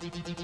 d 0.00 0.04
d 0.12 0.16
d 0.16 0.28
d 0.28 0.30
d 0.38 0.41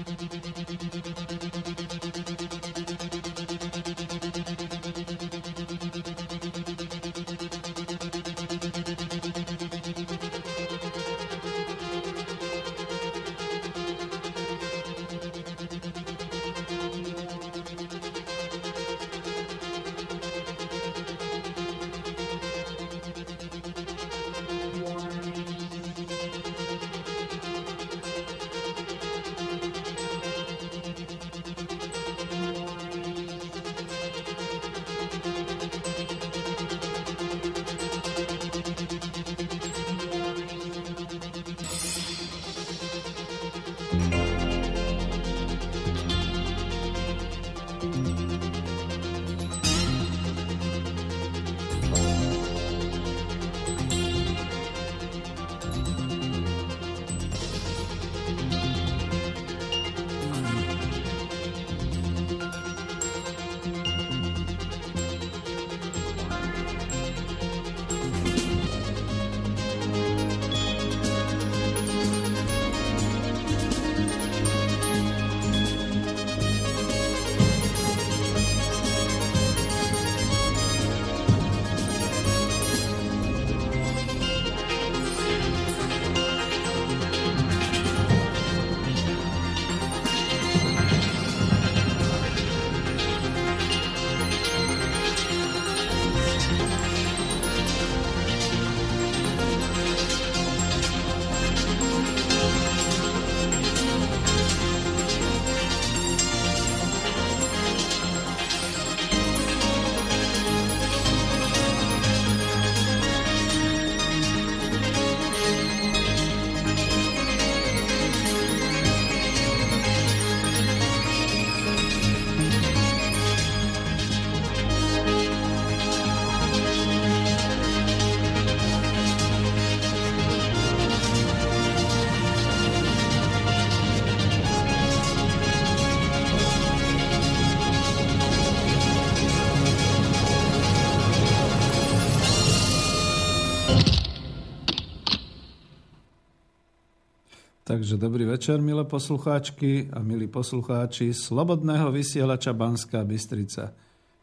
Takže 147.79 147.95
dobrý 147.95 148.27
večer, 148.27 148.59
milé 148.59 148.83
poslucháčky 148.83 149.87
a 149.95 150.03
milí 150.03 150.27
poslucháči 150.27 151.15
Slobodného 151.15 151.87
vysielača 151.95 152.51
Banská 152.51 153.07
Bystrica. 153.07 153.71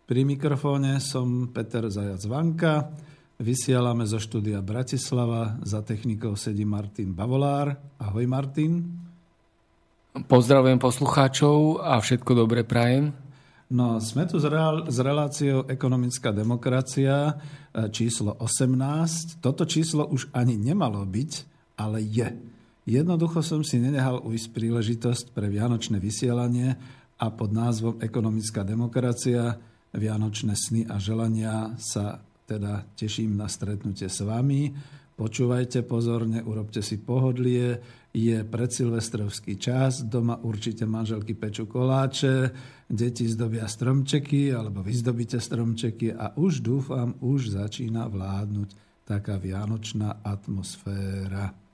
Pri 0.04 0.28
mikrofóne 0.28 1.00
som 1.00 1.48
Peter 1.48 1.88
Zajac 1.88 2.20
Vanka, 2.28 2.92
vysielame 3.40 4.04
zo 4.04 4.20
štúdia 4.20 4.60
Bratislava, 4.60 5.56
za 5.64 5.80
technikou 5.80 6.36
sedí 6.36 6.68
Martin 6.68 7.16
Bavolár. 7.16 7.80
Ahoj 7.96 8.28
Martin. 8.28 8.92
Pozdravujem 10.28 10.76
poslucháčov 10.76 11.80
a 11.80 11.96
všetko 11.96 12.36
dobre 12.36 12.60
prajem. 12.60 13.16
No, 13.72 13.96
sme 14.04 14.28
tu 14.28 14.36
s, 14.36 14.44
reál, 14.44 14.84
s 14.84 15.00
reláciou 15.00 15.64
Ekonomická 15.64 16.28
demokracia 16.28 17.32
e, 17.72 17.88
číslo 17.88 18.36
18. 18.36 19.40
Toto 19.40 19.64
číslo 19.64 20.04
už 20.12 20.28
ani 20.36 20.60
nemalo 20.60 21.00
byť, 21.08 21.32
ale 21.80 22.04
je. 22.04 22.55
Jednoducho 22.86 23.42
som 23.42 23.66
si 23.66 23.82
nenehal 23.82 24.22
ujsť 24.22 24.54
príležitosť 24.54 25.34
pre 25.34 25.50
vianočné 25.50 25.98
vysielanie 25.98 26.78
a 27.18 27.26
pod 27.34 27.50
názvom 27.50 27.98
Ekonomická 27.98 28.62
demokracia, 28.62 29.58
Vianočné 29.96 30.52
sny 30.52 30.84
a 30.92 31.00
želania 31.00 31.72
sa 31.80 32.20
teda 32.44 32.84
teším 32.92 33.32
na 33.32 33.48
stretnutie 33.48 34.12
s 34.12 34.20
vami. 34.20 34.68
Počúvajte 35.16 35.88
pozorne, 35.88 36.44
urobte 36.44 36.84
si 36.84 37.00
pohodlie, 37.00 37.80
je 38.12 38.36
predsilvestrovský 38.44 39.56
čas, 39.56 40.04
doma 40.04 40.36
určite 40.44 40.84
manželky 40.84 41.32
pečú 41.32 41.64
koláče, 41.64 42.52
deti 42.84 43.24
zdobia 43.24 43.64
stromčeky 43.64 44.52
alebo 44.52 44.84
vyzdobíte 44.84 45.40
stromčeky 45.40 46.12
a 46.12 46.36
už 46.36 46.60
dúfam, 46.60 47.16
už 47.24 47.56
začína 47.56 48.12
vládnuť 48.12 48.76
taká 49.08 49.40
vianočná 49.40 50.20
atmosféra. 50.20 51.65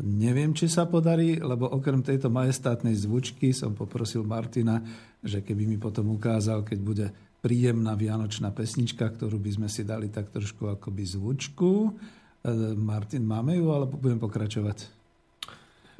Neviem, 0.00 0.56
či 0.56 0.64
sa 0.64 0.88
podarí, 0.88 1.36
lebo 1.36 1.68
okrem 1.68 2.00
tejto 2.00 2.32
majestátnej 2.32 2.96
zvučky 2.96 3.52
som 3.52 3.76
poprosil 3.76 4.24
Martina, 4.24 4.80
že 5.20 5.44
keby 5.44 5.68
mi 5.68 5.76
potom 5.76 6.16
ukázal, 6.16 6.64
keď 6.64 6.78
bude 6.80 7.06
príjemná 7.44 7.92
vianočná 7.96 8.52
pesnička, 8.52 9.08
ktorú 9.12 9.36
by 9.36 9.50
sme 9.60 9.68
si 9.68 9.84
dali 9.84 10.08
tak 10.08 10.32
trošku 10.32 10.72
akoby 10.72 11.04
zvučku. 11.04 11.70
E, 11.84 11.90
Martin, 12.76 13.28
máme 13.28 13.56
ju, 13.56 13.68
alebo 13.72 14.00
budem 14.00 14.20
pokračovať? 14.20 14.78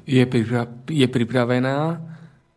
Je, 0.08 0.24
pripra- 0.24 0.72
je 0.88 1.04
pripravená. 1.04 2.00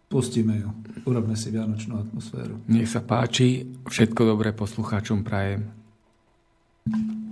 Pustíme 0.07 0.63
ju. 0.63 0.69
Urobme 1.03 1.35
si 1.35 1.51
vianočnú 1.51 1.99
atmosféru. 1.99 2.63
Nech 2.71 2.87
sa 2.87 3.03
páči. 3.03 3.67
Všetko 3.83 4.31
dobré 4.31 4.55
poslucháčom 4.55 5.27
prajem. 5.27 5.67
No 6.87 7.22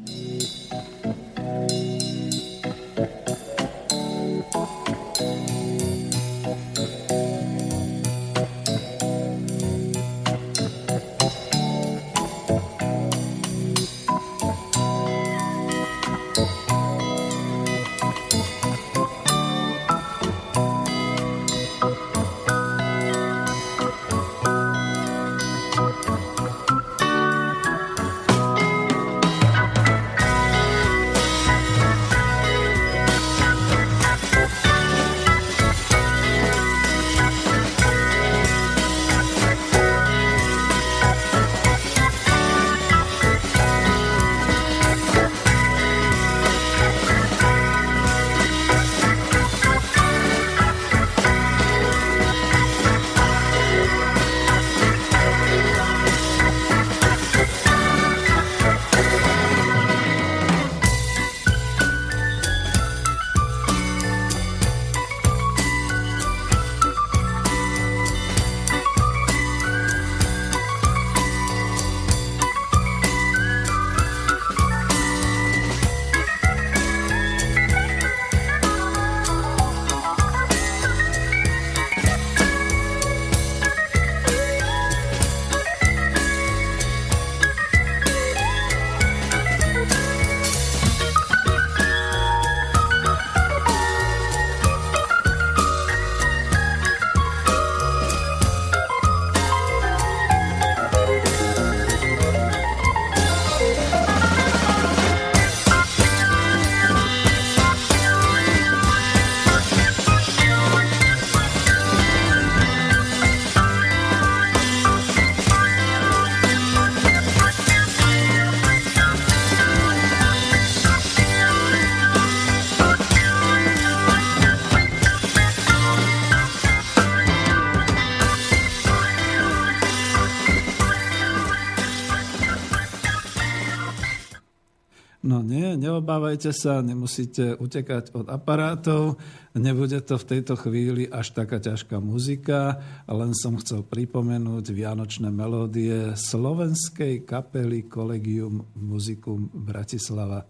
neobávajte 136.32 136.56
sa, 136.56 136.80
nemusíte 136.80 137.60
utekať 137.60 138.16
od 138.16 138.32
aparátov, 138.32 139.20
nebude 139.52 140.00
to 140.00 140.16
v 140.16 140.28
tejto 140.32 140.56
chvíli 140.56 141.04
až 141.04 141.36
taká 141.36 141.60
ťažká 141.60 142.00
muzika, 142.00 142.80
len 143.04 143.36
som 143.36 143.60
chcel 143.60 143.84
pripomenúť 143.84 144.72
vianočné 144.72 145.28
melódie 145.28 146.16
slovenskej 146.16 147.28
kapely 147.28 147.92
Collegium 147.92 148.64
Musicum 148.80 149.52
Bratislava. 149.52 150.48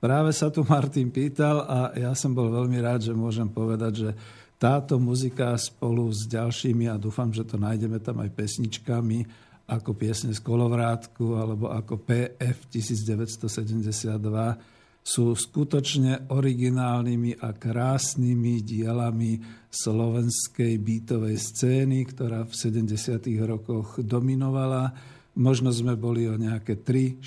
Práve 0.00 0.32
sa 0.32 0.48
tu 0.48 0.64
Martin 0.64 1.12
pýtal 1.12 1.60
a 1.60 1.92
ja 1.92 2.16
som 2.16 2.32
bol 2.32 2.48
veľmi 2.48 2.80
rád, 2.80 3.04
že 3.04 3.12
môžem 3.12 3.52
povedať, 3.52 3.92
že 4.00 4.10
táto 4.56 4.96
muzika 4.96 5.52
spolu 5.60 6.08
s 6.08 6.24
ďalšími, 6.24 6.88
a 6.88 6.96
dúfam, 6.96 7.28
že 7.28 7.44
to 7.44 7.60
nájdeme 7.60 8.00
tam 8.00 8.24
aj 8.24 8.32
pesničkami, 8.32 9.28
ako 9.68 9.92
piesne 9.92 10.32
z 10.32 10.40
Kolovrátku 10.40 11.36
alebo 11.36 11.68
ako 11.68 12.00
PF 12.00 12.72
1972 12.72 14.77
sú 15.08 15.32
skutočne 15.32 16.28
originálnymi 16.28 17.40
a 17.40 17.56
krásnymi 17.56 18.60
dielami 18.60 19.40
slovenskej 19.72 20.76
bytovej 20.76 21.36
scény, 21.40 22.04
ktorá 22.12 22.44
v 22.44 22.52
70. 22.52 23.24
rokoch 23.48 24.04
dominovala. 24.04 24.92
Možno 25.40 25.72
sme 25.72 25.96
boli 25.96 26.28
o 26.28 26.36
nejaké 26.36 26.84
3-4 26.84 27.24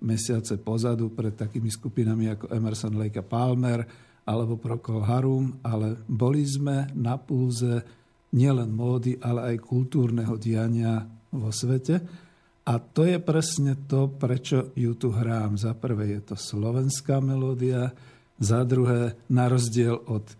mesiace 0.00 0.56
pozadu 0.56 1.12
pred 1.12 1.36
takými 1.36 1.68
skupinami 1.68 2.32
ako 2.32 2.48
Emerson, 2.48 2.96
Lake 2.96 3.20
a 3.20 3.26
Palmer 3.26 3.84
alebo 4.24 4.56
Procol 4.56 5.04
Harum, 5.04 5.60
ale 5.60 6.00
boli 6.08 6.48
sme 6.48 6.88
na 6.96 7.20
púze 7.20 7.84
nielen 8.32 8.72
módy, 8.72 9.20
ale 9.20 9.52
aj 9.52 9.56
kultúrneho 9.60 10.40
diania 10.40 11.04
vo 11.28 11.52
svete. 11.52 12.00
A 12.62 12.78
to 12.78 13.02
je 13.02 13.18
presne 13.18 13.74
to, 13.90 14.06
prečo 14.06 14.70
ju 14.78 14.94
tu 14.94 15.10
hrám. 15.10 15.58
Za 15.58 15.74
prvé 15.74 16.14
je 16.18 16.32
to 16.32 16.36
slovenská 16.38 17.18
melódia, 17.18 17.90
za 18.38 18.62
druhé, 18.62 19.18
na 19.30 19.50
rozdiel 19.50 19.98
od 20.06 20.26
e, 20.30 20.34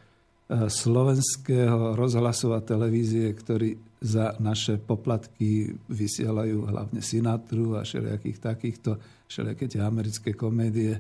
slovenského 0.71 1.99
rozhlasu 1.99 2.55
a 2.55 2.63
televízie, 2.63 3.27
ktorí 3.31 3.79
za 4.03 4.35
naše 4.43 4.79
poplatky 4.79 5.75
vysielajú 5.91 6.67
hlavne 6.67 6.99
Sinatru 7.03 7.79
a 7.79 7.87
všelijakých 7.87 8.39
takýchto, 8.39 8.99
všelijaké 9.31 9.71
tie 9.71 9.83
americké 9.83 10.31
komédie. 10.35 10.99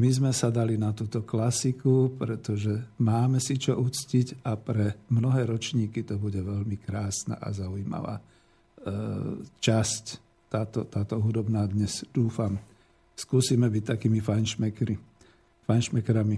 My 0.00 0.08
sme 0.08 0.32
sa 0.32 0.48
dali 0.48 0.80
na 0.80 0.96
túto 0.96 1.24
klasiku, 1.24 2.12
pretože 2.16 2.96
máme 3.00 3.40
si 3.40 3.60
čo 3.60 3.76
uctiť 3.76 4.44
a 4.48 4.56
pre 4.56 4.96
mnohé 5.12 5.44
ročníky 5.44 6.04
to 6.04 6.16
bude 6.16 6.40
veľmi 6.40 6.76
krásna 6.80 7.36
a 7.36 7.52
zaujímavá 7.52 8.20
E, 8.78 8.92
časť, 9.58 10.04
táto, 10.48 10.84
táto 10.88 11.20
hudobná 11.20 11.68
dnes, 11.68 12.04
dúfam. 12.12 12.58
Skúsime 13.14 13.68
byť 13.68 13.84
takými 13.96 14.20
fajnšmekerami. 15.64 16.36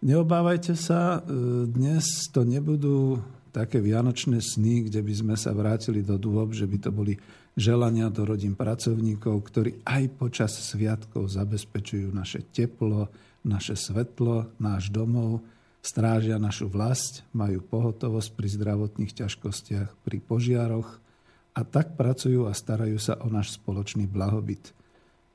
Neobávajte 0.00 0.72
sa, 0.80 1.20
e, 1.20 1.68
dnes 1.68 2.28
to 2.32 2.48
nebudú 2.48 3.20
také 3.52 3.82
vianočné 3.82 4.40
sny, 4.40 4.88
kde 4.88 5.04
by 5.04 5.12
sme 5.12 5.34
sa 5.36 5.52
vrátili 5.52 6.00
do 6.00 6.16
dôb, 6.16 6.56
že 6.56 6.64
by 6.64 6.78
to 6.80 6.90
boli 6.94 7.18
želania 7.58 8.08
do 8.08 8.24
rodín 8.24 8.54
pracovníkov, 8.54 9.34
ktorí 9.44 9.84
aj 9.84 10.02
počas 10.16 10.56
sviatkov 10.56 11.28
zabezpečujú 11.28 12.14
naše 12.14 12.46
teplo, 12.48 13.10
naše 13.44 13.74
svetlo, 13.76 14.54
náš 14.56 14.88
domov, 14.88 15.42
strážia 15.84 16.40
našu 16.40 16.68
vlast, 16.70 17.26
majú 17.34 17.60
pohotovosť 17.64 18.30
pri 18.36 18.48
zdravotných 18.48 19.12
ťažkostiach, 19.12 19.88
pri 20.04 20.16
požiaroch, 20.22 21.00
a 21.60 21.62
tak 21.68 22.00
pracujú 22.00 22.48
a 22.48 22.56
starajú 22.56 22.96
sa 22.96 23.20
o 23.20 23.28
náš 23.28 23.60
spoločný 23.60 24.08
blahobyt. 24.08 24.72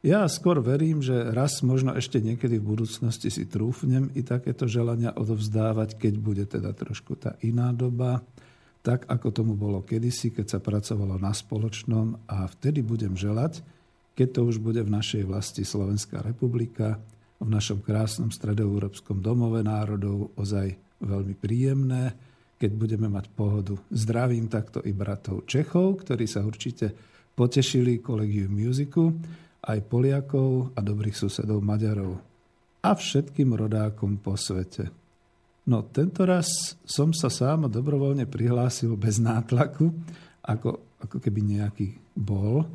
Ja 0.06 0.26
skôr 0.30 0.62
verím, 0.62 1.02
že 1.02 1.34
raz 1.34 1.62
možno 1.66 1.94
ešte 1.94 2.22
niekedy 2.22 2.62
v 2.62 2.78
budúcnosti 2.78 3.30
si 3.30 3.46
trúfnem 3.46 4.10
i 4.18 4.22
takéto 4.22 4.66
želania 4.70 5.14
odovzdávať, 5.14 5.98
keď 5.98 6.14
bude 6.18 6.46
teda 6.46 6.74
trošku 6.74 7.18
tá 7.18 7.38
iná 7.42 7.74
doba, 7.74 8.22
tak 8.86 9.10
ako 9.10 9.34
tomu 9.34 9.54
bolo 9.58 9.82
kedysi, 9.82 10.30
keď 10.30 10.46
sa 10.46 10.60
pracovalo 10.62 11.18
na 11.18 11.34
spoločnom 11.34 12.22
a 12.30 12.46
vtedy 12.46 12.86
budem 12.86 13.18
želať, 13.18 13.66
keď 14.14 14.28
to 14.30 14.42
už 14.46 14.62
bude 14.62 14.82
v 14.86 14.94
našej 14.94 15.26
vlasti 15.26 15.66
Slovenská 15.66 16.22
republika, 16.22 17.02
v 17.42 17.50
našom 17.50 17.82
krásnom 17.82 18.30
stredoeurópskom 18.30 19.26
domove 19.26 19.66
národov 19.66 20.30
ozaj 20.38 20.78
veľmi 21.02 21.34
príjemné, 21.34 22.14
keď 22.56 22.72
budeme 22.76 23.08
mať 23.12 23.32
pohodu. 23.36 23.76
Zdravím 23.92 24.48
takto 24.48 24.80
i 24.84 24.96
bratov 24.96 25.44
Čechov, 25.46 26.06
ktorí 26.06 26.26
sa 26.26 26.44
určite 26.44 26.92
potešili 27.36 28.00
kolegiu 28.00 28.48
muziku, 28.48 29.12
aj 29.66 29.80
Poliakov 29.90 30.78
a 30.78 30.80
dobrých 30.80 31.18
susedov 31.18 31.60
Maďarov 31.60 32.36
a 32.86 32.94
všetkým 32.94 33.58
rodákom 33.58 34.22
po 34.22 34.38
svete. 34.38 34.94
No 35.66 35.82
tento 35.90 36.22
raz 36.30 36.78
som 36.86 37.10
sa 37.10 37.34
sám 37.34 37.66
dobrovoľne 37.66 38.30
prihlásil 38.30 38.94
bez 38.94 39.18
nátlaku, 39.18 39.90
ako, 40.46 41.02
ako 41.02 41.18
keby 41.18 41.42
nejaký 41.58 41.98
bol. 42.14 42.62
E, 42.62 42.68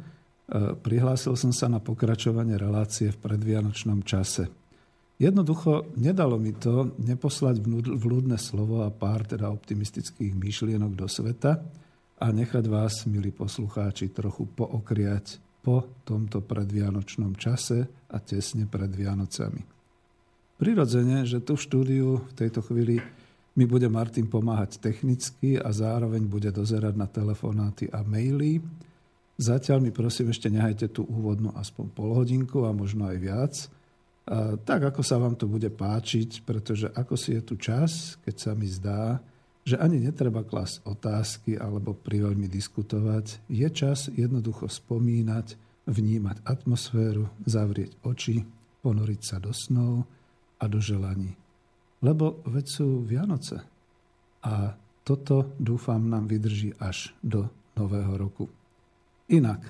prihlásil 0.75 1.39
som 1.39 1.55
sa 1.55 1.71
na 1.71 1.79
pokračovanie 1.79 2.59
relácie 2.59 3.15
v 3.15 3.23
predvianočnom 3.23 4.03
čase. 4.03 4.51
Jednoducho 5.21 5.93
nedalo 6.01 6.41
mi 6.41 6.57
to 6.57 6.97
neposlať 6.97 7.61
vľúdne 7.85 8.41
slovo 8.41 8.81
a 8.81 8.89
pár 8.89 9.29
teda 9.29 9.53
optimistických 9.53 10.33
myšlienok 10.33 10.97
do 10.97 11.05
sveta 11.05 11.61
a 12.17 12.27
nechať 12.33 12.65
vás, 12.65 13.05
milí 13.05 13.29
poslucháči, 13.29 14.17
trochu 14.17 14.49
pookriať 14.49 15.37
po 15.61 15.85
tomto 16.09 16.41
predvianočnom 16.41 17.37
čase 17.37 17.85
a 18.09 18.17
tesne 18.25 18.65
pred 18.65 18.89
Vianocami. 18.89 19.61
Prirodzene, 20.57 21.29
že 21.29 21.45
tu 21.45 21.53
v 21.53 21.65
štúdiu 21.69 22.25
v 22.25 22.33
tejto 22.33 22.65
chvíli 22.65 22.97
mi 23.61 23.69
bude 23.69 23.93
Martin 23.93 24.25
pomáhať 24.25 24.81
technicky 24.81 25.61
a 25.61 25.69
zároveň 25.69 26.25
bude 26.25 26.49
dozerať 26.49 26.97
na 26.97 27.05
telefonáty 27.05 27.93
a 27.93 28.01
maily. 28.01 28.65
Zatiaľ 29.37 29.85
mi 29.85 29.93
prosím 29.93 30.33
ešte 30.33 30.49
nehajte 30.49 30.89
tú 30.89 31.05
úvodnú 31.05 31.53
aspoň 31.61 31.93
pol 31.93 32.17
hodinku 32.17 32.65
a 32.65 32.73
možno 32.73 33.05
aj 33.05 33.19
viac– 33.21 33.55
tak, 34.65 34.81
ako 34.95 35.03
sa 35.03 35.19
vám 35.19 35.35
to 35.35 35.51
bude 35.51 35.69
páčiť, 35.73 36.47
pretože 36.47 36.87
ako 36.93 37.15
si 37.19 37.35
je 37.35 37.43
tu 37.43 37.55
čas, 37.59 38.21
keď 38.23 38.35
sa 38.37 38.53
mi 38.55 38.69
zdá, 38.71 39.19
že 39.67 39.77
ani 39.77 40.01
netreba 40.01 40.41
klas 40.43 40.81
otázky 40.89 41.59
alebo 41.59 41.93
priveľmi 41.93 42.49
diskutovať, 42.49 43.45
je 43.51 43.69
čas 43.71 44.09
jednoducho 44.09 44.67
spomínať, 44.71 45.59
vnímať 45.89 46.37
atmosféru, 46.47 47.29
zavrieť 47.45 47.99
oči, 48.07 48.47
ponoriť 48.81 49.21
sa 49.21 49.37
do 49.43 49.53
snov 49.53 50.09
a 50.61 50.65
do 50.69 50.81
želaní. 50.81 51.37
Lebo 52.01 52.41
veď 52.49 52.67
sú 52.67 53.05
Vianoce. 53.05 53.61
A 54.41 54.73
toto, 55.05 55.53
dúfam, 55.61 56.01
nám 56.01 56.31
vydrží 56.31 56.73
až 56.81 57.13
do 57.21 57.49
nového 57.77 58.17
roku. 58.17 58.49
Inak, 59.29 59.61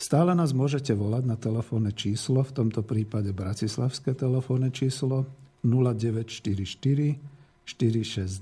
Stále 0.00 0.32
nás 0.32 0.56
môžete 0.56 0.96
volať 0.96 1.28
na 1.28 1.36
telefónne 1.36 1.92
číslo, 1.92 2.40
v 2.40 2.56
tomto 2.56 2.80
prípade 2.80 3.36
bratislavské 3.36 4.16
telefónne 4.16 4.72
číslo 4.72 5.28
0944 5.60 7.20
462 7.68 8.40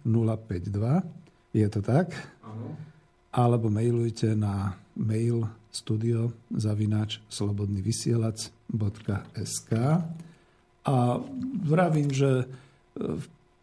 052. 0.00 1.52
Je 1.52 1.68
to 1.68 1.84
tak? 1.84 2.08
Áno. 2.40 2.72
Alebo 3.36 3.68
mailujte 3.68 4.32
na 4.32 4.80
mail 4.96 5.44
studio 5.68 6.32
zavináč 6.48 7.20
slobodnyvysielac.sk 7.28 9.70
a 10.84 11.16
vravím, 11.68 12.12
že 12.16 12.44
e, 12.44 12.46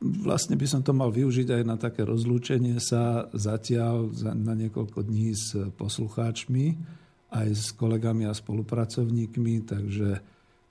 vlastne 0.01 0.53
by 0.53 0.65
som 0.69 0.85
to 0.85 0.93
mal 0.93 1.09
využiť 1.09 1.57
aj 1.57 1.63
na 1.65 1.73
také 1.73 2.05
rozlúčenie 2.05 2.77
sa 2.77 3.25
zatiaľ 3.33 4.13
na 4.37 4.53
niekoľko 4.53 5.09
dní 5.09 5.33
s 5.33 5.57
poslucháčmi, 5.73 7.00
aj 7.31 7.49
s 7.55 7.65
kolegami 7.71 8.27
a 8.27 8.35
spolupracovníkmi, 8.35 9.63
takže 9.63 10.19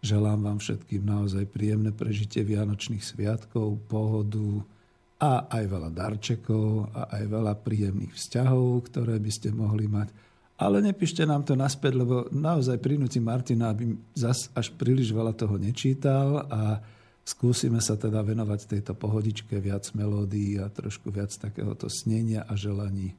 želám 0.05 0.45
vám 0.45 0.59
všetkým 0.61 1.03
naozaj 1.05 1.49
príjemné 1.49 1.93
prežitie 1.93 2.45
Vianočných 2.45 3.01
sviatkov, 3.01 3.81
pohodu 3.89 4.65
a 5.21 5.49
aj 5.53 5.65
veľa 5.69 5.91
darčekov 5.93 6.93
a 6.97 7.13
aj 7.13 7.25
veľa 7.29 7.53
príjemných 7.61 8.17
vzťahov, 8.17 8.89
ktoré 8.89 9.21
by 9.21 9.31
ste 9.33 9.53
mohli 9.53 9.85
mať. 9.85 10.09
Ale 10.61 10.85
nepíšte 10.85 11.25
nám 11.25 11.45
to 11.45 11.57
naspäť, 11.57 11.97
lebo 11.97 12.29
naozaj 12.33 12.81
prinútim 12.81 13.25
Martina, 13.25 13.73
aby 13.73 13.97
zas 14.13 14.53
až 14.53 14.73
príliš 14.77 15.13
veľa 15.13 15.33
toho 15.33 15.57
nečítal 15.57 16.45
a 16.49 16.81
skúsime 17.25 17.81
sa 17.81 17.97
teda 17.97 18.21
venovať 18.21 18.69
tejto 18.69 18.93
pohodičke 18.93 19.57
viac 19.57 19.89
melódií 19.97 20.61
a 20.61 20.69
trošku 20.69 21.09
viac 21.13 21.33
takéhoto 21.33 21.89
snenia 21.89 22.45
a 22.45 22.57
želaní. 22.57 23.17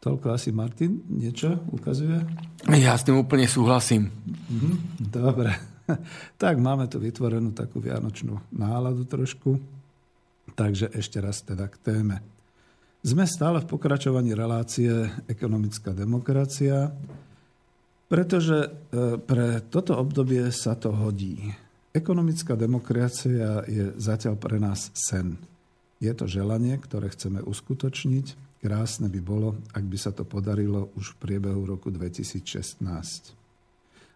Toľko 0.00 0.32
asi 0.32 0.48
Martin 0.48 1.04
niečo 1.12 1.60
ukazuje? 1.76 2.24
Ja 2.72 2.96
s 2.96 3.04
tým 3.04 3.20
úplne 3.20 3.44
súhlasím. 3.44 4.08
Mhm, 4.48 4.72
dobre. 5.12 5.52
Tak 6.38 6.54
máme 6.62 6.86
tu 6.86 7.02
vytvorenú 7.02 7.50
takú 7.50 7.82
vianočnú 7.82 8.38
náladu 8.54 9.02
trošku. 9.10 9.58
Takže 10.54 10.94
ešte 10.94 11.18
raz 11.18 11.42
teda 11.42 11.66
k 11.66 11.76
téme. 11.82 12.22
Sme 13.02 13.26
stále 13.26 13.58
v 13.58 13.70
pokračovaní 13.74 14.30
relácie 14.30 15.08
ekonomická 15.26 15.90
demokracia, 15.90 16.94
pretože 18.06 18.58
e, 18.60 18.68
pre 19.18 19.66
toto 19.66 19.98
obdobie 19.98 20.46
sa 20.54 20.78
to 20.78 20.94
hodí. 20.94 21.50
Ekonomická 21.90 22.54
demokracia 22.54 23.66
je 23.66 23.98
zatiaľ 23.98 24.38
pre 24.38 24.62
nás 24.62 24.94
sen. 24.94 25.40
Je 25.98 26.12
to 26.14 26.30
želanie, 26.30 26.78
ktoré 26.78 27.10
chceme 27.10 27.42
uskutočniť. 27.42 28.49
Krásne 28.60 29.08
by 29.08 29.20
bolo, 29.24 29.56
ak 29.72 29.84
by 29.88 29.96
sa 29.96 30.12
to 30.12 30.28
podarilo 30.28 30.92
už 30.92 31.16
v 31.16 31.20
priebehu 31.24 31.64
roku 31.64 31.88
2016. 31.88 32.84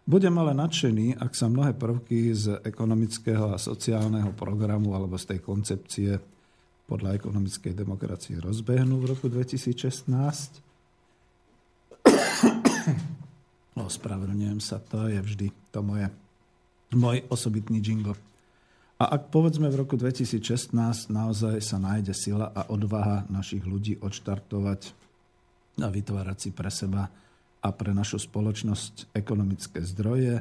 Budem 0.05 0.37
ale 0.37 0.53
nadšený, 0.53 1.17
ak 1.17 1.33
sa 1.33 1.49
mnohé 1.49 1.73
prvky 1.73 2.29
z 2.29 2.61
ekonomického 2.61 3.49
a 3.49 3.57
sociálneho 3.57 4.37
programu 4.37 4.93
alebo 4.93 5.17
z 5.17 5.33
tej 5.33 5.39
koncepcie 5.41 6.21
podľa 6.85 7.17
ekonomickej 7.17 7.73
demokracie 7.73 8.37
rozbehnú 8.37 9.01
v 9.01 9.17
roku 9.17 9.25
2016. 9.33 10.61
Ospravedlňujem 13.73 14.61
sa, 14.61 14.77
to 14.77 15.09
je 15.09 15.17
vždy 15.25 15.49
to 15.73 15.81
moje 15.81 16.13
môj 16.93 17.25
osobitný 17.33 17.81
jingle. 17.81 18.13
A 18.95 19.19
ak 19.19 19.27
povedzme 19.27 19.67
v 19.67 19.75
roku 19.75 19.99
2016 19.99 20.71
naozaj 21.11 21.59
sa 21.59 21.75
nájde 21.75 22.15
sila 22.15 22.47
a 22.55 22.71
odvaha 22.71 23.27
našich 23.27 23.67
ľudí 23.67 23.99
odštartovať 23.99 24.95
a 25.83 25.91
vytvárať 25.91 26.37
si 26.39 26.49
pre 26.55 26.71
seba 26.71 27.11
a 27.59 27.69
pre 27.75 27.91
našu 27.91 28.23
spoločnosť 28.23 29.11
ekonomické 29.11 29.83
zdroje, 29.83 30.39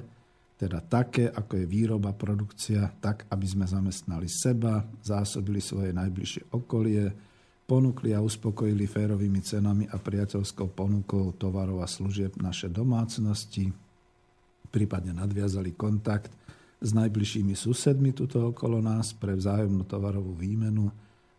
teda 0.55 0.79
také, 0.87 1.27
ako 1.27 1.59
je 1.59 1.67
výroba, 1.67 2.15
produkcia, 2.15 2.87
tak, 3.03 3.27
aby 3.27 3.43
sme 3.43 3.67
zamestnali 3.67 4.31
seba, 4.31 4.87
zásobili 5.03 5.59
svoje 5.59 5.91
najbližšie 5.91 6.55
okolie, 6.55 7.11
ponúkli 7.67 8.15
a 8.15 8.23
uspokojili 8.23 8.87
férovými 8.87 9.43
cenami 9.43 9.91
a 9.91 9.99
priateľskou 9.99 10.71
ponukou 10.71 11.35
tovarov 11.35 11.83
a 11.83 11.91
služieb 11.91 12.39
naše 12.39 12.71
domácnosti, 12.71 13.67
prípadne 14.71 15.11
nadviazali 15.19 15.75
kontakt 15.75 16.44
s 16.85 16.93
najbližšími 16.93 17.57
susedmi 17.57 18.13
tuto 18.13 18.53
okolo 18.53 18.85
nás 18.85 19.17
pre 19.17 19.33
vzájomnú 19.33 19.89
tovarovú 19.89 20.37
výmenu 20.37 20.93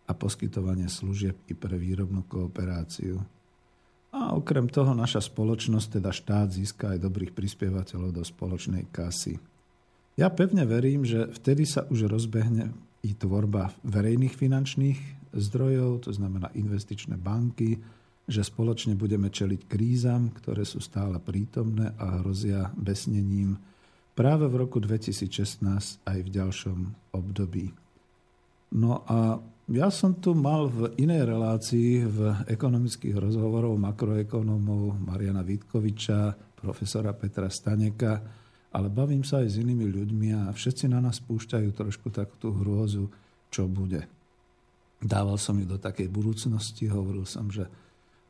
a 0.09 0.11
poskytovanie 0.17 0.89
služieb 0.89 1.37
i 1.45 1.53
pre 1.53 1.77
výrobnú 1.77 2.25
kooperáciu. 2.25 3.21
A 4.15 4.33
okrem 4.33 4.65
toho 4.65 4.97
naša 4.97 5.21
spoločnosť, 5.21 6.01
teda 6.01 6.09
štát, 6.09 6.49
získa 6.49 6.97
aj 6.97 7.03
dobrých 7.03 7.35
prispievateľov 7.35 8.09
do 8.15 8.23
spoločnej 8.25 8.89
kasy. 8.89 9.37
Ja 10.15 10.31
pevne 10.31 10.63
verím, 10.63 11.03
že 11.03 11.27
vtedy 11.29 11.67
sa 11.67 11.83
už 11.91 12.07
rozbehne 12.07 12.71
i 13.03 13.11
tvorba 13.13 13.75
verejných 13.83 14.33
finančných 14.33 14.99
zdrojov, 15.35 16.07
to 16.07 16.11
znamená 16.15 16.49
investičné 16.55 17.19
banky, 17.19 17.77
že 18.25 18.41
spoločne 18.41 18.97
budeme 18.97 19.29
čeliť 19.29 19.69
krízam, 19.69 20.33
ktoré 20.33 20.65
sú 20.65 20.81
stále 20.81 21.21
prítomné 21.21 21.93
a 21.99 22.23
hrozia 22.23 22.73
besnením 22.73 23.59
práve 24.15 24.47
v 24.47 24.55
roku 24.55 24.79
2016 24.79 26.07
aj 26.07 26.17
v 26.23 26.29
ďalšom 26.31 26.79
období. 27.11 27.75
No 28.75 29.03
a 29.05 29.37
ja 29.69 29.89
som 29.91 30.17
tu 30.17 30.33
mal 30.33 30.71
v 30.71 30.95
inej 30.97 31.27
relácii 31.27 32.05
v 32.07 32.19
ekonomických 32.47 33.17
rozhovorov 33.19 33.75
makroekonomov 33.77 34.97
Mariana 35.03 35.43
Vítkoviča, 35.43 36.33
profesora 36.55 37.11
Petra 37.13 37.51
Staneka, 37.51 38.23
ale 38.75 38.87
bavím 38.91 39.23
sa 39.23 39.43
aj 39.43 39.47
s 39.51 39.59
inými 39.61 39.87
ľuďmi 39.87 40.29
a 40.35 40.41
všetci 40.51 40.91
na 40.91 40.99
nás 40.99 41.23
púšťajú 41.23 41.69
trošku 41.71 42.11
takú 42.11 42.35
tú 42.39 42.49
hrôzu, 42.51 43.07
čo 43.47 43.65
bude. 43.65 44.03
Dával 44.99 45.39
som 45.39 45.55
ju 45.59 45.67
do 45.67 45.79
takej 45.79 46.11
budúcnosti, 46.11 46.87
hovoril 46.91 47.23
som, 47.23 47.47
že 47.47 47.67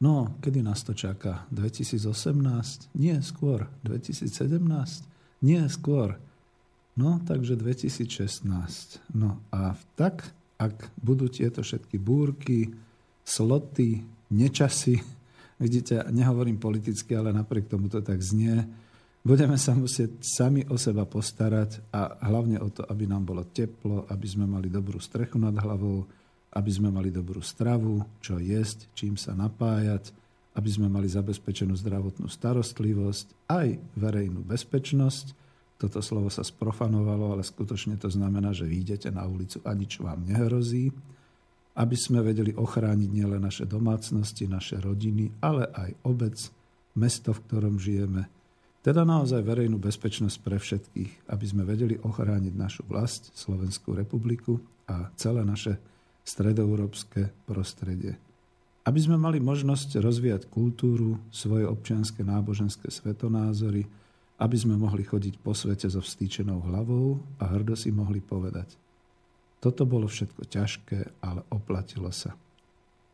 no, 0.01 0.37
kedy 0.41 0.61
nás 0.61 0.85
to 0.85 0.93
čaká? 0.93 1.49
2018? 1.49 2.93
Nie, 2.95 3.19
skôr. 3.25 3.67
2017? 3.81 5.14
Nie, 5.43 5.67
skôr. 5.67 6.19
No, 6.95 7.19
takže 7.27 7.59
2016. 7.59 9.03
No 9.11 9.43
a 9.51 9.75
tak, 9.99 10.31
ak 10.55 10.95
budú 11.03 11.27
tieto 11.27 11.59
všetky 11.59 11.99
búrky, 11.99 12.71
sloty, 13.27 14.03
nečasy, 14.31 15.03
vidíte, 15.63 16.07
nehovorím 16.11 16.55
politicky, 16.55 17.15
ale 17.15 17.35
napriek 17.35 17.67
tomu 17.67 17.91
to 17.91 17.99
tak 17.99 18.23
znie, 18.23 18.63
budeme 19.25 19.59
sa 19.59 19.75
musieť 19.75 20.23
sami 20.23 20.63
o 20.71 20.79
seba 20.79 21.03
postarať 21.03 21.83
a 21.91 22.15
hlavne 22.31 22.61
o 22.63 22.71
to, 22.71 22.87
aby 22.87 23.03
nám 23.03 23.27
bolo 23.27 23.43
teplo, 23.43 24.07
aby 24.07 24.27
sme 24.29 24.47
mali 24.47 24.71
dobrú 24.71 25.01
strechu 25.03 25.35
nad 25.35 25.57
hlavou, 25.57 26.07
aby 26.55 26.71
sme 26.71 26.87
mali 26.87 27.11
dobrú 27.11 27.43
stravu, 27.43 27.99
čo 28.23 28.39
jesť, 28.39 28.87
čím 28.95 29.19
sa 29.19 29.35
napájať, 29.35 30.15
aby 30.55 30.69
sme 30.71 30.87
mali 30.87 31.11
zabezpečenú 31.11 31.75
zdravotnú 31.75 32.31
starostlivosť, 32.31 33.51
aj 33.51 33.75
verejnú 33.99 34.39
bezpečnosť. 34.47 35.35
Toto 35.75 35.99
slovo 35.99 36.31
sa 36.31 36.47
sprofanovalo, 36.47 37.35
ale 37.35 37.43
skutočne 37.43 37.99
to 37.99 38.07
znamená, 38.07 38.55
že 38.55 38.63
vyjdete 38.63 39.11
na 39.11 39.27
ulicu 39.27 39.59
a 39.67 39.75
nič 39.75 39.99
vám 39.99 40.23
nehrozí. 40.23 40.95
Aby 41.75 41.99
sme 41.99 42.23
vedeli 42.23 42.55
ochrániť 42.55 43.09
nielen 43.11 43.43
naše 43.43 43.67
domácnosti, 43.67 44.47
naše 44.47 44.79
rodiny, 44.79 45.43
ale 45.43 45.67
aj 45.75 45.91
obec, 46.07 46.39
mesto, 46.95 47.35
v 47.35 47.43
ktorom 47.51 47.75
žijeme. 47.75 48.31
Teda 48.79 49.03
naozaj 49.03 49.43
verejnú 49.43 49.75
bezpečnosť 49.75 50.37
pre 50.39 50.55
všetkých, 50.55 51.27
aby 51.27 51.45
sme 51.45 51.67
vedeli 51.67 51.99
ochrániť 51.99 52.53
našu 52.55 52.87
vlast, 52.87 53.35
Slovenskú 53.35 53.91
republiku 53.91 54.63
a 54.87 55.11
celé 55.19 55.43
naše 55.43 55.75
stredoeurópske 56.23 57.43
prostredie 57.43 58.24
aby 58.85 58.99
sme 59.01 59.17
mali 59.17 59.41
možnosť 59.41 59.97
rozvíjať 59.97 60.45
kultúru, 60.45 61.17
svoje 61.33 61.65
občianske 61.65 62.21
náboženské 62.21 62.93
svetonázory, 62.93 63.89
aby 64.37 64.57
sme 64.59 64.77
mohli 64.77 65.01
chodiť 65.01 65.41
po 65.41 65.57
svete 65.57 65.89
so 65.89 66.05
vstýčenou 66.05 66.61
hlavou 66.61 67.17
a 67.41 67.49
hrdo 67.49 67.73
si 67.73 67.89
mohli 67.89 68.21
povedať. 68.21 68.77
Toto 69.57 69.89
bolo 69.89 70.05
všetko 70.05 70.45
ťažké, 70.45 70.99
ale 71.25 71.41
oplatilo 71.49 72.13
sa. 72.13 72.37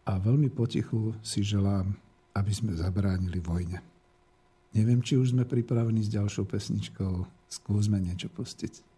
A 0.03 0.19
veľmi 0.19 0.51
potichu 0.51 1.15
si 1.23 1.39
želám, 1.39 1.95
aby 2.35 2.51
sme 2.51 2.75
zabránili 2.75 3.39
vojne. 3.39 3.79
Neviem, 4.75 4.99
či 4.99 5.15
už 5.15 5.31
sme 5.31 5.47
pripravení 5.47 6.03
s 6.03 6.11
ďalšou 6.11 6.47
pesničkou. 6.47 7.27
Skúsme 7.47 7.99
niečo 8.03 8.27
pustiť. 8.27 8.90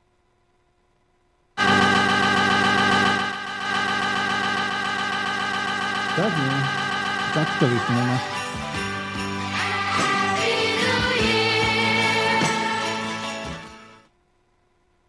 Tak 6.16 6.34
nie. 6.38 6.58
Tak 7.34 7.50
to 7.60 7.66
vypneme. 7.66 8.18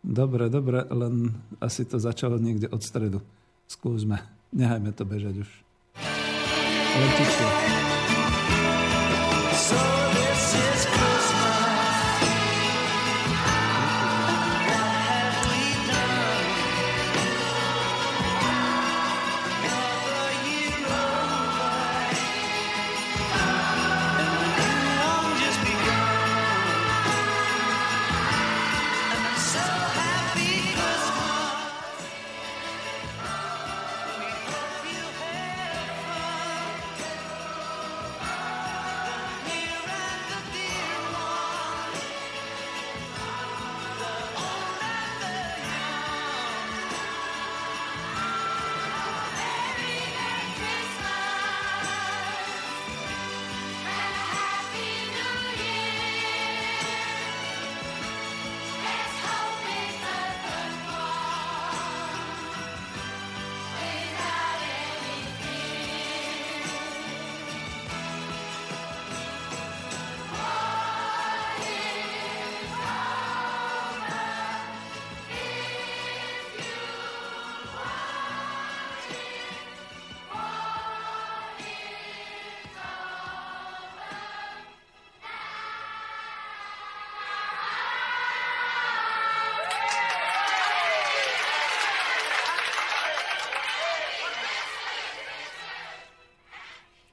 Dobre, 0.05 0.49
dobre, 0.49 0.87
len 0.89 1.35
asi 1.61 1.85
to 1.85 2.01
začalo 2.01 2.41
niekde 2.41 2.73
od 2.73 2.81
stredu. 2.81 3.21
Skúsme. 3.69 4.23
Nehajme 4.55 4.97
to 4.97 5.05
bežať 5.05 5.45
už. 5.45 5.51
Len 6.95 7.11
tičo. 7.21 7.47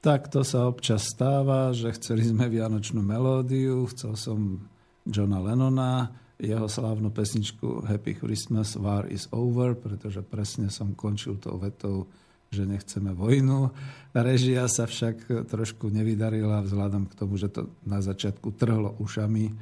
Tak 0.02 0.34
to 0.34 0.42
sa 0.42 0.66
občas 0.66 1.06
stáva, 1.06 1.70
že 1.70 1.94
chceli 1.94 2.26
sme 2.26 2.50
vianočnú 2.50 2.98
melódiu, 3.06 3.86
chcel 3.94 4.18
som 4.18 4.66
Johna 5.06 5.38
Lennona, 5.38 6.10
jeho 6.42 6.66
slávnu 6.66 7.14
pesničku 7.14 7.86
Happy 7.86 8.18
Christmas, 8.18 8.74
War 8.74 9.06
is 9.06 9.30
over, 9.30 9.78
pretože 9.78 10.26
presne 10.26 10.74
som 10.74 10.98
končil 10.98 11.38
tou 11.38 11.54
vetou, 11.54 12.10
že 12.50 12.66
nechceme 12.66 13.14
vojnu. 13.14 13.70
Režia 14.10 14.66
sa 14.66 14.90
však 14.90 15.46
trošku 15.46 15.86
nevydarila 15.94 16.66
vzhľadom 16.66 17.06
k 17.06 17.14
tomu, 17.14 17.38
že 17.38 17.54
to 17.54 17.70
na 17.86 18.02
začiatku 18.02 18.58
trhlo 18.58 18.98
ušami. 18.98 19.44
E, 19.46 19.52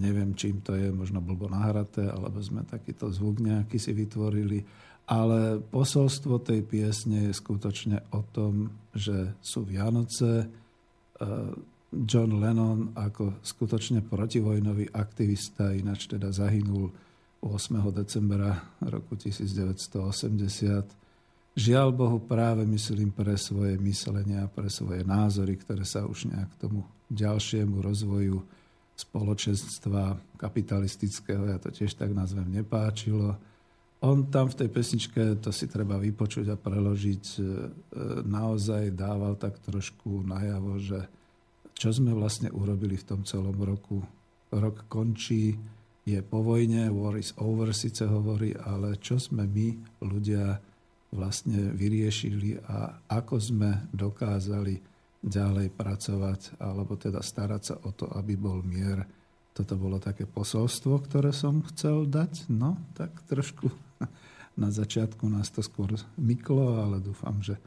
neviem, 0.00 0.32
čím 0.32 0.64
to 0.64 0.72
je, 0.72 0.88
možno 0.88 1.20
blbo 1.20 1.52
nahraté, 1.52 2.08
alebo 2.08 2.40
sme 2.40 2.64
takýto 2.64 3.12
zvuk 3.12 3.44
nejaký 3.44 3.76
si 3.76 3.92
vytvorili. 3.92 4.64
Ale 5.06 5.62
posolstvo 5.62 6.42
tej 6.42 6.66
piesne 6.66 7.30
je 7.30 7.32
skutočne 7.32 8.10
o 8.10 8.26
tom, 8.26 8.74
že 8.90 9.38
sú 9.38 9.62
Vianoce, 9.62 10.42
e, 10.42 10.46
John 11.94 12.42
Lennon 12.42 12.90
ako 12.98 13.38
skutočne 13.38 14.02
protivojnový 14.02 14.90
aktivista, 14.90 15.70
ináč 15.70 16.10
teda 16.10 16.34
zahynul 16.34 16.90
8. 17.38 17.94
decembra 17.94 18.58
roku 18.82 19.14
1980. 19.14 21.06
Žiaľ 21.56 21.88
Bohu 21.94 22.18
práve 22.20 22.66
myslím 22.68 23.14
pre 23.14 23.38
svoje 23.38 23.78
myslenia, 23.80 24.50
pre 24.50 24.68
svoje 24.68 25.06
názory, 25.06 25.56
ktoré 25.56 25.86
sa 25.88 26.04
už 26.04 26.28
nejak 26.34 26.52
tomu 26.60 26.84
ďalšiemu 27.08 27.80
rozvoju 27.80 28.42
spoločenstva 28.96 30.20
kapitalistického, 30.36 31.48
ja 31.48 31.56
to 31.60 31.72
tiež 31.72 31.96
tak 31.96 32.12
nazvem, 32.12 32.48
nepáčilo. 32.50 33.36
On 34.04 34.28
tam 34.28 34.52
v 34.52 34.58
tej 34.60 34.68
pesničke, 34.68 35.40
to 35.40 35.48
si 35.48 35.64
treba 35.72 35.96
vypočuť 35.96 36.52
a 36.52 36.60
preložiť, 36.60 37.24
e, 37.36 37.40
naozaj 38.28 38.92
dával 38.92 39.40
tak 39.40 39.56
trošku 39.64 40.20
najavo, 40.20 40.76
že 40.76 41.00
čo 41.72 41.92
sme 41.92 42.12
vlastne 42.12 42.52
urobili 42.52 42.96
v 43.00 43.08
tom 43.08 43.20
celom 43.24 43.56
roku. 43.56 44.04
Rok 44.52 44.84
končí, 44.88 45.56
je 46.06 46.20
po 46.22 46.44
vojne, 46.44 46.92
war 46.92 47.16
is 47.18 47.34
over 47.40 47.72
síce 47.72 48.04
hovorí, 48.06 48.54
ale 48.54 49.00
čo 49.00 49.16
sme 49.18 49.48
my, 49.48 49.98
ľudia, 50.04 50.60
vlastne 51.10 51.72
vyriešili 51.72 52.60
a 52.68 53.00
ako 53.08 53.40
sme 53.40 53.88
dokázali 53.96 54.76
ďalej 55.24 55.72
pracovať, 55.74 56.60
alebo 56.60 56.94
teda 56.94 57.24
starať 57.24 57.62
sa 57.64 57.74
o 57.82 57.90
to, 57.90 58.06
aby 58.14 58.36
bol 58.36 58.60
mier. 58.60 59.02
Toto 59.56 59.74
bolo 59.80 59.96
také 59.96 60.28
posolstvo, 60.28 61.00
ktoré 61.08 61.32
som 61.32 61.64
chcel 61.72 62.04
dať. 62.04 62.52
No, 62.52 62.76
tak 62.92 63.10
trošku 63.24 63.72
na 64.56 64.72
začiatku 64.72 65.28
nás 65.28 65.52
to 65.52 65.60
skôr 65.60 65.92
myklo, 66.16 66.80
ale 66.80 67.04
dúfam, 67.04 67.36
že 67.44 67.60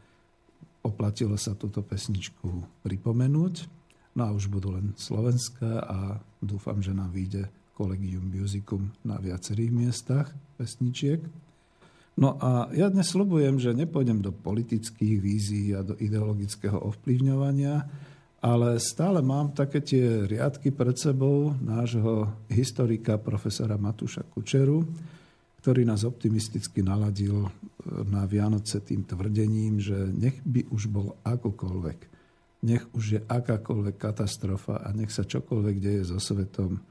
oplatilo 0.81 1.37
sa 1.37 1.53
túto 1.53 1.85
pesničku 1.85 2.81
pripomenúť. 2.81 3.69
No 4.17 4.21
a 4.25 4.33
už 4.33 4.49
budú 4.49 4.73
len 4.73 4.97
slovenská 4.97 5.71
a 5.85 5.97
dúfam, 6.41 6.81
že 6.81 6.91
nám 6.91 7.13
vyjde 7.13 7.47
Collegium 7.77 8.27
Musicum 8.27 8.91
na 9.05 9.15
viacerých 9.21 9.71
miestach 9.71 10.27
pesničiek. 10.59 11.23
No 12.19 12.35
a 12.35 12.67
ja 12.75 12.91
dnes 12.91 13.15
slubujem, 13.15 13.63
že 13.63 13.71
nepôjdem 13.71 14.19
do 14.19 14.35
politických 14.35 15.23
vízií 15.23 15.71
a 15.71 15.87
do 15.87 15.95
ideologického 15.95 16.75
ovplyvňovania, 16.75 17.87
ale 18.43 18.75
stále 18.83 19.23
mám 19.23 19.55
také 19.55 19.79
tie 19.79 20.27
riadky 20.27 20.75
pred 20.75 20.99
sebou 20.99 21.55
nášho 21.63 22.27
historika 22.51 23.15
profesora 23.15 23.79
Matúša 23.79 24.27
Kučeru, 24.27 24.83
ktorý 25.59 25.83
nás 25.83 26.07
optimisticky 26.07 26.81
naladil 26.81 27.51
na 27.85 28.23
Vianoce 28.25 28.79
tým 28.79 29.03
tvrdením, 29.03 29.79
že 29.83 30.09
nech 30.15 30.39
by 30.43 30.67
už 30.71 30.87
bol 30.87 31.19
akokoľvek 31.27 32.19
nech 32.59 32.83
už 32.91 33.05
je 33.15 33.19
akákoľvek 33.23 33.95
katastrofa 33.95 34.83
a 34.83 34.91
nech 34.91 35.11
sa 35.11 35.23
čokoľvek 35.23 35.75
deje 35.79 36.03
so 36.11 36.19
svetom. 36.19 36.83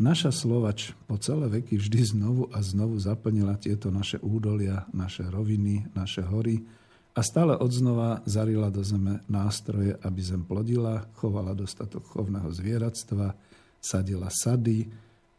Naša 0.00 0.32
Slovač 0.32 0.96
po 1.04 1.20
celé 1.20 1.60
veky 1.60 1.76
vždy 1.76 2.16
znovu 2.16 2.48
a 2.48 2.64
znovu 2.64 2.96
zaplnila 2.96 3.60
tieto 3.60 3.92
naše 3.92 4.16
údolia, 4.24 4.88
naše 4.96 5.28
roviny, 5.28 5.92
naše 5.92 6.24
hory 6.24 6.64
a 7.12 7.20
stále 7.20 7.52
odznova 7.52 8.24
zarila 8.24 8.72
do 8.72 8.80
zeme 8.80 9.20
nástroje, 9.28 9.92
aby 10.00 10.20
zem 10.24 10.40
plodila, 10.40 11.04
chovala 11.20 11.52
dostatok 11.52 12.08
chovného 12.08 12.48
zvieratstva, 12.48 13.36
sadila 13.76 14.32
sady, 14.32 14.88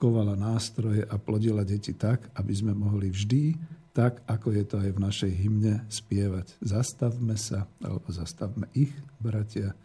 kovala 0.01 0.33
nástroje 0.33 1.05
a 1.05 1.21
plodila 1.21 1.61
deti 1.61 1.93
tak, 1.93 2.33
aby 2.33 2.53
sme 2.57 2.73
mohli 2.73 3.13
vždy 3.13 3.53
tak 3.91 4.23
ako 4.23 4.55
je 4.55 4.63
to 4.63 4.75
aj 4.79 4.91
v 4.95 5.03
našej 5.03 5.31
hymne, 5.35 5.83
spievať. 5.91 6.55
Zastavme 6.63 7.35
sa, 7.35 7.67
alebo 7.83 8.07
zastavme 8.07 8.71
ich, 8.71 8.91
bratia, 9.19 9.75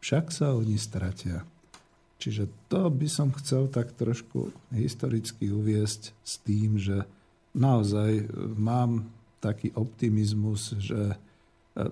však 0.00 0.32
sa 0.32 0.56
oni 0.56 0.80
stratia. 0.80 1.44
Čiže 2.16 2.48
to 2.72 2.88
by 2.88 3.08
som 3.10 3.34
chcel 3.36 3.68
tak 3.68 3.92
trošku 3.92 4.54
historicky 4.72 5.52
uviesť 5.52 6.02
s 6.22 6.34
tým, 6.40 6.80
že 6.80 7.04
naozaj 7.52 8.30
mám 8.56 9.10
taký 9.42 9.74
optimizmus, 9.74 10.72
že 10.78 11.18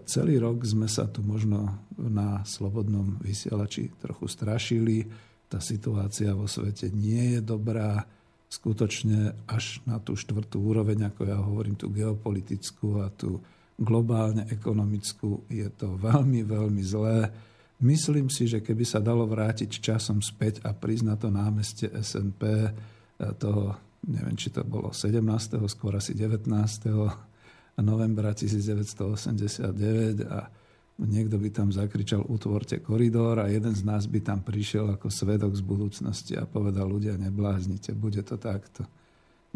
celý 0.06 0.38
rok 0.38 0.64
sme 0.64 0.87
sa 0.87 1.11
tu 1.11 1.20
možno 1.20 1.76
na 1.98 2.40
slobodnom 2.46 3.20
vysielači 3.20 3.90
trochu 4.00 4.30
strašili. 4.30 5.04
Tá 5.50 5.58
situácia 5.58 6.30
vo 6.30 6.46
svete 6.46 6.94
nie 6.94 7.34
je 7.34 7.40
dobrá 7.42 8.06
skutočne 8.46 9.34
až 9.50 9.82
na 9.82 9.98
tú 9.98 10.14
štvrtú 10.14 10.62
úroveň, 10.62 11.10
ako 11.10 11.20
ja 11.26 11.38
hovorím, 11.38 11.74
tú 11.74 11.90
geopolitickú 11.90 13.02
a 13.02 13.10
tú 13.10 13.42
globálne 13.74 14.46
ekonomickú, 14.46 15.46
je 15.50 15.66
to 15.74 15.98
veľmi, 15.98 16.46
veľmi 16.46 16.82
zlé. 16.86 17.30
Myslím 17.80 18.28
si, 18.28 18.44
že 18.44 18.60
keby 18.60 18.84
sa 18.84 19.00
dalo 19.00 19.24
vrátiť 19.24 19.80
časom 19.80 20.20
späť 20.20 20.60
a 20.62 20.76
prísť 20.76 21.04
na 21.06 21.16
to 21.16 21.32
námestie 21.32 21.88
SNP 21.88 22.42
e, 22.44 22.70
toho, 23.40 23.74
neviem, 24.04 24.36
či 24.36 24.52
to 24.52 24.60
bolo 24.62 24.92
17., 24.92 25.18
skôr 25.64 25.96
asi 25.96 26.12
19. 26.12 26.44
novembra 27.80 28.36
1989 28.36 30.28
a 30.28 30.44
niekto 31.06 31.40
by 31.40 31.48
tam 31.48 31.68
zakričal 31.72 32.24
utvorte 32.28 32.80
koridor 32.84 33.40
a 33.40 33.48
jeden 33.48 33.72
z 33.72 33.82
nás 33.84 34.04
by 34.04 34.20
tam 34.20 34.44
prišiel 34.44 34.92
ako 34.96 35.08
svedok 35.08 35.52
z 35.56 35.62
budúcnosti 35.64 36.32
a 36.36 36.44
povedal 36.44 36.88
ľudia 36.88 37.16
nebláznite, 37.16 37.96
bude 37.96 38.20
to 38.20 38.36
takto. 38.36 38.84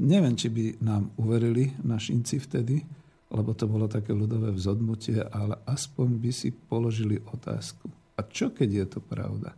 Neviem, 0.01 0.35
či 0.35 0.51
by 0.51 0.65
nám 0.83 1.13
uverili 1.21 1.71
našinci 1.85 2.43
vtedy, 2.43 2.83
lebo 3.31 3.55
to 3.55 3.67
bolo 3.67 3.87
také 3.87 4.15
ľudové 4.15 4.51
vzodmutie, 4.55 5.23
ale 5.23 5.59
aspoň 5.67 6.09
by 6.19 6.31
si 6.31 6.51
položili 6.51 7.19
otázku. 7.31 7.91
A 8.15 8.23
čo 8.27 8.55
keď 8.55 8.69
je 8.71 8.87
to 8.97 9.01
pravda? 9.03 9.55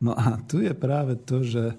No 0.00 0.16
a 0.16 0.40
tu 0.48 0.64
je 0.64 0.72
práve 0.72 1.16
to, 1.20 1.44
že 1.44 1.76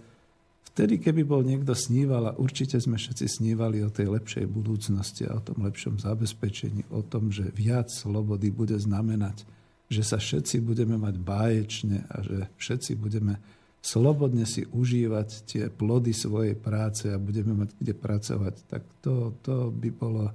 Vtedy, 0.71 1.03
keby 1.03 1.27
bol 1.27 1.43
niekto 1.43 1.75
sníval, 1.75 2.31
a 2.31 2.37
určite 2.39 2.79
sme 2.79 2.95
všetci 2.95 3.27
snívali 3.27 3.83
o 3.83 3.91
tej 3.91 4.07
lepšej 4.07 4.47
budúcnosti 4.47 5.27
a 5.27 5.35
o 5.35 5.43
tom 5.43 5.67
lepšom 5.67 5.99
zabezpečení, 5.99 6.87
o 6.95 7.03
tom, 7.03 7.27
že 7.27 7.51
viac 7.51 7.91
slobody 7.91 8.47
bude 8.55 8.79
znamenať, 8.79 9.43
že 9.91 10.07
sa 10.07 10.15
všetci 10.15 10.63
budeme 10.63 10.95
mať 10.95 11.19
báječne 11.19 12.07
a 12.07 12.23
že 12.23 12.47
všetci 12.55 12.95
budeme 12.95 13.43
slobodne 13.83 14.47
si 14.47 14.63
užívať 14.69 15.29
tie 15.43 15.63
plody 15.67 16.15
svojej 16.15 16.55
práce 16.55 17.11
a 17.11 17.19
budeme 17.19 17.51
mať 17.51 17.75
kde 17.75 17.93
pracovať, 17.97 18.55
tak 18.69 18.87
to, 19.03 19.35
to 19.43 19.73
by 19.73 19.89
bolo... 19.91 20.31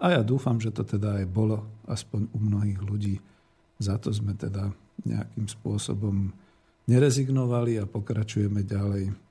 A 0.00 0.16
ja 0.16 0.22
dúfam, 0.24 0.56
že 0.62 0.72
to 0.72 0.86
teda 0.86 1.20
aj 1.20 1.26
bolo, 1.28 1.60
aspoň 1.90 2.30
u 2.32 2.38
mnohých 2.40 2.80
ľudí. 2.80 3.16
Za 3.82 3.98
to 3.98 4.14
sme 4.14 4.32
teda 4.32 4.70
nejakým 5.04 5.44
spôsobom 5.50 6.30
nerezignovali 6.86 7.82
a 7.82 7.90
pokračujeme 7.90 8.62
ďalej 8.62 9.23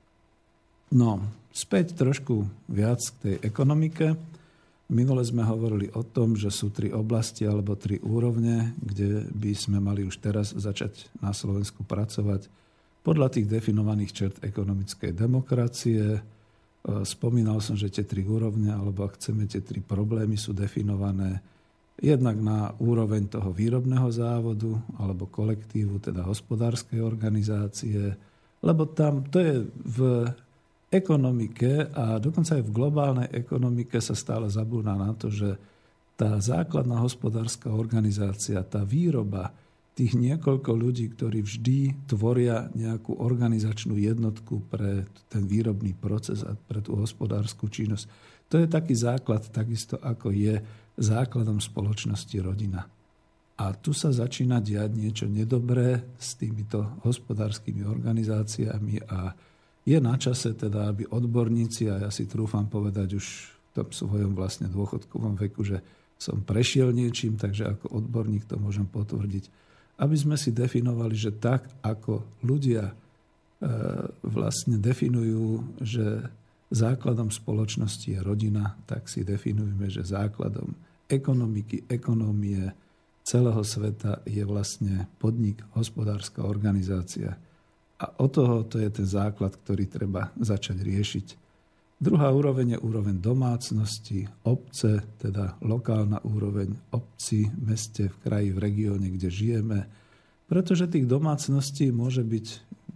No, 0.92 1.24
späť 1.54 1.94
trošku 1.96 2.44
viac 2.68 3.00
k 3.00 3.16
tej 3.22 3.36
ekonomike. 3.46 4.18
Minule 4.92 5.24
sme 5.24 5.46
hovorili 5.46 5.88
o 5.96 6.04
tom, 6.04 6.36
že 6.36 6.52
sú 6.52 6.68
tri 6.68 6.92
oblasti 6.92 7.48
alebo 7.48 7.72
tri 7.72 7.96
úrovne, 8.04 8.76
kde 8.76 9.24
by 9.32 9.52
sme 9.56 9.78
mali 9.80 10.04
už 10.04 10.20
teraz 10.20 10.52
začať 10.52 11.08
na 11.24 11.32
Slovensku 11.32 11.86
pracovať 11.88 12.52
podľa 13.00 13.28
tých 13.32 13.48
definovaných 13.48 14.12
čert 14.12 14.36
ekonomickej 14.44 15.12
demokracie. 15.16 16.04
E, 16.04 16.20
spomínal 17.04 17.64
som, 17.64 17.80
že 17.80 17.88
tie 17.88 18.04
tri 18.04 18.24
úrovne, 18.28 18.76
alebo 18.76 19.08
ak 19.08 19.16
chceme, 19.16 19.48
tie 19.48 19.64
tri 19.64 19.80
problémy 19.80 20.36
sú 20.36 20.52
definované 20.52 21.40
jednak 22.00 22.36
na 22.36 22.74
úroveň 22.82 23.30
toho 23.30 23.54
výrobného 23.54 24.08
závodu 24.10 24.72
alebo 24.98 25.30
kolektívu, 25.30 26.02
teda 26.02 26.26
hospodárskej 26.26 26.98
organizácie, 27.00 28.12
lebo 28.64 28.88
tam 28.90 29.22
to 29.30 29.38
je 29.38 29.54
v 29.68 29.98
ekonomike 30.94 31.90
a 31.90 32.22
dokonca 32.22 32.54
aj 32.54 32.62
v 32.62 32.74
globálnej 32.74 33.28
ekonomike 33.34 33.98
sa 33.98 34.14
stále 34.14 34.46
zabúna 34.46 34.94
na 34.94 35.10
to, 35.18 35.26
že 35.26 35.58
tá 36.14 36.38
základná 36.38 37.02
hospodárska 37.02 37.74
organizácia, 37.74 38.62
tá 38.62 38.86
výroba 38.86 39.50
tých 39.94 40.18
niekoľko 40.18 40.70
ľudí, 40.74 41.06
ktorí 41.14 41.42
vždy 41.42 42.06
tvoria 42.10 42.66
nejakú 42.74 43.14
organizačnú 43.18 43.94
jednotku 43.94 44.66
pre 44.66 45.06
ten 45.30 45.46
výrobný 45.46 45.94
proces 45.94 46.42
a 46.42 46.54
pre 46.54 46.82
tú 46.82 46.98
hospodárskú 46.98 47.70
činnosť. 47.70 48.06
To 48.50 48.58
je 48.58 48.66
taký 48.66 48.94
základ, 48.94 49.46
takisto 49.54 49.98
ako 50.02 50.34
je 50.34 50.58
základom 50.98 51.62
spoločnosti 51.62 52.36
rodina. 52.42 52.86
A 53.54 53.70
tu 53.78 53.94
sa 53.94 54.10
začína 54.10 54.58
diať 54.58 54.98
niečo 54.98 55.26
nedobré 55.30 56.02
s 56.18 56.34
týmito 56.34 56.98
hospodárskymi 57.06 57.86
organizáciami 57.86 59.06
a 59.06 59.30
je 59.84 59.98
na 60.00 60.16
čase 60.16 60.56
teda, 60.56 60.88
aby 60.88 61.04
odborníci, 61.08 61.92
a 61.92 62.08
ja 62.08 62.10
si 62.10 62.24
trúfam 62.24 62.64
povedať 62.68 63.20
už 63.20 63.24
v 63.24 63.68
tom 63.76 63.88
svojom 63.92 64.32
vlastne 64.32 64.66
dôchodkovom 64.72 65.36
veku, 65.36 65.60
že 65.64 65.84
som 66.16 66.40
prešiel 66.40 66.94
niečím, 66.94 67.36
takže 67.36 67.76
ako 67.76 68.00
odborník 68.00 68.48
to 68.48 68.56
môžem 68.56 68.88
potvrdiť, 68.88 69.44
aby 70.00 70.16
sme 70.16 70.40
si 70.40 70.50
definovali, 70.56 71.14
že 71.14 71.36
tak 71.36 71.68
ako 71.84 72.24
ľudia 72.42 72.90
e, 72.90 72.94
vlastne 74.24 74.80
definujú, 74.80 75.78
že 75.84 76.32
základom 76.72 77.28
spoločnosti 77.28 78.08
je 78.08 78.20
rodina, 78.24 78.74
tak 78.88 79.06
si 79.06 79.22
definujeme, 79.22 79.86
že 79.92 80.02
základom 80.02 80.74
ekonomiky, 81.06 81.86
ekonomie 81.86 82.72
celého 83.24 83.60
sveta 83.62 84.24
je 84.24 84.42
vlastne 84.42 85.06
podnik, 85.20 85.60
hospodárska 85.76 86.44
organizácia. 86.44 87.36
A 88.04 88.12
o 88.20 88.28
toho 88.28 88.68
to 88.68 88.76
je 88.76 88.92
ten 88.92 89.08
základ, 89.08 89.56
ktorý 89.56 89.88
treba 89.88 90.28
začať 90.36 90.84
riešiť. 90.84 91.26
Druhá 91.96 92.28
úroveň 92.28 92.76
je 92.76 92.84
úroveň 92.84 93.16
domácnosti, 93.16 94.28
obce, 94.44 95.00
teda 95.16 95.56
lokálna 95.64 96.20
úroveň 96.28 96.76
obci, 96.92 97.48
meste, 97.64 98.12
v 98.12 98.16
kraji, 98.20 98.48
v 98.52 98.60
regióne, 98.60 99.08
kde 99.08 99.32
žijeme. 99.32 99.88
Pretože 100.44 100.90
tých 100.90 101.08
domácností 101.08 101.88
môže 101.96 102.20
byť, 102.20 102.46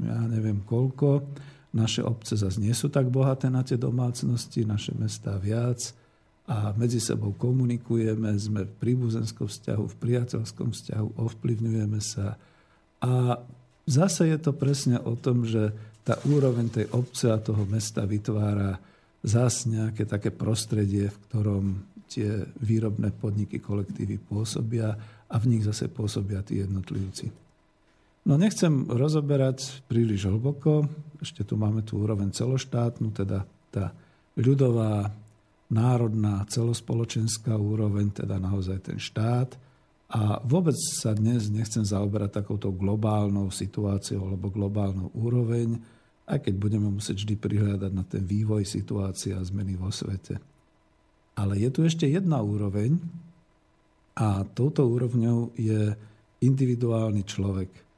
ja 0.05 0.29
neviem 0.29 0.61
koľko, 0.61 1.25
naše 1.73 2.05
obce 2.05 2.37
zase 2.37 2.61
nie 2.61 2.77
sú 2.77 2.93
tak 2.93 3.09
bohaté 3.09 3.49
na 3.49 3.65
tie 3.65 3.81
domácnosti, 3.81 4.69
naše 4.69 4.93
mestá 4.93 5.41
viac 5.41 5.97
a 6.45 6.77
medzi 6.77 7.01
sebou 7.01 7.33
komunikujeme, 7.33 8.29
sme 8.37 8.69
v 8.69 8.73
príbuzenskom 8.77 9.49
vzťahu, 9.49 9.85
v 9.89 9.97
priateľskom 10.01 10.69
vzťahu, 10.77 11.09
ovplyvňujeme 11.17 12.01
sa. 12.01 12.37
A 13.01 13.41
zase 13.89 14.29
je 14.29 14.39
to 14.39 14.53
presne 14.53 15.01
o 15.01 15.17
tom, 15.17 15.49
že 15.49 15.73
tá 16.05 16.21
úroveň 16.29 16.69
tej 16.69 16.87
obce 16.93 17.33
a 17.33 17.41
toho 17.41 17.65
mesta 17.65 18.05
vytvára 18.05 18.77
zase 19.25 19.73
nejaké 19.73 20.05
také 20.05 20.29
prostredie, 20.29 21.09
v 21.09 21.21
ktorom 21.29 21.65
tie 22.09 22.45
výrobné 22.65 23.13
podniky, 23.13 23.61
kolektívy 23.61 24.17
pôsobia 24.17 24.97
a 25.29 25.37
v 25.37 25.45
nich 25.57 25.65
zase 25.65 25.93
pôsobia 25.93 26.41
tí 26.41 26.61
jednotlivci. 26.65 27.29
No 28.25 28.37
nechcem 28.37 28.89
rozoberať 28.89 29.85
príliš 29.89 30.29
hlboko, 30.29 30.89
ešte 31.21 31.45
tu 31.45 31.57
máme 31.61 31.85
tú 31.85 32.01
úroveň 32.05 32.33
celoštátnu, 32.33 33.13
teda 33.13 33.45
tá 33.73 33.93
ľudová, 34.37 35.13
národná, 35.69 36.49
celospoločenská 36.49 37.53
úroveň, 37.57 38.25
teda 38.25 38.41
naozaj 38.41 38.79
ten 38.81 38.97
štát. 38.97 39.53
A 40.09 40.41
vôbec 40.41 40.73
sa 40.77 41.13
dnes 41.13 41.53
nechcem 41.53 41.85
zaoberať 41.85 42.41
takouto 42.41 42.73
globálnou 42.73 43.53
situáciou 43.53 44.25
alebo 44.25 44.49
globálnou 44.49 45.13
úroveň, 45.13 45.77
aj 46.25 46.49
keď 46.49 46.55
budeme 46.57 46.89
musieť 46.89 47.25
vždy 47.25 47.35
prihľadať 47.37 47.93
na 47.93 48.05
ten 48.09 48.25
vývoj 48.25 48.65
situácie 48.65 49.37
a 49.37 49.45
zmeny 49.45 49.77
vo 49.77 49.93
svete. 49.93 50.41
Ale 51.37 51.61
je 51.61 51.69
tu 51.69 51.85
ešte 51.85 52.09
jedna 52.09 52.41
úroveň 52.41 52.97
a 54.17 54.43
touto 54.57 54.89
úrovňou 54.89 55.55
je 55.55 55.93
individuálny 56.41 57.23
človek– 57.29 57.71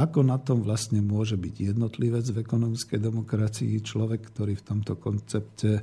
ako 0.00 0.24
na 0.24 0.40
tom 0.40 0.64
vlastne 0.64 1.04
môže 1.04 1.36
byť 1.36 1.76
jednotlivec 1.76 2.24
v 2.32 2.40
ekonomickej 2.40 2.98
demokracii, 3.04 3.84
človek, 3.84 4.32
ktorý 4.32 4.56
v 4.56 4.64
tomto 4.64 4.96
koncepte 4.96 5.72
e, 5.76 5.82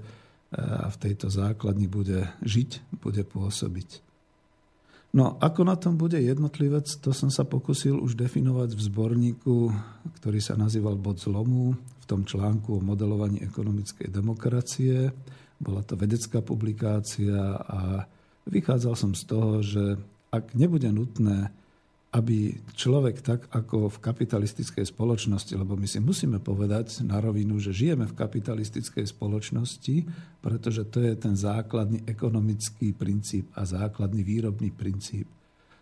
a 0.58 0.89
v 0.89 0.97
tejto 0.97 1.30
základni 1.30 1.86
bude 1.86 2.26
žiť, 2.41 2.97
bude 2.97 3.21
pôsobiť. 3.21 4.06
No, 5.15 5.39
ako 5.39 5.61
na 5.63 5.79
tom 5.79 5.95
bude 5.95 6.19
jednotlivec, 6.19 6.83
to 6.99 7.15
som 7.15 7.31
sa 7.31 7.47
pokusil 7.47 7.95
už 7.95 8.19
definovať 8.19 8.75
v 8.75 8.81
zborníku, 8.91 9.57
ktorý 10.19 10.39
sa 10.43 10.59
nazýval 10.59 10.99
Bod 10.99 11.23
zlomu, 11.23 11.73
v 11.77 12.05
tom 12.05 12.27
článku 12.27 12.77
o 12.77 12.83
modelovaní 12.83 13.39
ekonomickej 13.43 14.11
demokracie. 14.11 15.11
Bola 15.57 15.81
to 15.81 15.95
vedecká 15.95 16.43
publikácia 16.43 17.55
a 17.55 18.03
vychádzal 18.45 18.93
som 18.99 19.11
z 19.15 19.23
toho, 19.25 19.51
že 19.63 19.83
ak 20.31 20.53
nebude 20.53 20.91
nutné 20.91 21.49
aby 22.07 22.55
človek 22.71 23.19
tak 23.19 23.51
ako 23.51 23.91
v 23.91 23.97
kapitalistickej 23.99 24.87
spoločnosti, 24.87 25.51
lebo 25.59 25.75
my 25.75 25.83
si 25.83 25.99
musíme 25.99 26.39
povedať 26.39 27.03
na 27.03 27.19
rovinu, 27.19 27.59
že 27.59 27.75
žijeme 27.75 28.07
v 28.07 28.15
kapitalistickej 28.15 29.11
spoločnosti, 29.11 30.07
pretože 30.39 30.87
to 30.87 31.03
je 31.03 31.13
ten 31.19 31.35
základný 31.35 32.07
ekonomický 32.07 32.95
princíp 32.95 33.51
a 33.59 33.67
základný 33.67 34.23
výrobný 34.23 34.71
princíp. 34.71 35.27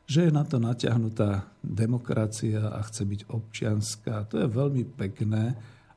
Že 0.09 0.29
je 0.29 0.31
na 0.33 0.45
to 0.45 0.57
natiahnutá 0.57 1.45
demokracia 1.61 2.73
a 2.73 2.81
chce 2.81 3.05
byť 3.05 3.21
občianská, 3.29 4.25
to 4.25 4.41
je 4.41 4.47
veľmi 4.49 4.83
pekné, 4.97 5.53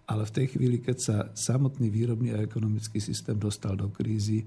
ale 0.09 0.25
v 0.29 0.35
tej 0.41 0.47
chvíli, 0.57 0.81
keď 0.81 0.97
sa 0.97 1.17
samotný 1.33 1.89
výrobný 1.89 2.37
a 2.37 2.45
ekonomický 2.45 3.01
systém 3.01 3.37
dostal 3.37 3.77
do 3.77 3.89
krízy, 3.93 4.45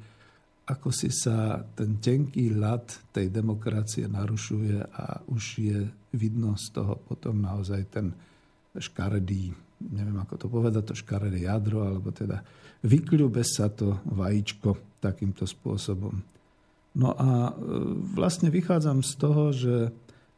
ako 0.72 0.90
si 0.96 1.12
sa 1.12 1.60
ten 1.76 2.00
tenký 2.00 2.56
ľad 2.56 3.12
tej 3.12 3.28
demokracie 3.28 4.08
narušuje 4.08 4.80
a 4.96 5.20
už 5.28 5.44
je 5.60 5.80
vidno 6.16 6.56
z 6.56 6.72
toho 6.72 6.96
potom 6.96 7.44
naozaj 7.44 7.82
ten 7.92 8.16
škaredý, 8.72 9.52
neviem 9.92 10.16
ako 10.24 10.36
to 10.40 10.48
povedať, 10.48 10.84
to 10.88 10.96
škaredé 10.96 11.44
jadro, 11.44 11.84
alebo 11.84 12.16
teda 12.16 12.40
vykľube 12.88 13.44
sa 13.44 13.68
to 13.68 14.00
vajíčko 14.08 15.02
takýmto 15.04 15.44
spôsobom. 15.44 16.24
No 16.96 17.10
a 17.16 17.52
e, 17.52 17.54
vlastne 18.16 18.52
vychádzam 18.52 19.04
z 19.04 19.14
toho, 19.16 19.44
že 19.52 19.76
e, 19.88 19.90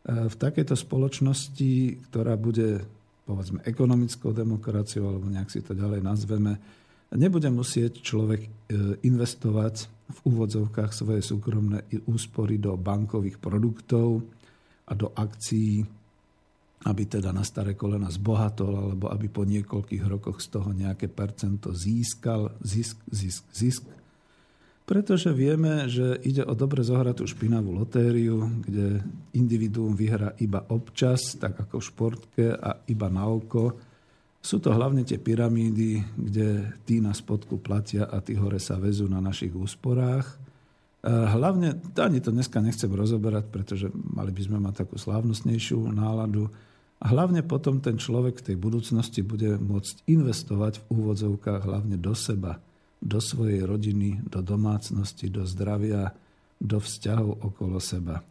v 0.06 0.36
takejto 0.38 0.74
spoločnosti, 0.78 2.06
ktorá 2.10 2.38
bude 2.38 2.86
povedzme 3.24 3.64
ekonomickou 3.64 4.36
demokraciou, 4.36 5.08
alebo 5.08 5.32
nejak 5.32 5.50
si 5.50 5.64
to 5.64 5.74
ďalej 5.74 6.04
nazveme, 6.04 6.60
nebude 7.14 7.50
musieť 7.50 8.02
človek 8.02 8.42
e, 8.46 8.50
investovať 9.06 10.03
v 10.14 10.20
úvodzovkách 10.30 10.94
svoje 10.94 11.26
súkromné 11.26 11.90
úspory 12.06 12.62
do 12.62 12.78
bankových 12.78 13.42
produktov 13.42 14.22
a 14.86 14.94
do 14.94 15.10
akcií, 15.10 15.82
aby 16.84 17.04
teda 17.08 17.32
na 17.32 17.42
staré 17.42 17.74
kolena 17.74 18.12
zbohatol, 18.12 18.92
alebo 18.92 19.08
aby 19.10 19.28
po 19.32 19.48
niekoľkých 19.48 20.04
rokoch 20.06 20.44
z 20.44 20.48
toho 20.54 20.70
nejaké 20.76 21.10
percento 21.10 21.74
získal, 21.74 22.54
zisk, 22.62 23.00
zisk, 23.10 23.44
zisk. 23.56 23.84
Pretože 24.84 25.32
vieme, 25.32 25.88
že 25.88 26.20
ide 26.28 26.44
o 26.44 26.52
dobre 26.52 26.84
zohratú 26.84 27.24
špinavú 27.24 27.72
lotériu, 27.72 28.44
kde 28.68 29.00
individuum 29.32 29.96
vyhrá 29.96 30.36
iba 30.44 30.60
občas, 30.68 31.40
tak 31.40 31.56
ako 31.56 31.80
v 31.80 31.88
športke 31.88 32.46
a 32.52 32.84
iba 32.92 33.08
na 33.08 33.24
oko, 33.32 33.80
sú 34.44 34.60
to 34.60 34.76
hlavne 34.76 35.08
tie 35.08 35.16
pyramídy, 35.16 36.04
kde 36.20 36.76
tí 36.84 37.00
na 37.00 37.16
spodku 37.16 37.64
platia 37.64 38.04
a 38.12 38.20
tí 38.20 38.36
hore 38.36 38.60
sa 38.60 38.76
vezú 38.76 39.08
na 39.08 39.24
našich 39.24 39.56
úsporách. 39.56 40.36
Hlavne, 41.04 41.80
ani 41.96 42.20
to 42.20 42.36
dneska 42.36 42.60
nechcem 42.60 42.92
rozoberať, 42.92 43.48
pretože 43.48 43.88
mali 43.92 44.36
by 44.36 44.42
sme 44.44 44.60
mať 44.60 44.84
takú 44.84 45.00
slávnostnejšiu 45.00 45.80
náladu. 45.96 46.52
Hlavne 47.00 47.44
potom 47.44 47.80
ten 47.80 47.96
človek 47.96 48.44
v 48.44 48.46
tej 48.52 48.58
budúcnosti 48.60 49.24
bude 49.24 49.56
môcť 49.60 50.12
investovať 50.12 50.80
v 50.80 50.84
úvodzovkách 50.92 51.64
hlavne 51.64 51.96
do 51.96 52.12
seba, 52.12 52.60
do 53.00 53.24
svojej 53.24 53.64
rodiny, 53.64 54.28
do 54.28 54.44
domácnosti, 54.44 55.28
do 55.32 55.48
zdravia, 55.48 56.12
do 56.60 56.80
vzťahov 56.80 57.48
okolo 57.52 57.80
seba. 57.84 58.24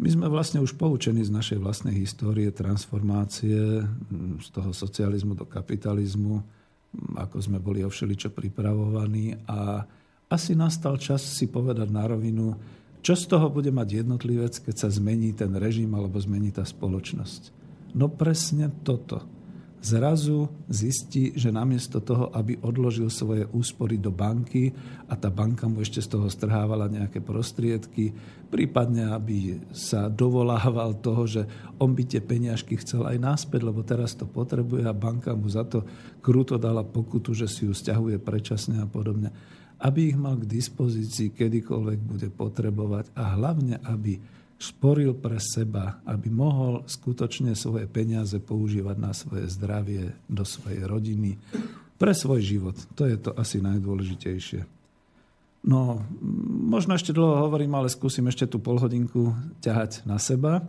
My 0.00 0.08
sme 0.08 0.32
vlastne 0.32 0.64
už 0.64 0.80
poučení 0.80 1.20
z 1.20 1.28
našej 1.28 1.60
vlastnej 1.60 1.92
histórie 1.92 2.48
transformácie 2.48 3.84
mm, 3.84 4.40
z 4.40 4.48
toho 4.48 4.72
socializmu 4.72 5.36
do 5.36 5.44
kapitalizmu, 5.44 6.40
mm, 6.40 7.20
ako 7.20 7.36
sme 7.36 7.60
boli 7.60 7.84
o 7.84 7.92
všeličo 7.92 8.32
pripravovaní 8.32 9.36
a 9.44 9.84
asi 10.32 10.56
nastal 10.56 10.96
čas 10.96 11.20
si 11.20 11.52
povedať 11.52 11.92
na 11.92 12.08
rovinu, 12.08 12.56
čo 13.04 13.12
z 13.12 13.28
toho 13.28 13.52
bude 13.52 13.68
mať 13.68 14.00
jednotlivec, 14.00 14.56
keď 14.64 14.74
sa 14.76 14.88
zmení 14.88 15.36
ten 15.36 15.52
režim 15.52 15.92
alebo 15.92 16.16
zmení 16.16 16.48
tá 16.48 16.64
spoločnosť. 16.64 17.52
No 17.92 18.08
presne 18.08 18.72
toto 18.80 19.39
zrazu 19.80 20.48
zistí, 20.68 21.32
že 21.32 21.48
namiesto 21.48 22.04
toho, 22.04 22.28
aby 22.36 22.60
odložil 22.60 23.08
svoje 23.08 23.48
úspory 23.48 23.96
do 23.96 24.12
banky 24.12 24.68
a 25.08 25.16
tá 25.16 25.32
banka 25.32 25.64
mu 25.66 25.80
ešte 25.80 26.04
z 26.04 26.08
toho 26.12 26.28
strhávala 26.28 26.92
nejaké 26.92 27.24
prostriedky, 27.24 28.12
prípadne 28.52 29.08
aby 29.08 29.56
sa 29.72 30.12
dovolával 30.12 31.00
toho, 31.00 31.24
že 31.24 31.42
on 31.80 31.96
by 31.96 32.04
tie 32.04 32.20
peniažky 32.20 32.76
chcel 32.76 33.08
aj 33.08 33.16
náspäť, 33.16 33.64
lebo 33.64 33.80
teraz 33.80 34.12
to 34.12 34.28
potrebuje 34.28 34.84
a 34.84 34.92
banka 34.92 35.32
mu 35.32 35.48
za 35.48 35.64
to 35.64 35.82
kruto 36.20 36.60
dala 36.60 36.84
pokutu, 36.84 37.32
že 37.32 37.48
si 37.48 37.64
ju 37.64 37.72
stiahuje 37.72 38.20
predčasne 38.20 38.84
a 38.84 38.86
podobne. 38.86 39.32
Aby 39.80 40.12
ich 40.12 40.18
mal 40.20 40.36
k 40.36 40.44
dispozícii 40.44 41.32
kedykoľvek 41.32 41.98
bude 42.04 42.28
potrebovať 42.28 43.16
a 43.16 43.32
hlavne, 43.32 43.80
aby 43.80 44.20
sporil 44.60 45.16
pre 45.16 45.40
seba, 45.40 46.04
aby 46.04 46.28
mohol 46.28 46.84
skutočne 46.84 47.56
svoje 47.56 47.88
peniaze 47.88 48.36
používať 48.36 48.96
na 49.00 49.16
svoje 49.16 49.48
zdravie, 49.48 50.12
do 50.28 50.44
svojej 50.44 50.84
rodiny, 50.84 51.40
pre 51.96 52.12
svoj 52.12 52.44
život. 52.44 52.76
To 53.00 53.08
je 53.08 53.16
to 53.16 53.32
asi 53.40 53.64
najdôležitejšie. 53.64 54.68
No, 55.64 56.04
možno 56.68 56.96
ešte 56.96 57.16
dlho 57.16 57.48
hovorím, 57.48 57.76
ale 57.76 57.92
skúsim 57.92 58.24
ešte 58.28 58.48
tú 58.48 58.60
polhodinku 58.60 59.32
ťahať 59.64 60.04
na 60.04 60.20
seba. 60.20 60.64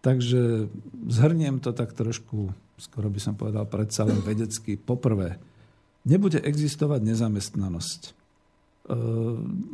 Takže 0.00 0.72
zhrniem 1.08 1.60
to 1.60 1.72
tak 1.72 1.92
trošku, 1.96 2.52
skoro 2.76 3.08
by 3.08 3.20
som 3.20 3.36
povedal 3.36 3.64
predsa 3.68 4.04
len 4.04 4.20
vedecky. 4.20 4.76
Poprvé, 4.80 5.40
nebude 6.04 6.40
existovať 6.40 7.00
nezamestnanosť. 7.04 8.16
E, 8.86 8.94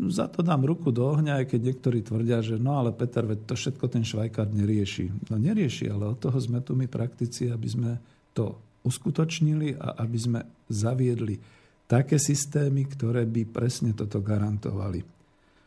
za 0.08 0.24
to 0.32 0.40
dám 0.40 0.64
ruku 0.64 0.88
do 0.88 1.04
ohňa, 1.04 1.44
aj 1.44 1.52
keď 1.52 1.60
niektorí 1.60 2.00
tvrdia, 2.00 2.40
že 2.40 2.56
no 2.56 2.80
ale 2.80 2.96
Peter, 2.96 3.28
veď 3.28 3.44
to 3.44 3.54
všetko 3.54 3.84
ten 3.92 4.00
švajkár 4.00 4.48
nerieši. 4.48 5.28
No 5.28 5.36
nerieši, 5.36 5.92
ale 5.92 6.16
od 6.16 6.18
toho 6.18 6.40
sme 6.40 6.64
tu 6.64 6.72
my 6.72 6.88
praktici, 6.88 7.52
aby 7.52 7.68
sme 7.68 7.90
to 8.32 8.56
uskutočnili 8.88 9.76
a 9.76 10.00
aby 10.00 10.18
sme 10.18 10.40
zaviedli 10.72 11.36
také 11.84 12.16
systémy, 12.16 12.88
ktoré 12.88 13.28
by 13.28 13.52
presne 13.52 13.92
toto 13.92 14.24
garantovali. 14.24 15.04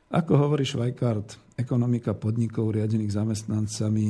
Ako 0.10 0.34
hovorí 0.41 0.65
Švajkart, 0.65 1.53
ekonomika 1.53 2.17
podnikov 2.17 2.73
riadených 2.73 3.13
zamestnancami 3.13 4.05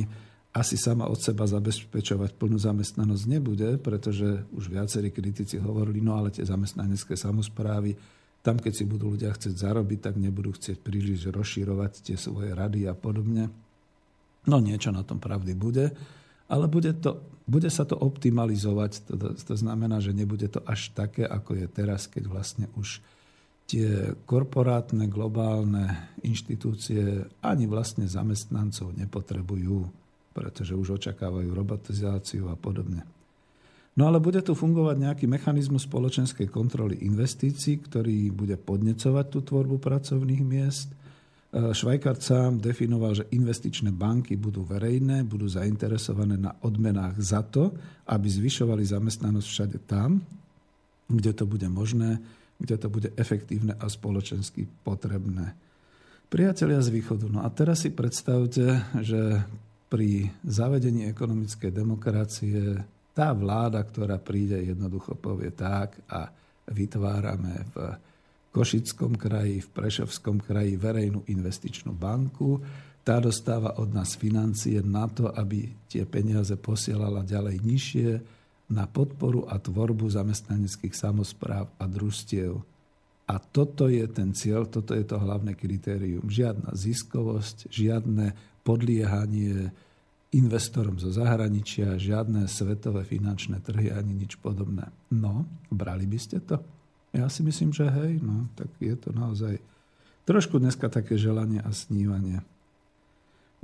asi 0.56 0.80
sama 0.80 1.04
od 1.12 1.20
seba 1.20 1.44
zabezpečovať 1.44 2.32
plnú 2.40 2.56
zamestnanosť 2.56 3.24
nebude, 3.28 3.76
pretože 3.76 4.48
už 4.56 4.72
viacerí 4.72 5.12
kritici 5.12 5.60
hovorili, 5.60 6.00
no 6.00 6.16
ale 6.16 6.32
tie 6.32 6.48
zamestnanecké 6.48 7.12
samozprávy, 7.12 7.92
tam 8.46 8.62
keď 8.62 8.72
si 8.78 8.84
budú 8.86 9.18
ľudia 9.18 9.34
chcieť 9.34 9.58
zarobiť, 9.58 9.98
tak 9.98 10.14
nebudú 10.22 10.54
chcieť 10.54 10.78
príliš 10.78 11.34
rozširovať 11.34 12.06
tie 12.06 12.14
svoje 12.14 12.54
rady 12.54 12.86
a 12.86 12.94
podobne. 12.94 13.50
No 14.46 14.62
niečo 14.62 14.94
na 14.94 15.02
tom 15.02 15.18
pravdy 15.18 15.58
bude 15.58 15.90
ale 16.46 16.70
bude, 16.70 16.94
to, 16.94 17.22
bude 17.46 17.70
sa 17.70 17.82
to 17.82 17.98
optimalizovať. 17.98 19.10
To, 19.10 19.34
to 19.34 19.54
znamená, 19.58 19.98
že 19.98 20.14
nebude 20.14 20.46
to 20.46 20.62
až 20.62 20.94
také, 20.94 21.26
ako 21.26 21.58
je 21.58 21.66
teraz, 21.66 22.06
keď 22.06 22.24
vlastne 22.30 22.66
už 22.78 23.02
tie 23.66 24.14
korporátne, 24.30 25.10
globálne 25.10 26.14
inštitúcie 26.22 27.26
ani 27.42 27.66
vlastne 27.66 28.06
zamestnancov 28.06 28.94
nepotrebujú, 28.94 29.90
pretože 30.30 30.78
už 30.78 31.02
očakávajú 31.02 31.50
robotizáciu 31.50 32.46
a 32.46 32.54
podobne. 32.54 33.02
No 33.96 34.12
ale 34.12 34.20
bude 34.20 34.44
tu 34.44 34.52
fungovať 34.52 34.96
nejaký 35.00 35.24
mechanizmus 35.24 35.88
spoločenskej 35.88 36.52
kontroly 36.52 37.00
investícií, 37.00 37.80
ktorý 37.80 38.28
bude 38.28 38.60
podnecovať 38.60 39.26
tú 39.32 39.38
tvorbu 39.40 39.80
pracovných 39.80 40.44
miest– 40.44 40.92
E, 41.56 41.72
Švajkart 41.72 42.20
sám 42.20 42.60
definoval, 42.60 43.16
že 43.16 43.30
investičné 43.32 43.88
banky 43.94 44.36
budú 44.36 44.66
verejné, 44.66 45.24
budú 45.24 45.48
zainteresované 45.48 46.36
na 46.36 46.52
odmenách 46.60 47.16
za 47.16 47.40
to, 47.46 47.72
aby 48.10 48.28
zvyšovali 48.28 48.84
zamestnanosť 48.84 49.48
všade 49.48 49.78
tam, 49.88 50.20
kde 51.08 51.32
to 51.32 51.48
bude 51.48 51.64
možné, 51.72 52.20
kde 52.60 52.76
to 52.76 52.88
bude 52.92 53.08
efektívne 53.16 53.72
a 53.78 53.86
spoločensky 53.88 54.68
potrebné. 54.84 55.56
Priatelia 56.26 56.82
z 56.82 56.92
východu, 56.92 57.30
no 57.30 57.40
a 57.40 57.48
teraz 57.54 57.86
si 57.86 57.94
predstavte, 57.94 58.82
že 59.00 59.46
pri 59.86 60.28
zavedení 60.42 61.06
ekonomickej 61.06 61.70
demokracie 61.70 62.82
tá 63.16 63.32
vláda, 63.32 63.80
ktorá 63.80 64.20
príde, 64.20 64.60
jednoducho 64.60 65.16
povie 65.16 65.48
tak 65.48 65.96
a 66.12 66.28
vytvárame 66.68 67.64
v 67.72 67.76
Košickom 68.52 69.16
kraji, 69.16 69.64
v 69.64 69.68
Prešovskom 69.72 70.44
kraji 70.44 70.76
verejnú 70.76 71.24
investičnú 71.24 71.96
banku. 71.96 72.60
Tá 73.00 73.16
dostáva 73.16 73.80
od 73.80 73.88
nás 73.96 74.20
financie 74.20 74.84
na 74.84 75.08
to, 75.08 75.32
aby 75.32 75.64
tie 75.88 76.04
peniaze 76.04 76.52
posielala 76.60 77.24
ďalej 77.24 77.56
nižšie 77.64 78.10
na 78.68 78.84
podporu 78.84 79.48
a 79.48 79.56
tvorbu 79.56 80.12
zamestnaneckých 80.12 80.92
samozpráv 80.92 81.72
a 81.80 81.84
družstiev. 81.88 82.60
A 83.26 83.34
toto 83.40 83.88
je 83.88 84.04
ten 84.12 84.36
cieľ, 84.36 84.68
toto 84.68 84.92
je 84.92 85.06
to 85.08 85.16
hlavné 85.16 85.56
kritérium. 85.56 86.28
Žiadna 86.28 86.74
ziskovosť, 86.76 87.72
žiadne 87.72 88.36
podliehanie 88.66 89.72
investorom 90.34 90.98
zo 90.98 91.14
zahraničia, 91.14 92.00
žiadne 92.00 92.50
svetové 92.50 93.06
finančné 93.06 93.62
trhy 93.62 93.94
ani 93.94 94.26
nič 94.26 94.42
podobné. 94.42 94.90
No, 95.14 95.46
brali 95.70 96.08
by 96.08 96.18
ste 96.18 96.42
to? 96.42 96.58
Ja 97.14 97.30
si 97.30 97.46
myslím, 97.46 97.70
že 97.70 97.86
hej, 97.86 98.18
no, 98.20 98.50
tak 98.58 98.68
je 98.82 98.92
to 98.98 99.14
naozaj 99.14 99.56
trošku 100.26 100.58
dneska 100.58 100.90
také 100.90 101.14
želanie 101.14 101.62
a 101.62 101.70
snívanie. 101.70 102.42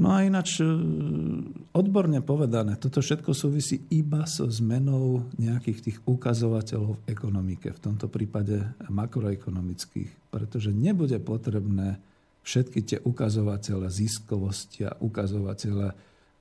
No 0.01 0.09
a 0.09 0.25
ináč, 0.25 0.59
e, 0.59 0.66
odborne 1.77 2.25
povedané, 2.25 2.81
toto 2.81 3.05
všetko 3.05 3.37
súvisí 3.37 3.85
iba 3.92 4.25
so 4.25 4.48
zmenou 4.48 5.29
nejakých 5.37 5.79
tých 5.85 5.98
ukazovateľov 6.09 6.96
v 6.96 7.05
ekonomike, 7.12 7.68
v 7.70 7.83
tomto 7.83 8.09
prípade 8.09 8.72
makroekonomických, 8.88 10.33
pretože 10.33 10.72
nebude 10.72 11.20
potrebné 11.20 12.01
všetky 12.42 12.81
tie 12.83 12.98
ukazovatele 13.05 13.87
ziskovosti 13.92 14.88
a 14.88 14.96
ukazovatele 14.96 15.94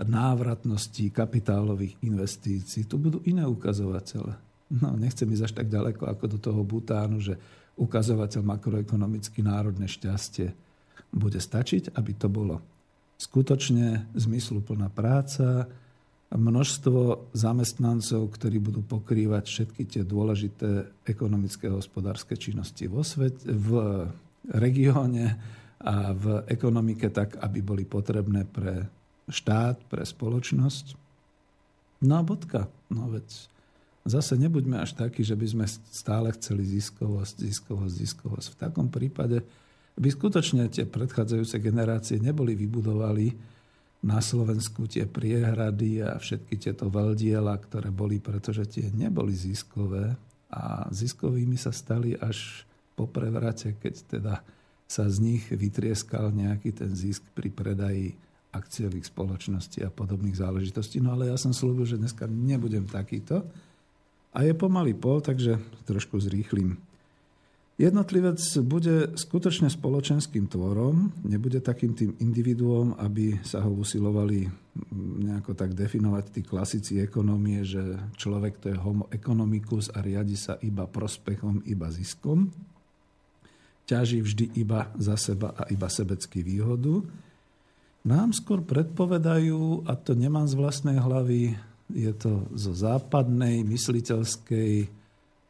návratnosti 0.05 1.13
kapitálových 1.13 1.97
investícií. 2.01 2.85
Tu 2.85 2.95
budú 2.97 3.21
iné 3.25 3.45
ukazovatele 3.45 4.51
no 4.79 4.95
nechcem 4.95 5.27
ísť 5.27 5.43
až 5.43 5.53
tak 5.59 5.67
ďaleko 5.67 6.07
ako 6.07 6.25
do 6.31 6.37
toho 6.39 6.61
Butánu, 6.63 7.19
že 7.19 7.35
ukazovateľ 7.75 8.41
makroekonomicky 8.45 9.43
národné 9.43 9.91
šťastie 9.91 10.55
bude 11.11 11.39
stačiť, 11.41 11.91
aby 11.99 12.11
to 12.15 12.31
bolo 12.31 12.63
skutočne 13.19 14.15
zmysluplná 14.15 14.87
práca, 14.87 15.67
množstvo 16.31 17.35
zamestnancov, 17.35 18.31
ktorí 18.31 18.63
budú 18.63 18.87
pokrývať 18.87 19.51
všetky 19.51 19.83
tie 19.83 20.03
dôležité 20.07 21.03
ekonomické 21.03 21.67
a 21.67 21.75
hospodárske 21.75 22.39
činnosti 22.39 22.87
vo 22.87 23.03
svet, 23.03 23.43
v 23.43 24.07
regióne 24.55 25.35
a 25.83 26.15
v 26.15 26.47
ekonomike 26.47 27.11
tak, 27.11 27.35
aby 27.43 27.59
boli 27.59 27.83
potrebné 27.83 28.47
pre 28.47 29.00
štát, 29.31 29.79
pre 29.87 30.03
spoločnosť. 30.03 30.99
No 32.03 32.19
a 32.19 32.23
bodka. 32.27 32.67
No 32.91 33.07
veď 33.07 33.25
Zase 34.01 34.33
nebuďme 34.33 34.81
až 34.81 34.97
takí, 34.97 35.21
že 35.21 35.37
by 35.37 35.45
sme 35.45 35.65
stále 35.69 36.33
chceli 36.33 36.65
ziskovosť, 36.65 37.35
ziskovosť, 37.45 37.93
ziskovosť. 38.01 38.47
V 38.49 38.57
takom 38.57 38.87
prípade 38.89 39.45
by 39.93 40.09
skutočne 40.09 40.65
tie 40.73 40.89
predchádzajúce 40.89 41.61
generácie 41.61 42.17
neboli 42.17 42.57
vybudovali 42.57 43.37
na 44.01 44.17
Slovensku 44.17 44.89
tie 44.89 45.05
priehrady 45.05 46.01
a 46.01 46.17
všetky 46.17 46.57
tieto 46.57 46.89
veľdiela, 46.89 47.53
ktoré 47.61 47.93
boli, 47.93 48.17
pretože 48.17 48.65
tie 48.65 48.89
neboli 48.89 49.37
ziskové 49.37 50.17
a 50.49 50.89
ziskovými 50.89 51.53
sa 51.53 51.69
stali 51.69 52.17
až 52.17 52.65
po 52.97 53.05
prevrate, 53.05 53.77
keď 53.77 53.93
teda 54.17 54.33
sa 54.89 55.05
z 55.05 55.17
nich 55.21 55.45
vytrieskal 55.53 56.33
nejaký 56.33 56.73
ten 56.73 56.89
zisk 56.97 57.21
pri 57.37 57.53
predaji 57.53 58.17
akciových 58.51 59.07
spoločností 59.07 59.83
a 59.83 59.91
podobných 59.91 60.35
záležitostí. 60.35 60.99
No 60.99 61.15
ale 61.15 61.31
ja 61.31 61.37
som 61.39 61.55
slúbil, 61.55 61.87
že 61.87 61.99
dneska 61.99 62.27
nebudem 62.27 62.87
takýto, 62.87 63.47
a 64.31 64.47
je 64.47 64.55
pomaly 64.55 64.95
pol, 64.95 65.19
takže 65.19 65.59
trošku 65.83 66.15
zrýchlim. 66.23 66.79
Jednotlivec 67.81 68.37
bude 68.61 69.17
skutočne 69.17 69.65
spoločenským 69.65 70.45
tvorom, 70.45 71.09
nebude 71.25 71.57
takým 71.65 71.97
tým 71.97 72.13
individuom, 72.21 72.93
aby 73.01 73.41
sa 73.41 73.65
ho 73.65 73.73
usilovali 73.73 74.45
nejako 75.25 75.57
tak 75.57 75.73
definovať 75.73 76.25
tí 76.29 76.41
klasici 76.45 77.01
ekonomie, 77.01 77.65
že 77.65 77.81
človek 78.21 78.61
to 78.61 78.69
je 78.69 78.77
homo 78.77 79.09
economicus 79.09 79.89
a 79.97 80.05
riadi 80.05 80.37
sa 80.37 80.61
iba 80.61 80.85
prospechom, 80.85 81.65
iba 81.65 81.89
ziskom. 81.89 82.53
Ťaží 83.89 84.21
vždy 84.21 84.61
iba 84.61 84.93
za 85.01 85.17
seba 85.17 85.57
a 85.57 85.65
iba 85.73 85.89
sebecký 85.89 86.45
výhodu. 86.45 87.01
Nám 88.01 88.33
skôr 88.33 88.65
predpovedajú, 88.65 89.85
a 89.85 89.93
to 89.93 90.17
nemám 90.17 90.49
z 90.49 90.57
vlastnej 90.57 90.97
hlavy, 90.97 91.53
je 91.93 92.11
to 92.17 92.49
zo 92.57 92.73
západnej 92.73 93.61
mysliteľskej 93.61 94.89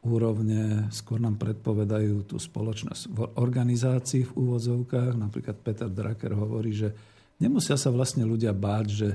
úrovne, 0.04 0.90
skôr 0.92 1.22
nám 1.22 1.38
predpovedajú 1.38 2.28
tú 2.28 2.36
spoločnosť 2.36 3.02
v 3.08 3.18
organizácii 3.38 4.28
v 4.28 4.34
úvodzovkách. 4.36 5.14
Napríklad 5.14 5.56
Peter 5.62 5.88
Drucker 5.88 6.34
hovorí, 6.34 6.74
že 6.74 6.92
nemusia 7.38 7.78
sa 7.78 7.88
vlastne 7.88 8.26
ľudia 8.26 8.52
báť, 8.52 8.86
že 8.90 9.08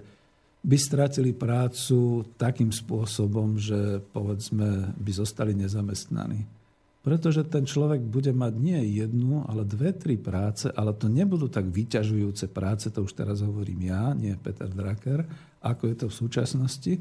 by 0.63 0.77
stratili 0.79 1.35
prácu 1.35 2.25
takým 2.39 2.73
spôsobom, 2.73 3.59
že 3.61 4.01
povedzme 4.11 4.97
by 4.97 5.11
zostali 5.13 5.53
nezamestnaní. 5.53 6.56
Pretože 7.07 7.47
ten 7.47 7.63
človek 7.63 8.03
bude 8.03 8.35
mať 8.35 8.53
nie 8.59 8.99
jednu, 8.99 9.47
ale 9.47 9.63
dve, 9.63 9.95
tri 9.95 10.19
práce, 10.19 10.67
ale 10.75 10.91
to 10.91 11.07
nebudú 11.07 11.47
tak 11.47 11.71
vyťažujúce 11.71 12.51
práce, 12.51 12.91
to 12.91 13.07
už 13.07 13.15
teraz 13.15 13.39
hovorím 13.39 13.87
ja, 13.87 14.11
nie 14.11 14.35
Peter 14.35 14.67
Drucker, 14.67 15.23
ako 15.63 15.87
je 15.87 15.95
to 16.03 16.05
v 16.11 16.17
súčasnosti. 16.19 16.93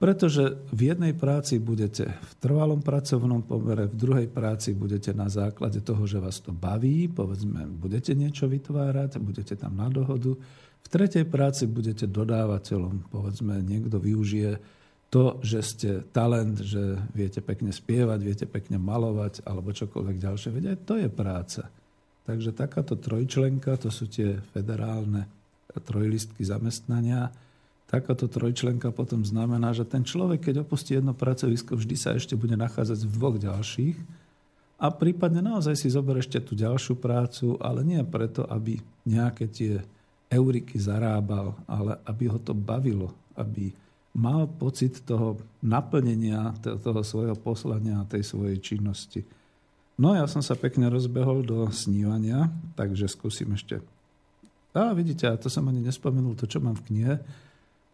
Pretože 0.00 0.56
v 0.72 0.88
jednej 0.88 1.12
práci 1.12 1.60
budete 1.60 2.16
v 2.16 2.32
trvalom 2.40 2.80
pracovnom 2.80 3.44
pomere, 3.44 3.92
v 3.92 3.96
druhej 4.00 4.28
práci 4.32 4.72
budete 4.72 5.12
na 5.12 5.28
základe 5.28 5.84
toho, 5.84 6.08
že 6.08 6.16
vás 6.16 6.40
to 6.40 6.56
baví, 6.56 7.04
povedzme, 7.04 7.68
budete 7.68 8.16
niečo 8.16 8.48
vytvárať, 8.48 9.20
budete 9.20 9.52
tam 9.52 9.76
na 9.76 9.92
dohodu. 9.92 10.32
V 10.80 10.88
tretej 10.88 11.28
práci 11.28 11.68
budete 11.68 12.08
dodávateľom, 12.08 13.12
povedzme, 13.12 13.60
niekto 13.60 14.00
využije 14.00 14.56
to, 15.10 15.38
že 15.40 15.58
ste 15.62 15.90
talent, 16.10 16.58
že 16.58 16.98
viete 17.14 17.38
pekne 17.38 17.70
spievať, 17.70 18.18
viete 18.20 18.46
pekne 18.46 18.76
malovať 18.76 19.46
alebo 19.46 19.70
čokoľvek 19.70 20.16
ďalšie. 20.18 20.50
Aj 20.50 20.78
to 20.82 20.94
je 20.98 21.08
práca. 21.08 21.70
Takže 22.26 22.50
takáto 22.50 22.98
trojčlenka, 22.98 23.78
to 23.78 23.86
sú 23.88 24.10
tie 24.10 24.42
federálne 24.50 25.30
trojlistky 25.76 26.42
zamestnania, 26.42 27.30
takáto 27.86 28.26
trojčlenka 28.26 28.90
potom 28.90 29.22
znamená, 29.22 29.70
že 29.70 29.86
ten 29.86 30.02
človek, 30.02 30.50
keď 30.50 30.66
opustí 30.66 30.98
jedno 30.98 31.14
pracovisko, 31.14 31.78
vždy 31.78 31.96
sa 31.96 32.18
ešte 32.18 32.34
bude 32.34 32.58
nachádzať 32.58 33.06
v 33.06 33.14
dvoch 33.14 33.36
ďalších 33.38 33.96
a 34.76 34.92
prípadne 34.92 35.40
naozaj 35.40 35.78
si 35.78 35.88
zober 35.88 36.20
ešte 36.20 36.42
tú 36.42 36.58
ďalšiu 36.58 36.98
prácu, 36.98 37.56
ale 37.62 37.86
nie 37.86 38.02
preto, 38.02 38.44
aby 38.44 38.76
nejaké 39.06 39.46
tie 39.48 39.80
euriky 40.26 40.76
zarábal, 40.76 41.54
ale 41.70 42.02
aby 42.04 42.24
ho 42.26 42.38
to 42.42 42.52
bavilo, 42.52 43.14
aby 43.38 43.70
mal 44.16 44.48
pocit 44.48 45.04
toho 45.04 45.36
naplnenia 45.60 46.56
toho 46.60 47.04
svojho 47.04 47.36
poslania 47.36 48.00
a 48.00 48.08
tej 48.08 48.24
svojej 48.24 48.56
činnosti. 48.64 49.20
No 50.00 50.16
ja 50.16 50.24
som 50.24 50.40
sa 50.40 50.56
pekne 50.56 50.88
rozbehol 50.88 51.44
do 51.44 51.68
snívania, 51.68 52.48
takže 52.76 53.08
skúsim 53.08 53.52
ešte. 53.52 53.80
A 54.76 54.92
vidíte, 54.92 55.28
a 55.28 55.40
to 55.40 55.48
som 55.48 55.68
ani 55.68 55.80
nespomenul, 55.80 56.36
to, 56.36 56.44
čo 56.44 56.60
mám 56.60 56.76
v 56.76 56.84
knihe, 56.92 57.14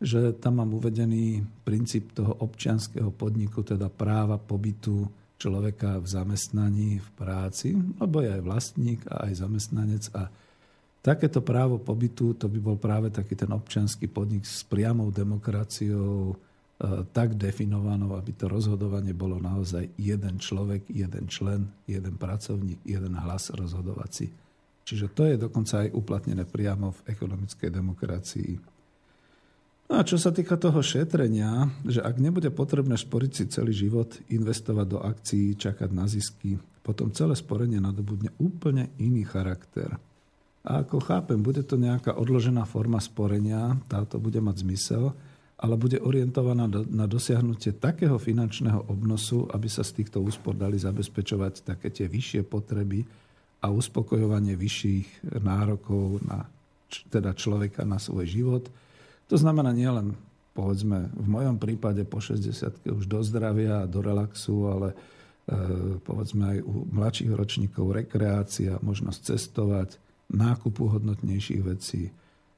že 0.03 0.35
tam 0.35 0.59
mám 0.59 0.75
uvedený 0.75 1.47
princíp 1.63 2.11
toho 2.11 2.35
občianského 2.43 3.15
podniku, 3.15 3.63
teda 3.63 3.87
práva 3.87 4.35
pobytu 4.35 5.07
človeka 5.39 6.03
v 6.03 6.07
zamestnaní, 6.07 6.91
v 6.99 7.09
práci, 7.15 7.75
lebo 8.03 8.19
je 8.23 8.35
aj 8.35 8.43
vlastník 8.43 9.01
a 9.07 9.31
aj 9.31 9.47
zamestnanec 9.47 10.05
a 10.15 10.27
Takéto 11.03 11.43
právo 11.43 11.83
pobytu, 11.83 12.39
to 12.39 12.47
by 12.47 12.63
bol 12.63 12.79
práve 12.79 13.11
taký 13.11 13.35
ten 13.35 13.51
občianský 13.51 14.07
podnik 14.07 14.47
s 14.47 14.63
priamou 14.63 15.11
demokraciou, 15.11 16.31
e, 16.31 16.35
tak 17.11 17.35
definovanou, 17.35 18.15
aby 18.15 18.31
to 18.39 18.47
rozhodovanie 18.47 19.11
bolo 19.11 19.43
naozaj 19.43 19.83
jeden 19.99 20.39
človek, 20.39 20.87
jeden 20.87 21.27
člen, 21.27 21.67
jeden 21.91 22.15
pracovník, 22.15 22.87
jeden 22.87 23.19
hlas 23.19 23.51
rozhodovací. 23.51 24.31
Čiže 24.87 25.07
to 25.11 25.23
je 25.27 25.37
dokonca 25.43 25.83
aj 25.83 25.91
uplatnené 25.91 26.47
priamo 26.47 26.95
v 26.95 27.05
ekonomickej 27.11 27.71
demokracii. 27.75 28.53
No 29.91 29.99
a 29.99 30.07
čo 30.07 30.15
sa 30.23 30.31
týka 30.31 30.55
toho 30.55 30.87
šetrenia, 30.87 31.67
že 31.83 31.99
ak 31.99 32.23
nebude 32.23 32.55
potrebné 32.55 32.95
sporiť 32.95 33.31
si 33.35 33.45
celý 33.51 33.75
život, 33.75 34.23
investovať 34.31 34.87
do 34.87 35.03
akcií, 35.03 35.59
čakať 35.59 35.91
na 35.91 36.07
zisky, 36.07 36.63
potom 36.87 37.11
celé 37.11 37.35
sporenie 37.35 37.83
nadobudne 37.83 38.31
úplne 38.39 38.95
iný 39.03 39.27
charakter– 39.27 39.99
a 40.63 40.87
ako 40.87 41.03
chápem, 41.03 41.43
bude 41.43 41.67
to 41.67 41.75
nejaká 41.75 42.15
odložená 42.15 42.63
forma 42.63 43.03
sporenia, 43.03 43.75
táto 43.91 44.23
bude 44.23 44.39
mať 44.39 44.63
zmysel, 44.63 45.11
ale 45.59 45.75
bude 45.79 45.99
orientovaná 45.99 46.67
na 46.71 47.07
dosiahnutie 47.07 47.75
takého 47.79 48.19
finančného 48.19 48.87
obnosu, 48.91 49.47
aby 49.51 49.67
sa 49.71 49.87
z 49.87 50.03
týchto 50.03 50.23
úspor 50.23 50.55
dali 50.59 50.79
zabezpečovať 50.79 51.67
také 51.67 51.91
tie 51.91 52.07
vyššie 52.07 52.43
potreby 52.47 53.03
a 53.63 53.71
uspokojovanie 53.71 54.59
vyšších 54.59 55.39
nárokov 55.39 56.19
na 56.27 56.47
teda 57.11 57.33
človeka 57.33 57.87
na 57.87 58.03
svoj 58.03 58.27
život. 58.27 58.67
To 59.31 59.37
znamená 59.39 59.71
nielen 59.71 60.19
povedzme 60.53 61.09
v 61.15 61.27
mojom 61.31 61.57
prípade 61.57 62.05
po 62.05 62.21
60 62.21 62.85
už 62.93 63.05
do 63.09 63.21
zdravia 63.25 63.83
a 63.83 63.89
do 63.89 64.05
relaxu, 64.05 64.69
ale 64.69 64.89
e, 64.93 64.97
povedzme 66.03 66.45
aj 66.53 66.59
u 66.61 66.75
mladších 66.93 67.33
ročníkov 67.33 67.97
rekreácia, 67.97 68.77
možnosť 68.85 69.33
cestovať, 69.33 70.02
nákupu 70.33 70.89
hodnotnejších 70.89 71.63
vecí. 71.63 72.11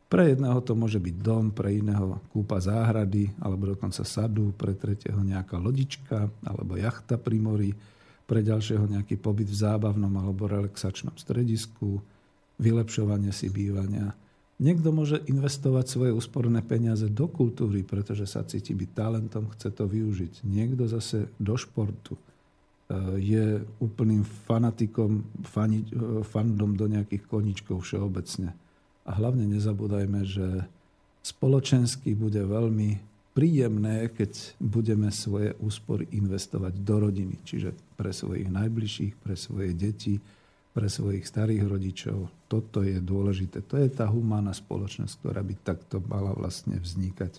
Pre 0.09 0.31
jedného 0.31 0.63
to 0.63 0.79
môže 0.79 1.03
byť 1.03 1.17
dom, 1.19 1.51
pre 1.51 1.75
iného 1.75 2.23
kúpa 2.31 2.63
záhrady 2.63 3.35
alebo 3.43 3.75
dokonca 3.75 4.07
sadu, 4.07 4.55
pre 4.55 4.79
tretieho 4.79 5.19
nejaká 5.19 5.59
lodička 5.59 6.31
alebo 6.47 6.79
jachta 6.79 7.19
pri 7.19 7.37
mori, 7.43 7.71
pre 8.25 8.41
ďalšieho 8.41 8.87
nejaký 8.87 9.19
pobyt 9.19 9.51
v 9.51 9.59
zábavnom 9.59 10.13
alebo 10.15 10.47
relaxačnom 10.47 11.19
stredisku, 11.19 11.99
vylepšovanie 12.63 13.35
si 13.35 13.51
bývania. 13.51 14.15
Niekto 14.63 14.95
môže 14.95 15.19
investovať 15.27 15.91
svoje 15.91 16.13
úsporné 16.15 16.63
peniaze 16.63 17.11
do 17.11 17.27
kultúry, 17.27 17.83
pretože 17.83 18.31
sa 18.31 18.47
cíti 18.47 18.71
byť 18.71 18.91
talentom, 18.95 19.51
chce 19.51 19.75
to 19.75 19.91
využiť. 19.91 20.47
Niekto 20.47 20.87
zase 20.87 21.27
do 21.43 21.59
športu 21.59 22.15
je 23.19 23.63
úplným 23.81 24.23
fanatikom, 24.23 25.25
fani, 25.47 25.87
fandom 26.27 26.75
do 26.75 26.87
nejakých 26.91 27.25
koničkov 27.27 27.85
všeobecne. 27.85 28.53
A 29.05 29.11
hlavne 29.15 29.45
nezabúdajme, 29.49 30.21
že 30.25 30.65
spoločensky 31.25 32.17
bude 32.17 32.41
veľmi 32.41 33.01
príjemné, 33.35 34.09
keď 34.15 34.57
budeme 34.63 35.11
svoje 35.11 35.53
úspory 35.59 36.07
investovať 36.15 36.73
do 36.81 36.97
rodiny, 37.11 37.37
čiže 37.43 37.75
pre 37.99 38.15
svojich 38.15 38.47
najbližších, 38.47 39.15
pre 39.19 39.35
svoje 39.35 39.75
deti, 39.75 40.23
pre 40.75 40.91
svojich 40.91 41.27
starých 41.27 41.65
rodičov. 41.67 42.31
Toto 42.51 42.83
je 42.83 42.99
dôležité. 42.99 43.63
To 43.71 43.79
je 43.79 43.91
tá 43.91 44.11
humánna 44.11 44.51
spoločnosť, 44.51 45.23
ktorá 45.23 45.43
by 45.43 45.55
takto 45.63 46.03
mala 46.07 46.35
vlastne 46.35 46.79
vznikať. 46.79 47.39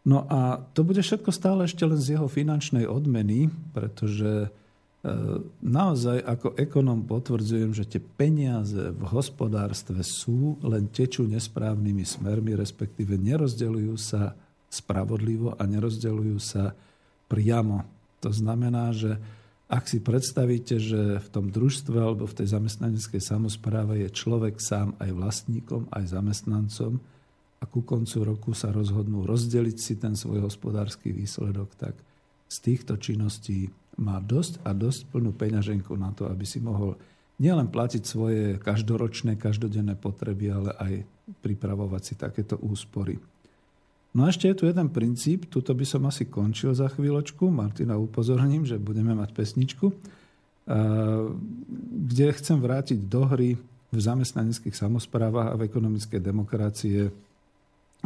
No 0.00 0.24
a 0.32 0.64
to 0.72 0.80
bude 0.80 1.04
všetko 1.04 1.28
stále 1.28 1.68
ešte 1.68 1.84
len 1.84 2.00
z 2.00 2.16
jeho 2.16 2.24
finančnej 2.24 2.88
odmeny, 2.88 3.52
pretože 3.76 4.48
e, 4.48 4.48
naozaj 5.60 6.24
ako 6.24 6.56
ekonom 6.56 7.04
potvrdzujem, 7.04 7.76
že 7.76 7.84
tie 7.84 8.00
peniaze 8.00 8.96
v 8.96 9.02
hospodárstve 9.04 10.00
sú, 10.00 10.56
len 10.64 10.88
tečú 10.88 11.28
nesprávnymi 11.28 12.04
smermi, 12.08 12.56
respektíve 12.56 13.20
nerozdeľujú 13.20 13.96
sa 14.00 14.32
spravodlivo 14.72 15.58
a 15.60 15.62
nerozdeľujú 15.68 16.38
sa 16.40 16.72
priamo. 17.28 17.84
To 18.24 18.32
znamená, 18.32 18.96
že 18.96 19.20
ak 19.70 19.86
si 19.86 20.02
predstavíte, 20.02 20.82
že 20.82 21.22
v 21.22 21.28
tom 21.30 21.52
družstve 21.52 21.94
alebo 21.94 22.26
v 22.26 22.42
tej 22.42 22.58
zamestnaneckej 22.58 23.22
samozpráve 23.22 24.02
je 24.02 24.10
človek 24.10 24.58
sám 24.58 24.98
aj 24.98 25.10
vlastníkom, 25.14 25.86
aj 25.94 26.10
zamestnancom, 26.10 26.98
a 27.60 27.64
ku 27.68 27.84
koncu 27.84 28.24
roku 28.24 28.50
sa 28.56 28.72
rozhodnú 28.72 29.28
rozdeliť 29.28 29.76
si 29.76 29.94
ten 30.00 30.16
svoj 30.16 30.48
hospodársky 30.48 31.12
výsledok, 31.12 31.76
tak 31.76 31.94
z 32.48 32.56
týchto 32.64 32.96
činností 32.96 33.68
má 34.00 34.16
dosť 34.18 34.64
a 34.64 34.72
dosť 34.72 35.12
plnú 35.12 35.36
peňaženku 35.36 35.92
na 35.94 36.10
to, 36.16 36.24
aby 36.26 36.48
si 36.48 36.58
mohol 36.58 36.96
nielen 37.36 37.68
platiť 37.68 38.02
svoje 38.04 38.56
každoročné, 38.60 39.36
každodenné 39.36 39.96
potreby, 39.96 40.52
ale 40.52 40.70
aj 40.76 40.94
pripravovať 41.44 42.02
si 42.02 42.14
takéto 42.16 42.56
úspory. 42.60 43.20
No 44.10 44.26
a 44.26 44.34
ešte 44.34 44.50
je 44.50 44.56
tu 44.56 44.64
jeden 44.66 44.90
princíp, 44.90 45.46
tuto 45.46 45.70
by 45.70 45.86
som 45.86 46.02
asi 46.08 46.26
končil 46.26 46.74
za 46.74 46.90
chvíľočku, 46.90 47.46
Martina 47.46 47.94
upozorním, 47.94 48.66
že 48.66 48.80
budeme 48.80 49.14
mať 49.14 49.30
pesničku, 49.36 49.94
kde 52.08 52.26
chcem 52.34 52.58
vrátiť 52.58 53.06
do 53.06 53.22
hry 53.30 53.54
v 53.90 53.98
zamestnaneckých 53.98 54.74
samozprávach 54.74 55.54
a 55.54 55.58
v 55.58 55.66
ekonomickej 55.66 56.20
demokracie 56.22 57.10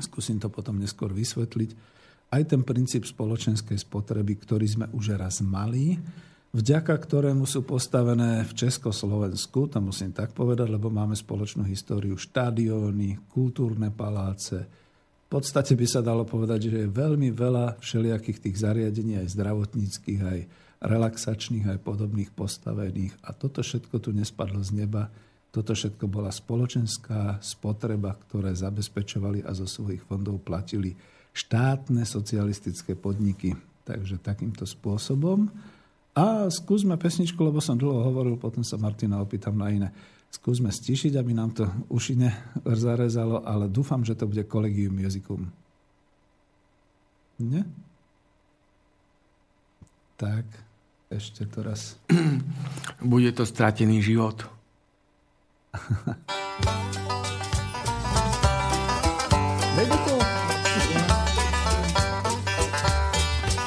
skúsim 0.03 0.40
to 0.42 0.51
potom 0.51 0.80
neskôr 0.80 1.12
vysvetliť, 1.12 1.95
aj 2.34 2.42
ten 2.51 2.66
princíp 2.66 3.07
spoločenskej 3.07 3.78
spotreby, 3.78 4.34
ktorý 4.42 4.66
sme 4.66 4.86
už 4.90 5.14
raz 5.14 5.38
mali, 5.45 5.95
vďaka 6.51 6.95
ktorému 6.95 7.47
sú 7.47 7.62
postavené 7.62 8.42
v 8.42 8.53
Československu, 8.55 9.70
to 9.70 9.78
musím 9.78 10.11
tak 10.11 10.34
povedať, 10.34 10.66
lebo 10.66 10.90
máme 10.90 11.14
spoločnú 11.14 11.62
históriu 11.66 12.18
štadióny, 12.18 13.30
kultúrne 13.30 13.95
paláce. 13.95 14.66
V 15.24 15.28
podstate 15.30 15.74
by 15.74 15.86
sa 15.86 16.03
dalo 16.03 16.22
povedať, 16.22 16.70
že 16.70 16.78
je 16.86 16.95
veľmi 16.95 17.34
veľa 17.34 17.82
všelijakých 17.82 18.38
tých 18.38 18.57
zariadení, 18.62 19.18
aj 19.18 19.34
zdravotníckých, 19.34 20.20
aj 20.22 20.40
relaxačných, 20.84 21.66
aj 21.74 21.78
podobných 21.82 22.30
postavených. 22.34 23.14
A 23.24 23.34
toto 23.34 23.64
všetko 23.64 23.99
tu 23.99 24.11
nespadlo 24.14 24.62
z 24.62 24.84
neba 24.84 25.11
toto 25.55 25.71
všetko 25.71 26.11
bola 26.11 26.35
spoločenská 26.35 27.39
spotreba, 27.39 28.19
ktoré 28.19 28.51
zabezpečovali 28.59 29.47
a 29.47 29.55
zo 29.55 29.71
svojich 29.71 30.03
fondov 30.03 30.43
platili 30.43 30.99
štátne 31.31 32.03
socialistické 32.03 32.99
podniky. 32.99 33.55
Takže 33.87 34.19
takýmto 34.19 34.67
spôsobom. 34.67 35.47
A 36.19 36.51
skúsme 36.51 36.99
pesničku, 36.99 37.39
lebo 37.39 37.63
som 37.63 37.79
dlho 37.79 38.03
hovoril, 38.03 38.35
potom 38.35 38.67
sa 38.67 38.81
Martina 38.83 39.23
opýtam 39.23 39.55
na 39.55 39.71
iné. 39.71 39.89
Skúsme 40.35 40.75
stišiť, 40.75 41.15
aby 41.15 41.31
nám 41.31 41.55
to 41.55 41.71
uši 41.87 42.19
zarezalo, 42.67 43.47
ale 43.47 43.71
dúfam, 43.71 44.03
že 44.03 44.19
to 44.19 44.27
bude 44.27 44.43
Collegium 44.51 44.99
Musicum. 44.99 45.47
Nie? 47.39 47.63
Tak, 50.19 50.47
ešte 51.15 51.47
to 51.47 51.63
raz. 51.63 51.95
Bude 52.99 53.31
to 53.31 53.47
stratený 53.47 54.03
život. 54.03 54.43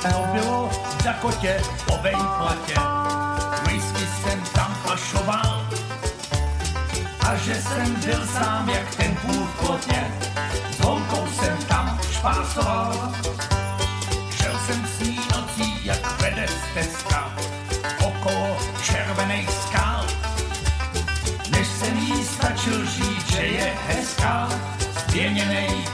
To 0.01 0.26
bylo 0.34 0.70
v 0.70 1.03
Dakotě, 1.03 1.62
po 1.86 1.97
vejplatě, 2.01 2.74
whisky 3.64 4.08
jsem 4.22 4.41
tam 4.53 4.76
pašoval. 4.86 5.68
A 7.30 7.36
že 7.36 7.55
jsem 7.55 7.95
byl 7.95 8.28
sám 8.28 8.70
jak 8.70 8.95
ten 8.95 9.16
půl 9.16 9.45
v 9.45 9.60
plotě, 9.60 10.12
s 10.72 10.80
holkou 10.80 11.28
jsem 11.28 11.58
tam 11.58 11.99
špásoval. 12.12 13.14
Šel 14.32 14.60
jsem 14.66 14.88
s 14.88 14.99
ní 14.99 15.20
nocí 15.36 15.86
jak 15.86 16.22
vede 16.22 16.47
stezka, 16.47 17.34
Polska, 24.18 24.47
pieniężnej 25.13 25.87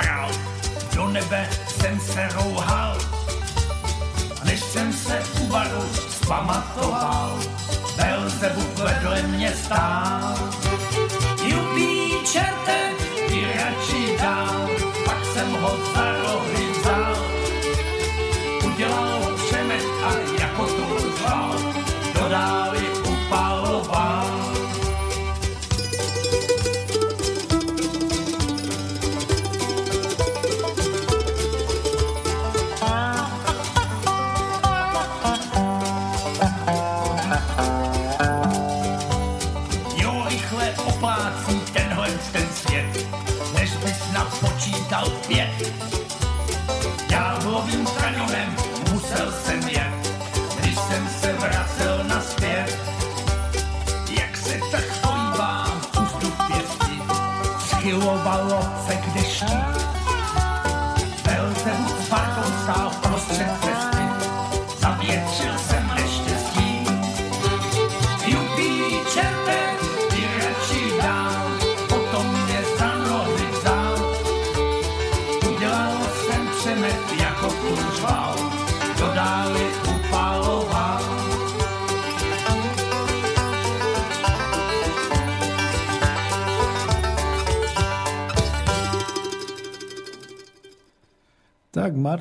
spral, 0.00 0.30
do 0.94 1.08
nebe 1.08 1.48
jsem 1.68 2.00
se 2.00 2.28
rouhal. 2.28 2.98
Než 4.44 4.60
jsem 4.60 4.92
se 4.92 5.22
u 5.40 5.46
baru 5.46 5.88
zpamatoval, 6.10 7.38
Belzebub 7.96 8.78
vedle 8.78 9.22
mě 9.22 9.52
stál. 9.52 10.49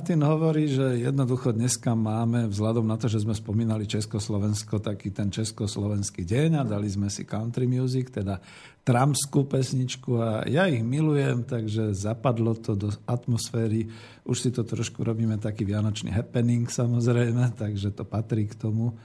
Martin 0.10 0.26
hovorí, 0.26 0.66
že 0.66 1.06
jednoducho 1.06 1.54
dneska 1.54 1.94
máme, 1.94 2.50
vzhľadom 2.50 2.82
na 2.82 2.98
to, 2.98 3.06
že 3.06 3.22
sme 3.22 3.38
spomínali 3.38 3.86
Československo, 3.86 4.82
taký 4.82 5.14
ten 5.14 5.30
československý 5.30 6.26
deň 6.26 6.58
a 6.58 6.64
dali 6.66 6.90
sme 6.90 7.14
si 7.14 7.30
country 7.30 7.70
music, 7.70 8.10
teda 8.10 8.42
tramskú 8.82 9.46
pesničku 9.46 10.18
a 10.18 10.50
ja 10.50 10.66
ich 10.66 10.82
milujem, 10.82 11.46
takže 11.46 11.94
zapadlo 11.94 12.58
to 12.58 12.74
do 12.74 12.90
atmosféry. 13.06 13.86
Už 14.26 14.38
si 14.42 14.50
to 14.50 14.66
trošku 14.66 15.06
robíme 15.06 15.38
taký 15.38 15.62
vianočný 15.62 16.10
happening 16.10 16.66
samozrejme, 16.66 17.54
takže 17.54 17.94
to 17.94 18.02
patrí 18.02 18.50
k 18.50 18.58
tomu. 18.58 18.98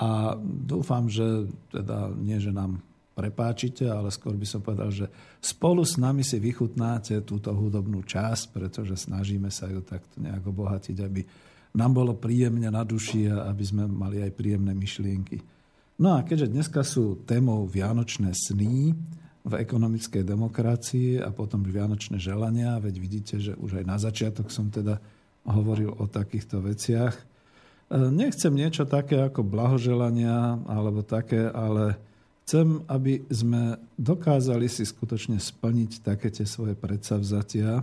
A 0.00 0.40
dúfam, 0.40 1.04
že 1.12 1.52
teda 1.68 2.16
nie, 2.16 2.40
že 2.40 2.48
nám 2.48 2.80
prepáčite, 3.16 3.88
ale 3.88 4.12
skôr 4.12 4.36
by 4.36 4.44
som 4.44 4.60
povedal, 4.60 4.92
že 4.92 5.08
spolu 5.40 5.80
s 5.80 5.96
nami 5.96 6.20
si 6.20 6.36
vychutnáte 6.36 7.24
túto 7.24 7.48
hudobnú 7.56 8.04
časť, 8.04 8.52
pretože 8.52 9.08
snažíme 9.08 9.48
sa 9.48 9.72
ju 9.72 9.80
takto 9.80 10.20
nejak 10.20 10.44
obohatiť, 10.44 10.96
aby 11.00 11.24
nám 11.80 11.96
bolo 11.96 12.12
príjemne 12.12 12.68
na 12.68 12.84
duši 12.84 13.32
a 13.32 13.48
aby 13.48 13.64
sme 13.64 13.88
mali 13.88 14.20
aj 14.20 14.36
príjemné 14.36 14.76
myšlienky. 14.76 15.40
No 15.96 16.20
a 16.20 16.28
keďže 16.28 16.52
dneska 16.52 16.84
sú 16.84 17.24
témou 17.24 17.64
Vianočné 17.64 18.36
sny 18.36 18.92
v 19.48 19.52
ekonomickej 19.64 20.20
demokracii 20.20 21.16
a 21.16 21.32
potom 21.32 21.64
Vianočné 21.64 22.20
želania, 22.20 22.76
veď 22.76 22.94
vidíte, 23.00 23.34
že 23.40 23.56
už 23.56 23.80
aj 23.80 23.84
na 23.88 23.96
začiatok 23.96 24.52
som 24.52 24.68
teda 24.68 25.00
hovoril 25.48 25.96
o 25.96 26.04
takýchto 26.04 26.60
veciach. 26.60 27.16
Nechcem 28.12 28.52
niečo 28.52 28.84
také 28.84 29.24
ako 29.24 29.40
blahoželania 29.40 30.60
alebo 30.68 31.00
také, 31.00 31.48
ale 31.48 31.96
Chcem, 32.46 32.78
aby 32.86 33.26
sme 33.26 33.74
dokázali 33.98 34.70
si 34.70 34.86
skutočne 34.86 35.34
splniť 35.34 36.06
také 36.06 36.30
tie 36.30 36.46
svoje 36.46 36.78
predsavzatia. 36.78 37.82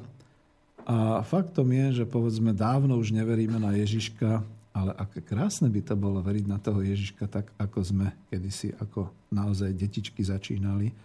A 0.88 1.20
faktom 1.20 1.68
je, 1.68 2.00
že 2.00 2.06
povedzme 2.08 2.56
dávno 2.56 2.96
už 2.96 3.12
neveríme 3.12 3.60
na 3.60 3.76
Ježiška, 3.76 4.40
ale 4.72 4.96
aké 4.96 5.20
krásne 5.20 5.68
by 5.68 5.84
to 5.84 6.00
bolo 6.00 6.24
veriť 6.24 6.48
na 6.48 6.64
toho 6.64 6.80
Ježiška 6.80 7.28
tak, 7.28 7.52
ako 7.60 7.80
sme 7.84 8.08
kedysi, 8.32 8.72
ako 8.80 9.12
naozaj 9.36 9.76
detičky 9.76 10.24
začínali. 10.24 10.96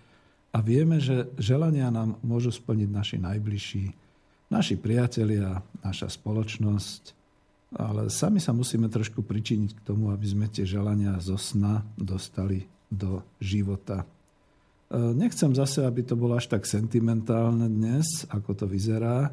A 0.55 0.63
vieme, 0.63 1.03
že 1.03 1.27
želania 1.35 1.91
nám 1.91 2.15
môžu 2.23 2.55
splniť 2.55 2.89
naši 2.95 3.19
najbližší, 3.19 3.91
naši 4.55 4.79
priatelia, 4.79 5.67
naša 5.83 6.07
spoločnosť, 6.15 7.03
ale 7.75 8.07
sami 8.07 8.39
sa 8.39 8.55
musíme 8.55 8.87
trošku 8.87 9.27
pričiniť 9.27 9.83
k 9.83 9.83
tomu, 9.83 10.15
aby 10.15 10.27
sme 10.31 10.47
tie 10.47 10.63
želania 10.63 11.19
zo 11.19 11.35
sna 11.35 11.83
dostali 11.99 12.78
do 12.89 13.21
života. 13.39 14.09
Nechcem 14.93 15.53
zase, 15.53 15.85
aby 15.85 16.01
to 16.01 16.17
bolo 16.17 16.41
až 16.41 16.49
tak 16.49 16.65
sentimentálne 16.65 17.69
dnes, 17.69 18.25
ako 18.33 18.65
to 18.65 18.65
vyzerá. 18.65 19.29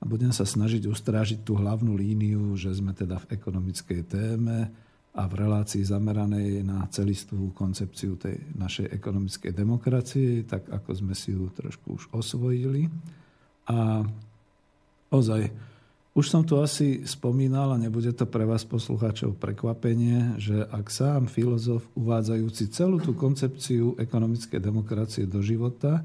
A 0.00 0.04
budem 0.08 0.32
sa 0.32 0.48
snažiť 0.48 0.88
ustrážiť 0.88 1.44
tú 1.44 1.60
hlavnú 1.60 1.92
líniu, 1.92 2.56
že 2.56 2.72
sme 2.72 2.96
teda 2.96 3.20
v 3.20 3.36
ekonomickej 3.36 4.00
téme 4.08 4.72
a 5.10 5.22
v 5.26 5.32
relácii 5.42 5.82
zameranej 5.82 6.62
na 6.62 6.86
celistvú 6.86 7.50
koncepciu 7.52 8.14
tej 8.14 8.38
našej 8.54 8.94
ekonomickej 8.94 9.52
demokracie, 9.52 10.46
tak 10.46 10.70
ako 10.70 10.94
sme 10.94 11.12
si 11.18 11.34
ju 11.34 11.50
trošku 11.50 11.98
už 11.98 12.04
osvojili. 12.14 12.86
A 13.68 14.06
ozaj, 15.10 15.50
už 16.10 16.26
som 16.26 16.42
tu 16.42 16.58
asi 16.58 17.06
spomínal, 17.06 17.70
a 17.70 17.78
nebude 17.78 18.10
to 18.10 18.26
pre 18.26 18.42
vás 18.42 18.66
poslucháčov 18.66 19.38
prekvapenie, 19.38 20.42
že 20.42 20.66
ak 20.66 20.90
sám 20.90 21.30
filozof 21.30 21.86
uvádzajúci 21.94 22.66
celú 22.74 22.98
tú 22.98 23.14
koncepciu 23.14 23.94
ekonomickej 23.94 24.58
demokracie 24.58 25.24
do 25.30 25.38
života, 25.38 26.02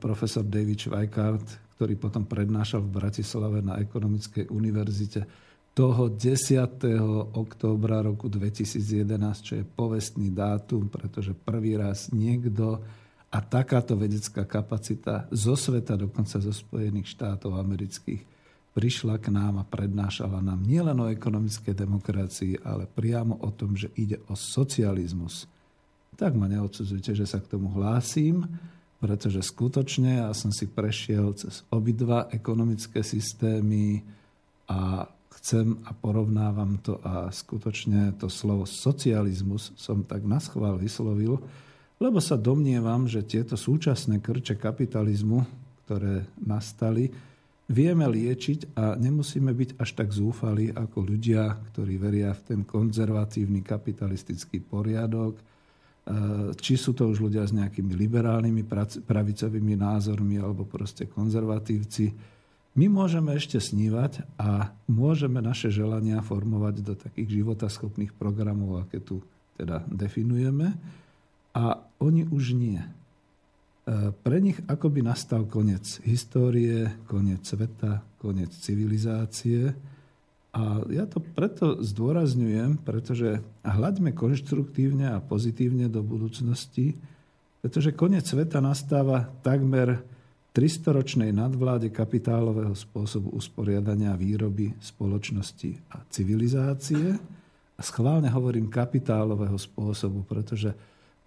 profesor 0.00 0.44
David 0.44 0.80
Schweikart, 0.80 1.44
ktorý 1.76 1.96
potom 2.00 2.24
prednášal 2.24 2.84
v 2.84 2.92
Bratislave 2.96 3.64
na 3.64 3.80
Ekonomickej 3.80 4.52
univerzite 4.52 5.24
toho 5.72 6.12
10. 6.12 6.80
októbra 7.32 8.04
roku 8.04 8.28
2011, 8.28 9.14
čo 9.40 9.52
je 9.60 9.64
povestný 9.64 10.28
dátum, 10.34 10.88
pretože 10.92 11.32
prvý 11.32 11.76
raz 11.78 12.12
niekto 12.12 12.82
a 13.30 13.38
takáto 13.38 13.94
vedecká 13.94 14.42
kapacita 14.44 15.30
zo 15.30 15.54
sveta, 15.54 15.94
dokonca 15.94 16.42
zo 16.42 16.50
Spojených 16.50 17.14
štátov 17.14 17.54
amerických, 17.54 18.39
prišla 18.70 19.18
k 19.18 19.34
nám 19.34 19.58
a 19.60 19.64
prednášala 19.66 20.38
nám 20.38 20.62
nielen 20.62 20.94
o 21.02 21.10
ekonomickej 21.10 21.74
demokracii, 21.74 22.62
ale 22.62 22.86
priamo 22.86 23.42
o 23.42 23.50
tom, 23.50 23.74
že 23.74 23.90
ide 23.98 24.22
o 24.30 24.38
socializmus. 24.38 25.50
Tak 26.14 26.38
ma 26.38 26.46
neodsudzujte, 26.46 27.16
že 27.16 27.26
sa 27.26 27.42
k 27.42 27.50
tomu 27.50 27.72
hlásim, 27.74 28.46
pretože 29.00 29.40
skutočne 29.40 30.22
ja 30.22 30.30
som 30.36 30.52
si 30.52 30.68
prešiel 30.68 31.32
cez 31.34 31.64
obidva 31.72 32.28
ekonomické 32.30 33.00
systémy 33.00 34.04
a 34.68 35.08
chcem 35.40 35.80
a 35.88 35.96
porovnávam 35.96 36.76
to 36.84 37.00
a 37.00 37.32
skutočne 37.32 38.12
to 38.20 38.28
slovo 38.28 38.68
socializmus 38.68 39.72
som 39.74 40.04
tak 40.04 40.20
naschvál 40.22 40.76
vyslovil, 40.76 41.40
lebo 41.96 42.20
sa 42.20 42.36
domnievam, 42.36 43.08
že 43.08 43.24
tieto 43.24 43.56
súčasné 43.56 44.20
krče 44.20 44.60
kapitalizmu, 44.60 45.48
ktoré 45.88 46.28
nastali, 46.44 47.08
vieme 47.70 48.02
liečiť 48.10 48.74
a 48.74 48.98
nemusíme 48.98 49.54
byť 49.54 49.70
až 49.78 49.90
tak 49.94 50.10
zúfali 50.10 50.74
ako 50.74 51.14
ľudia, 51.14 51.54
ktorí 51.70 51.94
veria 52.02 52.34
v 52.34 52.42
ten 52.42 52.60
konzervatívny 52.66 53.62
kapitalistický 53.62 54.58
poriadok, 54.58 55.38
e, 55.38 55.42
či 56.58 56.74
sú 56.74 56.98
to 56.98 57.06
už 57.06 57.30
ľudia 57.30 57.46
s 57.46 57.54
nejakými 57.54 57.94
liberálnymi 57.94 58.66
pravicovými 59.06 59.78
názormi 59.78 60.42
alebo 60.42 60.66
proste 60.66 61.06
konzervatívci. 61.06 62.10
My 62.74 62.90
môžeme 62.90 63.34
ešte 63.38 63.62
snívať 63.62 64.26
a 64.38 64.74
môžeme 64.90 65.38
naše 65.38 65.70
želania 65.70 66.18
formovať 66.22 66.74
do 66.82 66.94
takých 66.98 67.42
životaschopných 67.42 68.14
programov, 68.18 68.82
aké 68.86 68.98
tu 68.98 69.22
teda 69.54 69.86
definujeme. 69.86 70.74
A 71.50 71.82
oni 71.98 72.26
už 72.30 72.54
nie. 72.54 72.78
Pre 74.22 74.38
nich 74.38 74.60
akoby 74.68 75.00
nastal 75.02 75.48
koniec 75.48 75.98
histórie, 76.04 77.00
koniec 77.08 77.42
sveta, 77.42 78.04
koniec 78.20 78.52
civilizácie. 78.52 79.72
A 80.50 80.82
ja 80.90 81.06
to 81.06 81.22
preto 81.22 81.78
zdôrazňujem, 81.78 82.82
pretože 82.82 83.38
hľaďme 83.62 84.10
konštruktívne 84.10 85.14
a 85.14 85.22
pozitívne 85.22 85.86
do 85.86 86.02
budúcnosti, 86.02 86.98
pretože 87.62 87.94
koniec 87.94 88.26
sveta 88.26 88.58
nastáva 88.58 89.30
takmer 89.46 90.02
300-ročnej 90.50 91.30
nadvláde 91.30 91.94
kapitálového 91.94 92.74
spôsobu 92.74 93.30
usporiadania 93.38 94.18
výroby 94.18 94.74
spoločnosti 94.82 95.94
a 95.94 96.02
civilizácie. 96.10 97.14
A 97.78 97.80
schválne 97.86 98.26
hovorím 98.28 98.66
kapitálového 98.66 99.54
spôsobu, 99.56 100.26
pretože 100.26 100.74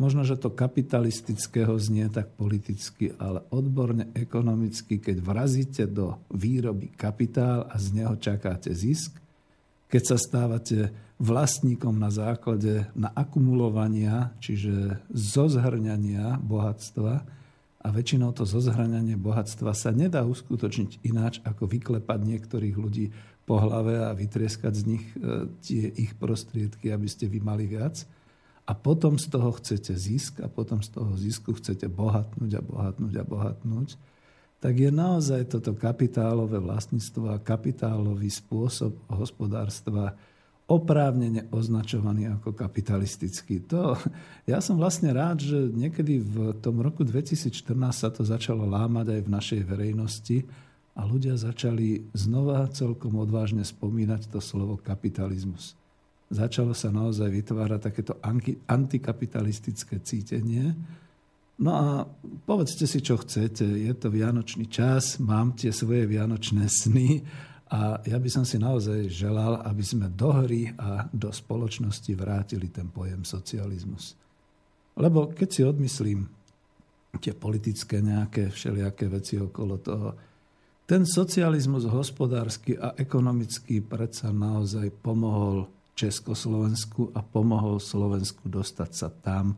možno, 0.02 0.26
že 0.26 0.40
to 0.40 0.54
kapitalistického 0.54 1.78
znie 1.78 2.10
tak 2.10 2.34
politicky, 2.38 3.14
ale 3.22 3.46
odborne 3.54 4.10
ekonomicky, 4.18 4.98
keď 4.98 5.18
vrazíte 5.22 5.84
do 5.86 6.18
výroby 6.34 6.92
kapitál 6.94 7.70
a 7.70 7.76
z 7.78 8.04
neho 8.04 8.16
čakáte 8.18 8.74
zisk, 8.74 9.18
keď 9.88 10.04
sa 10.04 10.18
stávate 10.18 10.90
vlastníkom 11.22 11.94
na 11.96 12.10
základe 12.10 12.90
na 12.98 13.14
akumulovania, 13.14 14.34
čiže 14.42 14.98
zozhrňania 15.14 16.42
bohatstva, 16.42 17.44
a 17.84 17.92
väčšinou 17.92 18.32
to 18.32 18.48
zozhraňanie 18.48 19.20
bohatstva 19.20 19.76
sa 19.76 19.92
nedá 19.92 20.24
uskutočniť 20.24 21.04
ináč, 21.04 21.44
ako 21.44 21.68
vyklepať 21.68 22.20
niektorých 22.24 22.76
ľudí 22.80 23.12
po 23.44 23.60
hlave 23.60 24.00
a 24.00 24.16
vytrieskať 24.16 24.74
z 24.74 24.84
nich 24.88 25.04
e, 25.20 25.52
tie 25.60 25.92
ich 25.92 26.16
prostriedky, 26.16 26.96
aby 26.96 27.12
ste 27.12 27.28
vy 27.28 27.44
mali 27.44 27.68
viac. 27.68 28.08
A 28.64 28.72
potom 28.72 29.20
z 29.20 29.28
toho 29.28 29.52
chcete 29.60 29.92
zisk 29.92 30.40
a 30.40 30.48
potom 30.48 30.80
z 30.80 30.96
toho 30.96 31.12
zisku 31.20 31.52
chcete 31.60 31.92
bohatnúť 31.92 32.52
a 32.56 32.62
bohatnúť 32.64 33.14
a 33.20 33.24
bohatnúť, 33.28 34.00
tak 34.64 34.80
je 34.80 34.88
naozaj 34.88 35.52
toto 35.52 35.76
kapitálové 35.76 36.64
vlastníctvo 36.64 37.36
a 37.36 37.44
kapitálový 37.44 38.32
spôsob 38.32 38.96
hospodárstva 39.12 40.16
oprávnene 40.64 41.52
označovaný 41.52 42.32
ako 42.32 42.56
kapitalistický. 42.56 43.68
To, 43.68 44.00
ja 44.48 44.64
som 44.64 44.80
vlastne 44.80 45.12
rád, 45.12 45.44
že 45.44 45.60
niekedy 45.68 46.24
v 46.24 46.56
tom 46.64 46.80
roku 46.80 47.04
2014 47.04 47.52
sa 47.92 48.08
to 48.08 48.24
začalo 48.24 48.64
lámať 48.64 49.20
aj 49.20 49.22
v 49.28 49.34
našej 49.36 49.62
verejnosti 49.68 50.38
a 50.96 51.04
ľudia 51.04 51.36
začali 51.36 52.08
znova 52.16 52.72
celkom 52.72 53.20
odvážne 53.20 53.68
spomínať 53.68 54.32
to 54.32 54.40
slovo 54.40 54.80
kapitalizmus. 54.80 55.76
Začalo 56.34 56.74
sa 56.74 56.90
naozaj 56.90 57.30
vytvárať 57.30 57.94
takéto 57.94 58.18
antikapitalistické 58.66 60.02
cítenie. 60.02 60.74
No 61.62 61.72
a 61.78 61.88
povedzte 62.50 62.90
si, 62.90 63.06
čo 63.06 63.22
chcete. 63.22 63.62
Je 63.62 63.94
to 63.94 64.10
vianočný 64.10 64.66
čas, 64.66 65.22
mám 65.22 65.54
tie 65.54 65.70
svoje 65.70 66.10
vianočné 66.10 66.66
sny 66.66 67.22
a 67.70 68.02
ja 68.02 68.18
by 68.18 68.30
som 68.34 68.42
si 68.50 68.58
naozaj 68.58 69.14
želal, 69.14 69.62
aby 69.62 69.86
sme 69.86 70.10
do 70.10 70.34
hry 70.34 70.74
a 70.74 71.06
do 71.14 71.30
spoločnosti 71.30 72.10
vrátili 72.18 72.74
ten 72.74 72.90
pojem 72.90 73.22
socializmus. 73.22 74.18
Lebo 74.98 75.30
keď 75.30 75.50
si 75.54 75.62
odmyslím 75.62 76.26
tie 77.22 77.38
politické 77.38 78.02
nejaké 78.02 78.50
všelijaké 78.50 79.06
veci 79.06 79.38
okolo 79.38 79.78
toho, 79.78 80.10
ten 80.90 81.06
socializmus 81.06 81.86
hospodársky 81.86 82.74
a 82.76 82.98
ekonomický 82.98 83.86
predsa 83.86 84.34
naozaj 84.34 84.90
pomohol 85.00 85.70
Československu 85.94 87.14
a 87.14 87.22
pomohol 87.22 87.78
Slovensku 87.78 88.50
dostať 88.50 88.92
sa 88.92 89.10
tam, 89.14 89.54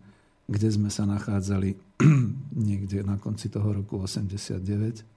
kde 0.46 0.68
sme 0.70 0.92
sa 0.92 1.08
nachádzali 1.08 1.80
niekde 2.68 3.02
na 3.02 3.18
konci 3.18 3.50
toho 3.50 3.72
roku 3.72 3.98
89 3.98 4.62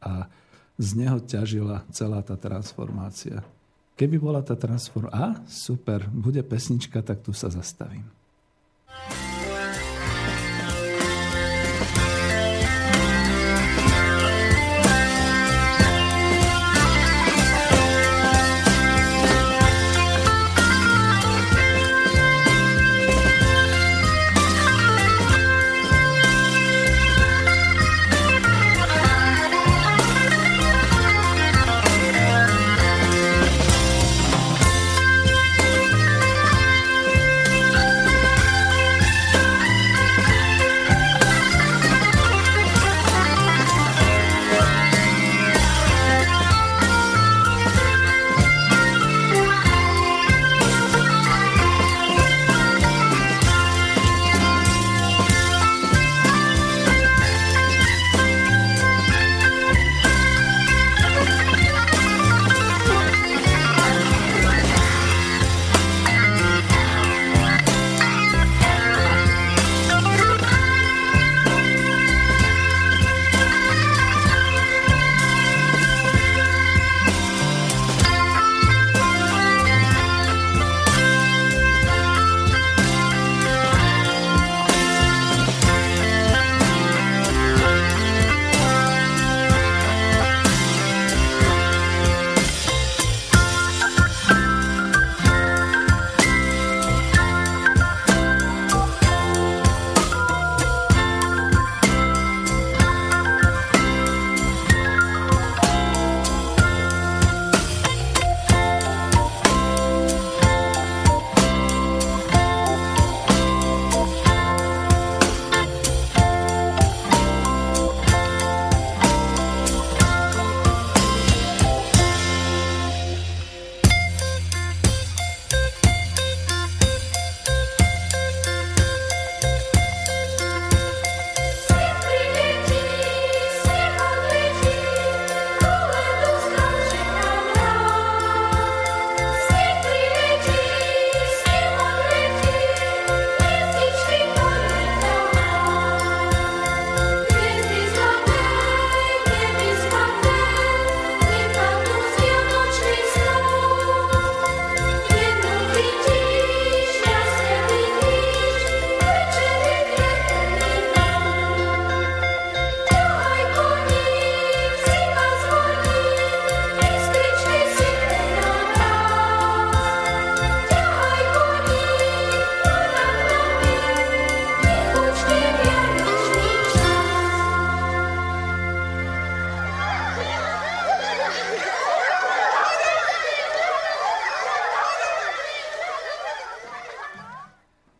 a 0.00 0.30
z 0.78 0.88
neho 0.94 1.18
ťažila 1.18 1.82
celá 1.90 2.22
tá 2.22 2.38
transformácia. 2.38 3.42
Keby 3.98 4.16
bola 4.22 4.46
tá 4.46 4.54
transformácia... 4.54 5.18
A, 5.18 5.42
super, 5.50 6.06
bude 6.06 6.38
pesnička, 6.46 7.02
tak 7.02 7.26
tu 7.26 7.34
sa 7.34 7.50
zastavím. 7.50 8.06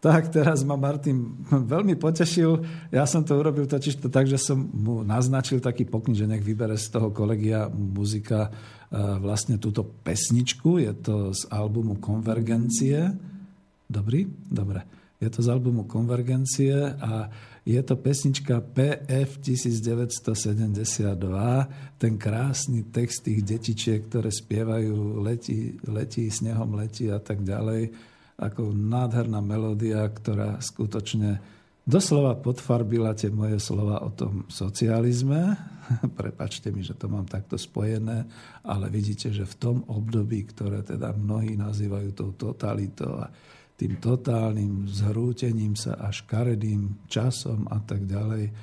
Tak, 0.08 0.32
teraz 0.32 0.64
ma 0.64 0.72
Martin 0.80 1.36
veľmi 1.52 1.92
potešil. 2.00 2.64
Ja 2.88 3.04
som 3.04 3.20
to 3.28 3.36
urobil 3.36 3.68
totiž 3.68 4.00
to 4.00 4.08
tak, 4.08 4.24
že 4.24 4.40
som 4.40 4.56
mu 4.56 5.04
naznačil 5.04 5.60
taký 5.60 5.84
pokyn, 5.84 6.16
že 6.16 6.24
nech 6.24 6.40
vybere 6.40 6.80
z 6.80 6.88
toho 6.88 7.12
kolegia 7.12 7.68
muzika 7.68 8.48
vlastne 9.20 9.60
túto 9.60 9.84
pesničku. 9.84 10.80
Je 10.80 10.96
to 10.96 11.36
z 11.36 11.44
albumu 11.52 12.00
Konvergencie. 12.00 13.12
Dobrý? 13.84 14.24
Dobre. 14.48 14.88
Je 15.20 15.28
to 15.28 15.44
z 15.44 15.52
albumu 15.52 15.84
Konvergencie 15.84 16.72
a 16.96 17.28
je 17.68 17.76
to 17.84 18.00
pesnička 18.00 18.64
PF 18.64 19.44
1972, 19.44 21.20
ten 22.00 22.16
krásny 22.16 22.88
text 22.88 23.28
tých 23.28 23.44
detičiek, 23.44 24.08
ktoré 24.08 24.32
spievajú 24.32 25.20
letí, 25.20 25.76
letí, 25.84 26.32
snehom 26.32 26.80
letí 26.80 27.12
a 27.12 27.20
tak 27.20 27.44
ďalej. 27.44 28.16
Ako 28.38 28.70
nádherná 28.70 29.42
melódia, 29.42 30.06
ktorá 30.06 30.62
skutočne 30.62 31.42
doslova 31.82 32.38
podfarbila 32.38 33.10
tie 33.18 33.34
moje 33.34 33.58
slova 33.58 33.98
o 34.06 34.14
tom 34.14 34.46
socializme. 34.46 35.58
Prepačte 36.20 36.70
mi, 36.70 36.86
že 36.86 36.94
to 36.94 37.10
mám 37.10 37.26
takto 37.26 37.58
spojené, 37.58 38.30
ale 38.62 38.86
vidíte, 38.94 39.34
že 39.34 39.42
v 39.42 39.58
tom 39.58 39.76
období, 39.90 40.46
ktoré 40.54 40.86
teda 40.86 41.18
mnohí 41.18 41.58
nazývajú 41.58 42.08
tou 42.14 42.30
totalitou 42.38 43.18
a 43.18 43.26
tým 43.74 43.98
totálnym 43.98 44.86
zhrútením 44.86 45.74
sa 45.74 45.98
a 45.98 46.14
škaredým 46.14 47.10
časom 47.10 47.66
a 47.70 47.82
tak 47.82 48.06
ďalej, 48.06 48.54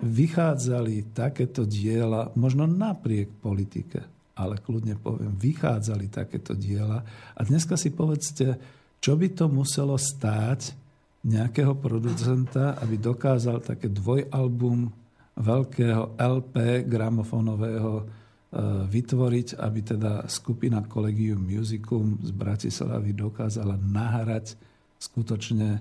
vychádzali 0.00 1.12
takéto 1.12 1.68
diela, 1.68 2.32
možno 2.36 2.64
napriek 2.64 3.28
politike, 3.44 4.00
ale 4.40 4.56
kľudne 4.60 4.96
poviem, 4.96 5.36
vychádzali 5.36 6.08
takéto 6.08 6.56
diela. 6.56 7.04
A 7.36 7.40
dneska 7.44 7.76
si 7.76 7.92
povedzte, 7.92 8.60
čo 9.02 9.18
by 9.18 9.28
to 9.34 9.50
muselo 9.50 9.98
stáť 9.98 10.78
nejakého 11.26 11.74
producenta, 11.74 12.78
aby 12.78 12.98
dokázal 12.98 13.58
také 13.62 13.90
dvojalbum 13.90 14.90
veľkého 15.34 16.14
LP 16.18 16.86
gramofónového 16.86 18.22
E, 18.52 18.84
vytvoriť, 18.84 19.56
aby 19.64 19.80
teda 19.80 20.28
skupina 20.28 20.84
Collegium 20.84 21.40
Musicum 21.40 22.20
z 22.20 22.36
Bratislavy 22.36 23.16
dokázala 23.16 23.80
nahrať 23.80 24.60
skutočne 25.00 25.68
e, 25.72 25.80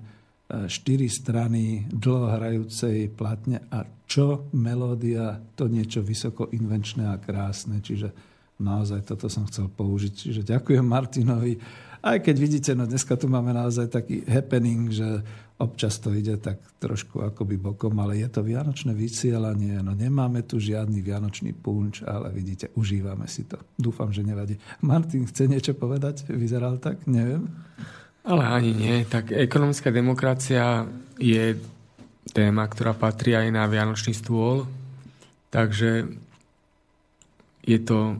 štyri 0.71 1.11
strany 1.11 1.83
dlhohrajúcej 1.91 3.11
platne 3.11 3.67
a 3.67 3.83
čo 4.07 4.47
melódia, 4.55 5.35
to 5.59 5.67
niečo 5.67 5.99
vysoko 5.99 6.47
invenčné 6.55 7.11
a 7.11 7.19
krásne. 7.19 7.83
Čiže 7.83 8.15
naozaj 8.63 9.03
toto 9.03 9.27
som 9.27 9.43
chcel 9.51 9.67
použiť. 9.67 10.31
Čiže 10.31 10.41
ďakujem 10.55 10.85
Martinovi. 10.87 11.59
Aj 12.01 12.17
keď 12.17 12.35
vidíte, 12.37 12.71
no 12.73 12.89
dneska 12.89 13.13
tu 13.13 13.29
máme 13.29 13.53
naozaj 13.53 13.93
taký 13.93 14.25
happening, 14.25 14.89
že 14.89 15.21
Občas 15.61 16.01
to 16.01 16.09
ide 16.09 16.41
tak 16.41 16.57
trošku 16.81 17.21
akoby 17.21 17.53
bokom, 17.61 17.93
ale 18.01 18.17
je 18.17 18.25
to 18.33 18.41
vianočné 18.41 18.97
vysielanie. 18.97 19.77
No 19.85 19.93
nemáme 19.93 20.41
tu 20.41 20.57
žiadny 20.57 21.05
vianočný 21.05 21.53
punč, 21.53 22.01
ale 22.01 22.33
vidíte, 22.33 22.73
užívame 22.73 23.29
si 23.29 23.45
to. 23.45 23.61
Dúfam, 23.77 24.09
že 24.09 24.25
nevadí. 24.25 24.57
Martin 24.81 25.29
chce 25.29 25.45
niečo 25.45 25.77
povedať? 25.77 26.25
Vyzeral 26.33 26.81
tak? 26.81 27.05
Neviem. 27.05 27.45
Ale 28.25 28.41
ani 28.41 28.73
nie. 28.73 29.05
Tak 29.05 29.29
ekonomická 29.29 29.93
demokracia 29.93 30.89
je 31.21 31.61
téma, 32.33 32.65
ktorá 32.65 32.97
patrí 32.97 33.37
aj 33.37 33.53
na 33.53 33.69
vianočný 33.69 34.17
stôl. 34.17 34.65
Takže 35.53 36.09
je 37.69 37.79
to 37.85 38.17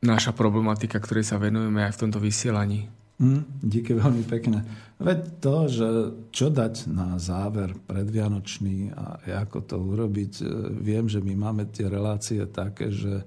naša 0.00 0.32
problematika, 0.32 0.96
ktorej 0.96 1.28
sa 1.28 1.36
venujeme 1.36 1.84
aj 1.84 1.96
v 1.96 2.00
tomto 2.06 2.18
vysielaní. 2.20 2.88
Mm, 3.20 3.44
díky 3.60 3.92
veľmi 3.92 4.24
pekne. 4.24 4.64
Veď 4.96 5.18
to, 5.44 5.56
že 5.68 5.88
čo 6.32 6.48
dať 6.48 6.88
na 6.88 7.20
záver 7.20 7.76
predvianočný 7.84 8.96
a 8.96 9.20
ako 9.44 9.58
to 9.60 9.76
urobiť, 9.76 10.32
e, 10.40 10.44
viem, 10.80 11.04
že 11.04 11.20
my 11.20 11.36
máme 11.36 11.68
tie 11.68 11.84
relácie 11.84 12.40
také, 12.48 12.88
že 12.88 13.20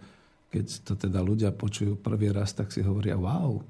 keď 0.50 0.66
to 0.82 0.94
teda 0.98 1.22
ľudia 1.22 1.54
počujú 1.54 2.02
prvý 2.02 2.34
raz, 2.34 2.58
tak 2.58 2.74
si 2.74 2.82
hovoria, 2.82 3.18
wow, 3.18 3.62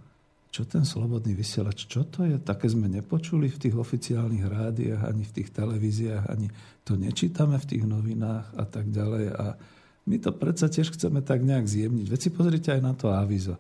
čo 0.54 0.64
ten 0.64 0.88
slobodný 0.88 1.36
vysielač, 1.36 1.90
čo 1.90 2.08
to 2.08 2.24
je? 2.24 2.40
Také 2.40 2.72
sme 2.72 2.86
nepočuli 2.86 3.50
v 3.50 3.58
tých 3.58 3.76
oficiálnych 3.76 4.46
rádiách, 4.48 5.02
ani 5.04 5.26
v 5.28 5.34
tých 5.42 5.50
televíziách, 5.50 6.30
ani 6.30 6.48
to 6.86 6.94
nečítame 6.94 7.60
v 7.60 7.68
tých 7.68 7.84
novinách 7.84 8.54
a 8.54 8.64
tak 8.64 8.88
ďalej. 8.94 9.26
A 9.34 9.58
my 10.04 10.20
to 10.20 10.36
predsa 10.36 10.68
tiež 10.68 10.92
chceme 10.96 11.24
tak 11.24 11.44
nejak 11.44 11.64
zjemniť. 11.64 12.08
Veď 12.12 12.20
si 12.20 12.30
pozrite 12.30 12.70
aj 12.76 12.82
na 12.84 12.94
to 12.96 13.12
avizo 13.12 13.56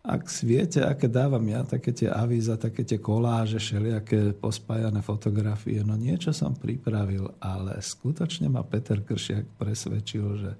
ak 0.00 0.32
viete, 0.40 0.80
aké 0.80 1.12
dávam 1.12 1.44
ja, 1.44 1.60
také 1.60 1.92
tie 1.92 2.08
avíza, 2.08 2.56
také 2.56 2.88
tie 2.88 2.96
koláže, 2.96 3.60
všelijaké 3.60 4.32
pospájané 4.32 5.04
fotografie, 5.04 5.84
no 5.84 5.92
niečo 5.92 6.32
som 6.32 6.56
pripravil, 6.56 7.28
ale 7.36 7.76
skutočne 7.76 8.48
ma 8.48 8.64
Peter 8.64 9.04
Kršiak 9.04 9.60
presvedčil, 9.60 10.26
že 10.40 10.50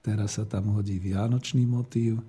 teraz 0.00 0.40
sa 0.40 0.48
tam 0.48 0.72
hodí 0.72 0.96
vianočný 0.96 1.68
motív, 1.68 2.24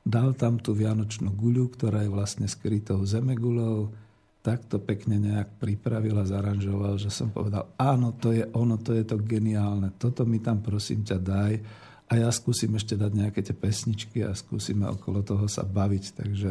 dal 0.00 0.32
tam 0.32 0.56
tú 0.56 0.72
vianočnú 0.72 1.36
guľu, 1.36 1.76
ktorá 1.76 2.00
je 2.00 2.10
vlastne 2.10 2.48
skrytou 2.48 3.04
zemegulou, 3.04 3.92
tak 4.40 4.64
to 4.72 4.80
pekne 4.80 5.20
nejak 5.20 5.60
pripravil 5.60 6.16
a 6.16 6.24
zaranžoval, 6.24 6.96
že 6.96 7.12
som 7.12 7.28
povedal, 7.28 7.68
áno, 7.76 8.16
to 8.16 8.32
je 8.32 8.46
ono, 8.56 8.80
to 8.80 8.96
je 8.96 9.04
to 9.04 9.20
geniálne, 9.20 9.92
toto 10.00 10.24
mi 10.24 10.40
tam 10.40 10.64
prosím 10.64 11.04
ťa 11.04 11.18
daj 11.20 11.52
a 12.06 12.12
ja 12.14 12.30
skúsim 12.30 12.70
ešte 12.78 12.94
dať 12.94 13.12
nejaké 13.12 13.40
tie 13.42 13.56
pesničky 13.56 14.22
a 14.22 14.30
skúsime 14.30 14.86
okolo 14.86 15.26
toho 15.26 15.50
sa 15.50 15.66
baviť. 15.66 16.04
Takže 16.14 16.48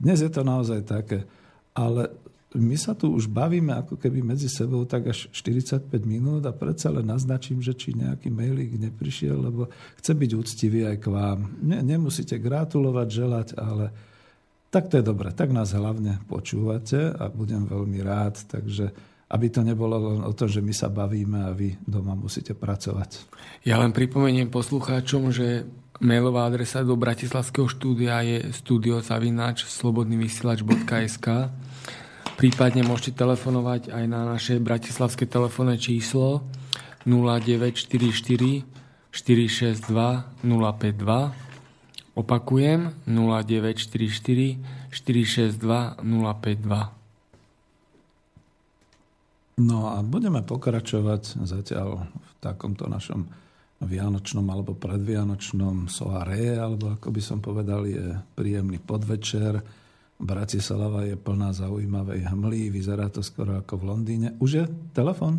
dnes 0.00 0.18
je 0.24 0.30
to 0.32 0.40
naozaj 0.40 0.80
také. 0.84 1.28
Ale 1.76 2.08
my 2.54 2.76
sa 2.78 2.94
tu 2.94 3.10
už 3.10 3.26
bavíme 3.26 3.74
ako 3.74 3.98
keby 3.98 4.22
medzi 4.22 4.46
sebou 4.46 4.86
tak 4.86 5.10
až 5.10 5.26
45 5.34 5.90
minút 6.06 6.46
a 6.46 6.54
predsa 6.54 6.88
len 6.88 7.04
naznačím, 7.04 7.58
že 7.58 7.74
či 7.74 7.98
nejaký 7.98 8.30
mailík 8.30 8.78
neprišiel, 8.78 9.42
lebo 9.42 9.66
chce 9.98 10.14
byť 10.14 10.30
úctivý 10.38 10.86
aj 10.86 10.96
k 11.02 11.06
vám. 11.10 11.50
Ne, 11.60 11.82
nemusíte 11.82 12.38
gratulovať, 12.38 13.08
želať, 13.10 13.48
ale 13.58 13.90
tak 14.70 14.86
to 14.86 15.02
je 15.02 15.04
dobre. 15.04 15.34
Tak 15.34 15.50
nás 15.50 15.74
hlavne 15.74 16.22
počúvate 16.30 17.10
a 17.10 17.26
budem 17.26 17.66
veľmi 17.66 18.00
rád. 18.06 18.38
Takže 18.46 18.94
aby 19.34 19.50
to 19.50 19.66
nebolo 19.66 19.98
len 19.98 20.22
o 20.22 20.30
to, 20.30 20.46
že 20.46 20.62
my 20.62 20.70
sa 20.70 20.86
bavíme 20.86 21.42
a 21.42 21.50
vy 21.50 21.74
doma 21.82 22.14
musíte 22.14 22.54
pracovať. 22.54 23.26
Ja 23.66 23.82
len 23.82 23.90
pripomeniem 23.90 24.46
poslucháčom, 24.46 25.34
že 25.34 25.66
mailová 25.98 26.46
adresa 26.46 26.86
do 26.86 26.94
Bratislavského 26.94 27.66
štúdia 27.66 28.22
je 28.22 28.54
studiozavináč 28.54 29.66
slobodnyvysielač.sk 29.66 31.50
Prípadne 32.34 32.82
môžete 32.82 33.14
telefonovať 33.14 33.94
aj 33.94 34.04
na 34.10 34.26
naše 34.26 34.58
bratislavské 34.58 35.26
telefónne 35.26 35.78
číslo 35.78 36.42
0944 37.06 38.10
462 39.10 39.82
052 40.42 42.18
Opakujem 42.18 42.94
0944 43.06 44.90
462 44.90 45.98
052 46.02 47.03
No 49.54 49.94
a 49.94 50.02
budeme 50.02 50.42
pokračovať 50.42 51.46
zatiaľ 51.46 52.10
v 52.10 52.30
takomto 52.42 52.90
našom 52.90 53.22
vianočnom 53.78 54.46
alebo 54.50 54.74
predvianočnom 54.74 55.86
soare, 55.86 56.58
alebo 56.58 56.98
ako 56.98 57.08
by 57.14 57.22
som 57.22 57.38
povedal, 57.38 57.86
je 57.86 58.18
príjemný 58.34 58.82
podvečer. 58.82 59.62
Bratislava 60.18 61.06
je 61.06 61.14
plná 61.18 61.54
zaujímavej 61.54 62.26
hmly, 62.34 62.70
vyzerá 62.70 63.10
to 63.10 63.22
skoro 63.22 63.58
ako 63.60 63.78
v 63.78 63.84
Londýne. 63.86 64.28
Už 64.42 64.50
je 64.58 64.64
telefon? 64.94 65.38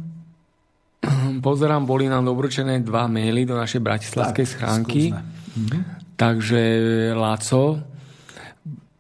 Pozerám, 1.48 1.84
boli 1.84 2.08
nám 2.08 2.24
dobročené 2.24 2.80
dva 2.84 3.12
maily 3.12 3.44
do 3.44 3.56
našej 3.60 3.82
bratislavskej 3.84 4.46
schránky. 4.48 5.12
Mhm. 5.12 5.80
Takže 6.16 6.62
Láco 7.12 7.95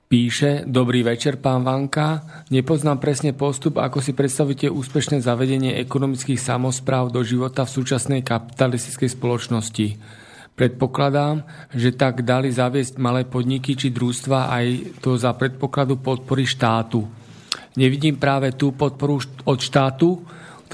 Píše, 0.06 0.70
dobrý 0.70 1.01
večer, 1.01 1.41
pán 1.41 1.66
Vanka. 1.66 2.22
Nepoznám 2.53 3.01
presne 3.01 3.34
postup, 3.34 3.82
ako 3.82 4.06
si 4.06 4.14
predstavíte 4.14 4.70
úspešné 4.70 5.18
zavedenie 5.18 5.82
ekonomických 5.82 6.38
samozpráv 6.38 7.10
do 7.10 7.26
života 7.26 7.66
v 7.66 7.74
súčasnej 7.74 8.22
kapitalistickej 8.22 9.10
spoločnosti. 9.18 9.88
Predpokladám, 10.53 11.41
že 11.74 11.97
tak 11.97 12.22
dali 12.22 12.53
zaviesť 12.53 13.01
malé 13.01 13.26
podniky 13.26 13.74
či 13.74 13.89
družstva 13.89 14.53
aj 14.53 14.66
to 15.01 15.18
za 15.18 15.34
predpokladu 15.34 15.97
podpory 15.97 16.45
štátu. 16.45 17.01
Nevidím 17.74 18.22
práve 18.22 18.53
tú 18.53 18.78
podporu 18.78 19.18
od 19.49 19.58
štátu, 19.58 20.22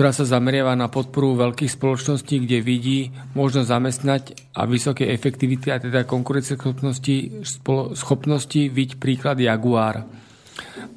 ktorá 0.01 0.17
sa 0.17 0.25
zameriava 0.25 0.73
na 0.73 0.89
podporu 0.89 1.37
veľkých 1.37 1.77
spoločností, 1.77 2.49
kde 2.49 2.65
vidí 2.65 3.13
možnosť 3.37 3.69
zamestnať 3.69 4.23
a 4.57 4.65
vysoké 4.65 5.13
efektivity 5.13 5.69
a 5.69 5.77
teda 5.77 6.09
konkurencieschopnosti 6.09 7.45
schopnosti 7.93 8.61
viť 8.65 8.97
príklad 8.97 9.37
Jaguar. 9.37 10.01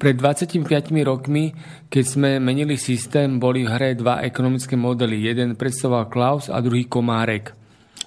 Pred 0.01 0.15
25 0.17 0.89
rokmi, 1.05 1.53
keď 1.85 2.01
sme 2.01 2.41
menili 2.41 2.81
systém, 2.81 3.37
boli 3.37 3.61
v 3.61 3.77
hre 3.77 3.93
dva 3.93 4.25
ekonomické 4.25 4.73
modely. 4.73 5.21
Jeden 5.21 5.53
predstavoval 5.53 6.09
Klaus 6.09 6.49
a 6.49 6.57
druhý 6.65 6.89
Komárek. 6.89 7.53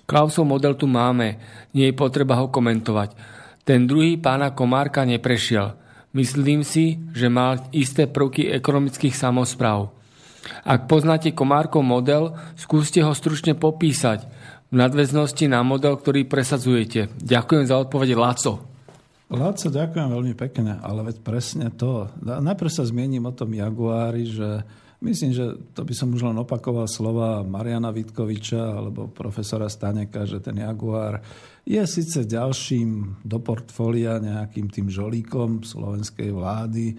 Klausov 0.03 0.51
model 0.51 0.75
tu 0.75 0.91
máme, 0.91 1.39
nie 1.79 1.87
je 1.87 1.95
potreba 1.95 2.43
ho 2.43 2.51
komentovať. 2.51 3.15
Ten 3.63 3.87
druhý 3.87 4.19
pána 4.19 4.51
Komárka 4.51 5.07
neprešiel. 5.07 5.79
Myslím 6.11 6.67
si, 6.67 6.99
že 7.15 7.31
má 7.31 7.55
isté 7.71 8.11
prvky 8.11 8.51
ekonomických 8.51 9.15
samozpráv. 9.15 9.95
Ak 10.65 10.91
poznáte 10.91 11.33
Komárkov 11.33 11.83
model, 11.85 12.37
skúste 12.55 13.01
ho 13.05 13.13
stručne 13.17 13.57
popísať 13.57 14.29
v 14.69 14.75
nadväznosti 14.77 15.49
na 15.49 15.65
model, 15.65 15.97
ktorý 15.97 16.29
presadzujete. 16.29 17.09
Ďakujem 17.25 17.65
za 17.69 17.77
odpovede, 17.81 18.13
Laco. 18.13 18.69
Laco, 19.29 19.67
ďakujem 19.69 20.09
veľmi 20.09 20.35
pekne, 20.37 20.81
ale 20.81 21.13
veď 21.13 21.21
presne 21.21 21.69
to. 21.69 22.09
Najprv 22.25 22.71
sa 22.73 22.89
zmiením 22.89 23.29
o 23.29 23.37
tom 23.37 23.53
Jaguári, 23.53 24.25
že 24.25 24.65
myslím, 25.05 25.37
že 25.37 25.53
to 25.77 25.85
by 25.85 25.93
som 25.93 26.13
už 26.17 26.25
len 26.25 26.37
opakoval 26.41 26.89
slova 26.89 27.45
Mariana 27.45 27.93
Vitkoviča 27.93 28.81
alebo 28.81 29.13
profesora 29.13 29.69
Staneka, 29.69 30.25
že 30.25 30.41
ten 30.41 30.57
Jaguár 30.65 31.21
je 31.69 31.81
síce 31.85 32.25
ďalším 32.25 33.21
do 33.21 33.39
portfólia 33.45 34.17
nejakým 34.17 34.73
tým 34.73 34.89
žolíkom 34.89 35.61
slovenskej 35.61 36.33
vlády, 36.33 36.97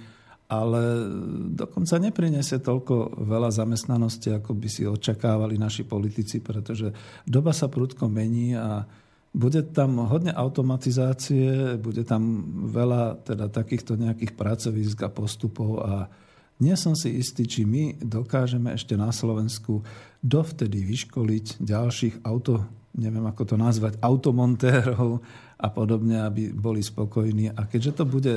ale 0.50 0.82
dokonca 1.54 2.02
nepriniesie 2.02 2.58
toľko 2.58 3.22
veľa 3.22 3.54
zamestnanosti, 3.54 4.34
ako 4.34 4.58
by 4.58 4.68
si 4.68 4.84
očakávali 4.90 5.62
naši 5.62 5.86
politici, 5.86 6.42
pretože 6.42 6.90
doba 7.30 7.54
sa 7.54 7.70
prudko 7.70 8.10
mení 8.10 8.58
a 8.58 8.82
bude 9.30 9.62
tam 9.70 10.10
hodne 10.10 10.34
automatizácie, 10.34 11.78
bude 11.78 12.02
tam 12.02 12.50
veľa 12.66 13.22
teda 13.30 13.46
takýchto 13.54 13.94
nejakých 13.94 14.34
pracovisk 14.34 15.06
a 15.06 15.14
postupov 15.14 15.86
a 15.86 16.10
nie 16.60 16.74
som 16.74 16.98
si 16.98 17.14
istý, 17.14 17.46
či 17.46 17.64
my 17.64 18.02
dokážeme 18.02 18.74
ešte 18.74 18.98
na 18.98 19.14
Slovensku 19.14 19.86
dovtedy 20.20 20.82
vyškoliť 20.82 21.62
ďalších 21.62 22.26
auto 22.26 22.80
neviem 23.00 23.24
ako 23.24 23.44
to 23.46 23.56
nazvať, 23.56 24.02
automontérov 24.02 25.22
a 25.60 25.68
podobne, 25.70 26.20
aby 26.20 26.52
boli 26.52 26.84
spokojní. 26.84 27.54
A 27.54 27.68
keďže 27.70 28.02
to 28.02 28.04
bude 28.08 28.36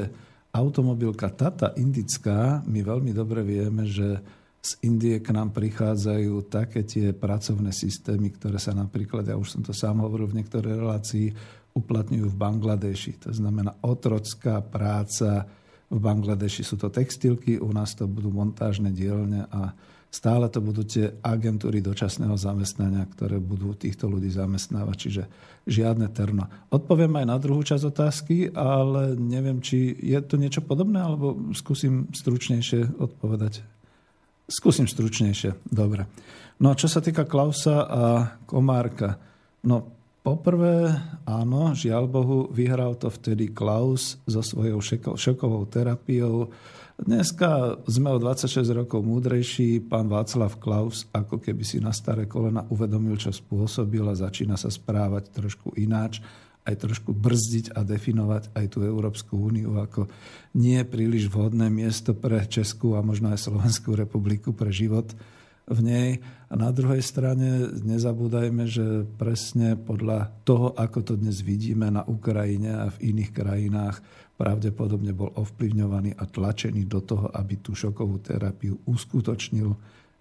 automobilka 0.52 1.32
Tata 1.32 1.72
indická, 1.80 2.60
my 2.68 2.84
veľmi 2.84 3.12
dobre 3.16 3.40
vieme, 3.40 3.88
že 3.88 4.20
z 4.62 4.78
Indie 4.86 5.18
k 5.18 5.34
nám 5.34 5.50
prichádzajú 5.50 6.46
také 6.46 6.86
tie 6.86 7.10
pracovné 7.10 7.74
systémy, 7.74 8.30
ktoré 8.30 8.62
sa 8.62 8.70
napríklad, 8.70 9.26
ja 9.26 9.34
už 9.34 9.58
som 9.58 9.62
to 9.64 9.74
sám 9.74 10.06
hovoril 10.06 10.30
v 10.30 10.38
niektorej 10.38 10.78
relácii, 10.78 11.26
uplatňujú 11.74 12.30
v 12.30 12.38
Bangladeši. 12.38 13.26
To 13.26 13.30
znamená 13.34 13.74
otrocká 13.82 14.62
práca. 14.62 15.50
V 15.90 15.98
Bangladeši 15.98 16.62
sú 16.62 16.78
to 16.78 16.94
textilky, 16.94 17.58
u 17.58 17.74
nás 17.74 17.98
to 17.98 18.06
budú 18.06 18.30
montážne 18.30 18.94
dielne 18.94 19.50
a 19.50 19.74
stále 20.12 20.44
to 20.52 20.60
budú 20.60 20.84
tie 20.84 21.08
agentúry 21.24 21.80
dočasného 21.80 22.36
zamestnania, 22.36 23.08
ktoré 23.08 23.40
budú 23.40 23.72
týchto 23.72 24.12
ľudí 24.12 24.28
zamestnávať, 24.28 24.96
čiže 25.00 25.22
žiadne 25.64 26.12
terno. 26.12 26.52
Odpoviem 26.68 27.16
aj 27.16 27.26
na 27.26 27.40
druhú 27.40 27.64
časť 27.64 27.84
otázky, 27.88 28.52
ale 28.52 29.16
neviem, 29.16 29.64
či 29.64 29.96
je 29.96 30.20
to 30.20 30.36
niečo 30.36 30.60
podobné, 30.60 31.00
alebo 31.00 31.56
skúsim 31.56 32.12
stručnejšie 32.12 33.00
odpovedať. 33.00 33.64
Skúsim 34.52 34.84
stručnejšie, 34.84 35.64
dobre. 35.72 36.04
No 36.60 36.76
čo 36.76 36.92
sa 36.92 37.00
týka 37.00 37.24
Klausa 37.24 37.88
a 37.88 38.04
Komárka, 38.44 39.16
no 39.64 39.96
poprvé, 40.20 40.92
áno, 41.24 41.72
žiaľ 41.72 42.04
Bohu, 42.06 42.38
vyhral 42.52 43.00
to 43.00 43.08
vtedy 43.08 43.48
Klaus 43.48 44.20
so 44.28 44.44
svojou 44.44 44.78
šokovou 45.16 45.64
terapiou, 45.72 46.52
Dneska 47.00 47.80
sme 47.88 48.12
o 48.12 48.18
26 48.20 48.68
rokov 48.76 49.00
múdrejší. 49.00 49.80
Pán 49.80 50.12
Václav 50.12 50.60
Klaus 50.60 51.08
ako 51.10 51.40
keby 51.40 51.64
si 51.64 51.80
na 51.80 51.90
staré 51.90 52.28
kolena 52.28 52.68
uvedomil, 52.68 53.16
čo 53.16 53.32
spôsobil 53.32 54.04
a 54.04 54.14
začína 54.14 54.60
sa 54.60 54.68
správať 54.68 55.32
trošku 55.32 55.72
ináč 55.80 56.20
aj 56.62 56.78
trošku 56.78 57.10
brzdiť 57.10 57.74
a 57.74 57.82
definovať 57.82 58.54
aj 58.54 58.66
tú 58.70 58.86
Európsku 58.86 59.34
úniu 59.34 59.82
ako 59.82 60.06
nie 60.54 60.78
príliš 60.86 61.26
vhodné 61.26 61.66
miesto 61.66 62.14
pre 62.14 62.38
Českú 62.46 62.94
a 62.94 63.02
možno 63.02 63.34
aj 63.34 63.42
Slovenskú 63.42 63.98
republiku 63.98 64.54
pre 64.54 64.70
život 64.70 65.10
v 65.66 65.78
nej. 65.82 66.10
A 66.50 66.54
na 66.54 66.70
druhej 66.70 67.00
strane 67.02 67.70
nezabúdajme, 67.82 68.68
že 68.68 69.08
presne 69.18 69.74
podľa 69.74 70.30
toho, 70.44 70.76
ako 70.76 71.00
to 71.02 71.14
dnes 71.18 71.40
vidíme 71.42 71.88
na 71.88 72.04
Ukrajine 72.06 72.76
a 72.76 72.86
v 72.92 73.10
iných 73.14 73.30
krajinách, 73.32 73.98
pravdepodobne 74.36 75.12
bol 75.12 75.30
ovplyvňovaný 75.36 76.16
a 76.18 76.24
tlačený 76.26 76.88
do 76.88 77.04
toho, 77.04 77.30
aby 77.30 77.60
tú 77.60 77.76
šokovú 77.76 78.18
terapiu 78.24 78.80
uskutočnil, 78.88 79.70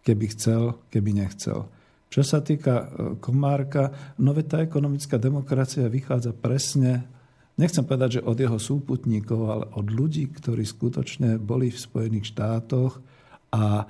keby 0.03 0.26
chcel, 0.36 0.78
keby 0.91 1.26
nechcel. 1.26 1.66
Čo 2.12 2.22
sa 2.28 2.43
týka 2.43 2.76
e, 2.76 2.86
Komárka, 3.24 4.14
no 4.20 4.36
tá 4.36 4.59
ekonomická 4.59 5.16
demokracia 5.16 5.88
vychádza 5.88 6.36
presne, 6.36 7.07
nechcem 7.55 7.88
povedať, 7.88 8.20
že 8.20 8.26
od 8.28 8.36
jeho 8.36 8.59
súputníkov, 8.59 9.39
ale 9.47 9.66
od 9.80 9.88
ľudí, 9.88 10.28
ktorí 10.28 10.68
skutočne 10.68 11.39
boli 11.39 11.72
v 11.72 11.80
Spojených 11.80 12.36
štátoch 12.36 12.99
a 13.55 13.64
e, 13.80 13.86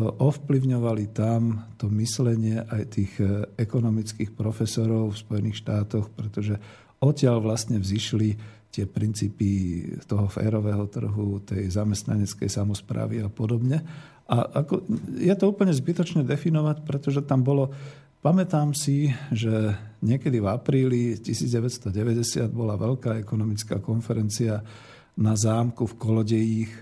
ovplyvňovali 0.00 1.04
tam 1.10 1.66
to 1.74 1.90
myslenie 1.98 2.62
aj 2.62 2.82
tých 2.94 3.18
e, 3.18 3.50
ekonomických 3.58 4.30
profesorov 4.38 5.10
v 5.10 5.20
Spojených 5.26 5.58
štátoch, 5.66 6.14
pretože 6.14 6.54
odtiaľ 7.02 7.42
vlastne 7.42 7.82
vzýšli 7.82 8.53
tie 8.74 8.90
princípy 8.90 9.48
toho 10.10 10.26
férového 10.26 10.90
trhu, 10.90 11.38
tej 11.46 11.70
zamestnaneckej 11.70 12.50
samozprávy 12.50 13.22
a 13.22 13.30
podobne. 13.30 13.78
A 14.26 14.66
ako, 14.66 14.82
je 15.14 15.34
to 15.38 15.54
úplne 15.54 15.70
zbytočne 15.70 16.26
definovať, 16.26 16.82
pretože 16.82 17.22
tam 17.22 17.46
bolo, 17.46 17.70
pamätám 18.18 18.74
si, 18.74 19.14
že 19.30 19.78
niekedy 20.02 20.42
v 20.42 20.50
apríli 20.50 21.14
1990 21.22 22.50
bola 22.50 22.74
veľká 22.74 23.22
ekonomická 23.22 23.78
konferencia 23.78 24.58
na 25.14 25.38
zámku 25.38 25.86
v 25.86 25.94
Kolodejích. 25.94 26.72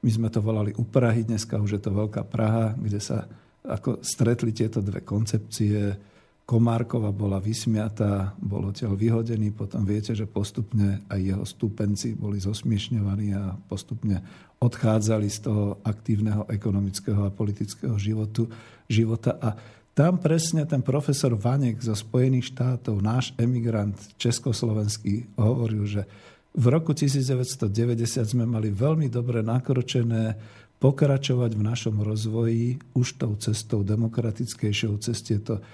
My 0.00 0.10
sme 0.10 0.28
to 0.32 0.40
volali 0.40 0.72
u 0.72 0.88
Prahy, 0.88 1.28
dneska 1.28 1.60
už 1.60 1.76
je 1.76 1.82
to 1.84 1.92
Veľká 1.92 2.24
Praha, 2.24 2.72
kde 2.74 2.98
sa 2.98 3.28
ako 3.62 4.02
stretli 4.02 4.50
tieto 4.50 4.82
dve 4.82 5.04
koncepcie 5.06 6.11
Komárkova 6.52 7.16
bola 7.16 7.40
vysmiatá, 7.40 8.36
bol 8.36 8.68
odtiaľ 8.68 8.92
vyhodený, 8.92 9.56
potom 9.56 9.88
viete, 9.88 10.12
že 10.12 10.28
postupne 10.28 11.00
aj 11.08 11.16
jeho 11.16 11.44
stúpenci 11.48 12.12
boli 12.12 12.36
zosmiešňovaní 12.44 13.32
a 13.32 13.56
postupne 13.56 14.20
odchádzali 14.60 15.32
z 15.32 15.48
toho 15.48 15.80
aktívneho 15.80 16.44
ekonomického 16.52 17.24
a 17.24 17.32
politického 17.32 17.96
životu, 17.96 18.52
života. 18.84 19.40
A 19.40 19.56
tam 19.96 20.20
presne 20.20 20.68
ten 20.68 20.84
profesor 20.84 21.32
Vanek 21.32 21.80
zo 21.80 21.96
Spojených 21.96 22.52
štátov, 22.52 23.00
náš 23.00 23.32
emigrant 23.40 23.96
československý, 24.20 25.32
hovoril, 25.40 25.88
že 25.88 26.04
v 26.52 26.68
roku 26.68 26.92
1990 26.92 28.28
sme 28.28 28.44
mali 28.44 28.68
veľmi 28.68 29.08
dobre 29.08 29.40
nakročené 29.40 30.36
pokračovať 30.76 31.50
v 31.56 31.62
našom 31.64 31.96
rozvoji 32.04 32.76
už 32.92 33.16
tou 33.16 33.40
cestou 33.40 33.80
demokratickejšou 33.80 35.00
ceste 35.00 35.40
to 35.40 35.64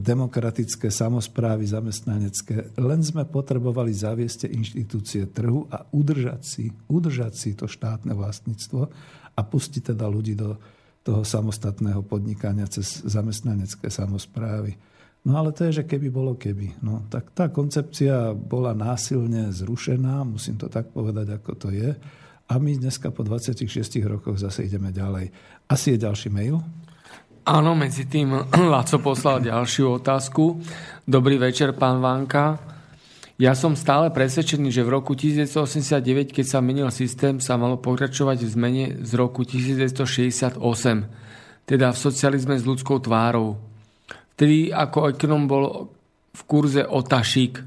demokratické 0.00 0.88
samozprávy 0.88 1.68
zamestnanecké. 1.68 2.80
Len 2.80 3.00
sme 3.04 3.28
potrebovali 3.28 3.92
zaviesť 3.92 4.48
inštitúcie 4.48 5.28
trhu 5.28 5.68
a 5.68 5.84
udržať 5.92 6.40
si, 6.40 6.72
udržať 6.88 7.32
si 7.36 7.50
to 7.52 7.68
štátne 7.68 8.16
vlastníctvo 8.16 8.88
a 9.36 9.40
pustiť 9.44 9.92
teda 9.92 10.08
ľudí 10.08 10.32
do 10.32 10.56
toho 11.04 11.28
samostatného 11.28 12.00
podnikania 12.08 12.64
cez 12.72 13.04
zamestnanecké 13.04 13.92
samozprávy. 13.92 14.76
No 15.28 15.36
ale 15.36 15.52
to 15.52 15.68
je, 15.68 15.84
že 15.84 15.88
keby 15.88 16.08
bolo 16.08 16.40
keby. 16.40 16.80
No, 16.80 17.04
tak 17.12 17.36
tá 17.36 17.52
koncepcia 17.52 18.32
bola 18.32 18.72
násilne 18.72 19.52
zrušená, 19.52 20.24
musím 20.24 20.56
to 20.56 20.72
tak 20.72 20.88
povedať, 20.88 21.36
ako 21.36 21.52
to 21.56 21.68
je. 21.68 21.92
A 22.48 22.54
my 22.56 22.80
dneska 22.80 23.12
po 23.12 23.28
26 23.28 23.68
rokoch 24.08 24.40
zase 24.40 24.64
ideme 24.64 24.88
ďalej. 24.88 25.28
Asi 25.68 25.92
je 25.92 25.98
ďalší 26.00 26.32
mail. 26.32 26.64
Áno, 27.48 27.72
medzi 27.72 28.04
tým 28.04 28.44
Laco 28.76 29.00
poslal 29.00 29.40
ďalšiu 29.40 30.04
otázku. 30.04 30.60
Dobrý 31.08 31.40
večer, 31.40 31.72
pán 31.72 31.96
Vanka. 32.04 32.60
Ja 33.40 33.56
som 33.56 33.72
stále 33.72 34.12
presvedčený, 34.12 34.68
že 34.68 34.84
v 34.84 34.92
roku 34.92 35.16
1989, 35.16 36.36
keď 36.36 36.44
sa 36.44 36.60
menil 36.60 36.92
systém, 36.92 37.40
sa 37.40 37.56
malo 37.56 37.80
pokračovať 37.80 38.44
v 38.44 38.48
zmene 38.52 38.84
z 39.00 39.10
roku 39.16 39.48
1968, 39.48 40.60
teda 41.64 41.88
v 41.88 41.96
socializme 41.96 42.52
s 42.52 42.68
ľudskou 42.68 43.00
tvárou. 43.00 43.56
Vtedy 44.36 44.68
ako 44.68 45.16
ekonom 45.16 45.48
bol 45.48 45.88
v 46.36 46.40
kurze 46.44 46.84
Otašik. 46.84 47.64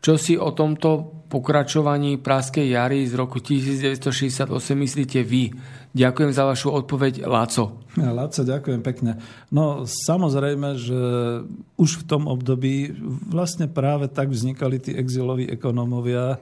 Čo 0.00 0.16
si 0.16 0.40
o 0.40 0.48
tomto 0.56 1.19
pokračovaní 1.30 2.18
Praskej 2.18 2.74
jary 2.74 3.06
z 3.06 3.14
roku 3.14 3.38
1968 3.38 4.50
myslíte 4.74 5.22
vy? 5.22 5.54
Ďakujem 5.94 6.30
za 6.34 6.42
vašu 6.46 6.74
odpoveď, 6.74 7.26
Láco. 7.26 7.86
Ja, 7.94 8.10
ďakujem 8.26 8.82
pekne. 8.82 9.22
No 9.54 9.86
samozrejme, 9.86 10.74
že 10.74 11.02
už 11.78 12.02
v 12.02 12.06
tom 12.06 12.26
období 12.26 12.90
vlastne 13.30 13.70
práve 13.70 14.10
tak 14.10 14.34
vznikali 14.34 14.82
tí 14.82 14.94
exiloví 14.94 15.46
ekonómovia 15.46 16.38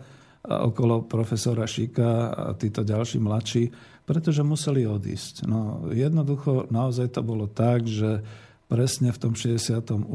okolo 0.49 1.05
profesora 1.05 1.69
Šika 1.69 2.33
a 2.33 2.45
títo 2.57 2.81
ďalší 2.81 3.21
mladší, 3.21 3.65
pretože 4.09 4.41
museli 4.41 4.89
odísť. 4.89 5.45
No, 5.45 5.85
jednoducho 5.93 6.73
naozaj 6.73 7.13
to 7.13 7.21
bolo 7.21 7.45
tak, 7.45 7.85
že 7.85 8.25
presne 8.69 9.13
v 9.13 9.21
tom 9.21 9.33
68 9.37 10.09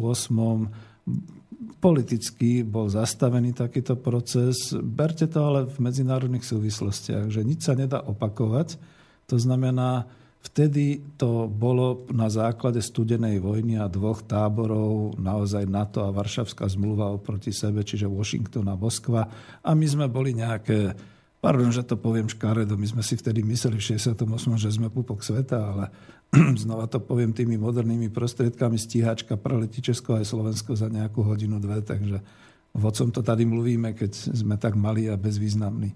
politicky 1.84 2.64
bol 2.64 2.88
zastavený 2.88 3.52
takýto 3.52 4.00
proces. 4.00 4.72
Berte 4.72 5.28
to 5.28 5.44
ale 5.44 5.60
v 5.68 5.78
medzinárodných 5.84 6.48
súvislostiach, 6.48 7.28
že 7.28 7.44
nič 7.44 7.68
sa 7.68 7.76
nedá 7.76 8.00
opakovať. 8.00 8.80
To 9.28 9.36
znamená, 9.36 10.08
vtedy 10.40 11.04
to 11.20 11.52
bolo 11.52 12.08
na 12.16 12.32
základe 12.32 12.80
studenej 12.80 13.44
vojny 13.44 13.76
a 13.76 13.92
dvoch 13.92 14.24
táborov 14.24 15.20
naozaj 15.20 15.68
NATO 15.68 16.08
a 16.08 16.16
Varšavská 16.16 16.72
zmluva 16.72 17.12
oproti 17.12 17.52
sebe, 17.52 17.84
čiže 17.84 18.08
Washington 18.08 18.72
a 18.72 18.80
Moskva. 18.80 19.28
A 19.60 19.76
my 19.76 19.84
sme 19.84 20.08
boli 20.08 20.32
nejaké 20.40 20.96
Pardon, 21.44 21.76
že 21.76 21.84
to 21.84 22.00
poviem 22.00 22.32
škaredo, 22.32 22.80
my 22.80 22.88
sme 22.88 23.04
si 23.04 23.20
vtedy 23.20 23.44
mysleli 23.44 23.76
v 23.76 24.00
68., 24.00 24.16
že 24.56 24.72
sme 24.72 24.88
pupok 24.88 25.20
sveta, 25.20 25.60
ale 25.60 25.92
znova 26.64 26.88
to 26.88 27.04
poviem 27.04 27.36
tými 27.36 27.60
modernými 27.60 28.08
prostriedkami, 28.08 28.80
stíhačka 28.80 29.36
preletí 29.36 29.84
Česko 29.84 30.16
aj 30.16 30.24
Slovensko 30.24 30.80
za 30.80 30.88
nejakú 30.88 31.20
hodinu, 31.20 31.60
dve, 31.60 31.84
takže 31.84 32.24
vodcom 32.72 33.12
to 33.12 33.20
tady 33.20 33.44
mluvíme, 33.44 33.92
keď 33.92 34.12
sme 34.32 34.56
tak 34.56 34.80
malí 34.80 35.12
a 35.12 35.20
bezvýznamní. 35.20 35.92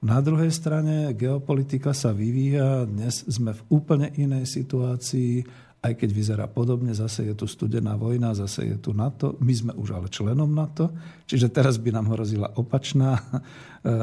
Na 0.00 0.24
druhej 0.24 0.48
strane 0.48 1.12
geopolitika 1.12 1.92
sa 1.92 2.16
vyvíja, 2.16 2.88
dnes 2.88 3.20
sme 3.28 3.52
v 3.52 3.64
úplne 3.68 4.08
inej 4.16 4.48
situácii, 4.48 5.44
aj 5.86 5.94
keď 6.02 6.10
vyzerá 6.10 6.46
podobne, 6.50 6.90
zase 6.90 7.30
je 7.30 7.34
tu 7.38 7.46
studená 7.46 7.94
vojna, 7.94 8.34
zase 8.34 8.74
je 8.74 8.76
tu 8.82 8.90
NATO, 8.90 9.38
my 9.38 9.52
sme 9.54 9.72
už 9.78 9.94
ale 9.94 10.10
členom 10.10 10.50
NATO, 10.50 10.90
čiže 11.30 11.54
teraz 11.54 11.78
by 11.78 11.94
nám 11.94 12.10
hrozila 12.10 12.50
opačná, 12.58 13.14
e, 13.22 13.30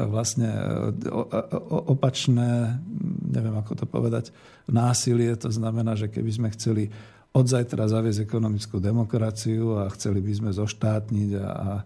vlastne 0.08 0.48
e, 0.48 1.08
opačné, 1.92 2.80
neviem 3.28 3.56
ako 3.60 3.84
to 3.84 3.86
povedať, 3.86 4.32
násilie, 4.64 5.36
to 5.36 5.52
znamená, 5.52 5.92
že 5.92 6.08
keby 6.08 6.30
sme 6.32 6.48
chceli 6.56 6.88
od 7.34 7.44
zajtra 7.44 7.90
zaviesť 7.90 8.24
ekonomickú 8.24 8.78
demokraciu 8.78 9.84
a 9.84 9.90
chceli 9.92 10.22
by 10.22 10.32
sme 10.32 10.50
zoštátniť 10.54 11.30
a, 11.36 11.44
a 11.44 11.70
e, 11.76 11.84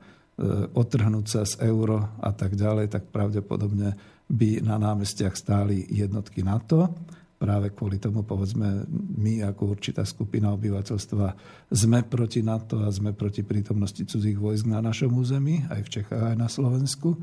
otrhnúť 0.79 1.27
sa 1.27 1.43
z 1.43 1.67
euro 1.67 2.15
a 2.23 2.31
tak 2.31 2.55
ďalej, 2.55 2.93
tak 2.93 3.11
pravdepodobne 3.11 3.99
by 4.29 4.61
na 4.61 4.77
námestiach 4.77 5.33
stáli 5.33 5.89
jednotky 5.89 6.45
NATO 6.45 6.93
práve 7.39 7.71
kvôli 7.71 8.03
tomu, 8.03 8.27
povedzme, 8.27 8.83
my 9.15 9.47
ako 9.47 9.79
určitá 9.79 10.03
skupina 10.03 10.51
obyvateľstva 10.59 11.27
sme 11.71 12.03
proti 12.03 12.43
NATO 12.43 12.83
a 12.83 12.91
sme 12.91 13.15
proti 13.15 13.47
prítomnosti 13.47 14.03
cudzích 14.03 14.35
vojsk 14.35 14.67
na 14.67 14.83
našom 14.83 15.15
území, 15.15 15.63
aj 15.71 15.81
v 15.87 15.93
Čechách, 15.99 16.35
aj 16.35 16.37
na 16.37 16.51
Slovensku. 16.51 17.15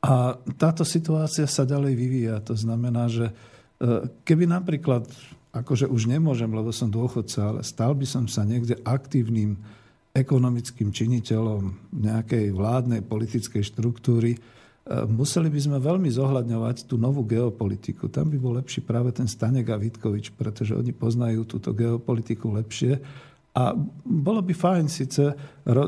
A 0.00 0.40
táto 0.56 0.80
situácia 0.80 1.44
sa 1.44 1.68
ďalej 1.68 1.92
vyvíja. 1.92 2.36
To 2.48 2.56
znamená, 2.56 3.12
že 3.12 3.28
e, 3.28 3.34
keby 4.24 4.48
napríklad, 4.48 5.04
akože 5.52 5.84
už 5.92 6.08
nemôžem, 6.08 6.48
lebo 6.48 6.72
som 6.72 6.88
dôchodca, 6.88 7.52
ale 7.52 7.60
stal 7.60 7.92
by 7.92 8.08
som 8.08 8.24
sa 8.24 8.48
niekde 8.48 8.80
aktívnym 8.80 9.60
ekonomickým 10.16 10.88
činiteľom 10.90 11.92
nejakej 12.00 12.50
vládnej 12.56 13.04
politickej 13.04 13.62
štruktúry, 13.62 14.40
museli 15.06 15.46
by 15.46 15.60
sme 15.60 15.78
veľmi 15.78 16.10
zohľadňovať 16.10 16.90
tú 16.90 16.98
novú 16.98 17.22
geopolitiku. 17.22 18.10
Tam 18.10 18.26
by 18.26 18.38
bol 18.38 18.58
lepší 18.58 18.82
práve 18.82 19.14
ten 19.14 19.30
Stanek 19.30 19.70
a 19.70 19.78
Vitkovič, 19.78 20.34
pretože 20.34 20.74
oni 20.74 20.90
poznajú 20.90 21.46
túto 21.46 21.70
geopolitiku 21.70 22.50
lepšie 22.50 22.98
a 23.50 23.74
bolo 24.06 24.46
by 24.46 24.54
fajn 24.54 24.86
síce 24.86 25.34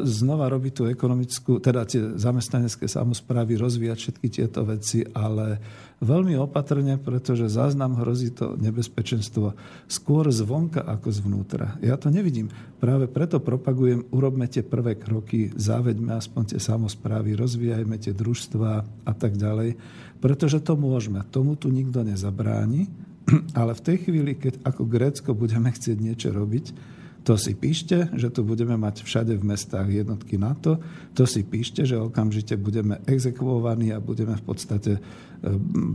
znova 0.02 0.50
robiť 0.50 0.72
tú 0.74 0.82
ekonomickú, 0.90 1.62
teda 1.62 1.86
tie 1.86 2.18
zamestnanecké 2.18 2.90
samozprávy, 2.90 3.54
rozvíjať 3.54 3.98
všetky 3.98 4.26
tieto 4.30 4.66
veci, 4.66 5.06
ale 5.14 5.62
veľmi 6.02 6.34
opatrne, 6.36 6.98
pretože 6.98 7.46
záznam 7.46 7.94
hrozí 7.94 8.34
to 8.34 8.58
nebezpečenstvo 8.58 9.54
skôr 9.86 10.26
zvonka 10.34 10.82
ako 10.82 11.08
zvnútra. 11.14 11.78
Ja 11.78 11.94
to 11.94 12.10
nevidím. 12.10 12.50
Práve 12.82 13.06
preto 13.06 13.38
propagujem, 13.38 14.02
urobme 14.10 14.50
tie 14.50 14.66
prvé 14.66 14.98
kroky, 14.98 15.54
záveďme 15.54 16.18
aspoň 16.18 16.42
tie 16.52 16.60
samozprávy, 16.60 17.38
rozvíjajme 17.38 17.96
tie 18.02 18.10
družstva 18.10 18.70
a 19.06 19.12
tak 19.14 19.38
ďalej, 19.38 19.78
pretože 20.18 20.58
to 20.58 20.74
môžeme. 20.74 21.22
Tomu 21.30 21.54
tu 21.54 21.70
nikto 21.70 22.02
nezabráni, 22.02 22.90
ale 23.60 23.78
v 23.78 23.84
tej 23.86 23.96
chvíli, 24.10 24.34
keď 24.34 24.66
ako 24.66 24.82
Grécko 24.90 25.30
budeme 25.38 25.70
chcieť 25.70 25.96
niečo 26.02 26.34
robiť, 26.34 26.98
to 27.22 27.38
si 27.38 27.54
píšte, 27.54 28.10
že 28.18 28.34
tu 28.34 28.42
budeme 28.42 28.74
mať 28.74 29.06
všade 29.06 29.38
v 29.38 29.46
mestách 29.46 29.86
jednotky 29.86 30.34
NATO. 30.34 30.82
To 31.14 31.22
si 31.22 31.46
píšte, 31.46 31.86
že 31.86 31.94
okamžite 31.94 32.58
budeme 32.58 32.98
exekvovaní 33.06 33.94
a 33.94 34.02
budeme 34.02 34.34
v 34.34 34.42
podstate 34.42 34.98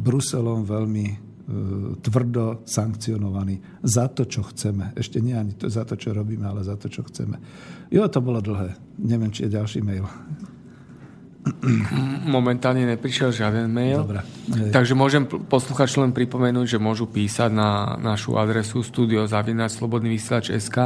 Bruselom 0.03 0.67
veľmi 0.67 1.05
e, 1.07 1.15
tvrdo 2.03 2.67
sankcionovaní 2.67 3.79
za 3.79 4.11
to, 4.11 4.27
čo 4.27 4.43
chceme. 4.51 4.91
Ešte 4.99 5.23
nie 5.23 5.31
ani 5.31 5.55
to, 5.55 5.71
za 5.71 5.87
to, 5.87 5.95
čo 5.95 6.11
robíme, 6.11 6.43
ale 6.43 6.67
za 6.67 6.75
to, 6.75 6.91
čo 6.91 7.07
chceme. 7.07 7.39
Jo, 7.87 8.11
to 8.11 8.19
bolo 8.19 8.43
dlhé. 8.43 8.75
Neviem, 8.99 9.31
či 9.31 9.47
je 9.47 9.55
ďalší 9.55 9.79
mail. 9.79 10.03
Momentálne 12.27 12.83
neprišiel 12.83 13.31
žiaden 13.31 13.71
mail. 13.71 14.03
Dobre. 14.03 14.19
Takže 14.71 14.93
môžem 14.99 15.23
posluchačom 15.27 16.03
len 16.03 16.13
pripomenúť, 16.13 16.75
že 16.75 16.79
môžu 16.79 17.07
písať 17.07 17.51
na 17.51 17.95
našu 17.99 18.35
adresu 18.35 18.83
studiozavinačslobodnyvysielač.sk 18.83 20.77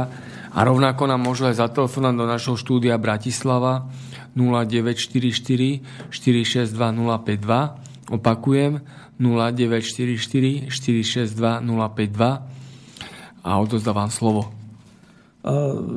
a 0.52 0.58
rovnako 0.62 1.02
nám 1.10 1.20
môžu 1.22 1.50
aj 1.50 1.58
zatelefonať 1.58 2.14
do 2.14 2.26
našho 2.30 2.54
štúdia 2.54 2.94
Bratislava 2.98 3.90
0944 4.38 6.10
462 6.14 6.70
052. 6.70 7.91
Opakujem 8.10 8.80
0944 9.20 10.72
462 10.72 11.62
052 11.62 13.46
a 13.46 13.50
odozdávam 13.58 14.10
slovo. 14.10 14.50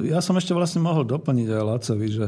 Ja 0.05 0.25
som 0.25 0.37
ešte 0.37 0.57
vlastne 0.57 0.81
mohol 0.81 1.05
doplniť 1.05 1.47
aj 1.49 1.61
Lacovi, 1.61 2.07
že 2.09 2.27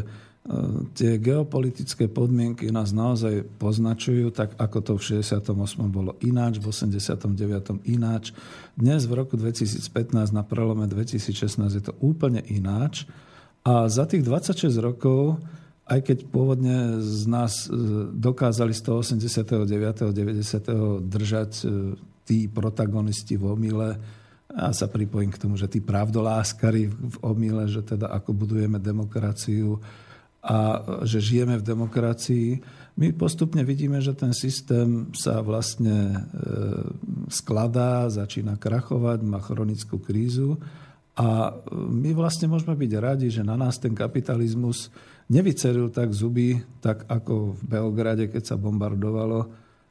tie 0.95 1.19
geopolitické 1.19 2.07
podmienky 2.07 2.71
nás 2.71 2.95
naozaj 2.95 3.43
poznačujú, 3.59 4.31
tak 4.31 4.55
ako 4.55 4.77
to 4.79 4.91
v 4.95 5.19
68. 5.19 5.51
bolo 5.91 6.15
ináč, 6.23 6.63
v 6.63 6.71
89. 6.71 7.83
ináč. 7.83 8.31
Dnes 8.79 9.03
v 9.03 9.13
roku 9.17 9.35
2015 9.35 10.31
na 10.31 10.47
prelome 10.47 10.87
2016 10.87 11.57
je 11.67 11.83
to 11.83 11.93
úplne 11.99 12.39
ináč. 12.47 13.03
A 13.67 13.91
za 13.91 14.07
tých 14.07 14.23
26 14.23 14.71
rokov, 14.79 15.43
aj 15.87 15.99
keď 16.03 16.17
pôvodne 16.27 16.99
z 16.99 17.23
nás 17.31 17.67
e, 17.67 17.73
dokázali 18.11 18.75
z 18.75 18.81
toho 18.83 18.99
89. 18.99 20.11
90. 20.11 21.07
držať 21.07 21.51
e, 21.63 21.65
tí 22.27 22.51
protagonisti 22.51 23.39
v 23.39 23.55
omyle, 23.55 23.89
ja 24.47 24.71
sa 24.71 24.87
pripojím 24.91 25.31
k 25.31 25.41
tomu, 25.43 25.55
že 25.55 25.71
tí 25.71 25.79
pravdoláskari 25.79 26.87
v 26.87 27.15
omyle, 27.23 27.67
že 27.71 27.83
teda 27.83 28.11
ako 28.11 28.35
budujeme 28.35 28.79
demokraciu, 28.79 29.79
a 30.47 30.79
že 31.03 31.19
žijeme 31.19 31.59
v 31.59 31.67
demokracii, 31.67 32.49
my 32.97 33.13
postupne 33.13 33.61
vidíme, 33.67 33.99
že 33.99 34.15
ten 34.15 34.31
systém 34.31 35.11
sa 35.11 35.43
vlastne 35.43 36.15
e, 36.15 36.19
skladá, 37.29 38.07
začína 38.07 38.55
krachovať, 38.55 39.27
má 39.27 39.43
chronickú 39.43 39.99
krízu 39.99 40.57
a 41.19 41.51
my 41.73 42.15
vlastne 42.15 42.47
môžeme 42.49 42.73
byť 42.73 42.91
radi, 42.97 43.27
že 43.29 43.45
na 43.45 43.59
nás 43.59 43.77
ten 43.77 43.91
kapitalizmus 43.91 44.87
nevyceril 45.27 45.91
tak 45.91 46.11
zuby, 46.15 46.59
tak 46.79 47.03
ako 47.07 47.55
v 47.59 47.61
Beograde, 47.67 48.27
keď 48.31 48.43
sa 48.43 48.55
bombardovalo, 48.55 49.47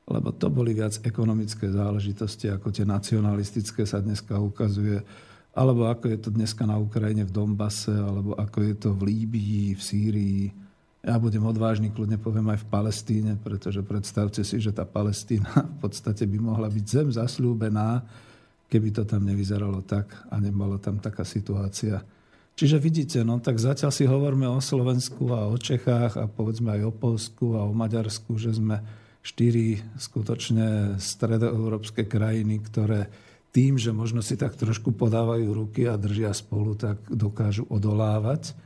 lebo 0.07 0.29
to 0.33 0.49
boli 0.49 0.73
viac 0.73 1.03
ekonomické 1.03 1.69
záležitosti, 1.69 2.49
ako 2.49 2.71
tie 2.71 2.87
nacionalistické 2.87 3.83
sa 3.85 3.99
dneska 3.99 4.39
ukazuje 4.39 5.03
alebo 5.57 5.89
ako 5.89 6.13
je 6.13 6.19
to 6.21 6.29
dneska 6.29 6.69
na 6.69 6.77
Ukrajine 6.77 7.25
v 7.25 7.33
Dombase, 7.33 7.97
alebo 7.97 8.37
ako 8.37 8.59
je 8.61 8.75
to 8.77 8.89
v 8.93 9.03
Líbii, 9.09 9.73
v 9.73 9.81
Sýrii. 9.81 10.45
Ja 11.01 11.17
budem 11.17 11.41
odvážny, 11.49 11.89
kľudne 11.89 12.21
poviem 12.21 12.53
aj 12.53 12.61
v 12.61 12.69
Palestíne, 12.69 13.33
pretože 13.41 13.81
predstavte 13.81 14.45
si, 14.45 14.61
že 14.61 14.77
tá 14.77 14.85
Palestína 14.85 15.49
v 15.75 15.77
podstate 15.81 16.29
by 16.29 16.39
mohla 16.45 16.69
byť 16.69 16.85
zem 16.85 17.09
zasľúbená, 17.09 18.05
keby 18.69 18.93
to 18.93 19.09
tam 19.09 19.25
nevyzeralo 19.25 19.81
tak 19.81 20.13
a 20.29 20.37
nebola 20.37 20.77
tam 20.77 21.01
taká 21.01 21.25
situácia. 21.25 22.05
Čiže 22.57 22.81
vidíte, 22.81 23.21
no 23.21 23.37
tak 23.37 23.61
zatiaľ 23.61 23.93
si 23.93 24.09
hovoríme 24.09 24.49
o 24.49 24.65
Slovensku 24.65 25.29
a 25.29 25.45
o 25.45 25.61
Čechách 25.61 26.17
a 26.17 26.25
povedzme 26.25 26.73
aj 26.81 26.83
o 26.89 26.93
Polsku 26.97 27.53
a 27.53 27.69
o 27.69 27.77
Maďarsku, 27.77 28.41
že 28.41 28.57
sme 28.57 28.81
štyri 29.21 29.77
skutočne 30.01 30.97
stredoeurópske 30.97 32.09
krajiny, 32.09 32.65
ktoré 32.65 33.13
tým, 33.53 33.77
že 33.77 33.93
možno 33.93 34.25
si 34.25 34.41
tak 34.41 34.57
trošku 34.57 34.97
podávajú 34.97 35.53
ruky 35.53 35.85
a 35.85 36.01
držia 36.01 36.33
spolu, 36.33 36.73
tak 36.73 36.97
dokážu 37.13 37.69
odolávať. 37.69 38.57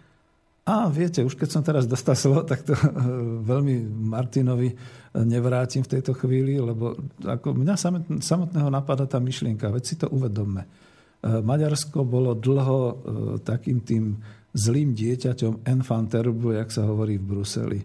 A 0.71 0.87
viete, 0.87 1.27
už 1.27 1.35
keď 1.35 1.49
som 1.51 1.67
teraz 1.67 1.83
dostal 1.91 2.15
slovo, 2.15 2.47
tak 2.47 2.63
to 2.63 2.79
veľmi 3.51 3.91
Martinovi 3.91 4.71
nevrátim 5.19 5.83
v 5.83 5.99
tejto 5.99 6.15
chvíli, 6.15 6.63
lebo 6.63 6.95
ako 7.27 7.59
mňa 7.59 7.75
samotného 8.23 8.71
napadá 8.71 9.03
tá 9.11 9.19
myšlienka, 9.19 9.67
veď 9.67 9.83
si 9.83 9.99
to 9.99 10.07
uvedomme. 10.15 10.63
E, 11.21 11.41
Maďarsko 11.45 12.03
bolo 12.03 12.33
dlho 12.33 12.81
e, 12.81 12.95
takým 13.45 13.85
tým 13.85 14.17
zlým 14.51 14.97
dieťaťom 14.97 15.63
enfant 15.69 16.11
jak 16.11 16.69
sa 16.73 16.83
hovorí 16.89 17.21
v 17.21 17.25
Bruseli. 17.25 17.81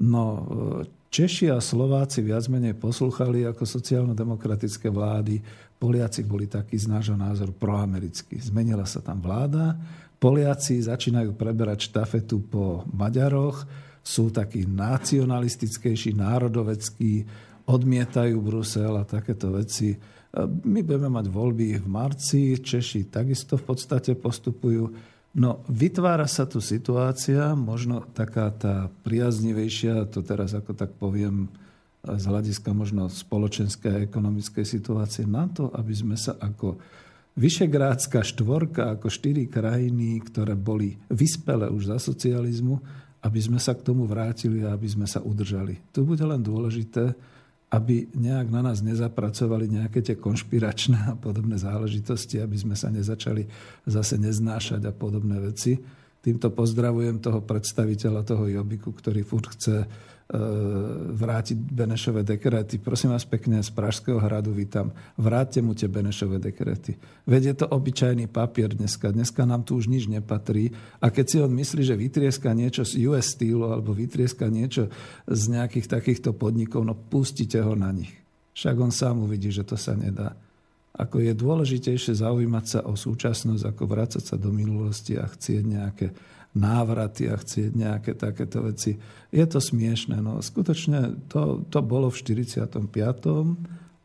No, 0.00 0.24
e, 0.24 1.00
Češi 1.10 1.50
a 1.50 1.58
Slováci 1.58 2.22
viac 2.22 2.46
menej 2.46 2.78
poslúchali 2.78 3.42
ako 3.42 3.66
sociálno-demokratické 3.66 4.94
vlády. 4.94 5.42
Poliaci 5.74 6.22
boli 6.22 6.46
takí 6.46 6.78
z 6.78 6.86
nášho 6.86 7.18
názoru 7.18 7.50
proamerickí. 7.50 8.38
Zmenila 8.38 8.86
sa 8.86 9.02
tam 9.02 9.18
vláda, 9.18 9.74
Poliaci 10.20 10.76
začínajú 10.84 11.32
preberať 11.32 11.88
štafetu 11.88 12.44
po 12.44 12.84
Maďaroch, 12.92 13.64
sú 14.04 14.28
takí 14.28 14.68
nacionalistickejší, 14.68 16.12
národoveckí, 16.12 17.24
odmietajú 17.64 18.36
Brusel 18.36 19.00
a 19.00 19.08
takéto 19.08 19.48
veci. 19.56 19.96
My 20.66 20.80
budeme 20.86 21.10
mať 21.10 21.26
voľby 21.26 21.82
v 21.82 21.86
marci, 21.90 22.54
Češi 22.58 23.10
takisto 23.10 23.58
v 23.58 23.64
podstate 23.66 24.14
postupujú. 24.14 24.94
No, 25.34 25.62
vytvára 25.66 26.26
sa 26.26 26.46
tu 26.46 26.62
situácia, 26.62 27.54
možno 27.54 28.06
taká 28.14 28.50
tá 28.54 28.90
priaznivejšia, 29.06 30.10
to 30.10 30.22
teraz 30.22 30.54
ako 30.54 30.74
tak 30.74 30.94
poviem, 30.98 31.50
z 32.00 32.24
hľadiska 32.24 32.72
možno 32.72 33.12
spoločenskej 33.12 33.90
a 33.92 34.02
ekonomickej 34.08 34.64
situácie 34.64 35.28
na 35.28 35.50
to, 35.52 35.68
aby 35.76 35.92
sme 35.92 36.16
sa 36.16 36.38
ako 36.40 36.80
Vyšegrádska 37.38 38.26
štvorka 38.26 38.90
ako 38.98 39.06
štyri 39.06 39.46
krajiny, 39.46 40.18
ktoré 40.18 40.58
boli 40.58 40.98
vyspele 41.06 41.70
už 41.70 41.94
za 41.94 41.98
socializmu, 42.02 42.82
aby 43.22 43.40
sme 43.40 43.62
sa 43.62 43.78
k 43.78 43.86
tomu 43.86 44.02
vrátili 44.04 44.66
a 44.66 44.74
aby 44.74 44.88
sme 44.90 45.06
sa 45.06 45.22
udržali. 45.22 45.78
Tu 45.94 46.02
bude 46.02 46.24
len 46.26 46.42
dôležité, 46.42 47.14
aby 47.70 48.10
nejak 48.18 48.50
na 48.50 48.66
nás 48.66 48.82
nezapracovali 48.82 49.70
nejaké 49.70 50.02
tie 50.02 50.18
konšpiračné 50.18 50.98
a 51.06 51.14
podobné 51.14 51.54
záležitosti, 51.54 52.42
aby 52.42 52.58
sme 52.58 52.74
sa 52.74 52.90
nezačali 52.90 53.46
zase 53.86 54.18
neznášať 54.18 54.90
a 54.90 54.92
podobné 54.92 55.38
veci. 55.38 55.78
Týmto 56.20 56.50
pozdravujem 56.50 57.22
toho 57.22 57.40
predstaviteľa 57.46 58.26
toho 58.26 58.50
Jobiku, 58.50 58.90
ktorý 58.90 59.22
furt 59.22 59.54
chce 59.54 59.86
vrátiť 61.10 61.58
Benešové 61.58 62.22
dekrety. 62.22 62.78
Prosím 62.78 63.10
vás 63.10 63.26
pekne, 63.26 63.58
z 63.66 63.70
Pražského 63.74 64.22
hradu 64.22 64.54
vítam. 64.54 64.94
Vráťte 65.18 65.58
mu 65.58 65.74
tie 65.74 65.90
Benešové 65.90 66.38
dekrety. 66.38 66.94
Veď 67.26 67.42
je 67.50 67.54
to 67.58 67.66
obyčajný 67.66 68.30
papier 68.30 68.70
dneska. 68.70 69.10
Dneska 69.10 69.42
nám 69.42 69.66
tu 69.66 69.74
už 69.74 69.90
nič 69.90 70.06
nepatrí. 70.06 70.70
A 71.02 71.10
keď 71.10 71.26
si 71.26 71.36
on 71.42 71.50
myslí, 71.50 71.82
že 71.82 71.98
vytrieska 71.98 72.54
niečo 72.54 72.86
z 72.86 73.10
US 73.10 73.34
Steel 73.34 73.58
alebo 73.58 73.90
vytrieska 73.90 74.46
niečo 74.46 74.86
z 75.26 75.42
nejakých 75.50 75.98
takýchto 75.98 76.30
podnikov, 76.30 76.86
no 76.86 76.94
pustite 76.94 77.58
ho 77.58 77.74
na 77.74 77.90
nich. 77.90 78.14
Však 78.54 78.76
on 78.78 78.94
sám 78.94 79.26
uvidí, 79.26 79.50
že 79.50 79.66
to 79.66 79.74
sa 79.74 79.98
nedá. 79.98 80.38
Ako 80.94 81.22
je 81.22 81.34
dôležitejšie 81.34 82.18
zaujímať 82.18 82.64
sa 82.66 82.80
o 82.86 82.94
súčasnosť, 82.94 83.62
ako 83.66 83.82
vrácať 83.86 84.22
sa 84.22 84.36
do 84.38 84.54
minulosti 84.54 85.18
a 85.18 85.26
chcieť 85.26 85.62
nejaké 85.66 86.06
návraty 86.50 87.30
a 87.30 87.38
chcieť 87.38 87.70
nejaké 87.78 88.18
takéto 88.18 88.66
veci. 88.66 88.98
Je 89.30 89.46
to 89.46 89.62
smiešne. 89.62 90.18
No, 90.18 90.42
skutočne 90.42 91.30
to, 91.30 91.62
to 91.70 91.78
bolo 91.82 92.10
v 92.10 92.18
45. 92.18 92.90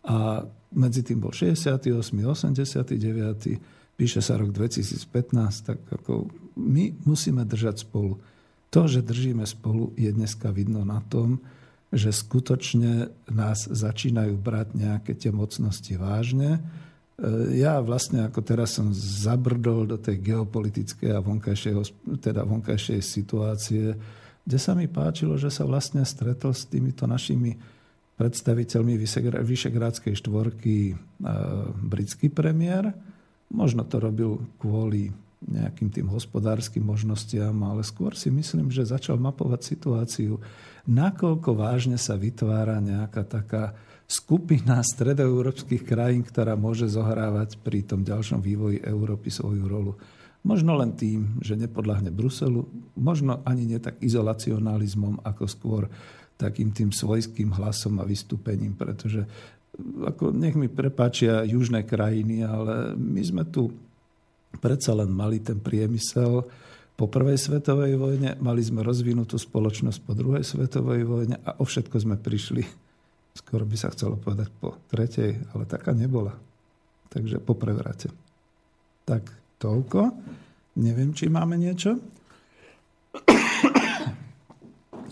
a 0.06 0.46
medzi 0.76 1.02
tým 1.02 1.24
bol 1.24 1.34
68., 1.34 1.90
89., 1.90 3.96
píše 3.96 4.20
sa 4.20 4.36
rok 4.38 4.52
2015, 4.52 5.66
tak 5.66 5.80
ako 5.90 6.30
my 6.60 6.94
musíme 7.08 7.42
držať 7.48 7.88
spolu. 7.88 8.20
To, 8.70 8.82
že 8.86 9.02
držíme 9.02 9.48
spolu, 9.48 9.96
je 9.96 10.12
dneska 10.12 10.52
vidno 10.52 10.84
na 10.84 11.00
tom, 11.08 11.40
že 11.96 12.12
skutočne 12.12 13.08
nás 13.32 13.72
začínajú 13.72 14.36
brať 14.36 14.76
nejaké 14.76 15.16
tie 15.16 15.32
mocnosti 15.32 15.96
vážne 15.96 16.60
ja 17.56 17.80
vlastne 17.80 18.28
ako 18.28 18.44
teraz 18.44 18.76
som 18.76 18.92
zabrdol 18.92 19.88
do 19.88 19.96
tej 19.96 20.20
geopolitickej 20.20 21.16
a 21.16 21.24
teda 22.20 22.44
vonkajšej 22.44 23.00
situácie, 23.00 23.96
kde 24.44 24.58
sa 24.60 24.76
mi 24.76 24.92
páčilo, 24.92 25.40
že 25.40 25.48
sa 25.48 25.64
vlastne 25.64 26.04
stretol 26.04 26.52
s 26.52 26.68
týmito 26.68 27.08
našimi 27.08 27.56
predstaviteľmi 28.20 29.00
Vyšegrádskej 29.44 30.14
štvorky 30.20 30.92
e, 30.92 30.94
britský 31.88 32.32
premiér. 32.32 32.92
Možno 33.52 33.88
to 33.88 34.00
robil 34.00 34.44
kvôli 34.60 35.12
nejakým 35.46 35.92
tým 35.92 36.08
hospodárskym 36.10 36.84
možnostiam, 36.84 37.56
ale 37.64 37.86
skôr 37.86 38.16
si 38.18 38.32
myslím, 38.32 38.72
že 38.72 38.88
začal 38.88 39.20
mapovať 39.22 39.62
situáciu, 39.62 40.42
nakoľko 40.90 41.50
vážne 41.54 42.00
sa 42.00 42.18
vytvára 42.18 42.82
nejaká 42.82 43.24
taká 43.24 43.78
skupina 44.06 44.82
stredoeurópskych 44.86 45.82
krajín, 45.82 46.22
ktorá 46.22 46.54
môže 46.54 46.86
zohrávať 46.86 47.58
pri 47.62 47.82
tom 47.82 48.06
ďalšom 48.06 48.38
vývoji 48.42 48.82
Európy 48.86 49.34
svoju 49.34 49.66
rolu. 49.66 49.98
Možno 50.46 50.78
len 50.78 50.94
tým, 50.94 51.42
že 51.42 51.58
nepodľahne 51.58 52.14
Bruselu, 52.14 52.70
možno 52.94 53.42
ani 53.50 53.66
nie 53.66 53.82
tak 53.82 53.98
izolacionalizmom, 53.98 55.26
ako 55.26 55.44
skôr 55.50 55.84
takým 56.38 56.70
tým 56.70 56.94
svojským 56.94 57.50
hlasom 57.58 57.98
a 57.98 58.06
vystúpením, 58.06 58.78
pretože 58.78 59.26
ako 59.82 60.32
nech 60.32 60.54
mi 60.54 60.70
prepáčia 60.70 61.42
južné 61.44 61.84
krajiny, 61.84 62.46
ale 62.46 62.94
my 62.94 63.22
sme 63.26 63.44
tu 63.50 63.74
predsa 64.62 64.94
len 64.94 65.10
mali 65.12 65.42
ten 65.42 65.58
priemysel 65.60 66.46
po 66.96 67.12
prvej 67.12 67.36
svetovej 67.36 68.00
vojne, 68.00 68.40
mali 68.40 68.62
sme 68.64 68.86
rozvinutú 68.86 69.36
spoločnosť 69.36 70.00
po 70.06 70.16
druhej 70.16 70.46
svetovej 70.48 71.04
vojne 71.04 71.36
a 71.44 71.60
o 71.60 71.68
všetko 71.68 72.00
sme 72.00 72.16
prišli 72.16 72.85
skoro 73.36 73.68
by 73.68 73.76
sa 73.76 73.92
chcelo 73.92 74.16
povedať 74.16 74.50
po 74.56 74.80
tretej, 74.88 75.36
ale 75.52 75.68
taká 75.68 75.92
nebola. 75.92 76.34
Takže 77.12 77.44
po 77.44 77.54
prevrate. 77.54 78.10
Tak 79.04 79.28
toľko. 79.60 80.16
Neviem, 80.80 81.12
či 81.12 81.28
máme 81.28 81.60
niečo. 81.60 82.00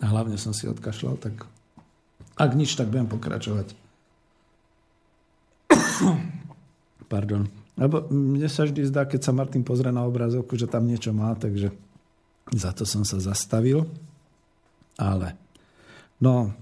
A 0.03 0.05
hlavne 0.11 0.35
som 0.35 0.51
si 0.51 0.67
odkašľal, 0.67 1.15
tak 1.15 1.47
ak 2.35 2.51
nič, 2.57 2.75
tak 2.75 2.89
budem 2.91 3.07
pokračovať. 3.07 3.71
Pardon. 7.11 7.47
Lebo 7.77 8.05
mne 8.09 8.49
sa 8.49 8.65
vždy 8.65 8.89
zdá, 8.89 9.05
keď 9.05 9.21
sa 9.23 9.37
Martin 9.37 9.63
pozrie 9.63 9.93
na 9.93 10.05
obrazovku, 10.05 10.57
že 10.57 10.69
tam 10.69 10.85
niečo 10.85 11.13
má, 11.13 11.33
takže 11.37 11.71
za 12.53 12.75
to 12.75 12.83
som 12.83 13.05
sa 13.05 13.21
zastavil. 13.21 13.87
Ale 14.97 15.33
no, 16.21 16.53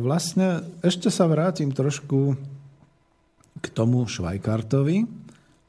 Vlastne 0.00 0.64
ešte 0.80 1.12
sa 1.12 1.28
vrátim 1.28 1.68
trošku 1.72 2.36
k 3.60 3.66
tomu 3.68 4.08
Švajkartovi 4.08 5.04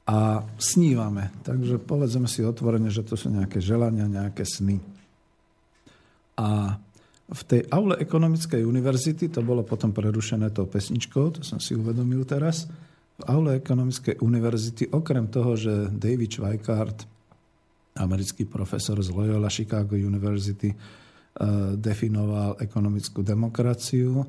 a 0.08 0.48
snívame. 0.56 1.36
Takže 1.44 1.80
povedzme 1.84 2.28
si 2.28 2.44
otvorene, 2.44 2.88
že 2.88 3.04
to 3.04 3.20
sú 3.20 3.28
nejaké 3.28 3.60
želania, 3.60 4.08
nejaké 4.08 4.48
sny. 4.48 4.80
A 6.40 6.80
v 7.28 7.42
tej 7.48 7.62
aule 7.72 8.00
ekonomickej 8.00 8.64
univerzity, 8.68 9.32
to 9.32 9.44
bolo 9.44 9.64
potom 9.64 9.96
prerušené 9.96 10.52
tou 10.52 10.68
pesničkou, 10.68 11.40
to 11.40 11.42
som 11.44 11.60
si 11.60 11.76
uvedomil 11.76 12.28
teraz, 12.28 12.68
v 13.14 13.24
aule 13.30 13.62
ekonomickej 13.62 14.20
univerzity, 14.20 14.90
okrem 14.90 15.30
toho, 15.30 15.54
že 15.54 15.88
David 15.94 16.34
Schweikart, 16.34 17.06
americký 17.94 18.50
profesor 18.50 18.98
z 19.00 19.14
Loyola 19.14 19.54
Chicago 19.54 19.94
University, 19.94 20.74
definoval 21.82 22.62
ekonomickú 22.62 23.26
demokraciu, 23.26 24.22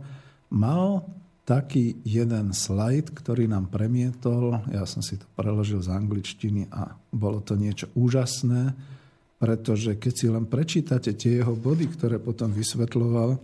mal 0.49 1.05
taký 1.45 2.01
jeden 2.09 2.57
slajd, 2.57 3.13
ktorý 3.13 3.45
nám 3.45 3.69
premietol, 3.69 4.65
ja 4.73 4.89
som 4.89 5.05
si 5.05 5.21
to 5.21 5.29
preložil 5.37 5.85
z 5.85 5.93
angličtiny 5.93 6.73
a 6.73 6.97
bolo 7.13 7.45
to 7.45 7.61
niečo 7.61 7.93
úžasné, 7.93 8.73
pretože 9.37 10.01
keď 10.01 10.13
si 10.17 10.27
len 10.33 10.49
prečítate 10.49 11.13
tie 11.13 11.45
jeho 11.45 11.53
body, 11.53 11.93
ktoré 11.93 12.17
potom 12.17 12.49
vysvetloval, 12.49 13.37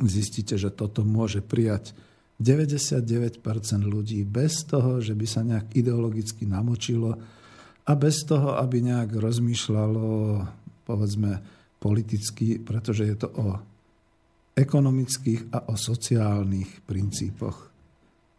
zistíte, 0.00 0.56
že 0.56 0.72
toto 0.72 1.04
môže 1.04 1.44
prijať 1.44 1.92
99% 2.40 3.44
ľudí 3.84 4.24
bez 4.24 4.64
toho, 4.64 5.04
že 5.04 5.12
by 5.12 5.26
sa 5.28 5.44
nejak 5.44 5.76
ideologicky 5.76 6.48
namočilo 6.48 7.20
a 7.84 7.92
bez 7.92 8.24
toho, 8.24 8.56
aby 8.56 8.80
nejak 8.88 9.12
rozmýšľalo, 9.12 10.08
povedzme, 10.88 11.44
politicky, 11.82 12.62
pretože 12.62 13.10
je 13.10 13.16
to 13.18 13.28
o 13.34 13.58
ekonomických 14.54 15.50
a 15.50 15.66
o 15.66 15.74
sociálnych 15.74 16.86
princípoch. 16.86 17.74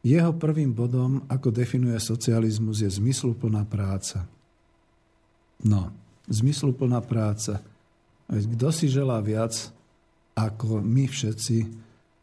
Jeho 0.03 0.31
prvým 0.35 0.71
bodom, 0.71 1.27
ako 1.27 1.51
definuje 1.51 1.95
socializmus, 1.99 2.79
je 2.83 2.91
zmysluplná 2.91 3.67
práca. 3.67 4.23
No, 5.63 5.91
zmysluplná 6.27 7.03
práca. 7.03 7.59
Kto 8.27 8.67
si 8.71 8.87
želá 8.87 9.19
viac 9.19 9.71
ako 10.35 10.83
my 10.83 11.07
všetci, 11.07 11.57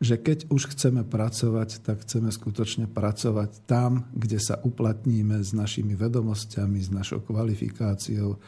že 0.01 0.16
keď 0.16 0.49
už 0.49 0.73
chceme 0.73 1.05
pracovať, 1.05 1.85
tak 1.85 2.09
chceme 2.09 2.33
skutočne 2.33 2.89
pracovať 2.89 3.68
tam, 3.68 4.09
kde 4.16 4.41
sa 4.41 4.57
uplatníme 4.61 5.37
s 5.45 5.53
našimi 5.53 5.93
vedomosťami, 5.93 6.81
s 6.81 6.89
našou 6.89 7.21
kvalifikáciou, 7.21 8.41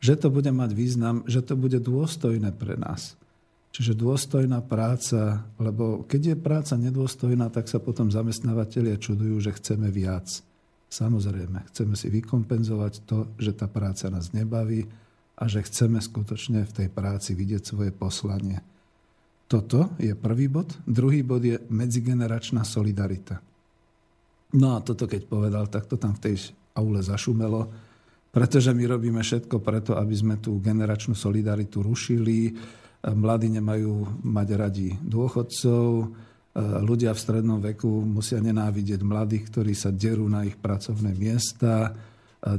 že 0.00 0.14
to 0.16 0.28
bude 0.28 0.48
mať 0.52 0.70
význam, 0.76 1.24
že 1.24 1.40
to 1.40 1.56
bude 1.56 1.80
dôstojné 1.80 2.52
pre 2.54 2.76
nás. 2.76 3.16
Čiže 3.76 3.92
dôstojná 3.92 4.64
práca, 4.64 5.44
lebo 5.60 6.08
keď 6.08 6.32
je 6.32 6.36
práca 6.40 6.74
nedôstojná, 6.80 7.52
tak 7.52 7.68
sa 7.68 7.76
potom 7.76 8.08
zamestnávateľia 8.08 8.96
čudujú, 8.96 9.36
že 9.36 9.52
chceme 9.52 9.92
viac. 9.92 10.40
Samozrejme, 10.88 11.68
chceme 11.68 11.92
si 11.92 12.08
vykompenzovať 12.08 13.04
to, 13.04 13.28
že 13.36 13.52
tá 13.52 13.68
práca 13.68 14.08
nás 14.08 14.32
nebaví 14.32 14.88
a 15.36 15.44
že 15.44 15.60
chceme 15.60 16.00
skutočne 16.00 16.64
v 16.64 16.72
tej 16.72 16.88
práci 16.88 17.36
vidieť 17.36 17.62
svoje 17.68 17.92
poslanie. 17.92 18.64
Toto 19.46 19.92
je 20.00 20.16
prvý 20.16 20.48
bod. 20.48 20.72
Druhý 20.88 21.20
bod 21.20 21.44
je 21.44 21.60
medzigeneračná 21.68 22.64
solidarita. 22.64 23.44
No 24.56 24.74
a 24.74 24.80
toto 24.80 25.04
keď 25.04 25.28
povedal, 25.28 25.68
tak 25.68 25.84
to 25.84 26.00
tam 26.00 26.16
v 26.16 26.32
tej 26.32 26.36
aule 26.72 27.04
zašumelo 27.04 27.68
pretože 28.36 28.76
my 28.76 28.84
robíme 28.84 29.24
všetko 29.24 29.64
preto, 29.64 29.96
aby 29.96 30.12
sme 30.12 30.36
tú 30.36 30.60
generačnú 30.60 31.16
solidaritu 31.16 31.80
rušili. 31.80 32.52
Mladí 33.00 33.48
nemajú 33.48 34.20
mať 34.28 34.48
radi 34.52 34.92
dôchodcov, 35.00 36.12
ľudia 36.84 37.16
v 37.16 37.22
strednom 37.22 37.60
veku 37.64 37.88
musia 38.04 38.36
nenávidieť 38.40 39.00
mladých, 39.00 39.48
ktorí 39.48 39.72
sa 39.72 39.88
derú 39.88 40.28
na 40.28 40.44
ich 40.44 40.56
pracovné 40.56 41.16
miesta, 41.16 41.96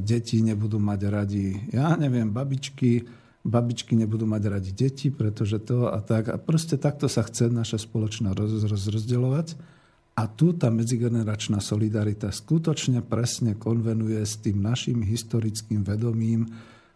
deti 0.02 0.42
nebudú 0.42 0.82
mať 0.82 1.02
radi, 1.14 1.54
ja 1.70 1.94
neviem, 1.94 2.30
babičky, 2.30 3.06
babičky 3.46 3.94
nebudú 3.98 4.26
mať 4.26 4.44
radi 4.50 4.72
deti, 4.74 5.14
pretože 5.14 5.62
to 5.62 5.94
a 5.94 6.02
tak. 6.02 6.34
A 6.34 6.42
proste 6.42 6.78
takto 6.78 7.06
sa 7.06 7.22
chce 7.22 7.54
naša 7.54 7.82
spoločná 7.82 8.34
roz, 8.34 8.66
roz. 8.66 8.86
A 10.18 10.26
tu 10.26 10.58
tá 10.58 10.74
medzigeneračná 10.74 11.62
solidarita 11.62 12.34
skutočne 12.34 13.06
presne 13.06 13.54
konvenuje 13.54 14.18
s 14.26 14.42
tým 14.42 14.66
našim 14.66 15.06
historickým 15.06 15.86
vedomím 15.86 16.50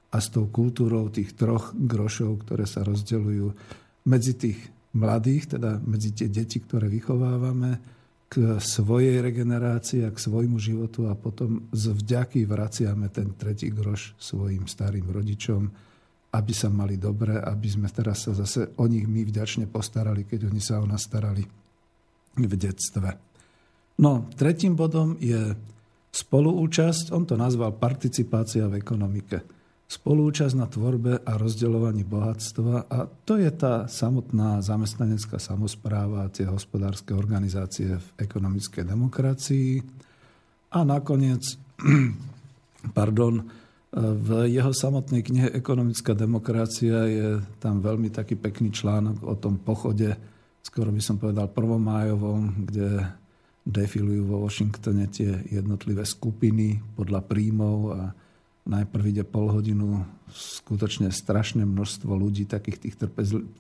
a 0.10 0.18
s 0.18 0.34
tou 0.34 0.50
kultúrou 0.50 1.14
tých 1.14 1.38
troch 1.38 1.70
grošov, 1.78 2.42
ktoré 2.42 2.66
sa 2.66 2.82
rozdeľujú 2.82 3.48
medzi 4.10 4.34
tých 4.34 4.58
mladých, 4.98 5.54
teda 5.56 5.78
medzi 5.86 6.18
tie 6.18 6.34
deti, 6.34 6.58
ktoré 6.66 6.90
vychovávame, 6.90 8.02
k 8.32 8.64
svojej 8.64 9.20
regenerácii 9.20 10.08
a 10.08 10.10
k 10.16 10.24
svojmu 10.24 10.56
životu 10.56 11.12
a 11.12 11.14
potom 11.20 11.68
z 11.76 11.92
vďaky 11.92 12.48
vraciame 12.48 13.12
ten 13.12 13.36
tretí 13.36 13.68
groš 13.70 14.16
svojim 14.16 14.72
starým 14.72 15.12
rodičom, 15.12 15.68
aby 16.32 16.54
sa 16.56 16.72
mali 16.72 16.96
dobre, 16.96 17.36
aby 17.36 17.68
sme 17.68 17.92
teraz 17.92 18.24
sa 18.26 18.32
zase 18.32 18.72
o 18.80 18.88
nich 18.88 19.04
my 19.04 19.28
vďačne 19.28 19.68
postarali, 19.68 20.24
keď 20.24 20.48
oni 20.48 20.64
sa 20.64 20.80
o 20.80 20.88
nás 20.88 21.04
starali 21.04 21.61
v 22.38 22.54
detstve. 22.56 23.18
No, 24.02 24.28
tretím 24.34 24.76
bodom 24.76 25.20
je 25.20 25.56
spoluúčasť, 26.12 27.12
on 27.12 27.24
to 27.28 27.36
nazval 27.40 27.76
participácia 27.76 28.68
v 28.68 28.80
ekonomike 28.80 29.62
spolúčasť 29.92 30.56
na 30.56 30.72
tvorbe 30.72 31.20
a 31.20 31.32
rozdeľovaní 31.36 32.08
bohatstva 32.08 32.88
a 32.88 33.12
to 33.28 33.36
je 33.36 33.52
tá 33.52 33.92
samotná 33.92 34.64
zamestnanecká 34.64 35.36
samozpráva, 35.36 36.32
tie 36.32 36.48
hospodárske 36.48 37.12
organizácie 37.12 38.00
v 38.00 38.08
ekonomickej 38.16 38.88
demokracii. 38.88 39.84
A 40.72 40.88
nakoniec, 40.88 41.44
pardon, 42.98 43.44
v 43.92 44.48
jeho 44.48 44.72
samotnej 44.72 45.20
knihe 45.28 45.52
Ekonomická 45.52 46.16
demokracia 46.16 47.12
je 47.12 47.44
tam 47.60 47.84
veľmi 47.84 48.08
taký 48.08 48.40
pekný 48.40 48.72
článok 48.72 49.28
o 49.28 49.36
tom 49.36 49.60
pochode, 49.60 50.16
skoro 50.62 50.94
by 50.94 51.02
som 51.02 51.18
povedal 51.18 51.50
prvomájovom, 51.50 52.66
kde 52.70 53.06
defilujú 53.62 54.26
vo 54.26 54.38
Washingtone 54.46 55.06
tie 55.10 55.46
jednotlivé 55.50 56.02
skupiny 56.02 56.82
podľa 56.98 57.22
príjmov 57.26 57.78
a 57.94 58.02
Najprv 58.62 59.04
ide 59.10 59.26
pol 59.26 59.50
hodinu 59.50 60.06
skutočne 60.30 61.10
strašné 61.10 61.66
množstvo 61.66 62.14
ľudí, 62.14 62.46
takých 62.46 62.78
tých 62.78 62.96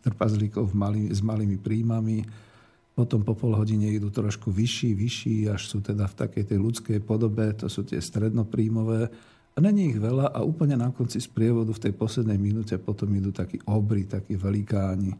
trpazlíkov 0.05 0.77
malý, 0.77 1.09
s 1.09 1.25
malými 1.25 1.57
príjmami. 1.57 2.21
Potom 2.93 3.25
po 3.25 3.33
pol 3.33 3.57
hodine 3.57 3.89
idú 3.89 4.13
trošku 4.13 4.53
vyšší, 4.53 4.93
vyšší, 4.93 5.35
až 5.49 5.73
sú 5.73 5.81
teda 5.81 6.05
v 6.05 6.17
takej 6.21 6.43
tej 6.53 6.59
ľudskej 6.61 6.99
podobe, 7.01 7.49
to 7.57 7.65
sú 7.65 7.81
tie 7.81 7.97
strednopríjmové. 7.97 9.09
A 9.51 9.57
není 9.57 9.89
ich 9.89 9.97
veľa 9.97 10.37
a 10.37 10.45
úplne 10.45 10.77
na 10.77 10.93
konci 10.93 11.17
z 11.17 11.27
prievodu 11.33 11.73
v 11.73 11.81
tej 11.89 11.93
poslednej 11.97 12.37
minúte 12.37 12.77
potom 12.77 13.09
idú 13.17 13.33
takí 13.33 13.57
obry, 13.65 14.05
takí 14.05 14.37
velikáni. 14.37 15.17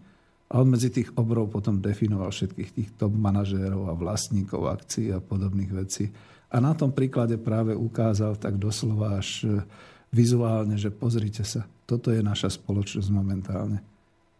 A 0.51 0.59
on 0.59 0.67
medzi 0.67 0.91
tých 0.91 1.15
obrov 1.15 1.47
potom 1.47 1.79
definoval 1.79 2.27
všetkých 2.27 2.69
tých 2.75 2.89
top 2.99 3.15
manažérov 3.15 3.87
a 3.87 3.95
vlastníkov 3.95 4.67
akcií 4.67 5.15
a 5.15 5.23
podobných 5.23 5.71
vecí. 5.71 6.11
A 6.51 6.59
na 6.59 6.75
tom 6.75 6.91
príklade 6.91 7.39
práve 7.39 7.71
ukázal 7.71 8.35
tak 8.35 8.59
doslova 8.59 9.23
až 9.23 9.47
e, 9.47 9.63
vizuálne, 10.11 10.75
že 10.75 10.91
pozrite 10.91 11.47
sa, 11.47 11.63
toto 11.87 12.11
je 12.11 12.19
naša 12.19 12.51
spoločnosť 12.51 13.09
momentálne. 13.15 13.79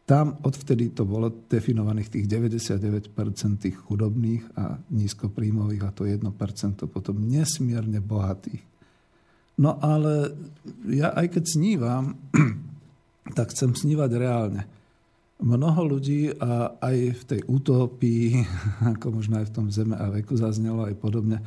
Tam 0.04 0.36
odvtedy 0.44 0.92
to 0.92 1.08
bolo 1.08 1.32
definovaných 1.48 2.20
tých 2.20 2.28
99% 2.28 3.16
tých 3.64 3.80
chudobných 3.80 4.44
a 4.60 4.76
nízkopríjmových 4.92 5.84
a 5.88 5.96
to 5.96 6.04
1% 6.04 6.28
potom 6.92 7.16
nesmierne 7.24 8.04
bohatých. 8.04 8.60
No 9.64 9.80
ale 9.80 10.36
ja 10.92 11.16
aj 11.16 11.40
keď 11.40 11.44
snívam, 11.48 12.20
tak 13.40 13.56
chcem 13.56 13.72
snívať 13.72 14.12
reálne. 14.20 14.68
Mnoho 15.42 15.98
ľudí 15.98 16.30
a 16.38 16.78
aj 16.78 16.98
v 17.18 17.24
tej 17.26 17.42
utopii, 17.50 18.46
ako 18.94 19.18
možno 19.18 19.42
aj 19.42 19.50
v 19.50 19.56
tom 19.58 19.68
Zeme 19.74 19.98
a 19.98 20.14
veku 20.14 20.38
zaznelo 20.38 20.86
aj 20.86 20.96
podobne, 21.02 21.42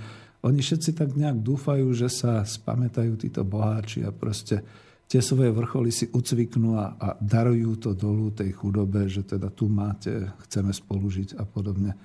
oni 0.45 0.61
všetci 0.61 0.93
tak 0.93 1.16
nejak 1.16 1.41
dúfajú, 1.41 1.89
že 1.97 2.12
sa 2.12 2.45
spamätajú 2.45 3.16
títo 3.16 3.47
boháči 3.49 4.05
a 4.05 4.12
proste 4.12 4.61
tie 5.09 5.25
svoje 5.25 5.49
vrcholy 5.49 5.89
si 5.89 6.11
ucviknú 6.12 6.77
a, 6.77 6.99
a 7.01 7.09
darujú 7.16 7.81
to 7.81 7.91
dolu 7.97 8.29
tej 8.29 8.53
chudobe, 8.53 9.09
že 9.09 9.25
teda 9.25 9.49
tu 9.49 9.73
máte, 9.73 10.29
chceme 10.45 10.69
spolužiť 10.69 11.41
a 11.41 11.49
podobne. 11.49 11.97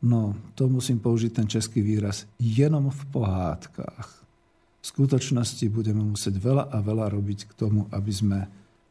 No, 0.00 0.32
to 0.56 0.68
musím 0.68 1.00
použiť 1.00 1.32
ten 1.32 1.48
český 1.48 1.84
výraz, 1.84 2.24
jenom 2.40 2.88
v 2.88 3.02
pohádkach. 3.12 4.08
V 4.80 4.84
skutočnosti 4.84 5.64
budeme 5.72 6.04
musieť 6.04 6.40
veľa 6.40 6.72
a 6.72 6.78
veľa 6.80 7.12
robiť 7.12 7.48
k 7.48 7.52
tomu, 7.56 7.88
aby 7.88 8.12
sme 8.12 8.38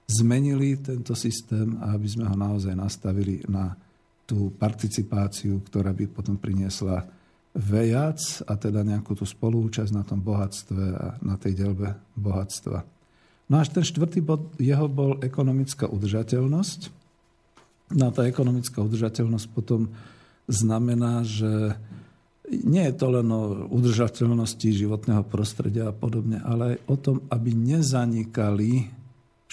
zmenili 0.08 0.78
tento 0.80 1.16
systém 1.16 1.80
a 1.80 1.96
aby 1.96 2.08
sme 2.08 2.28
ho 2.28 2.36
naozaj 2.36 2.76
nastavili 2.76 3.44
na 3.48 3.76
tú 4.24 4.52
participáciu, 4.56 5.60
ktorá 5.68 5.92
by 5.92 6.08
potom 6.12 6.40
priniesla 6.40 7.04
viac 7.54 8.20
a 8.50 8.58
teda 8.58 8.82
nejakú 8.82 9.14
tú 9.14 9.28
spolúčasť 9.28 9.92
na 9.94 10.02
tom 10.02 10.24
bohatstve 10.24 10.84
a 10.96 11.08
na 11.22 11.36
tej 11.38 11.54
delbe 11.54 11.94
bohatstva. 12.18 12.82
No 13.52 13.62
až 13.62 13.70
ten 13.76 13.86
štvrtý 13.86 14.24
bod 14.24 14.56
jeho 14.58 14.90
bol 14.90 15.22
ekonomická 15.22 15.86
udržateľnosť. 15.86 16.90
No 17.94 18.10
a 18.10 18.12
tá 18.16 18.26
ekonomická 18.26 18.82
udržateľnosť 18.82 19.48
potom 19.54 19.94
znamená, 20.50 21.22
že 21.22 21.78
nie 22.50 22.84
je 22.90 22.96
to 22.96 23.08
len 23.14 23.28
o 23.30 23.70
udržateľnosti 23.70 24.68
životného 24.74 25.24
prostredia 25.30 25.92
a 25.92 25.96
podobne, 25.96 26.42
ale 26.42 26.76
aj 26.76 26.78
o 26.90 26.96
tom, 26.98 27.18
aby 27.30 27.54
nezanikali 27.54 29.03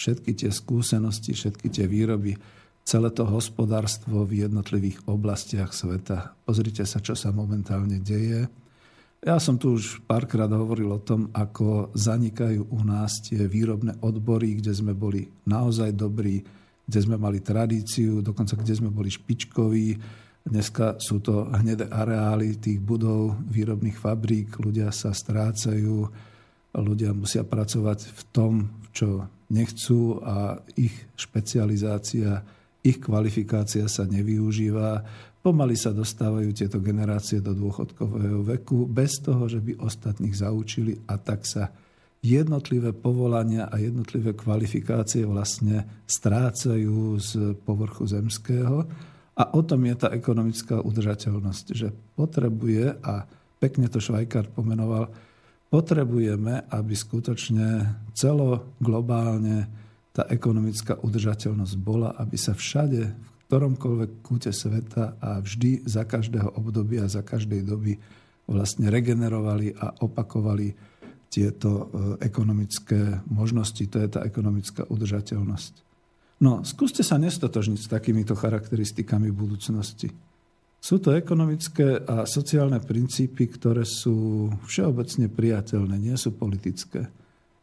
všetky 0.01 0.33
tie 0.33 0.49
skúsenosti, 0.49 1.37
všetky 1.37 1.69
tie 1.69 1.85
výroby, 1.85 2.41
celé 2.89 3.13
to 3.13 3.29
hospodárstvo 3.29 4.25
v 4.25 4.49
jednotlivých 4.49 5.05
oblastiach 5.05 5.77
sveta. 5.77 6.33
Pozrite 6.49 6.89
sa, 6.89 7.05
čo 7.05 7.13
sa 7.13 7.29
momentálne 7.37 8.01
deje. 8.01 8.49
Ja 9.21 9.37
som 9.37 9.61
tu 9.61 9.77
už 9.77 10.01
párkrát 10.09 10.49
hovoril 10.49 10.89
o 10.97 11.05
tom, 11.05 11.29
ako 11.37 11.93
zanikajú 11.93 12.73
u 12.73 12.81
nás 12.81 13.21
tie 13.21 13.45
výrobné 13.45 14.01
odbory, 14.01 14.57
kde 14.57 14.73
sme 14.73 14.97
boli 14.97 15.29
naozaj 15.45 15.93
dobrí, 15.93 16.41
kde 16.89 16.99
sme 17.05 17.21
mali 17.21 17.45
tradíciu, 17.45 18.25
dokonca 18.25 18.57
kde 18.57 18.81
sme 18.81 18.89
boli 18.89 19.13
špičkoví. 19.13 19.89
Dneska 20.41 20.97
sú 20.97 21.21
to 21.21 21.53
hnedé 21.53 21.93
areály 21.93 22.57
tých 22.57 22.81
budov, 22.81 23.37
výrobných 23.45 24.01
fabrík, 24.01 24.57
ľudia 24.57 24.89
sa 24.89 25.13
strácajú, 25.13 26.09
ľudia 26.81 27.13
musia 27.13 27.45
pracovať 27.45 28.09
v 28.09 28.23
tom, 28.33 28.53
čo 28.97 29.29
nechcú 29.51 30.23
a 30.23 30.63
ich 30.79 30.95
špecializácia 31.19 32.43
ich 32.81 32.97
kvalifikácia 32.97 33.85
sa 33.93 34.09
nevyužíva, 34.09 35.05
pomaly 35.45 35.77
sa 35.77 35.93
dostávajú 35.93 36.53
tieto 36.57 36.81
generácie 36.81 37.45
do 37.45 37.53
dôchodkového 37.53 38.41
veku 38.45 38.89
bez 38.89 39.21
toho, 39.21 39.49
že 39.49 39.61
by 39.61 39.85
ostatných 39.85 40.33
zaučili 40.33 40.97
a 41.09 41.21
tak 41.21 41.45
sa 41.45 41.69
jednotlivé 42.21 42.93
povolania 42.93 43.69
a 43.69 43.81
jednotlivé 43.81 44.37
kvalifikácie 44.37 45.25
vlastne 45.25 46.05
strácajú 46.05 47.17
z 47.21 47.57
povrchu 47.65 48.05
zemského. 48.09 48.85
A 49.41 49.43
o 49.57 49.61
tom 49.65 49.89
je 49.89 49.97
tá 49.97 50.13
ekonomická 50.13 50.85
udržateľnosť, 50.85 51.67
že 51.73 51.89
potrebuje, 52.17 53.01
a 53.01 53.25
pekne 53.57 53.89
to 53.89 53.97
Švajkár 53.97 54.53
pomenoval, 54.53 55.09
potrebujeme, 55.71 56.67
aby 56.69 56.93
skutočne 56.93 57.87
celo 58.13 58.75
globálne 58.83 59.71
tá 60.11 60.27
ekonomická 60.27 60.99
udržateľnosť 60.99 61.75
bola, 61.79 62.19
aby 62.19 62.35
sa 62.35 62.53
všade, 62.53 63.03
v 63.15 63.41
ktoromkoľvek 63.47 64.11
kúte 64.21 64.51
sveta 64.51 65.17
a 65.23 65.39
vždy 65.39 65.87
za 65.87 66.03
každého 66.03 66.59
obdobia, 66.59 67.07
za 67.07 67.23
každej 67.23 67.63
doby 67.63 67.95
vlastne 68.51 68.91
regenerovali 68.91 69.71
a 69.79 69.95
opakovali 70.03 70.75
tieto 71.31 71.71
e, 71.71 71.83
ekonomické 72.27 73.23
možnosti. 73.31 73.87
To 73.87 74.03
je 74.03 74.09
tá 74.11 74.27
ekonomická 74.27 74.83
udržateľnosť. 74.91 75.87
No, 76.43 76.67
skúste 76.67 77.07
sa 77.07 77.15
nestotožniť 77.23 77.79
s 77.79 77.87
takýmito 77.87 78.35
charakteristikami 78.35 79.31
budúcnosti. 79.31 80.11
Sú 80.81 80.97
to 80.97 81.13
ekonomické 81.13 82.01
a 82.09 82.25
sociálne 82.25 82.81
princípy, 82.81 83.53
ktoré 83.53 83.85
sú 83.85 84.49
všeobecne 84.65 85.29
priateľné, 85.29 86.01
nie 86.01 86.17
sú 86.17 86.33
politické. 86.33 87.05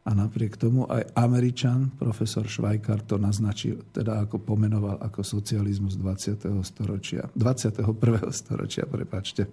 A 0.08 0.16
napriek 0.16 0.56
tomu 0.56 0.88
aj 0.88 1.18
Američan, 1.18 1.92
profesor 1.98 2.48
Švajkar, 2.48 3.04
to 3.04 3.20
naznačil, 3.20 3.90
teda 3.92 4.24
ako 4.24 4.40
pomenoval 4.40 5.02
ako 5.02 5.26
socializmus 5.26 6.00
20. 6.00 6.48
storočia. 6.64 7.28
21. 7.36 7.84
storočia, 8.32 8.88
prepačte. 8.88 9.50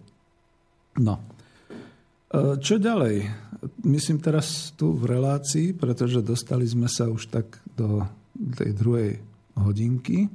No. 1.00 1.18
čo 2.60 2.78
ďalej? 2.78 3.26
Myslím 3.82 4.20
teraz 4.20 4.70
tu 4.76 4.94
v 4.94 5.10
relácii, 5.10 5.74
pretože 5.74 6.22
dostali 6.22 6.68
sme 6.68 6.86
sa 6.86 7.08
už 7.10 7.32
tak 7.32 7.58
do 7.74 8.04
tej 8.54 8.70
druhej 8.78 9.10
hodinky. 9.58 10.30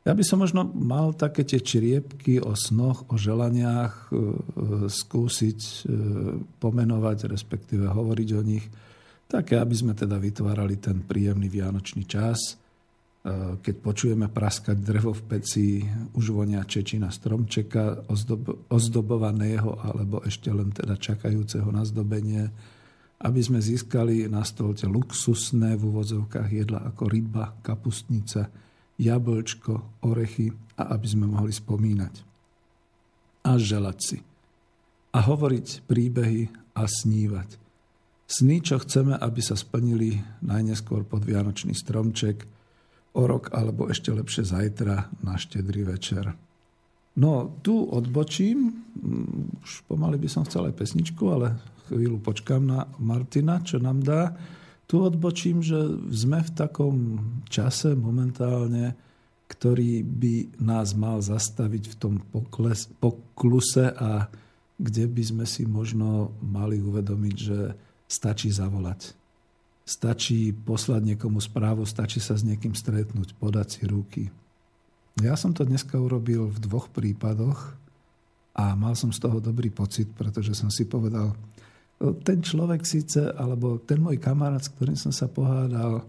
Ja 0.00 0.16
by 0.16 0.24
som 0.24 0.40
možno 0.40 0.64
mal 0.64 1.12
také 1.12 1.44
tie 1.44 1.60
čriepky 1.60 2.40
o 2.40 2.56
snoch, 2.56 3.04
o 3.12 3.20
želaniach 3.20 4.08
e, 4.08 4.12
skúsiť 4.88 5.60
e, 5.60 5.74
pomenovať, 6.56 7.28
respektíve 7.28 7.84
hovoriť 7.84 8.28
o 8.32 8.40
nich, 8.40 8.64
také, 9.28 9.60
aby 9.60 9.76
sme 9.76 9.92
teda 9.92 10.16
vytvárali 10.16 10.80
ten 10.80 11.04
príjemný 11.04 11.52
vianočný 11.52 12.08
čas. 12.08 12.40
E, 12.48 12.52
keď 13.60 13.74
počujeme 13.84 14.32
praskať 14.32 14.80
drevo 14.80 15.12
v 15.12 15.22
peci, 15.36 15.84
už 16.16 16.32
vonia 16.32 16.64
čečina 16.64 17.12
stromčeka 17.12 18.08
ozdob, 18.08 18.72
ozdobovaného 18.72 19.84
alebo 19.84 20.24
ešte 20.24 20.48
len 20.48 20.72
teda 20.72 20.96
čakajúceho 20.96 21.68
na 21.68 21.84
zdobenie, 21.84 22.48
aby 23.20 23.40
sme 23.44 23.60
získali 23.60 24.32
na 24.32 24.48
stolte 24.48 24.88
luxusné 24.88 25.76
v 25.76 25.82
úvodzovkách 25.92 26.48
jedla 26.48 26.88
ako 26.88 27.04
ryba, 27.04 27.60
kapustnica, 27.60 28.48
jablčko, 29.00 30.04
orechy 30.04 30.52
a 30.76 30.92
aby 30.92 31.06
sme 31.08 31.24
mohli 31.24 31.56
spomínať. 31.56 32.14
A 33.48 33.56
želať 33.56 33.98
si. 33.98 34.18
A 35.16 35.24
hovoriť 35.24 35.88
príbehy 35.88 36.52
a 36.76 36.84
snívať. 36.84 37.56
Sny, 38.30 38.62
čo 38.62 38.78
chceme, 38.78 39.16
aby 39.18 39.40
sa 39.42 39.58
splnili 39.58 40.22
najneskôr 40.44 41.02
pod 41.02 41.26
Vianočný 41.26 41.74
stromček, 41.74 42.46
o 43.10 43.26
rok 43.26 43.50
alebo 43.50 43.90
ešte 43.90 44.14
lepšie 44.14 44.46
zajtra 44.46 45.10
na 45.26 45.34
štedrý 45.34 45.82
večer. 45.82 46.30
No, 47.18 47.58
tu 47.66 47.90
odbočím, 47.90 48.86
mm, 48.94 49.66
už 49.66 49.70
pomaly 49.90 50.14
by 50.14 50.28
som 50.30 50.46
chcel 50.46 50.70
aj 50.70 50.78
pesničku, 50.78 51.26
ale 51.26 51.58
chvíľu 51.90 52.22
počkám 52.22 52.62
na 52.62 52.86
Martina, 53.02 53.58
čo 53.66 53.82
nám 53.82 54.06
dá 54.06 54.30
tu 54.90 55.06
odbočím, 55.06 55.62
že 55.62 55.78
sme 56.10 56.42
v 56.42 56.50
takom 56.50 56.96
čase 57.46 57.94
momentálne, 57.94 58.98
ktorý 59.46 60.02
by 60.02 60.58
nás 60.58 60.98
mal 60.98 61.22
zastaviť 61.22 61.94
v 61.94 61.94
tom 61.94 62.14
pokles, 62.18 62.90
pokluse 62.98 63.94
a 63.94 64.26
kde 64.82 65.06
by 65.06 65.22
sme 65.22 65.46
si 65.46 65.62
možno 65.62 66.34
mali 66.42 66.82
uvedomiť, 66.82 67.36
že 67.38 67.78
stačí 68.10 68.50
zavolať. 68.50 69.14
Stačí 69.86 70.50
poslať 70.50 71.14
niekomu 71.14 71.38
správu, 71.38 71.86
stačí 71.86 72.18
sa 72.18 72.34
s 72.34 72.42
niekým 72.42 72.74
stretnúť, 72.74 73.38
podať 73.38 73.78
si 73.78 73.82
ruky. 73.86 74.22
Ja 75.22 75.38
som 75.38 75.54
to 75.54 75.62
dneska 75.62 76.02
urobil 76.02 76.50
v 76.50 76.58
dvoch 76.66 76.90
prípadoch 76.90 77.78
a 78.58 78.74
mal 78.74 78.98
som 78.98 79.14
z 79.14 79.22
toho 79.22 79.38
dobrý 79.38 79.70
pocit, 79.70 80.10
pretože 80.18 80.58
som 80.58 80.66
si 80.66 80.82
povedal, 80.82 81.38
ten 82.00 82.40
človek 82.40 82.88
síce, 82.88 83.20
alebo 83.36 83.76
ten 83.84 84.00
môj 84.00 84.16
kamarát, 84.16 84.64
s 84.64 84.72
ktorým 84.72 84.96
som 84.96 85.12
sa 85.12 85.28
pohádal, 85.28 86.00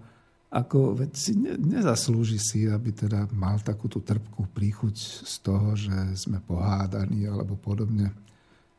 ako 0.51 0.99
veď 0.99 1.11
si 1.15 1.35
ne, 1.35 1.55
nezaslúži 1.59 2.39
si, 2.39 2.59
aby 2.67 2.91
teda 2.91 3.27
mal 3.31 3.59
takú 3.63 3.91
tú 3.91 4.03
trpkú 4.03 4.51
príchuť 4.51 4.95
z 5.23 5.35
toho, 5.43 5.75
že 5.75 5.95
sme 6.15 6.43
pohádaní 6.43 7.27
alebo 7.27 7.55
podobne. 7.55 8.11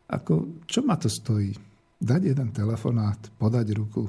Ako, 0.09 0.65
čo 0.69 0.85
ma 0.85 1.01
to 1.01 1.09
stojí? 1.09 1.53
Dať 1.97 2.33
jeden 2.33 2.53
telefonát, 2.53 3.17
podať 3.41 3.67
ruku, 3.73 4.05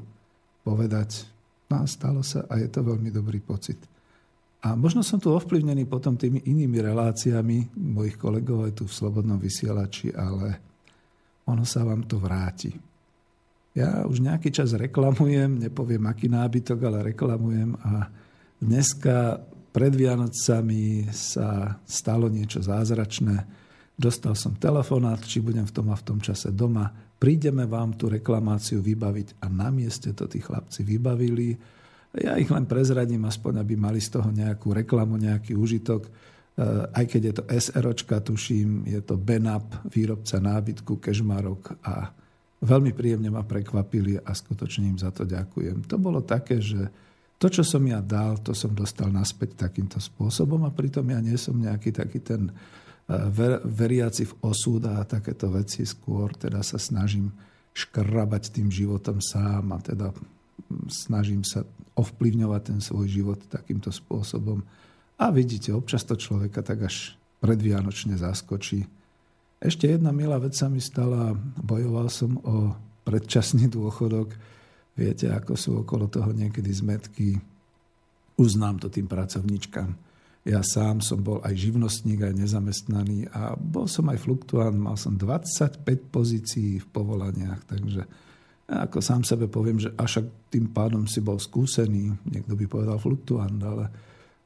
povedať, 0.64 1.28
no 1.72 1.88
stalo 1.88 2.20
sa 2.20 2.44
a 2.52 2.60
je 2.60 2.68
to 2.68 2.84
veľmi 2.84 3.12
dobrý 3.12 3.40
pocit. 3.40 3.80
A 4.64 4.80
možno 4.80 5.04
som 5.04 5.20
tu 5.20 5.32
ovplyvnený 5.32 5.88
potom 5.88 6.16
tými 6.16 6.44
inými 6.48 6.80
reláciami 6.80 7.76
mojich 7.76 8.16
kolegov 8.16 8.64
aj 8.68 8.80
tu 8.80 8.84
v 8.88 8.96
Slobodnom 8.96 9.36
vysielači, 9.36 10.16
ale 10.16 10.60
ono 11.48 11.68
sa 11.68 11.84
vám 11.84 12.08
to 12.08 12.16
vráti. 12.20 12.93
Ja 13.74 14.06
už 14.06 14.22
nejaký 14.22 14.54
čas 14.54 14.78
reklamujem, 14.78 15.58
nepoviem 15.58 16.06
aký 16.06 16.30
nábytok, 16.30 16.78
ale 16.86 17.14
reklamujem 17.14 17.74
a 17.82 18.06
dneska 18.62 19.42
pred 19.74 19.90
Vianocami 19.98 21.10
sa 21.10 21.82
stalo 21.82 22.30
niečo 22.30 22.62
zázračné. 22.62 23.42
Dostal 23.98 24.38
som 24.38 24.54
telefonát, 24.62 25.26
či 25.26 25.42
budem 25.42 25.66
v 25.66 25.74
tom 25.74 25.90
a 25.90 25.98
v 25.98 26.06
tom 26.06 26.22
čase 26.22 26.54
doma. 26.54 26.94
Prídeme 27.18 27.66
vám 27.66 27.98
tú 27.98 28.14
reklamáciu 28.14 28.78
vybaviť 28.78 29.42
a 29.42 29.50
na 29.50 29.74
mieste 29.74 30.14
to 30.14 30.30
tí 30.30 30.38
chlapci 30.38 30.86
vybavili. 30.86 31.58
Ja 32.14 32.38
ich 32.38 32.54
len 32.54 32.70
prezradím, 32.70 33.26
aspoň 33.26 33.66
aby 33.66 33.74
mali 33.74 33.98
z 33.98 34.22
toho 34.22 34.30
nejakú 34.30 34.70
reklamu, 34.70 35.18
nejaký 35.18 35.58
užitok. 35.58 36.06
E, 36.06 36.12
aj 36.94 37.06
keď 37.10 37.22
je 37.26 37.34
to 37.34 37.44
SROčka, 37.50 38.22
tuším, 38.22 38.86
je 38.86 39.02
to 39.02 39.18
Benap, 39.18 39.90
výrobca 39.90 40.38
nábytku, 40.38 41.02
kežmarok 41.02 41.82
a 41.82 42.14
veľmi 42.64 42.96
príjemne 42.96 43.28
ma 43.28 43.44
prekvapili 43.44 44.18
a 44.24 44.32
skutočne 44.32 44.88
im 44.88 44.98
za 44.98 45.12
to 45.12 45.28
ďakujem. 45.28 45.84
To 45.92 46.00
bolo 46.00 46.24
také, 46.24 46.64
že 46.64 46.88
to, 47.36 47.52
čo 47.52 47.68
som 47.68 47.84
ja 47.84 48.00
dal, 48.00 48.40
to 48.40 48.56
som 48.56 48.72
dostal 48.72 49.12
naspäť 49.12 49.68
takýmto 49.68 50.00
spôsobom 50.00 50.64
a 50.64 50.72
pritom 50.72 51.04
ja 51.12 51.20
nie 51.20 51.36
som 51.36 51.60
nejaký 51.60 51.92
taký 51.92 52.24
ten 52.24 52.48
eh, 52.48 52.56
veriaci 53.68 54.24
v 54.32 54.34
osúd 54.48 54.88
a 54.88 55.04
takéto 55.04 55.52
veci. 55.52 55.84
Skôr 55.84 56.32
teda 56.40 56.64
sa 56.64 56.80
snažím 56.80 57.36
škrabať 57.76 58.56
tým 58.56 58.72
životom 58.72 59.20
sám 59.20 59.76
a 59.76 59.84
teda 59.84 60.16
snažím 60.88 61.44
sa 61.44 61.68
ovplyvňovať 62.00 62.62
ten 62.64 62.80
svoj 62.80 63.12
život 63.12 63.40
takýmto 63.52 63.92
spôsobom. 63.92 64.64
A 65.20 65.30
vidíte, 65.30 65.76
občas 65.76 66.08
to 66.08 66.16
človeka 66.18 66.64
tak 66.64 66.88
až 66.88 67.18
predvianočne 67.44 68.16
zaskočí 68.16 69.03
ešte 69.64 69.88
jedna 69.88 70.12
milá 70.12 70.36
vec 70.44 70.60
sa 70.60 70.68
mi 70.68 70.84
stala. 70.84 71.32
Bojoval 71.64 72.12
som 72.12 72.36
o 72.44 72.76
predčasný 73.08 73.72
dôchodok. 73.72 74.36
Viete, 75.00 75.32
ako 75.32 75.54
sú 75.56 75.72
okolo 75.88 76.12
toho 76.12 76.36
niekedy 76.36 76.68
zmetky. 76.68 77.40
Uznám 78.36 78.84
to 78.84 78.92
tým 78.92 79.08
pracovníčkam. 79.08 79.96
Ja 80.44 80.60
sám 80.60 81.00
som 81.00 81.24
bol 81.24 81.40
aj 81.40 81.56
živnostník, 81.56 82.20
aj 82.20 82.36
nezamestnaný 82.36 83.32
a 83.32 83.56
bol 83.56 83.88
som 83.88 84.12
aj 84.12 84.20
fluktuant. 84.20 84.76
Mal 84.76 85.00
som 85.00 85.16
25 85.16 85.80
pozícií 86.12 86.84
v 86.84 86.88
povolaniach, 86.92 87.64
takže 87.64 88.04
ako 88.68 89.00
sám 89.00 89.24
sebe 89.24 89.48
poviem, 89.48 89.80
že 89.80 89.96
až 89.96 90.28
tým 90.52 90.72
pádom 90.76 91.08
si 91.08 91.24
bol 91.24 91.40
skúsený, 91.40 92.12
niekto 92.28 92.60
by 92.60 92.66
povedal 92.68 93.00
fluktuant, 93.00 93.56
ale 93.64 93.88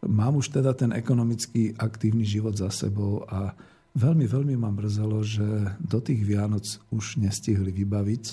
mám 0.06 0.38
už 0.38 0.53
teda 0.53 0.77
ten 0.77 0.94
ekonomicky 0.94 1.73
aktívny 1.73 2.26
život 2.26 2.53
za 2.53 2.69
sebou 2.69 3.26
a 3.26 3.57
Veľmi, 3.98 4.30
veľmi 4.30 4.53
ma 4.61 4.69
mrzelo, 4.69 5.26
že 5.26 5.74
do 5.82 5.98
tých 5.98 6.22
Vianoc 6.22 6.69
už 6.94 7.18
nestihli 7.18 7.74
vybaviť 7.74 8.26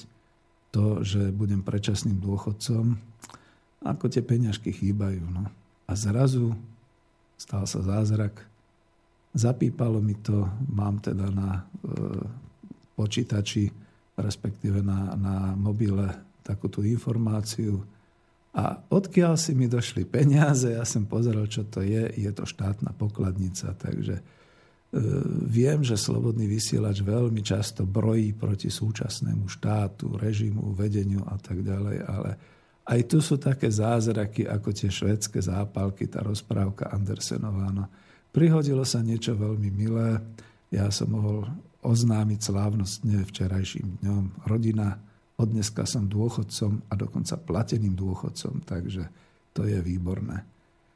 to, 0.68 1.00
že 1.00 1.32
budem 1.32 1.64
predčasným 1.64 2.20
dôchodcom, 2.20 3.00
ako 3.80 4.04
tie 4.12 4.20
peňažky 4.20 4.76
chýbajú. 4.76 5.24
No. 5.24 5.48
A 5.88 5.92
zrazu 5.96 6.52
stal 7.40 7.64
sa 7.64 7.80
zázrak, 7.80 8.44
zapípalo 9.32 10.04
mi 10.04 10.20
to, 10.20 10.44
mám 10.68 11.00
teda 11.00 11.32
na 11.32 11.50
e, 11.56 11.62
počítači, 12.92 13.72
respektíve 14.20 14.84
na, 14.84 15.16
na 15.16 15.36
mobile 15.56 16.12
takúto 16.44 16.84
informáciu. 16.84 17.80
A 18.52 18.84
odkiaľ 18.92 19.40
si 19.40 19.56
mi 19.56 19.64
došli 19.64 20.04
peniaze, 20.04 20.76
ja 20.76 20.84
som 20.84 21.08
pozeral, 21.08 21.48
čo 21.48 21.64
to 21.64 21.80
je, 21.80 22.04
je 22.20 22.30
to 22.36 22.44
štátna 22.44 22.92
pokladnica, 22.92 23.72
takže 23.80 24.43
viem, 25.50 25.82
že 25.82 25.98
slobodný 25.98 26.46
vysielač 26.46 27.02
veľmi 27.02 27.42
často 27.42 27.82
brojí 27.82 28.30
proti 28.34 28.70
súčasnému 28.70 29.50
štátu, 29.50 30.14
režimu, 30.14 30.70
vedeniu 30.70 31.26
a 31.26 31.34
tak 31.34 31.66
ďalej, 31.66 31.98
ale 32.06 32.30
aj 32.84 33.00
tu 33.08 33.18
sú 33.18 33.40
také 33.40 33.72
zázraky, 33.72 34.44
ako 34.46 34.70
tie 34.70 34.92
švedské 34.92 35.40
zápalky, 35.40 36.06
tá 36.06 36.20
rozprávka 36.20 36.92
Andersenová. 36.92 37.72
No, 37.72 37.88
prihodilo 38.28 38.84
sa 38.84 39.00
niečo 39.00 39.34
veľmi 39.34 39.72
milé. 39.72 40.20
Ja 40.68 40.92
som 40.92 41.16
mohol 41.16 41.48
oznámiť 41.80 42.40
slávnostne 42.44 43.24
včerajším 43.24 44.04
dňom. 44.04 44.46
Rodina, 44.46 45.00
od 45.40 45.48
dneska 45.50 45.88
som 45.88 46.06
dôchodcom 46.06 46.86
a 46.86 46.94
dokonca 46.94 47.34
plateným 47.40 47.96
dôchodcom, 47.98 48.62
takže 48.62 49.08
to 49.50 49.66
je 49.66 49.80
výborné. 49.82 50.53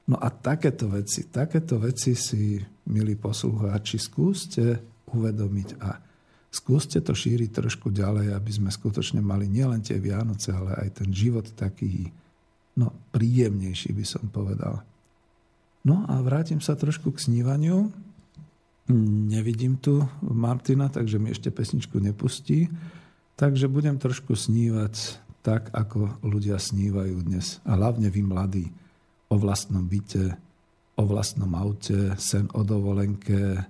No 0.09 0.17
a 0.17 0.33
takéto 0.33 0.89
veci, 0.89 1.29
takéto 1.29 1.77
veci 1.77 2.17
si, 2.17 2.57
milí 2.89 3.13
poslucháči, 3.13 4.01
skúste 4.01 4.81
uvedomiť 5.13 5.69
a 5.85 6.01
skúste 6.49 7.05
to 7.05 7.13
šíriť 7.13 7.53
trošku 7.53 7.93
ďalej, 7.93 8.33
aby 8.33 8.51
sme 8.53 8.73
skutočne 8.73 9.21
mali 9.21 9.45
nielen 9.53 9.85
tie 9.85 10.01
Vianoce, 10.01 10.57
ale 10.57 10.81
aj 10.81 11.05
ten 11.05 11.13
život 11.13 11.45
taký, 11.53 12.09
no, 12.81 12.89
príjemnejší 13.13 13.93
by 13.93 14.05
som 14.09 14.25
povedal. 14.33 14.81
No 15.85 16.09
a 16.09 16.25
vrátim 16.25 16.65
sa 16.65 16.73
trošku 16.73 17.13
k 17.13 17.29
snívaniu. 17.29 17.93
Nevidím 19.29 19.77
tu 19.77 20.09
Martina, 20.25 20.89
takže 20.89 21.21
mi 21.21 21.37
ešte 21.37 21.53
pesničku 21.53 22.01
nepustí. 22.01 22.73
Takže 23.37 23.69
budem 23.69 24.01
trošku 24.01 24.33
snívať 24.33 25.21
tak, 25.45 25.69
ako 25.71 26.19
ľudia 26.25 26.57
snívajú 26.57 27.29
dnes. 27.29 27.61
A 27.69 27.77
hlavne 27.77 28.09
vy 28.09 28.25
mladí 28.25 28.67
o 29.29 29.35
vlastnom 29.37 29.85
byte, 29.85 30.37
o 30.99 31.03
vlastnom 31.05 31.53
aute, 31.55 32.17
sen 32.19 32.49
o 32.57 32.65
dovolenke. 32.65 33.41
E, 33.57 33.63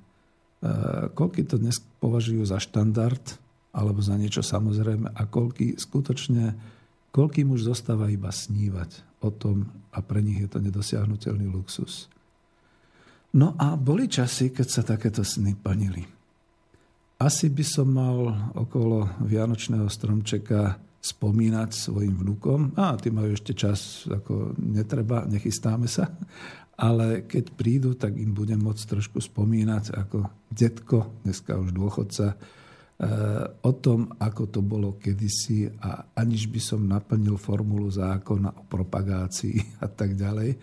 koľky 1.12 1.44
to 1.44 1.60
dnes 1.60 1.82
považujú 2.00 2.46
za 2.46 2.62
štandard, 2.62 3.22
alebo 3.74 4.00
za 4.00 4.16
niečo 4.16 4.40
samozrejme 4.40 5.12
a 5.12 5.22
koľký 5.28 5.76
skutočne, 5.76 6.56
koľký 7.12 7.44
muž 7.44 7.68
zostáva 7.68 8.08
iba 8.08 8.32
snívať 8.32 9.22
o 9.22 9.34
tom 9.34 9.68
a 9.92 9.98
pre 10.00 10.22
nich 10.24 10.40
je 10.40 10.48
to 10.48 10.58
nedosiahnutelný 10.62 11.50
luxus. 11.50 12.08
No 13.36 13.52
a 13.60 13.76
boli 13.76 14.08
časy, 14.08 14.54
keď 14.54 14.66
sa 14.66 14.82
takéto 14.82 15.20
sny 15.20 15.52
plnili. 15.52 16.00
Asi 17.18 17.50
by 17.50 17.64
som 17.66 17.92
mal 17.92 18.50
okolo 18.54 19.20
Vianočného 19.26 19.90
stromčeka 19.90 20.78
spomínať 20.98 21.70
svojim 21.70 22.14
vnúkom. 22.18 22.74
A 22.74 22.98
tí 22.98 23.14
majú 23.14 23.32
ešte 23.32 23.54
čas, 23.54 24.04
ako 24.10 24.58
netreba, 24.58 25.24
nechystáme 25.24 25.86
sa. 25.86 26.10
Ale 26.78 27.26
keď 27.26 27.44
prídu, 27.58 27.98
tak 27.98 28.14
im 28.14 28.30
budem 28.30 28.62
môcť 28.62 28.98
trošku 28.98 29.18
spomínať 29.18 29.98
ako 29.98 30.30
detko, 30.46 31.22
dneska 31.26 31.58
už 31.58 31.74
dôchodca, 31.74 32.34
eh, 32.34 33.46
o 33.66 33.72
tom, 33.74 34.14
ako 34.14 34.42
to 34.46 34.60
bolo 34.62 34.94
kedysi 34.94 35.66
a 35.82 36.14
aniž 36.14 36.46
by 36.50 36.60
som 36.62 36.86
naplnil 36.86 37.34
formulu 37.34 37.90
zákona 37.90 38.54
o 38.54 38.62
propagácii 38.70 39.82
a 39.84 39.90
tak 39.90 40.14
ďalej, 40.14 40.54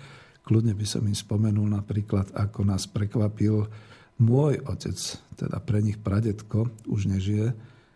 kľudne 0.47 0.71
by 0.71 0.85
som 0.87 1.03
im 1.03 1.17
spomenul 1.17 1.67
napríklad, 1.67 2.31
ako 2.31 2.63
nás 2.63 2.87
prekvapil 2.87 3.67
môj 4.23 4.63
otec, 4.71 4.95
teda 5.35 5.59
pre 5.59 5.83
nich 5.83 5.99
pradetko, 5.99 6.71
už 6.87 7.11
nežije, 7.11 7.51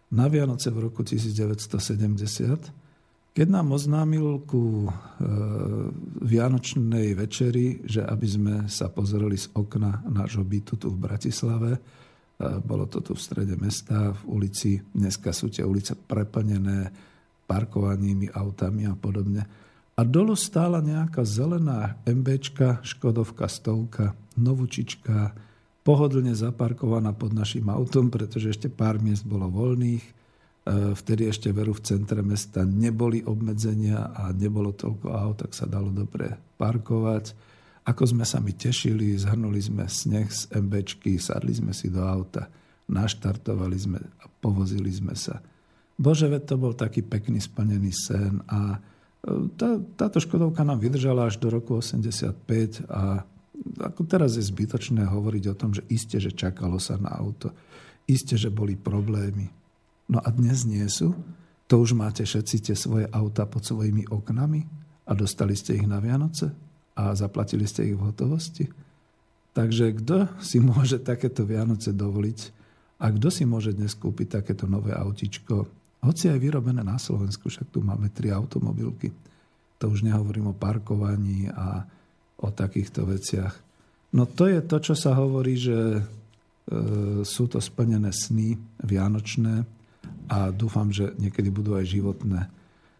na 0.10 0.26
Vianoce 0.26 0.74
v 0.74 0.90
roku 0.90 1.06
1970, 1.06 2.90
keď 3.30 3.48
nám 3.48 3.72
oznámil 3.72 4.42
ku 4.44 4.90
e, 4.90 4.92
Vianočnej 6.26 7.14
večeri, 7.14 7.86
že 7.86 8.02
aby 8.02 8.28
sme 8.28 8.56
sa 8.66 8.90
pozreli 8.90 9.38
z 9.38 9.54
okna 9.54 10.02
nášho 10.10 10.42
bytu 10.42 10.82
tu 10.82 10.90
v 10.90 10.98
Bratislave, 10.98 11.72
e, 11.78 11.80
bolo 12.66 12.90
to 12.90 13.06
tu 13.06 13.14
v 13.14 13.22
strede 13.22 13.54
mesta, 13.56 14.12
v 14.12 14.22
ulici, 14.34 14.82
dneska 14.82 15.30
sú 15.30 15.54
tie 15.54 15.62
ulice 15.62 15.94
preplnené 15.94 16.90
parkovanými 17.46 18.34
autami 18.34 18.90
a 18.90 18.98
podobne. 18.98 19.46
A 19.94 20.02
dolu 20.02 20.34
stála 20.34 20.82
nejaká 20.82 21.22
zelená 21.22 22.02
MBčka, 22.10 22.82
Škodovka 22.82 23.46
stovka, 23.46 24.18
novúčička, 24.40 25.36
pohodlne 25.84 26.36
zaparkovaná 26.36 27.16
pod 27.16 27.32
našim 27.32 27.68
autom, 27.72 28.12
pretože 28.12 28.52
ešte 28.54 28.68
pár 28.68 29.00
miest 29.00 29.24
bolo 29.24 29.48
voľných. 29.48 30.04
E, 30.04 30.12
vtedy 30.94 31.32
ešte 31.32 31.50
veru 31.56 31.72
v 31.72 31.86
centre 31.86 32.20
mesta 32.20 32.68
neboli 32.68 33.24
obmedzenia 33.24 34.12
a 34.12 34.36
nebolo 34.36 34.76
toľko 34.76 35.08
aut, 35.10 35.38
tak 35.42 35.52
sa 35.56 35.66
dalo 35.66 35.90
dobre 35.90 36.36
parkovať. 36.60 37.34
Ako 37.88 38.06
sme 38.06 38.28
sa 38.28 38.44
mi 38.44 38.54
tešili, 38.54 39.18
zhrnuli 39.18 39.58
sme 39.64 39.88
sneh 39.88 40.30
z 40.30 40.52
MBčky, 40.54 41.18
sadli 41.18 41.56
sme 41.56 41.74
si 41.74 41.90
do 41.90 42.04
auta, 42.06 42.52
naštartovali 42.92 43.78
sme 43.80 43.98
a 43.98 44.30
povozili 44.30 44.92
sme 44.94 45.16
sa. 45.16 45.42
Bože, 46.00 46.32
veď 46.32 46.44
to 46.48 46.56
bol 46.56 46.72
taký 46.76 47.04
pekný 47.04 47.40
splnený 47.44 47.92
sen 47.96 48.44
a 48.52 48.78
e, 48.78 49.52
tá, 49.56 49.80
táto 49.96 50.20
Škodovka 50.20 50.62
nám 50.68 50.84
vydržala 50.84 51.32
až 51.32 51.40
do 51.40 51.50
roku 51.50 51.80
85 51.80 52.84
a 52.92 53.24
ako 53.80 54.08
teraz 54.08 54.40
je 54.40 54.44
zbytočné 54.44 55.04
hovoriť 55.08 55.44
o 55.52 55.58
tom, 55.58 55.76
že 55.76 55.84
iste, 55.92 56.20
že 56.20 56.36
čakalo 56.36 56.80
sa 56.80 56.96
na 56.96 57.12
auto. 57.12 57.52
Iste, 58.08 58.40
že 58.40 58.50
boli 58.50 58.80
problémy. 58.80 59.52
No 60.10 60.20
a 60.24 60.30
dnes 60.34 60.66
nie 60.66 60.84
sú. 60.90 61.14
To 61.70 61.86
už 61.86 61.94
máte 61.94 62.26
všetci 62.26 62.56
tie 62.66 62.76
svoje 62.76 63.06
auta 63.14 63.46
pod 63.46 63.62
svojimi 63.62 64.10
oknami 64.10 64.66
a 65.06 65.12
dostali 65.14 65.54
ste 65.54 65.78
ich 65.78 65.86
na 65.86 66.02
Vianoce 66.02 66.50
a 66.98 67.14
zaplatili 67.14 67.70
ste 67.70 67.86
ich 67.86 67.96
v 67.96 68.10
hotovosti. 68.10 68.66
Takže 69.54 69.94
kto 70.02 70.34
si 70.42 70.58
môže 70.58 70.98
takéto 70.98 71.46
Vianoce 71.46 71.94
dovoliť 71.94 72.40
a 73.00 73.14
kto 73.14 73.28
si 73.30 73.44
môže 73.46 73.78
dnes 73.78 73.94
kúpiť 73.94 74.42
takéto 74.42 74.66
nové 74.66 74.98
autičko, 74.98 75.70
hoci 76.00 76.32
aj 76.32 76.40
vyrobené 76.40 76.80
na 76.80 76.96
Slovensku, 76.96 77.52
však 77.52 77.76
tu 77.76 77.84
máme 77.84 78.08
tri 78.10 78.32
automobilky. 78.32 79.12
To 79.84 79.92
už 79.92 80.08
nehovorím 80.08 80.52
o 80.52 80.56
parkovaní 80.56 81.52
a 81.52 81.84
o 82.40 82.48
takýchto 82.50 83.04
veciach. 83.04 83.54
No 84.16 84.26
to 84.26 84.50
je 84.50 84.60
to, 84.66 84.78
čo 84.82 84.96
sa 84.98 85.14
hovorí, 85.14 85.60
že 85.60 85.78
e, 86.00 86.02
sú 87.22 87.46
to 87.46 87.62
splnené 87.62 88.10
sny 88.10 88.58
vianočné 88.82 89.68
a 90.30 90.50
dúfam, 90.50 90.90
že 90.90 91.14
niekedy 91.22 91.54
budú 91.54 91.78
aj 91.78 91.86
životné. 91.86 92.42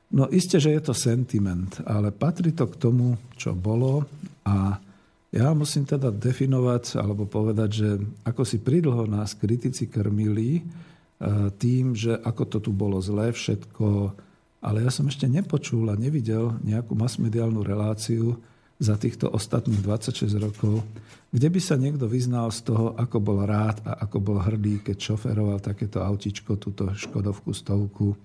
No 0.10 0.26
isté, 0.30 0.58
že 0.58 0.74
je 0.74 0.82
to 0.82 0.94
sentiment, 0.94 1.70
ale 1.86 2.10
patrí 2.10 2.54
to 2.54 2.66
k 2.66 2.80
tomu, 2.82 3.18
čo 3.38 3.54
bolo 3.54 4.06
a 4.46 4.78
ja 5.30 5.54
musím 5.54 5.86
teda 5.86 6.10
definovať 6.10 6.98
alebo 6.98 7.30
povedať, 7.30 7.70
že 7.70 7.90
ako 8.26 8.42
si 8.42 8.58
pridlho 8.58 9.06
nás 9.06 9.38
kritici 9.38 9.86
krmili 9.86 10.58
e, 10.58 10.62
tým, 11.54 11.94
že 11.94 12.18
ako 12.18 12.44
to 12.50 12.58
tu 12.58 12.72
bolo 12.74 12.98
zlé 12.98 13.30
všetko, 13.30 14.14
ale 14.66 14.78
ja 14.82 14.90
som 14.90 15.06
ešte 15.06 15.30
nepočul 15.30 15.86
a 15.94 15.96
nevidel 15.96 16.58
nejakú 16.66 16.98
masmediálnu 16.98 17.62
reláciu, 17.62 18.42
za 18.80 18.96
týchto 18.96 19.28
ostatných 19.28 19.84
26 19.84 20.40
rokov, 20.40 20.80
kde 21.30 21.48
by 21.52 21.60
sa 21.60 21.76
niekto 21.76 22.08
vyznal 22.08 22.48
z 22.50 22.64
toho, 22.64 22.96
ako 22.96 23.20
bol 23.20 23.44
rád 23.44 23.84
a 23.84 24.08
ako 24.08 24.18
bol 24.24 24.38
hrdý, 24.40 24.80
keď 24.80 24.98
šoferoval 24.98 25.60
takéto 25.60 26.00
autičko, 26.00 26.56
túto 26.56 26.88
Škodovku 26.96 27.52
stovku. 27.52 28.16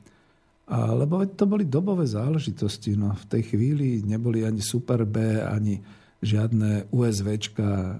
A, 0.70 0.94
lebo 0.94 1.20
to 1.26 1.44
boli 1.44 1.66
dobové 1.66 2.06
záležitosti. 2.08 2.96
No, 2.96 3.12
v 3.12 3.26
tej 3.28 3.42
chvíli 3.52 4.00
neboli 4.06 4.46
ani 4.46 4.62
Super 4.62 5.04
B, 5.04 5.42
ani 5.42 5.82
žiadne 6.24 6.88
USVčka 6.88 7.68
e, 7.68 7.92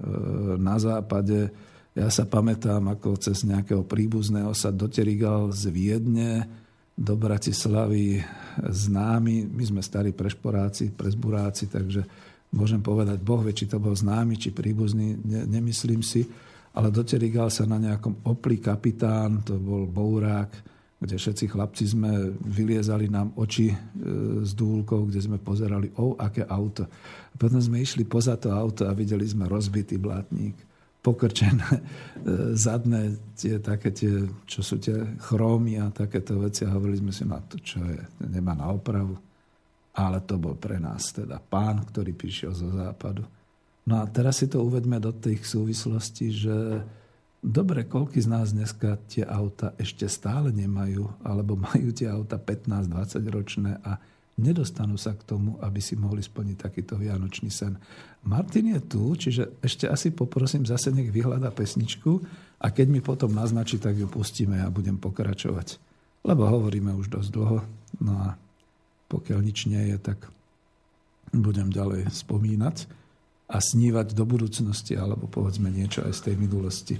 na 0.57 0.81
západe. 0.81 1.53
Ja 1.93 2.09
sa 2.09 2.25
pamätám, 2.25 2.89
ako 2.89 3.21
cez 3.21 3.45
nejakého 3.45 3.85
príbuzného 3.85 4.55
sa 4.57 4.73
doterigal 4.73 5.53
z 5.53 5.69
Viedne 5.69 6.49
do 6.95 7.13
Bratislavy 7.19 8.23
známy. 8.63 9.45
My 9.51 9.63
sme 9.67 9.81
starí 9.85 10.15
prešporáci, 10.15 10.95
prezburáci, 10.95 11.69
takže 11.69 12.07
môžem 12.53 12.81
povedať, 12.83 13.19
Boh 13.23 13.41
vie, 13.41 13.55
či 13.55 13.65
to 13.65 13.81
bol 13.81 13.95
známy, 13.95 14.37
či 14.37 14.53
príbuzný, 14.53 15.17
ne, 15.23 15.41
nemyslím 15.49 16.05
si, 16.05 16.27
ale 16.75 16.91
doterigal 16.91 17.47
sa 17.47 17.63
na 17.63 17.79
nejakom 17.79 18.27
opli 18.27 18.59
kapitán, 18.59 19.41
to 19.47 19.55
bol 19.55 19.87
Bourák, 19.87 20.51
kde 20.95 21.15
všetci 21.19 21.45
chlapci 21.51 21.83
sme 21.91 22.31
vyliezali 22.39 23.11
nám 23.11 23.35
oči 23.35 23.67
e, 23.69 23.77
s 24.41 24.55
dúlkou, 24.55 25.07
kde 25.11 25.19
sme 25.19 25.37
pozerali, 25.37 25.91
o, 25.99 26.15
aké 26.15 26.47
auto. 26.47 26.87
A 27.31 27.35
potom 27.35 27.59
sme 27.59 27.83
išli 27.83 28.07
poza 28.07 28.39
to 28.39 28.51
auto 28.51 28.87
a 28.87 28.95
videli 28.95 29.27
sme 29.27 29.45
rozbitý 29.45 29.99
blátník, 29.99 30.55
pokrčené 31.03 31.69
e, 31.69 31.81
zadné, 32.55 33.19
tie, 33.35 33.59
také 33.59 33.91
tie, 33.91 34.25
čo 34.47 34.63
sú 34.63 34.79
tie 34.79 35.19
chrómy 35.19 35.77
a 35.77 35.91
takéto 35.91 36.39
veci 36.39 36.63
a 36.63 36.73
hovorili 36.73 37.03
sme 37.03 37.13
si, 37.13 37.23
no 37.27 37.37
to 37.45 37.59
čo 37.59 37.83
je, 37.85 38.01
nemá 38.25 38.55
na 38.55 38.71
opravu 38.71 39.19
ale 39.95 40.19
to 40.27 40.35
bol 40.35 40.59
pre 40.59 40.75
nás 40.75 41.15
teda 41.15 41.39
pán, 41.39 41.87
ktorý 41.87 42.11
prišiel 42.11 42.51
zo 42.51 42.67
západu. 42.67 43.23
No 43.87 44.01
a 44.01 44.05
teraz 44.11 44.43
si 44.43 44.51
to 44.51 44.65
uvedme 44.65 44.99
do 44.99 45.15
tých 45.15 45.47
súvislostí, 45.47 46.35
že 46.35 46.83
dobre, 47.39 47.87
koľky 47.87 48.19
z 48.19 48.27
nás 48.27 48.51
dneska 48.51 48.99
tie 49.07 49.23
auta 49.23 49.71
ešte 49.79 50.09
stále 50.11 50.51
nemajú, 50.51 51.07
alebo 51.23 51.55
majú 51.71 51.95
tie 51.95 52.11
auta 52.11 52.35
15-20 52.35 53.23
ročné 53.31 53.71
a 53.85 53.95
nedostanú 54.35 54.99
sa 54.99 55.15
k 55.15 55.23
tomu, 55.23 55.55
aby 55.63 55.79
si 55.79 55.95
mohli 55.95 56.19
splniť 56.19 56.57
takýto 56.59 56.99
vianočný 56.99 57.47
sen. 57.47 57.79
Martin 58.27 58.75
je 58.75 58.81
tu, 58.83 59.15
čiže 59.15 59.63
ešte 59.63 59.87
asi 59.87 60.11
poprosím 60.11 60.67
zase 60.67 60.91
nech 60.91 61.07
vyhľada 61.07 61.55
pesničku 61.55 62.19
a 62.59 62.67
keď 62.67 62.87
mi 62.91 62.99
potom 62.99 63.31
naznačí, 63.31 63.79
tak 63.79 63.95
ju 63.95 64.11
pustíme 64.11 64.59
a 64.59 64.67
budem 64.67 64.99
pokračovať. 64.99 65.79
Lebo 66.25 66.49
hovoríme 66.49 66.91
už 66.97 67.07
dosť 67.13 67.29
dlho. 67.31 67.59
No 68.01 68.13
a 68.17 68.35
pokiaľ 69.15 69.39
nič 69.39 69.71
nie 69.71 69.95
je, 69.95 69.97
tak 70.11 70.27
budem 71.31 71.71
ďalej 71.71 72.11
spomínať 72.11 72.91
a 73.47 73.63
snívať 73.63 74.11
do 74.11 74.27
budúcnosti, 74.27 74.99
alebo 74.99 75.31
povedzme 75.31 75.71
niečo 75.71 76.03
aj 76.03 76.11
z 76.11 76.21
tej 76.31 76.35
minulosti. 76.35 76.95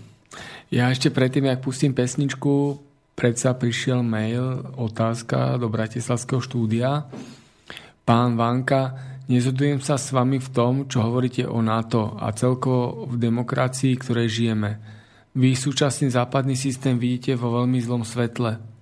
Ja 0.71 0.87
ešte 0.87 1.11
predtým, 1.11 1.51
ak 1.51 1.59
pustím 1.59 1.91
pesničku, 1.91 2.79
predsa 3.19 3.51
prišiel 3.51 3.99
mail, 3.99 4.63
otázka 4.79 5.59
do 5.59 5.67
Bratislavského 5.67 6.39
štúdia. 6.39 7.07
Pán 8.07 8.39
Vanka, 8.39 8.95
nezhodujem 9.27 9.81
sa 9.83 9.99
s 9.99 10.15
vami 10.15 10.39
v 10.39 10.49
tom, 10.55 10.73
čo 10.87 11.03
hovoríte 11.03 11.43
o 11.43 11.59
NATO 11.59 12.15
a 12.15 12.31
celkovo 12.31 13.09
v 13.11 13.15
demokracii, 13.19 13.97
ktorej 13.99 14.27
žijeme. 14.31 14.71
Vy 15.35 15.51
súčasný 15.57 16.13
západný 16.13 16.55
systém 16.55 16.95
vidíte 16.95 17.35
vo 17.35 17.59
veľmi 17.59 17.79
zlom 17.83 18.07
svetle 18.07 18.74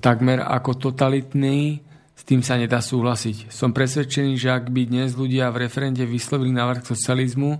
takmer 0.00 0.40
ako 0.40 0.90
totalitný, 0.90 1.84
s 2.16 2.22
tým 2.28 2.44
sa 2.44 2.60
nedá 2.60 2.84
súhlasiť. 2.84 3.48
Som 3.48 3.72
presvedčený, 3.72 4.36
že 4.36 4.52
ak 4.52 4.68
by 4.68 4.92
dnes 4.92 5.16
ľudia 5.16 5.48
v 5.48 5.64
referende 5.64 6.04
vyslovili 6.04 6.52
návrh 6.52 6.84
socializmu, 6.84 7.50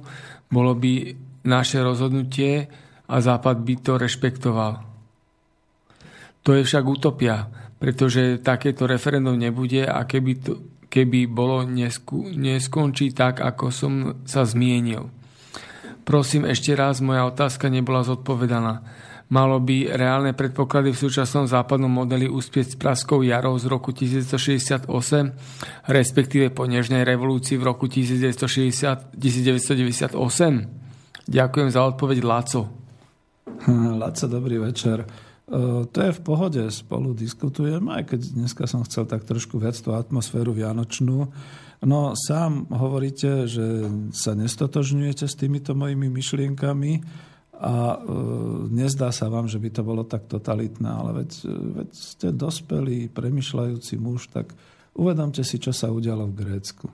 bolo 0.53 0.73
by 0.77 1.17
naše 1.49 1.81
rozhodnutie 1.81 2.69
a 3.09 3.17
Západ 3.25 3.65
by 3.65 3.75
to 3.81 3.97
rešpektoval. 3.97 4.85
To 6.45 6.51
je 6.57 6.65
však 6.65 6.85
utopia, 6.85 7.49
pretože 7.81 8.41
takéto 8.45 8.85
referendum 8.85 9.37
nebude 9.37 9.85
a 9.89 10.05
keby, 10.05 10.33
to, 10.41 10.53
keby 10.93 11.25
bolo, 11.25 11.65
nesku, 11.65 12.29
neskončí 12.33 13.17
tak, 13.17 13.41
ako 13.41 13.73
som 13.73 13.93
sa 14.29 14.45
zmienil. 14.45 15.09
Prosím 16.05 16.49
ešte 16.49 16.77
raz, 16.77 17.01
moja 17.01 17.25
otázka 17.29 17.73
nebola 17.73 18.05
zodpovedaná. 18.05 18.85
Malo 19.31 19.63
by 19.63 19.95
reálne 19.95 20.35
predpoklady 20.35 20.91
v 20.91 20.99
súčasnom 20.99 21.47
západnom 21.47 21.89
modeli 21.91 22.27
uspieť 22.27 22.75
s 22.75 22.77
Praskou 22.77 23.23
jarou 23.23 23.55
z 23.57 23.71
roku 23.71 23.95
1968, 23.95 24.91
respektíve 25.87 26.51
po 26.51 26.67
Nežnej 26.67 27.07
revolúcii 27.07 27.57
v 27.57 27.65
roku 27.65 27.87
1960, 27.87 29.15
1998? 29.15 30.19
Ďakujem 31.31 31.69
za 31.71 31.81
odpoveď, 31.87 32.19
Laco. 32.27 32.67
Laco, 33.71 34.27
dobrý 34.37 34.59
večer. 34.59 35.07
E, 35.07 35.07
to 35.87 35.99
je 36.03 36.11
v 36.11 36.21
pohode, 36.27 36.63
spolu 36.75 37.15
diskutujeme, 37.15 38.03
aj 38.03 38.15
keď 38.15 38.21
dneska 38.35 38.67
som 38.67 38.83
chcel 38.83 39.07
tak 39.07 39.23
trošku 39.23 39.63
viac 39.63 39.79
tú 39.79 39.95
atmosféru 39.95 40.51
vianočnú. 40.51 41.31
No 41.81 42.13
sám 42.13 42.67
hovoríte, 42.75 43.47
že 43.47 43.89
sa 44.11 44.35
nestotožňujete 44.35 45.25
s 45.25 45.39
týmito 45.39 45.73
mojimi 45.79 46.13
myšlienkami 46.13 46.93
a 47.61 47.75
e, 47.93 47.99
nezdá 48.73 49.13
sa 49.13 49.29
vám, 49.29 49.45
že 49.45 49.61
by 49.61 49.69
to 49.69 49.83
bolo 49.85 50.09
tak 50.09 50.25
totalitné, 50.25 50.89
ale 50.89 51.25
veď, 51.25 51.31
veď 51.77 51.91
ste 51.93 52.29
dospelý, 52.33 53.13
premyšľajúci 53.13 54.01
muž, 54.01 54.33
tak 54.33 54.57
uvedomte 54.97 55.45
si, 55.45 55.61
čo 55.61 55.69
sa 55.77 55.93
udialo 55.93 56.25
v 56.33 56.39
Grécku. 56.41 56.89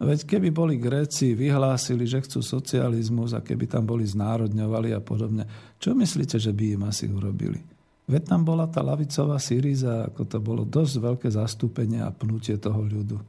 Veď 0.00 0.24
keby 0.24 0.48
boli 0.48 0.80
Gréci 0.80 1.36
vyhlásili, 1.36 2.08
že 2.08 2.24
chcú 2.24 2.40
socializmus 2.40 3.36
a 3.36 3.44
keby 3.44 3.68
tam 3.68 3.84
boli 3.84 4.08
znárodňovali 4.08 4.96
a 4.96 5.00
podobne, 5.04 5.44
čo 5.76 5.92
myslíte, 5.92 6.40
že 6.40 6.56
by 6.56 6.80
im 6.80 6.82
asi 6.88 7.04
urobili? 7.10 7.60
Veď 8.08 8.32
tam 8.32 8.42
bola 8.46 8.64
tá 8.70 8.80
lavicová 8.80 9.36
Syriza, 9.36 10.08
ako 10.08 10.22
to 10.24 10.38
bolo 10.40 10.62
dosť 10.64 10.94
veľké 11.04 11.28
zastúpenie 11.30 12.00
a 12.00 12.14
pnutie 12.14 12.56
toho 12.56 12.80
ľudu. 12.80 13.20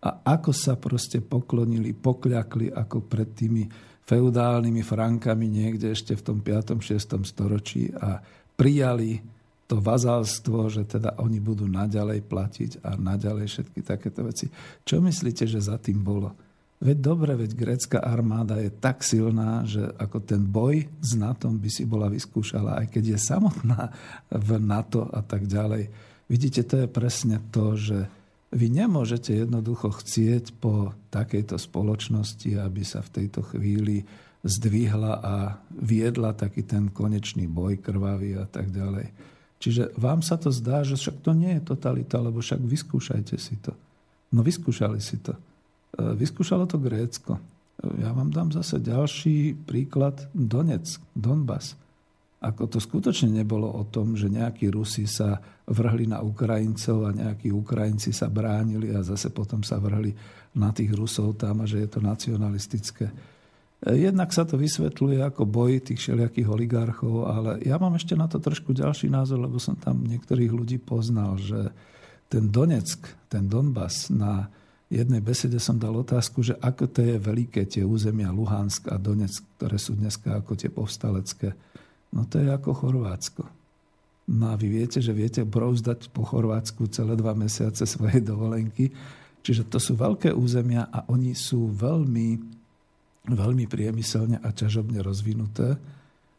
A 0.00 0.24
ako 0.38 0.50
sa 0.56 0.80
proste 0.80 1.20
poklonili, 1.20 1.92
pokľakli 1.92 2.72
ako 2.72 3.04
pred 3.04 3.28
tými 3.36 3.68
feudálnymi 4.04 4.82
frankami 4.84 5.48
niekde 5.48 5.92
ešte 5.92 6.12
v 6.16 6.22
tom 6.22 6.38
5. 6.40 6.76
6. 6.80 7.24
storočí 7.24 7.88
a 7.96 8.20
prijali 8.54 9.20
to 9.64 9.80
vazalstvo, 9.80 10.68
že 10.68 10.84
teda 10.84 11.16
oni 11.24 11.40
budú 11.40 11.64
naďalej 11.64 12.20
platiť 12.28 12.70
a 12.84 13.00
naďalej 13.00 13.46
všetky 13.48 13.80
takéto 13.80 14.20
veci. 14.20 14.52
Čo 14.84 15.00
myslíte, 15.00 15.48
že 15.48 15.60
za 15.64 15.80
tým 15.80 16.04
bolo? 16.04 16.36
Veď 16.84 17.00
dobre, 17.00 17.32
veď 17.32 17.50
grécka 17.56 17.98
armáda 18.04 18.60
je 18.60 18.68
tak 18.68 19.00
silná, 19.00 19.64
že 19.64 19.80
ako 19.96 20.20
ten 20.20 20.44
boj 20.44 20.84
s 21.00 21.16
NATO 21.16 21.48
by 21.48 21.70
si 21.72 21.88
bola 21.88 22.12
vyskúšala, 22.12 22.84
aj 22.84 22.92
keď 22.92 23.16
je 23.16 23.18
samotná 23.24 23.88
v 24.28 24.50
NATO 24.60 25.08
a 25.08 25.24
tak 25.24 25.48
ďalej. 25.48 25.88
Vidíte, 26.28 26.60
to 26.68 26.84
je 26.84 26.88
presne 26.88 27.40
to, 27.48 27.72
že 27.72 28.04
vy 28.54 28.70
nemôžete 28.70 29.34
jednoducho 29.34 29.90
chcieť 29.90 30.54
po 30.62 30.94
takejto 31.10 31.58
spoločnosti, 31.58 32.54
aby 32.54 32.86
sa 32.86 33.02
v 33.02 33.12
tejto 33.20 33.42
chvíli 33.50 34.06
zdvihla 34.46 35.12
a 35.18 35.34
viedla 35.74 36.36
taký 36.38 36.62
ten 36.62 36.92
konečný 36.94 37.50
boj 37.50 37.82
krvavý 37.82 38.38
a 38.38 38.46
tak 38.46 38.70
ďalej. 38.70 39.10
Čiže 39.58 39.96
vám 39.96 40.20
sa 40.20 40.36
to 40.36 40.52
zdá, 40.52 40.84
že 40.84 40.94
však 40.94 41.24
to 41.24 41.32
nie 41.32 41.56
je 41.58 41.62
totalita, 41.64 42.20
lebo 42.20 42.44
však 42.44 42.60
vyskúšajte 42.60 43.36
si 43.40 43.56
to. 43.58 43.72
No 44.36 44.44
vyskúšali 44.44 45.00
si 45.00 45.18
to. 45.24 45.32
E, 45.32 45.40
vyskúšalo 46.14 46.68
to 46.68 46.76
Grécko. 46.76 47.40
Ja 47.98 48.12
vám 48.12 48.28
dám 48.28 48.52
zase 48.52 48.78
ďalší 48.78 49.56
príklad. 49.64 50.28
Donec, 50.36 51.00
Donbass. 51.16 51.74
Ako 52.44 52.68
to 52.68 52.76
skutočne 52.76 53.32
nebolo 53.32 53.72
o 53.72 53.88
tom, 53.88 54.20
že 54.20 54.28
nejakí 54.28 54.68
Rusi 54.68 55.08
sa 55.08 55.40
vrhli 55.64 56.04
na 56.04 56.20
Ukrajincov 56.20 57.08
a 57.08 57.10
nejakí 57.16 57.48
Ukrajinci 57.48 58.12
sa 58.12 58.28
bránili 58.28 58.92
a 58.92 59.00
zase 59.00 59.32
potom 59.32 59.64
sa 59.64 59.80
vrhli 59.80 60.12
na 60.54 60.70
tých 60.70 60.92
Rusov 60.92 61.40
tam 61.40 61.64
a 61.64 61.66
že 61.66 61.84
je 61.84 61.88
to 61.88 62.00
nacionalistické. 62.04 63.08
Jednak 63.84 64.32
sa 64.32 64.48
to 64.48 64.56
vysvetľuje 64.56 65.20
ako 65.20 65.44
boj 65.44 65.80
tých 65.84 66.00
všelijakých 66.00 66.48
oligarchov, 66.48 67.28
ale 67.28 67.60
ja 67.64 67.76
mám 67.76 67.96
ešte 67.96 68.16
na 68.16 68.24
to 68.24 68.40
trošku 68.40 68.72
ďalší 68.72 69.12
názor, 69.12 69.44
lebo 69.44 69.60
som 69.60 69.76
tam 69.76 70.00
niektorých 70.04 70.52
ľudí 70.52 70.80
poznal, 70.80 71.36
že 71.36 71.68
ten 72.32 72.48
Donetsk, 72.48 73.28
ten 73.28 73.44
Donbass, 73.44 74.08
na 74.08 74.48
jednej 74.88 75.20
besede 75.20 75.60
som 75.60 75.76
dal 75.76 75.92
otázku, 76.00 76.40
že 76.40 76.56
ako 76.64 76.84
to 76.88 77.00
je 77.04 77.16
veľké 77.20 77.68
tie 77.68 77.84
územia 77.84 78.32
Luhansk 78.32 78.88
a 78.88 78.96
Donetsk, 78.96 79.60
ktoré 79.60 79.76
sú 79.76 79.96
dneska 79.96 80.32
ako 80.40 80.52
tie 80.56 80.72
povstalecké 80.72 81.52
No 82.14 82.22
to 82.30 82.38
je 82.38 82.46
ako 82.46 82.70
Chorvátsko. 82.78 83.42
No 84.24 84.52
a 84.52 84.54
vy 84.56 84.72
viete, 84.72 85.04
že 85.04 85.12
viete 85.12 85.44
brouzdať 85.44 86.08
po 86.08 86.24
Chorvátsku 86.24 86.88
celé 86.88 87.12
dva 87.12 87.36
mesiace 87.36 87.84
svojej 87.84 88.24
dovolenky. 88.30 88.88
Čiže 89.44 89.68
to 89.68 89.76
sú 89.76 90.00
veľké 90.00 90.32
územia 90.32 90.88
a 90.88 91.04
oni 91.12 91.36
sú 91.36 91.68
veľmi, 91.68 92.28
veľmi 93.28 93.64
priemyselne 93.68 94.40
a 94.40 94.48
ťažobne 94.48 95.04
rozvinuté. 95.04 95.76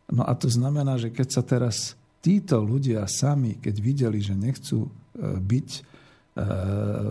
No 0.09 0.25
a 0.25 0.33
to 0.33 0.49
znamená, 0.49 0.97
že 0.97 1.13
keď 1.13 1.27
sa 1.29 1.43
teraz 1.45 1.93
títo 2.25 2.65
ľudia 2.65 3.05
sami, 3.05 3.61
keď 3.61 3.75
videli, 3.77 4.17
že 4.17 4.33
nechcú 4.33 4.89
e, 4.89 4.91
byť 5.37 5.69
e, 5.69 5.81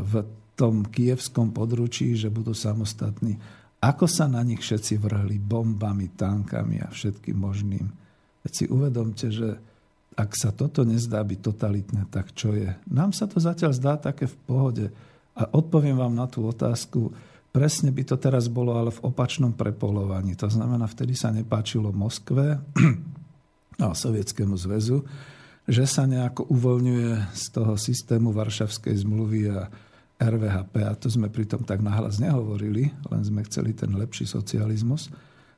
v 0.02 0.14
tom 0.58 0.82
kievskom 0.90 1.54
područí, 1.54 2.18
že 2.18 2.34
budú 2.34 2.50
samostatní, 2.50 3.38
ako 3.78 4.10
sa 4.10 4.26
na 4.26 4.42
nich 4.42 4.58
všetci 4.58 4.98
vrhli 4.98 5.38
bombami, 5.38 6.10
tankami 6.18 6.82
a 6.82 6.90
všetkým 6.90 7.36
možným. 7.38 7.86
Veď 8.42 8.52
si 8.54 8.64
uvedomte, 8.66 9.30
že 9.30 9.60
ak 10.14 10.30
sa 10.38 10.54
toto 10.54 10.86
nezdá 10.86 11.22
byť 11.26 11.40
totalitné, 11.42 12.06
tak 12.10 12.30
čo 12.34 12.54
je? 12.54 12.70
Nám 12.86 13.10
sa 13.10 13.26
to 13.26 13.42
zatiaľ 13.42 13.74
zdá 13.74 13.98
také 13.98 14.30
v 14.30 14.36
pohode. 14.46 14.86
A 15.34 15.50
odpoviem 15.50 15.98
vám 15.98 16.14
na 16.14 16.30
tú 16.30 16.46
otázku, 16.46 17.10
presne 17.50 17.90
by 17.90 18.02
to 18.06 18.14
teraz 18.18 18.46
bolo 18.46 18.78
ale 18.78 18.94
v 18.94 19.02
opačnom 19.10 19.50
prepolovaní. 19.54 20.38
To 20.38 20.46
znamená, 20.46 20.86
vtedy 20.86 21.18
sa 21.18 21.34
nepáčilo 21.34 21.90
Moskve 21.90 22.62
a 23.82 23.90
Sovietskému 23.90 24.54
zväzu, 24.54 25.02
že 25.66 25.82
sa 25.86 26.06
nejako 26.06 26.46
uvoľňuje 26.46 27.34
z 27.34 27.44
toho 27.50 27.74
systému 27.74 28.30
Varšavskej 28.30 28.94
zmluvy 29.02 29.50
a 29.50 29.66
RVHP, 30.14 30.74
a 30.86 30.94
to 30.94 31.10
sme 31.10 31.26
pritom 31.26 31.66
tak 31.66 31.82
nahlas 31.82 32.22
nehovorili, 32.22 32.94
len 33.10 33.22
sme 33.26 33.42
chceli 33.50 33.74
ten 33.74 33.90
lepší 33.98 34.30
socializmus, 34.30 35.10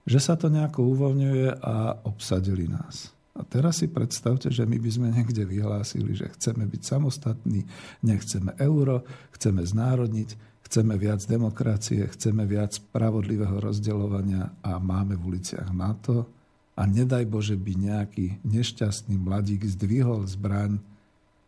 že 0.09 0.17
sa 0.17 0.39
to 0.39 0.49
nejako 0.49 0.97
uvoľňuje 0.97 1.61
a 1.61 2.01
obsadili 2.09 2.65
nás. 2.71 3.16
A 3.37 3.45
teraz 3.45 3.85
si 3.85 3.87
predstavte, 3.93 4.49
že 4.49 4.65
my 4.65 4.81
by 4.81 4.91
sme 4.91 5.09
niekde 5.13 5.45
vyhlásili, 5.45 6.17
že 6.17 6.33
chceme 6.33 6.65
byť 6.65 6.83
samostatní, 6.83 7.69
nechceme 8.01 8.57
euro, 8.57 9.05
chceme 9.37 9.61
znárodniť, 9.61 10.57
chceme 10.65 10.97
viac 10.97 11.21
demokracie, 11.29 12.09
chceme 12.09 12.49
viac 12.49 12.81
spravodlivého 12.81 13.61
rozdeľovania 13.61 14.65
a 14.65 14.81
máme 14.81 15.21
v 15.21 15.37
uliciach 15.37 15.69
NATO. 15.71 16.33
A 16.77 16.89
nedaj 16.89 17.29
Bože 17.29 17.57
by 17.57 17.73
nejaký 17.77 18.41
nešťastný 18.45 19.21
mladík 19.21 19.69
zdvihol 19.69 20.25
zbraň, 20.29 20.81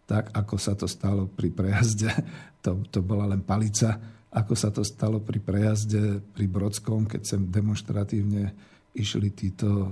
tak 0.08 0.32
ako 0.32 0.56
sa 0.56 0.72
to 0.72 0.88
stalo 0.88 1.28
pri 1.28 1.52
prejazde, 1.52 2.08
to, 2.64 2.84
to 2.92 3.00
bola 3.00 3.32
len 3.32 3.40
palica, 3.40 3.96
ako 4.28 4.52
sa 4.52 4.68
to 4.68 4.84
stalo 4.84 5.24
pri 5.24 5.40
prejazde 5.40 6.20
pri 6.36 6.44
Brodskom, 6.44 7.08
keď 7.08 7.22
sem 7.24 7.48
demonstratívne 7.48 8.52
išli 8.98 9.30
títo, 9.30 9.70
e, 9.70 9.88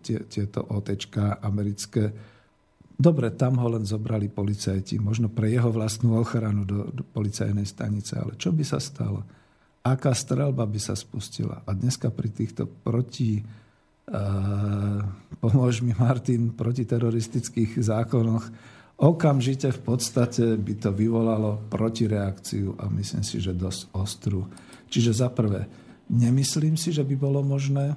tie, 0.00 0.24
tieto 0.24 0.64
OTčka 0.64 1.44
americké. 1.44 2.10
Dobre, 2.98 3.30
tam 3.36 3.60
ho 3.62 3.68
len 3.78 3.86
zobrali 3.86 4.26
policajti, 4.26 4.98
možno 4.98 5.30
pre 5.30 5.52
jeho 5.52 5.70
vlastnú 5.70 6.18
ochranu 6.18 6.66
do, 6.66 6.90
do 6.90 7.06
policajnej 7.06 7.68
stanice, 7.68 8.18
ale 8.18 8.34
čo 8.34 8.50
by 8.50 8.64
sa 8.66 8.82
stalo? 8.82 9.22
Aká 9.86 10.10
strelba 10.16 10.66
by 10.66 10.80
sa 10.82 10.98
spustila? 10.98 11.62
A 11.62 11.70
dneska 11.72 12.10
pri 12.10 12.34
týchto 12.34 12.66
proti, 12.66 13.38
uh, 13.38 14.98
pomôž 15.38 15.86
mi 15.86 15.94
Martin, 15.94 16.50
protiteroristických 16.50 17.78
zákonoch, 17.78 18.50
okamžite 18.98 19.70
v 19.70 19.80
podstate 19.86 20.58
by 20.58 20.74
to 20.82 20.90
vyvolalo 20.90 21.70
protireakciu 21.70 22.74
a 22.82 22.90
myslím 22.90 23.22
si, 23.22 23.38
že 23.38 23.54
dosť 23.54 23.94
ostrú. 23.94 24.42
Čiže 24.90 25.22
za 25.22 25.30
prvé, 25.30 25.70
nemyslím 26.10 26.74
si, 26.74 26.90
že 26.90 27.06
by 27.06 27.14
bolo 27.14 27.46
možné 27.46 27.94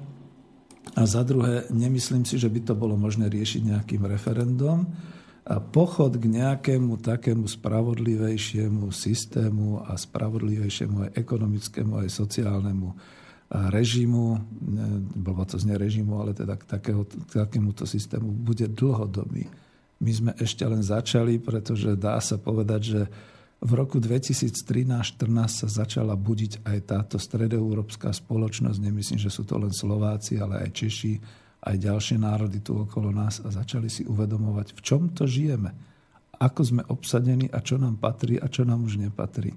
a 0.98 1.02
za 1.08 1.24
druhé, 1.24 1.70
nemyslím 1.72 2.28
si, 2.28 2.36
že 2.36 2.52
by 2.52 2.68
to 2.68 2.74
bolo 2.76 3.00
možné 3.00 3.32
riešiť 3.32 3.62
nejakým 3.74 4.04
referendum. 4.06 4.90
A 5.42 5.58
pochod 5.58 6.14
k 6.22 6.26
nejakému 6.30 7.02
takému 7.02 7.50
spravodlivejšiemu 7.50 8.94
systému 8.94 9.82
a 9.82 9.98
spravodlivejšiemu 9.98 11.10
aj 11.10 11.12
ekonomickému, 11.18 12.06
aj 12.06 12.10
sociálnemu 12.14 12.90
režimu, 13.52 14.38
bolo 15.18 15.44
to 15.44 15.60
znie 15.60 15.76
režimu, 15.76 16.24
ale 16.24 16.32
teda 16.38 16.56
k, 16.56 16.64
takého, 16.78 17.04
k 17.04 17.32
takémuto 17.42 17.84
systému 17.84 18.32
bude 18.32 18.70
dlhodobý 18.70 19.50
my 20.02 20.12
sme 20.12 20.32
ešte 20.42 20.66
len 20.66 20.82
začali, 20.82 21.38
pretože 21.38 21.94
dá 21.94 22.18
sa 22.18 22.42
povedať, 22.42 22.82
že 22.82 23.02
v 23.62 23.72
roku 23.78 24.02
2013-2014 24.02 25.22
sa 25.48 25.68
začala 25.70 26.18
budiť 26.18 26.66
aj 26.66 26.78
táto 26.90 27.16
stredoeurópska 27.22 28.10
spoločnosť. 28.10 28.78
Nemyslím, 28.82 29.22
že 29.22 29.30
sú 29.30 29.46
to 29.46 29.62
len 29.62 29.70
Slováci, 29.70 30.42
ale 30.42 30.66
aj 30.66 30.70
Češi, 30.74 31.14
aj 31.62 31.76
ďalšie 31.78 32.18
národy 32.18 32.58
tu 32.66 32.74
okolo 32.74 33.14
nás 33.14 33.38
a 33.46 33.54
začali 33.54 33.86
si 33.86 34.02
uvedomovať, 34.10 34.74
v 34.74 34.82
čom 34.82 35.14
to 35.14 35.30
žijeme, 35.30 35.70
ako 36.42 36.62
sme 36.66 36.82
obsadení 36.90 37.54
a 37.54 37.62
čo 37.62 37.78
nám 37.78 38.02
patrí 38.02 38.42
a 38.42 38.50
čo 38.50 38.66
nám 38.66 38.82
už 38.82 38.98
nepatrí. 38.98 39.54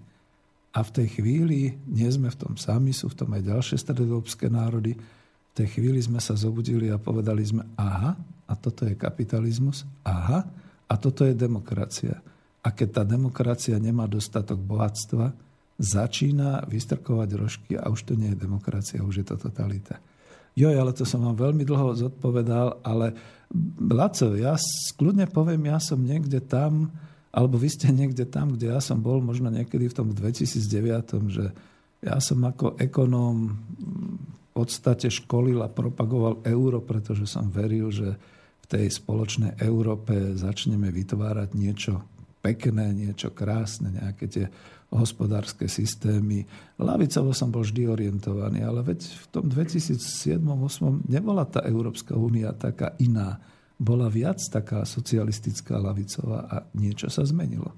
A 0.77 0.85
v 0.85 0.91
tej 1.01 1.09
chvíli, 1.17 1.73
nie 1.89 2.11
sme 2.13 2.29
v 2.29 2.37
tom 2.45 2.55
sami, 2.61 2.93
sú 2.93 3.09
v 3.09 3.25
tom 3.25 3.33
aj 3.33 3.47
ďalšie 3.47 3.77
stredoeurópske 3.81 4.53
národy, 4.53 4.93
v 5.01 5.53
tej 5.57 5.81
chvíli 5.81 6.03
sme 6.03 6.21
sa 6.21 6.37
zobudili 6.37 6.93
a 6.93 7.01
povedali 7.01 7.41
sme, 7.41 7.65
aha, 7.81 8.19
a 8.45 8.53
toto 8.53 8.85
je 8.85 8.99
kapitalizmus. 8.99 9.89
Aha, 10.05 10.45
a 10.85 10.95
toto 11.01 11.25
je 11.25 11.33
demokracia. 11.33 12.21
A 12.65 12.73
keď 12.73 12.89
tá 13.01 13.03
demokracia 13.05 13.77
nemá 13.77 14.09
dostatok 14.09 14.57
bohatstva, 14.57 15.37
začína 15.77 16.65
vystrkovať 16.65 17.29
rožky 17.37 17.73
a 17.77 17.93
už 17.93 18.09
to 18.09 18.13
nie 18.17 18.33
je 18.33 18.41
demokracia, 18.41 19.05
už 19.05 19.21
je 19.21 19.27
to 19.27 19.37
totalita. 19.37 20.01
Jo, 20.55 20.71
ale 20.71 20.95
to 20.95 21.03
som 21.03 21.27
vám 21.27 21.35
veľmi 21.35 21.67
dlho 21.67 21.99
zodpovedal, 21.99 22.79
ale 22.87 23.13
Laco, 23.79 24.39
ja 24.39 24.55
skľudne 24.55 25.27
poviem, 25.27 25.67
ja 25.67 25.83
som 25.83 25.99
niekde 25.99 26.39
tam, 26.39 26.95
alebo 27.35 27.59
vy 27.59 27.69
ste 27.75 27.91
niekde 27.91 28.23
tam, 28.23 28.55
kde 28.55 28.71
ja 28.71 28.79
som 28.79 29.03
bol, 29.03 29.19
možno 29.19 29.51
niekedy 29.51 29.91
v 29.91 29.97
tom 29.99 30.15
2009, 30.15 31.35
že 31.35 31.51
ja 32.07 32.17
som 32.23 32.39
ako 32.47 32.79
ekonóm 32.79 33.51
v 33.51 34.49
podstate 34.55 35.11
školil 35.11 35.59
a 35.59 35.73
propagoval 35.73 36.47
euro, 36.47 36.79
pretože 36.79 37.27
som 37.27 37.51
veril, 37.51 37.91
že 37.91 38.15
v 38.63 38.67
tej 38.71 38.87
spoločnej 38.95 39.59
Európe 39.59 40.15
začneme 40.39 40.95
vytvárať 40.95 41.51
niečo 41.59 41.99
pekné, 42.45 42.93
niečo 42.93 43.33
krásne, 43.33 43.89
nejaké 43.97 44.29
tie 44.29 44.47
hospodárske 44.93 45.65
systémy. 45.65 46.45
Lavicovo 46.77 47.33
som 47.33 47.49
bol 47.49 47.65
vždy 47.65 47.89
orientovaný, 47.89 48.61
ale 48.61 48.85
veď 48.85 49.01
v 49.01 49.27
tom 49.33 49.45
2007-2008 49.49 51.09
nebola 51.09 51.49
tá 51.49 51.65
Európska 51.65 52.13
únia 52.13 52.53
taká 52.53 52.93
iná. 53.01 53.41
Bola 53.81 54.13
viac 54.13 54.39
taká 54.53 54.85
socialistická 54.85 55.81
lavicová 55.81 56.47
a 56.47 56.57
niečo 56.77 57.09
sa 57.09 57.25
zmenilo. 57.25 57.73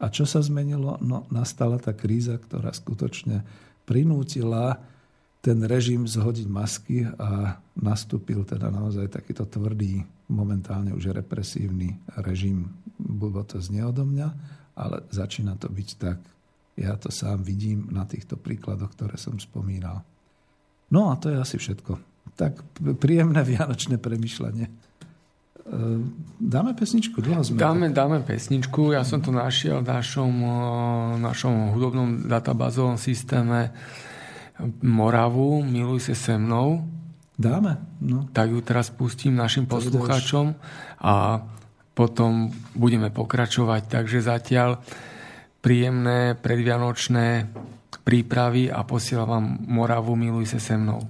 A 0.00 0.08
čo 0.08 0.24
sa 0.24 0.40
zmenilo? 0.40 0.96
No, 1.04 1.28
nastala 1.28 1.76
tá 1.76 1.92
kríza, 1.92 2.40
ktorá 2.40 2.72
skutočne 2.72 3.44
prinútila 3.84 4.80
ten 5.44 5.60
režim 5.64 6.08
zhodiť 6.08 6.46
masky 6.48 7.04
a 7.04 7.60
nastúpil 7.76 8.44
teda 8.48 8.72
naozaj 8.72 9.12
takýto 9.12 9.44
tvrdý, 9.44 10.04
momentálne 10.30 10.94
už 10.94 11.10
represívny 11.10 11.98
režim. 12.22 12.70
Bolo 12.96 13.42
to 13.42 13.58
znie 13.58 13.82
odo 13.82 14.06
mňa, 14.06 14.28
ale 14.78 15.02
začína 15.10 15.58
to 15.58 15.66
byť 15.66 15.88
tak. 15.98 16.18
Ja 16.78 16.96
to 16.96 17.10
sám 17.10 17.42
vidím 17.42 17.90
na 17.90 18.06
týchto 18.06 18.38
príkladoch, 18.38 18.94
ktoré 18.94 19.18
som 19.18 19.36
spomínal. 19.36 20.06
No 20.88 21.10
a 21.12 21.18
to 21.18 21.28
je 21.28 21.36
asi 21.36 21.58
všetko. 21.58 21.98
Tak 22.38 22.62
príjemné 22.96 23.42
vianočné 23.44 24.00
premyšľanie. 24.00 24.66
E, 24.66 24.72
dáme 26.40 26.72
pesničku? 26.72 27.20
Dlho 27.20 27.42
sme 27.44 27.60
dáme, 27.60 27.86
dáme 27.92 28.18
pesničku. 28.24 28.96
Ja 28.96 29.04
som 29.04 29.20
to 29.20 29.34
našiel 29.34 29.84
v 29.84 29.92
našom, 29.92 30.32
e, 30.40 30.54
našom 31.20 31.74
hudobnom 31.76 32.24
databázovom 32.24 32.96
systéme 32.96 33.74
Moravu 34.82 35.64
Miluj 35.64 36.00
sa 36.00 36.14
se 36.14 36.34
mnou. 36.38 36.84
Dáme. 37.40 37.80
No. 38.04 38.28
Tak 38.36 38.52
ju 38.52 38.60
teraz 38.60 38.92
pustím 38.92 39.32
našim 39.32 39.64
poslucháčom 39.64 40.52
a 41.00 41.40
potom 41.96 42.52
budeme 42.76 43.08
pokračovať. 43.08 43.88
Takže 43.88 44.20
zatiaľ 44.20 44.76
príjemné 45.64 46.36
predvianočné 46.36 47.48
prípravy 48.04 48.68
a 48.68 48.84
posielam 48.84 49.28
vám 49.28 49.46
Moravu 49.64 50.16
Miluj 50.20 50.52
sa 50.52 50.60
se 50.60 50.76
mnou. 50.76 51.00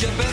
get 0.00 0.16
best. 0.16 0.29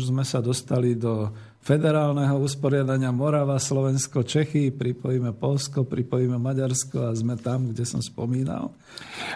Už 0.00 0.08
sme 0.08 0.24
sa 0.24 0.40
dostali 0.40 0.96
do 0.96 1.28
federálneho 1.60 2.40
usporiadania 2.40 3.12
Morava, 3.12 3.60
Slovensko, 3.60 4.24
Čechy, 4.24 4.72
pripojíme 4.72 5.36
Polsko, 5.36 5.84
pripojíme 5.84 6.40
Maďarsko 6.40 7.04
a 7.04 7.12
sme 7.12 7.36
tam, 7.36 7.68
kde 7.68 7.84
som 7.84 8.00
spomínal. 8.00 8.72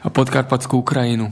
A 0.01 0.09
podkarpatskú 0.09 0.81
Ukrajinu. 0.81 1.29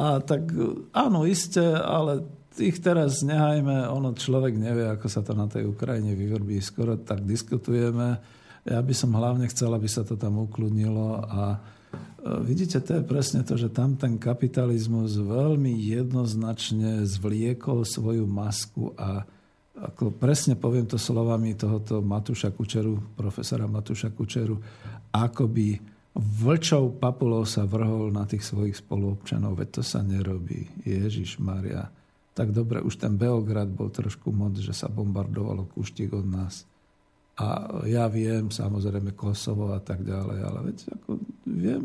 A 0.00 0.24
tak 0.24 0.48
áno, 0.96 1.28
isté, 1.28 1.60
ale 1.76 2.24
ich 2.56 2.80
teraz 2.80 3.20
nehajme, 3.20 3.84
ono 3.92 4.16
človek 4.16 4.56
nevie, 4.56 4.88
ako 4.88 5.06
sa 5.12 5.20
to 5.20 5.36
na 5.36 5.44
tej 5.44 5.68
Ukrajine 5.68 6.16
vyvrbí. 6.16 6.56
Skoro 6.64 6.96
tak 6.96 7.28
diskutujeme. 7.28 8.16
Ja 8.64 8.80
by 8.80 8.94
som 8.96 9.12
hlavne 9.12 9.44
chcel, 9.52 9.76
aby 9.76 9.92
sa 9.92 10.08
to 10.08 10.16
tam 10.16 10.40
ukludnilo 10.40 11.20
a 11.20 11.60
Vidíte, 12.22 12.78
to 12.78 12.98
je 12.98 13.02
presne 13.02 13.42
to, 13.42 13.58
že 13.58 13.66
tam 13.74 13.98
ten 13.98 14.14
kapitalizmus 14.14 15.18
veľmi 15.18 15.74
jednoznačne 15.74 17.02
zvliekol 17.02 17.82
svoju 17.82 18.30
masku 18.30 18.94
a 18.94 19.26
ako 19.72 20.14
presne 20.14 20.54
poviem 20.54 20.86
to 20.86 21.00
slovami 21.00 21.58
tohoto 21.58 21.98
Matúša 21.98 22.54
Kučeru, 22.54 23.18
profesora 23.18 23.66
Matúša 23.66 24.14
Kučeru, 24.14 24.54
ako 25.10 25.50
by 25.50 25.68
vlčou 26.14 26.94
papulou 27.00 27.42
sa 27.42 27.66
vrhol 27.66 28.12
na 28.14 28.28
tých 28.28 28.44
svojich 28.44 28.78
spoluobčanov, 28.78 29.58
veď 29.58 29.80
to 29.80 29.82
sa 29.82 30.04
nerobí. 30.04 30.68
Ježiš 30.86 31.40
Maria. 31.40 31.88
Tak 32.32 32.52
dobre, 32.52 32.84
už 32.84 33.00
ten 33.00 33.18
Beograd 33.18 33.68
bol 33.68 33.90
trošku 33.90 34.30
moc, 34.30 34.56
že 34.56 34.72
sa 34.76 34.86
bombardovalo 34.86 35.68
kúštik 35.72 36.12
od 36.14 36.24
nás. 36.28 36.68
A 37.42 37.66
ja 37.90 38.06
viem, 38.06 38.54
samozrejme 38.54 39.18
Kosovo 39.18 39.74
a 39.74 39.82
tak 39.82 40.06
ďalej, 40.06 40.38
ale 40.46 40.58
veď 40.70 40.78
ako 40.94 41.10
viem, 41.50 41.82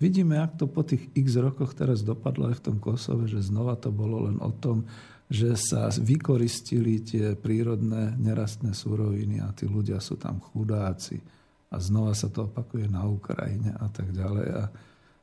vidíme, 0.00 0.40
ak 0.40 0.56
to 0.56 0.64
po 0.64 0.80
tých 0.88 1.12
x 1.12 1.36
rokoch 1.36 1.76
teraz 1.76 2.00
dopadlo 2.00 2.48
aj 2.48 2.56
v 2.56 2.64
tom 2.64 2.76
Kosove, 2.80 3.28
že 3.28 3.44
znova 3.44 3.76
to 3.76 3.92
bolo 3.92 4.24
len 4.24 4.40
o 4.40 4.48
tom, 4.56 4.88
že 5.28 5.52
sa 5.58 5.92
vykoristili 5.92 7.04
tie 7.04 7.36
prírodné 7.36 8.16
nerastné 8.16 8.72
súroviny 8.72 9.44
a 9.44 9.52
tí 9.52 9.68
ľudia 9.68 10.00
sú 10.00 10.16
tam 10.16 10.40
chudáci. 10.40 11.20
A 11.68 11.76
znova 11.76 12.16
sa 12.16 12.32
to 12.32 12.48
opakuje 12.48 12.88
na 12.88 13.04
Ukrajine 13.04 13.76
a 13.76 13.90
tak 13.92 14.16
ďalej. 14.16 14.48
A 14.54 14.64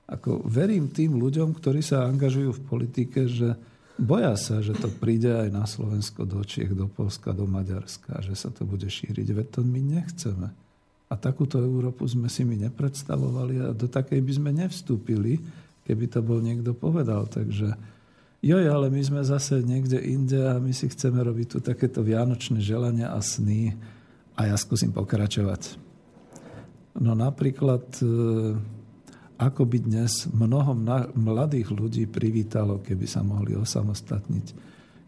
ako 0.06 0.44
verím 0.46 0.92
tým 0.92 1.18
ľuďom, 1.18 1.56
ktorí 1.56 1.82
sa 1.82 2.06
angažujú 2.06 2.52
v 2.52 2.66
politike, 2.68 3.26
že 3.26 3.56
Boja 3.94 4.34
sa, 4.34 4.58
že 4.58 4.74
to 4.74 4.90
príde 4.90 5.30
aj 5.30 5.54
na 5.54 5.70
Slovensko, 5.70 6.26
do 6.26 6.42
Čiech, 6.42 6.74
do 6.74 6.90
Polska, 6.90 7.30
do 7.30 7.46
Maďarska, 7.46 8.26
že 8.26 8.34
sa 8.34 8.50
to 8.50 8.66
bude 8.66 8.90
šíriť. 8.90 9.28
Veď 9.30 9.48
to 9.54 9.62
my 9.62 9.82
nechceme. 9.82 10.50
A 11.10 11.14
takúto 11.14 11.62
Európu 11.62 12.10
sme 12.10 12.26
si 12.26 12.42
my 12.42 12.58
nepredstavovali 12.58 13.62
a 13.62 13.68
do 13.70 13.86
takej 13.86 14.18
by 14.26 14.32
sme 14.34 14.50
nevstúpili, 14.50 15.38
keby 15.86 16.10
to 16.10 16.26
bol 16.26 16.42
niekto 16.42 16.74
povedal. 16.74 17.30
Takže 17.30 17.78
joj, 18.42 18.66
ale 18.66 18.90
my 18.90 19.02
sme 19.06 19.22
zase 19.22 19.62
niekde 19.62 20.02
inde 20.02 20.42
a 20.42 20.58
my 20.58 20.74
si 20.74 20.90
chceme 20.90 21.22
robiť 21.22 21.48
tu 21.54 21.58
takéto 21.62 22.02
vianočné 22.02 22.66
želania 22.66 23.14
a 23.14 23.22
sny 23.22 23.78
a 24.34 24.50
ja 24.50 24.58
skúsim 24.58 24.90
pokračovať. 24.90 25.78
No 26.98 27.14
napríklad 27.14 27.86
ako 29.38 29.66
by 29.66 29.78
dnes 29.82 30.30
mnoho 30.30 30.78
mladých 31.18 31.74
ľudí 31.74 32.06
privítalo, 32.06 32.80
keby 32.82 33.06
sa 33.10 33.26
mohli 33.26 33.58
osamostatniť, 33.58 34.48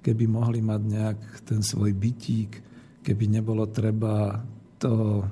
keby 0.01 0.25
mohli 0.25 0.59
mať 0.65 0.81
nejak 0.81 1.19
ten 1.45 1.61
svoj 1.61 1.93
bytík, 1.93 2.51
keby 3.05 3.25
nebolo 3.29 3.69
treba 3.69 4.41
toho, 4.81 5.23
e, 5.23 5.27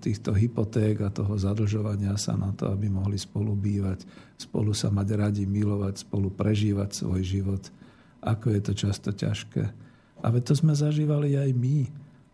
týchto 0.00 0.36
hypoték 0.36 1.02
a 1.02 1.12
toho 1.12 1.34
zadlžovania 1.40 2.14
sa 2.20 2.36
na 2.36 2.52
to, 2.52 2.68
aby 2.68 2.92
mohli 2.92 3.16
spolu 3.16 3.56
bývať, 3.56 4.04
spolu 4.36 4.76
sa 4.76 4.92
mať 4.92 5.08
radi, 5.16 5.44
milovať, 5.48 6.04
spolu 6.04 6.28
prežívať 6.32 7.04
svoj 7.04 7.22
život. 7.24 7.62
Ako 8.22 8.54
je 8.54 8.60
to 8.60 8.72
často 8.76 9.10
ťažké. 9.10 9.64
A 10.22 10.26
to 10.38 10.54
sme 10.54 10.76
zažívali 10.76 11.34
aj 11.34 11.50
my. 11.58 11.90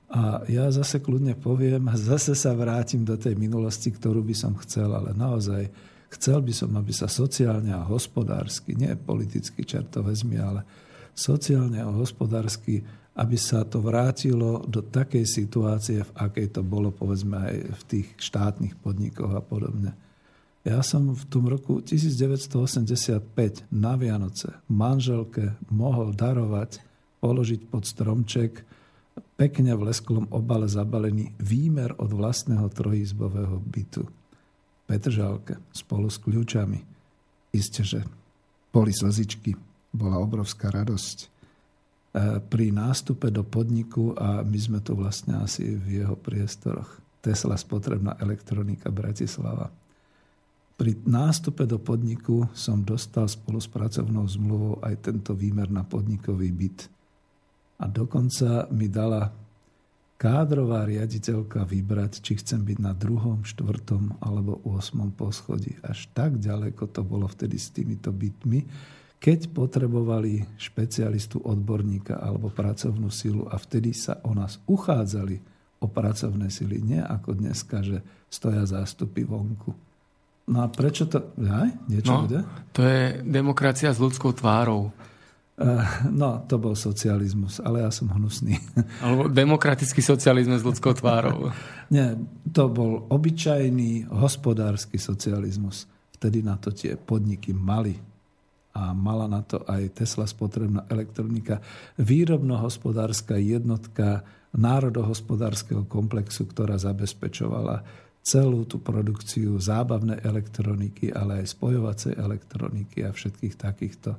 A 0.09 0.41
ja 0.49 0.73
zase 0.73 1.05
kľudne 1.05 1.37
poviem, 1.37 1.93
zase 1.93 2.33
sa 2.33 2.57
vrátim 2.57 3.05
do 3.05 3.21
tej 3.21 3.37
minulosti, 3.37 3.93
ktorú 3.93 4.25
by 4.25 4.33
som 4.33 4.57
chcel, 4.65 4.89
ale 4.89 5.13
naozaj 5.13 5.69
chcel 6.09 6.41
by 6.41 6.53
som, 6.57 6.73
aby 6.81 6.93
sa 6.97 7.13
sociálne 7.13 7.77
a 7.77 7.85
hospodársky, 7.85 8.73
nie 8.73 8.97
politicky 8.97 9.69
čerto 9.69 10.01
vezmi, 10.01 10.41
ale 10.41 10.65
sociálne 11.13 11.85
a 11.85 11.93
hospodársky, 11.93 12.81
aby 13.21 13.37
sa 13.37 13.69
to 13.69 13.85
vrátilo 13.85 14.65
do 14.65 14.81
takej 14.81 15.29
situácie, 15.29 16.01
v 16.01 16.13
akej 16.17 16.57
to 16.57 16.61
bolo 16.65 16.89
povedzme 16.89 17.37
aj 17.37 17.57
v 17.77 17.83
tých 17.85 18.09
štátnych 18.17 18.81
podnikoch 18.81 19.35
a 19.37 19.45
podobne. 19.45 19.93
Ja 20.65 20.81
som 20.81 21.13
v 21.13 21.25
tom 21.29 21.53
roku 21.53 21.85
1985 21.85 23.69
na 23.73 23.93
Vianoce 24.01 24.57
manželke 24.73 25.57
mohol 25.69 26.17
darovať, 26.17 26.81
položiť 27.19 27.61
pod 27.67 27.85
stromček 27.85 28.68
pekne 29.21 29.75
v 29.75 29.91
lesklom 29.91 30.27
obale 30.35 30.67
zabalený 30.67 31.35
výmer 31.39 31.95
od 31.99 32.11
vlastného 32.11 32.67
trojizbového 32.73 33.59
bytu. 33.63 34.03
Petržalke 34.89 35.61
spolu 35.71 36.09
s 36.09 36.17
kľúčami. 36.19 36.81
Isté, 37.53 37.85
že 37.85 38.01
boli 38.73 38.93
slzičky, 38.93 39.57
bola 39.93 40.21
obrovská 40.21 40.73
radosť. 40.73 41.19
E, 41.25 41.29
pri 42.41 42.73
nástupe 42.73 43.29
do 43.29 43.45
podniku, 43.45 44.17
a 44.17 44.41
my 44.45 44.59
sme 44.59 44.79
tu 44.81 44.97
vlastne 44.97 45.41
asi 45.41 45.77
v 45.77 46.05
jeho 46.05 46.17
priestoroch, 46.17 47.01
Tesla 47.21 47.59
spotrebná 47.59 48.17
elektronika 48.21 48.89
Bratislava. 48.89 49.69
Pri 50.79 50.95
nástupe 51.05 51.67
do 51.67 51.83
podniku 51.83 52.47
som 52.55 52.87
dostal 52.87 53.27
spolu 53.27 53.59
s 53.59 53.67
pracovnou 53.67 54.23
zmluvou 54.31 54.79
aj 54.87 55.11
tento 55.11 55.35
výmer 55.35 55.67
na 55.67 55.83
podnikový 55.83 56.55
byt 56.55 56.98
a 57.79 57.85
dokonca 57.87 58.67
mi 58.75 58.91
dala 58.91 59.31
kádrová 60.19 60.83
riaditeľka 60.83 61.63
vybrať, 61.63 62.19
či 62.27 62.43
chcem 62.43 62.67
byť 62.67 62.79
na 62.83 62.91
druhom, 62.91 63.47
štvrtom 63.47 64.19
alebo 64.19 64.59
8. 64.67 65.15
poschodí. 65.15 65.79
Až 65.87 66.11
tak 66.11 66.43
ďaleko 66.43 66.91
to 66.91 67.07
bolo 67.07 67.31
vtedy 67.31 67.55
s 67.55 67.71
týmito 67.71 68.11
bytmi, 68.11 68.67
keď 69.19 69.51
potrebovali 69.51 70.43
špecialistu, 70.59 71.43
odborníka 71.43 72.19
alebo 72.19 72.51
pracovnú 72.51 73.11
silu 73.11 73.47
a 73.47 73.59
vtedy 73.59 73.95
sa 73.95 74.19
o 74.27 74.35
nás 74.35 74.59
uchádzali 74.67 75.39
o 75.79 75.87
pracovné 75.87 76.51
sily. 76.51 76.83
Nie 76.83 77.03
ako 77.07 77.39
dneska, 77.39 77.83
že 77.87 78.03
stoja 78.27 78.67
zástupy 78.67 79.23
vonku. 79.23 79.71
No 80.49 80.65
a 80.65 80.67
prečo 80.67 81.07
to... 81.07 81.35
Aj? 81.47 81.71
Niečo 81.87 82.11
no, 82.11 82.19
bude? 82.27 82.41
To 82.75 82.83
je 82.83 83.23
demokracia 83.23 83.95
s 83.95 84.03
ľudskou 84.03 84.35
tvárou. 84.35 84.91
Eh, 85.59 85.87
no, 86.15 86.47
to 86.47 86.55
bol 86.63 86.79
socializmus, 86.79 87.59
ale 87.59 87.83
ja 87.83 87.91
som 87.91 88.07
hnusný. 88.15 88.55
Alebo 89.03 89.27
demokratický 89.27 89.99
socializmus 89.99 90.63
s 90.63 90.69
ľudskou 90.71 90.95
tvárou. 90.95 91.51
Nie, 91.95 92.15
to 92.47 92.71
bol 92.71 93.11
obyčajný 93.11 94.07
hospodársky 94.07 95.03
socializmus. 95.03 95.91
Vtedy 96.15 96.47
na 96.47 96.55
to 96.63 96.71
tie 96.71 96.95
podniky 96.95 97.51
mali. 97.51 97.99
A 98.79 98.95
mala 98.95 99.27
na 99.27 99.43
to 99.43 99.67
aj 99.67 99.99
Tesla 99.99 100.31
spotrebná 100.31 100.87
elektronika. 100.87 101.59
Výrobno-hospodárska 101.99 103.35
jednotka 103.43 104.23
národohospodárskeho 104.55 105.91
komplexu, 105.91 106.47
ktorá 106.47 106.79
zabezpečovala 106.79 107.83
celú 108.23 108.63
tú 108.63 108.79
produkciu 108.79 109.59
zábavnej 109.59 110.23
elektroniky, 110.23 111.11
ale 111.11 111.43
aj 111.43 111.59
spojovacej 111.59 112.15
elektroniky 112.15 113.03
a 113.03 113.11
všetkých 113.11 113.55
takýchto 113.59 114.15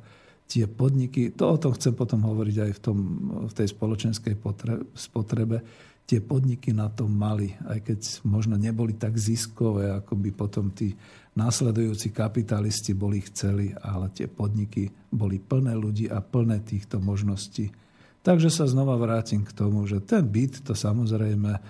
tie 0.49 0.65
podniky, 0.65 1.37
to 1.37 1.45
o 1.45 1.61
tom 1.61 1.77
chcem 1.77 1.93
potom 1.93 2.25
hovoriť 2.25 2.57
aj 2.65 2.71
v, 2.73 2.79
tom, 2.81 2.97
v 3.45 3.53
tej 3.53 3.69
spoločenskej 3.69 4.33
spotrebe, 4.97 5.61
tie 6.09 6.25
podniky 6.25 6.73
na 6.73 6.89
to 6.89 7.05
mali, 7.05 7.53
aj 7.69 7.85
keď 7.85 7.99
možno 8.25 8.57
neboli 8.57 8.97
tak 8.97 9.13
ziskové, 9.13 9.93
ako 9.93 10.17
by 10.17 10.29
potom 10.33 10.73
tí 10.73 10.97
následujúci 11.37 12.09
kapitalisti 12.09 12.97
boli 12.97 13.21
chceli, 13.29 13.77
ale 13.77 14.09
tie 14.09 14.25
podniky 14.25 14.89
boli 15.13 15.37
plné 15.37 15.77
ľudí 15.77 16.09
a 16.09 16.17
plné 16.17 16.65
týchto 16.65 16.97
možností. 16.97 17.69
Takže 18.25 18.49
sa 18.49 18.65
znova 18.65 18.97
vrátim 18.97 19.45
k 19.45 19.53
tomu, 19.53 19.85
že 19.85 20.01
ten 20.01 20.25
byt, 20.25 20.65
to 20.65 20.73
samozrejme, 20.73 21.51
e, 21.55 21.61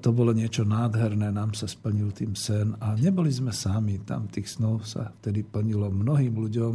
to 0.00 0.08
bolo 0.10 0.32
niečo 0.32 0.64
nádherné, 0.64 1.28
nám 1.28 1.52
sa 1.52 1.68
splnil 1.68 2.16
tým 2.16 2.32
sen 2.32 2.72
a 2.80 2.96
neboli 2.96 3.28
sme 3.28 3.52
sami, 3.52 4.00
tam 4.02 4.26
tých 4.26 4.56
snov 4.56 4.88
sa 4.88 5.12
vtedy 5.20 5.44
plnilo 5.44 5.92
mnohým 5.92 6.32
ľuďom, 6.32 6.74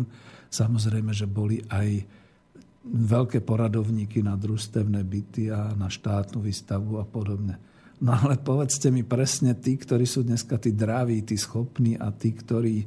Samozrejme, 0.52 1.16
že 1.16 1.32
boli 1.32 1.64
aj 1.72 2.04
veľké 2.86 3.40
poradovníky 3.46 4.20
na 4.20 4.36
družstevné 4.36 5.00
byty 5.06 5.48
a 5.48 5.72
na 5.78 5.88
štátnu 5.88 6.44
výstavu 6.44 7.00
a 7.00 7.06
podobne. 7.08 7.56
No 8.02 8.18
ale 8.18 8.42
povedzte 8.42 8.90
mi 8.90 9.06
presne 9.06 9.54
tí, 9.54 9.78
ktorí 9.78 10.10
sú 10.10 10.26
dneska 10.26 10.58
tí 10.58 10.74
draví, 10.74 11.22
tí 11.22 11.38
schopní 11.38 11.94
a 12.02 12.10
tí, 12.10 12.34
ktorí 12.34 12.82
e, 12.82 12.86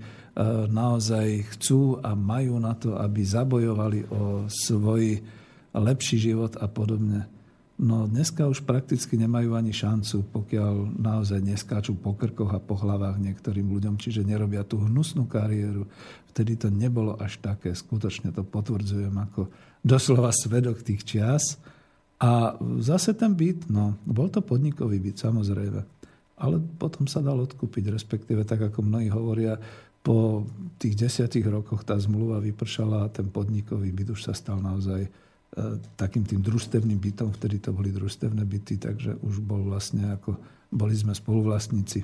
naozaj 0.67 1.55
chcú 1.55 2.03
a 2.03 2.19
majú 2.19 2.59
na 2.59 2.75
to, 2.75 2.99
aby 2.99 3.23
zabojovali 3.23 4.11
o 4.11 4.51
svoj 4.51 5.23
lepší 5.71 6.19
život 6.19 6.59
a 6.59 6.67
podobne. 6.67 7.31
No 7.75 8.07
dneska 8.07 8.47
už 8.47 8.63
prakticky 8.63 9.19
nemajú 9.19 9.59
ani 9.59 9.75
šancu, 9.75 10.31
pokiaľ 10.31 10.95
naozaj 10.95 11.43
neskáču 11.43 11.99
po 11.99 12.15
krkoch 12.15 12.55
a 12.55 12.63
po 12.63 12.79
hlavách 12.79 13.19
niektorým 13.19 13.67
ľuďom, 13.67 13.99
čiže 13.99 14.23
nerobia 14.23 14.63
tú 14.63 14.79
hnusnú 14.79 15.27
kariéru. 15.27 15.87
Vtedy 16.35 16.59
to 16.59 16.69
nebolo 16.69 17.15
až 17.15 17.39
také, 17.39 17.71
skutočne 17.71 18.35
to 18.35 18.43
potvrdzujem 18.43 19.15
ako 19.15 19.47
doslova 19.87 20.35
svedok 20.35 20.83
tých 20.83 21.07
čias. 21.07 21.63
A 22.19 22.59
zase 22.83 23.15
ten 23.15 23.39
byt, 23.39 23.71
no, 23.71 23.95
bol 24.03 24.27
to 24.27 24.43
podnikový 24.43 24.99
byt, 24.99 25.23
samozrejme. 25.23 25.81
Ale 26.43 26.57
potom 26.59 27.07
sa 27.07 27.23
dal 27.23 27.39
odkúpiť, 27.39 27.95
respektíve 27.95 28.43
tak 28.43 28.67
ako 28.67 28.83
mnohí 28.83 29.07
hovoria, 29.15 29.55
po 30.05 30.45
tých 30.77 31.01
desiatich 31.01 31.47
rokoch 31.49 31.81
tá 31.87 31.97
zmluva 31.97 32.37
vypršala 32.37 33.09
a 33.09 33.13
ten 33.15 33.31
podnikový 33.33 33.89
byt 33.89 34.13
už 34.13 34.29
sa 34.29 34.37
stal 34.37 34.61
naozaj 34.61 35.09
E, 35.55 35.79
takým 35.95 36.27
tým 36.27 36.43
družstevným 36.43 36.99
bytom, 36.99 37.31
vtedy 37.31 37.63
to 37.63 37.71
boli 37.71 37.95
družstevné 37.95 38.43
byty, 38.43 38.75
takže 38.75 39.15
už 39.23 39.39
bol 39.39 39.63
vlastne 39.63 40.19
ako, 40.19 40.35
boli 40.75 40.99
sme 40.99 41.15
spoluvlastníci. 41.15 42.03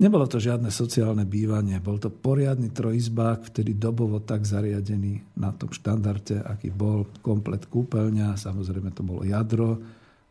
Nebolo 0.00 0.24
to 0.24 0.40
žiadne 0.40 0.72
sociálne 0.72 1.28
bývanie, 1.28 1.76
bol 1.76 2.00
to 2.00 2.08
poriadny 2.08 2.72
trojizbák, 2.72 3.52
vtedy 3.52 3.76
dobovo 3.76 4.16
tak 4.24 4.48
zariadený 4.48 5.36
na 5.36 5.52
tom 5.52 5.68
štandarde, 5.68 6.40
aký 6.40 6.72
bol, 6.72 7.04
komplet 7.20 7.68
kúpeľňa, 7.68 8.40
samozrejme 8.40 8.96
to 8.96 9.04
bolo 9.04 9.28
jadro, 9.28 9.76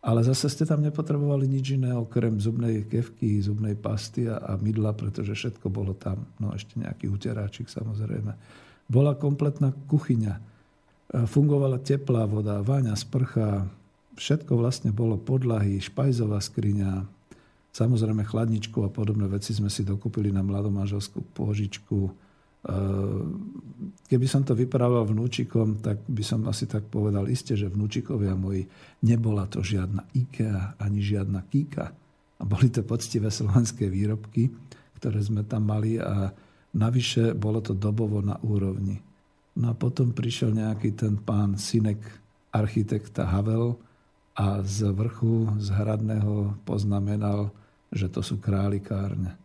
ale 0.01 0.25
zase 0.25 0.49
ste 0.49 0.65
tam 0.65 0.81
nepotrebovali 0.81 1.45
nič 1.45 1.77
iné 1.77 1.93
okrem 1.93 2.41
zubnej 2.41 2.89
kevky, 2.89 3.37
zubnej 3.45 3.77
pasty 3.77 4.25
a, 4.25 4.57
mydla, 4.57 4.97
pretože 4.97 5.37
všetko 5.37 5.69
bolo 5.69 5.93
tam. 5.93 6.25
No 6.41 6.49
ešte 6.55 6.79
nejaký 6.81 7.05
uteráčik 7.05 7.69
samozrejme. 7.69 8.33
Bola 8.89 9.13
kompletná 9.13 9.69
kuchyňa 9.85 10.49
fungovala 11.09 11.81
teplá 11.81 12.29
voda, 12.29 12.61
váňa, 12.61 12.93
sprcha, 12.93 13.65
všetko 14.13 14.53
vlastne 14.57 14.93
bolo 14.93 15.17
podlahy, 15.17 15.81
špajzová 15.81 16.37
skriňa, 16.37 17.18
samozrejme 17.69 18.25
chladničku 18.25 18.81
a 18.85 18.89
podobné 18.89 19.29
veci 19.29 19.53
sme 19.53 19.69
si 19.69 19.85
dokúpili 19.85 20.33
na 20.33 20.41
mladomáželskú 20.41 21.21
pôžičku. 21.37 21.97
E, 22.05 22.11
keby 24.09 24.25
som 24.25 24.41
to 24.41 24.57
vyprával 24.57 25.05
vnúčikom, 25.05 25.79
tak 25.79 26.01
by 26.09 26.23
som 26.25 26.45
asi 26.49 26.65
tak 26.65 26.89
povedal 26.89 27.29
iste, 27.29 27.53
že 27.53 27.69
vnúčikovia 27.69 28.33
moji 28.33 28.65
nebola 29.05 29.45
to 29.45 29.61
žiadna 29.61 30.05
IKEA 30.11 30.75
ani 30.81 30.99
žiadna 30.99 31.45
Kika. 31.45 31.87
A 32.39 32.43
boli 32.47 32.71
to 32.71 32.81
poctivé 32.87 33.29
slovenské 33.29 33.91
výrobky, 33.91 34.49
ktoré 34.99 35.19
sme 35.23 35.43
tam 35.43 35.67
mali 35.67 35.99
a 35.99 36.31
navyše 36.75 37.35
bolo 37.35 37.59
to 37.63 37.75
dobovo 37.75 38.19
na 38.19 38.35
úrovni. 38.43 38.99
No 39.59 39.71
a 39.71 39.75
potom 39.75 40.15
prišiel 40.15 40.55
nejaký 40.55 40.95
ten 40.95 41.19
pán 41.19 41.59
synek 41.59 41.99
architekta 42.55 43.27
Havel 43.27 43.75
a 44.39 44.63
z 44.63 44.87
vrchu, 44.95 45.51
z 45.59 45.67
hradného 45.75 46.55
poznamenal, 46.63 47.51
že 47.89 48.07
to 48.09 48.21
sú 48.21 48.37
králikárne. 48.37 49.35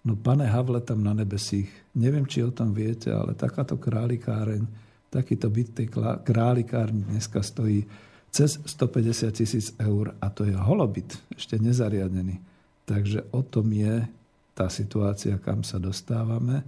No 0.00 0.16
pane 0.16 0.48
Havle 0.48 0.80
tam 0.80 1.04
na 1.04 1.12
nebesích, 1.12 1.68
neviem, 1.92 2.24
či 2.24 2.40
o 2.40 2.48
tom 2.48 2.72
viete, 2.72 3.12
ale 3.12 3.36
takáto 3.36 3.76
králikáreň, 3.76 4.64
takýto 5.12 5.52
byt 5.52 5.68
tej 5.76 5.86
králikárni 6.24 7.04
dneska 7.04 7.44
stojí 7.44 7.84
cez 8.30 8.62
150 8.64 9.28
tisíc 9.34 9.74
eur 9.76 10.16
a 10.22 10.26
to 10.32 10.46
je 10.46 10.56
holobyt, 10.56 11.18
ešte 11.36 11.60
nezariadený. 11.60 12.40
Takže 12.88 13.28
o 13.34 13.44
tom 13.44 13.68
je 13.74 14.06
tá 14.54 14.70
situácia, 14.70 15.36
kam 15.36 15.66
sa 15.66 15.76
dostávame. 15.76 16.62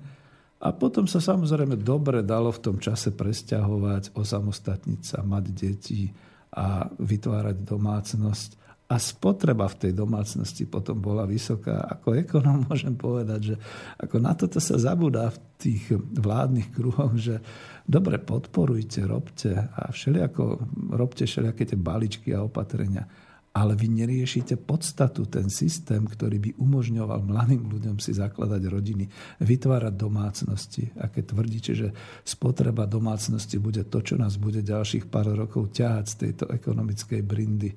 A 0.63 0.71
potom 0.71 1.11
sa 1.11 1.19
samozrejme 1.19 1.75
dobre 1.75 2.23
dalo 2.23 2.55
v 2.55 2.63
tom 2.63 2.77
čase 2.79 3.11
presťahovať, 3.11 4.15
osamostatniť 4.15 5.01
sa, 5.03 5.19
mať 5.27 5.45
deti 5.51 6.07
a 6.55 6.87
vytvárať 6.87 7.67
domácnosť. 7.67 8.51
A 8.93 9.01
spotreba 9.01 9.65
v 9.73 9.89
tej 9.89 9.93
domácnosti 9.97 10.69
potom 10.69 11.01
bola 11.01 11.25
vysoká. 11.25 11.81
Ako 11.97 12.13
ekonom 12.13 12.61
môžem 12.69 12.93
povedať, 12.93 13.41
že 13.41 13.57
ako 13.97 14.17
na 14.21 14.37
toto 14.37 14.61
sa 14.61 14.77
zabúda 14.77 15.33
v 15.33 15.39
tých 15.57 15.97
vládnych 15.97 16.69
kruhoch, 16.77 17.17
že 17.17 17.41
dobre 17.89 18.21
podporujte, 18.21 19.01
robte 19.09 19.57
a 19.57 19.89
všelijako 19.89 20.69
robte 20.93 21.25
všelijaké 21.25 21.65
tie 21.65 21.79
baličky 21.81 22.37
a 22.37 22.45
opatrenia 22.45 23.09
ale 23.53 23.77
vy 23.77 23.93
neriešite 23.93 24.57
podstatu, 24.65 25.29
ten 25.29 25.53
systém, 25.53 26.01
ktorý 26.09 26.41
by 26.41 26.51
umožňoval 26.57 27.21
mladým 27.21 27.69
ľuďom 27.69 28.01
si 28.01 28.17
zakladať 28.17 28.63
rodiny, 28.65 29.05
vytvárať 29.45 29.93
domácnosti. 29.93 30.89
A 30.97 31.13
keď 31.13 31.37
tvrdíte, 31.37 31.73
že 31.77 31.89
spotreba 32.25 32.89
domácnosti 32.89 33.61
bude 33.61 33.85
to, 33.85 34.01
čo 34.01 34.17
nás 34.17 34.41
bude 34.41 34.65
ďalších 34.65 35.05
pár 35.13 35.37
rokov 35.37 35.69
ťahať 35.77 36.05
z 36.09 36.15
tejto 36.17 36.45
ekonomickej 36.49 37.21
brindy, 37.21 37.71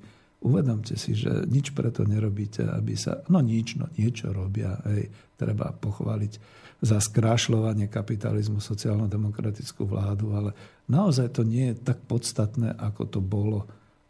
uvedomte 0.46 0.94
si, 0.94 1.18
že 1.18 1.42
nič 1.50 1.74
preto 1.74 2.06
nerobíte, 2.06 2.62
aby 2.70 2.94
sa... 2.94 3.26
No 3.26 3.42
nič, 3.42 3.74
no 3.74 3.90
niečo 3.98 4.30
robia. 4.30 4.78
Hej, 4.86 5.10
treba 5.34 5.74
pochváliť 5.74 6.32
za 6.78 7.02
skrášľovanie 7.02 7.90
kapitalizmu 7.90 8.62
sociálno-demokratickú 8.62 9.88
vládu, 9.88 10.36
ale 10.38 10.50
naozaj 10.86 11.34
to 11.34 11.42
nie 11.42 11.74
je 11.74 11.82
tak 11.82 11.98
podstatné, 12.06 12.78
ako 12.78 13.02
to 13.10 13.20
bolo 13.20 13.66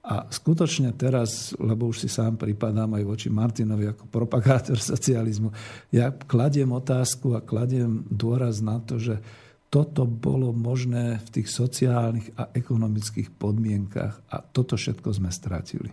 a 0.07 0.31
skutočne 0.31 0.95
teraz, 0.95 1.51
lebo 1.59 1.91
už 1.91 2.07
si 2.07 2.09
sám 2.09 2.39
pripadám 2.39 2.95
aj 2.95 3.03
voči 3.03 3.27
Martinovi 3.27 3.91
ako 3.91 4.07
propagátor 4.07 4.79
socializmu, 4.95 5.51
ja 5.91 6.15
kladiem 6.15 6.71
otázku 6.71 7.35
a 7.35 7.43
kladiem 7.43 8.07
dôraz 8.07 8.63
na 8.63 8.79
to, 8.79 9.03
že 9.03 9.19
toto 9.67 10.07
bolo 10.07 10.55
možné 10.55 11.19
v 11.27 11.29
tých 11.43 11.51
sociálnych 11.51 12.31
a 12.39 12.55
ekonomických 12.55 13.35
podmienkach 13.35 14.23
a 14.31 14.39
toto 14.39 14.79
všetko 14.79 15.11
sme 15.11 15.35
stratili. 15.35 15.91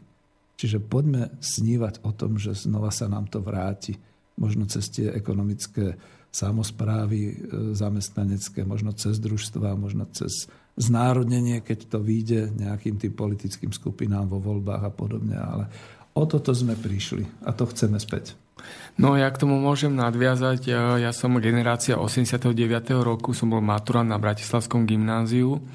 Čiže 0.53 0.83
poďme 0.83 1.33
snívať 1.41 2.05
o 2.05 2.11
tom, 2.13 2.37
že 2.37 2.53
znova 2.53 2.93
sa 2.93 3.09
nám 3.09 3.27
to 3.27 3.41
vráti. 3.41 3.97
Možno 4.37 4.65
cez 4.69 4.89
tie 4.89 5.09
ekonomické 5.13 5.97
samozprávy 6.33 7.19
e, 7.29 7.33
zamestnanecké, 7.77 8.65
možno 8.65 8.93
cez 8.97 9.21
družstva, 9.21 9.77
možno 9.77 10.09
cez 10.09 10.49
znárodnenie, 10.73 11.61
keď 11.61 11.85
to 11.85 11.99
vyjde 12.01 12.57
nejakým 12.57 12.97
tým 12.97 13.13
politickým 13.13 13.69
skupinám 13.69 14.25
vo 14.25 14.41
voľbách 14.41 14.83
a 14.89 14.91
podobne, 14.93 15.37
ale 15.37 15.69
o 16.17 16.25
toto 16.25 16.49
sme 16.49 16.73
prišli 16.73 17.45
a 17.45 17.53
to 17.53 17.69
chceme 17.69 18.01
späť. 18.01 18.33
No 18.93 19.17
ja 19.17 19.25
k 19.33 19.41
tomu 19.41 19.57
môžem 19.57 19.93
nadviazať. 19.97 20.59
Ja, 20.69 21.01
ja 21.01 21.09
som 21.09 21.33
generácia 21.41 21.97
89. 21.97 22.53
roku, 23.01 23.33
som 23.33 23.49
bol 23.49 23.59
maturant 23.59 24.05
na 24.05 24.21
Bratislavskom 24.21 24.85
gymnáziu. 24.85 25.65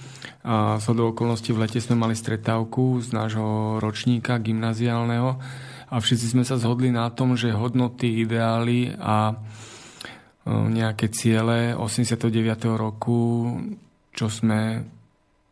A 0.47 0.79
z 0.79 0.87
do 0.95 1.11
okolností 1.11 1.51
v 1.51 1.67
lete 1.67 1.83
sme 1.83 1.99
mali 1.99 2.15
stretávku 2.15 3.03
z 3.03 3.11
nášho 3.11 3.83
ročníka 3.83 4.39
gymnáziálneho 4.39 5.37
a 5.89 5.95
všetci 5.99 6.37
sme 6.37 6.45
sa 6.47 6.61
zhodli 6.61 6.95
na 6.95 7.11
tom, 7.11 7.35
že 7.35 7.53
hodnoty, 7.53 8.23
ideály 8.23 8.95
a 8.97 9.35
nejaké 10.49 11.13
ciele 11.13 11.77
89. 11.77 12.33
roku 12.79 13.53
čo 14.19 14.27
sme 14.27 14.83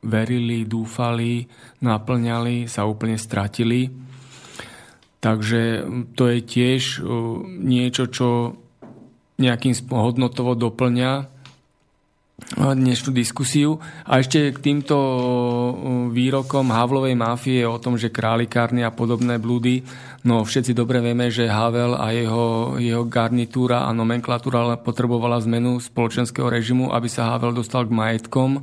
verili, 0.02 0.66
dúfali, 0.66 1.46
naplňali, 1.86 2.66
sa 2.66 2.82
úplne 2.82 3.14
stratili. 3.14 3.86
Takže 5.26 5.82
to 6.14 6.30
je 6.30 6.38
tiež 6.38 7.02
niečo, 7.66 8.06
čo 8.06 8.54
nejakým 9.42 9.74
hodnotovo 9.90 10.54
doplňa 10.54 11.34
dnešnú 12.54 13.10
diskusiu. 13.10 13.82
A 14.06 14.22
ešte 14.22 14.54
k 14.54 14.58
týmto 14.62 14.94
výrokom 16.14 16.70
Havlovej 16.70 17.18
mafie 17.18 17.66
o 17.66 17.82
tom, 17.82 17.98
že 17.98 18.14
králikárny 18.14 18.86
a 18.86 18.94
podobné 18.94 19.42
blúdy, 19.42 19.82
no 20.22 20.46
všetci 20.46 20.78
dobre 20.78 21.02
vieme, 21.02 21.26
že 21.26 21.50
Havel 21.50 21.98
a 21.98 22.14
jeho, 22.14 22.78
jeho 22.78 23.02
garnitúra 23.10 23.82
a 23.82 23.90
nomenklatúra 23.90 24.78
potrebovala 24.78 25.42
zmenu 25.42 25.82
spoločenského 25.82 26.46
režimu, 26.46 26.94
aby 26.94 27.10
sa 27.10 27.34
Havel 27.34 27.50
dostal 27.50 27.82
k 27.82 27.96
majetkom, 27.98 28.62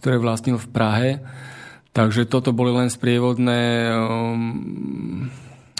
ktoré 0.00 0.16
vlastnil 0.16 0.56
v 0.56 0.68
Prahe. 0.72 1.10
Takže 1.92 2.24
toto 2.24 2.56
boli 2.56 2.72
len 2.72 2.88
sprievodné 2.88 3.92
um, 3.92 5.28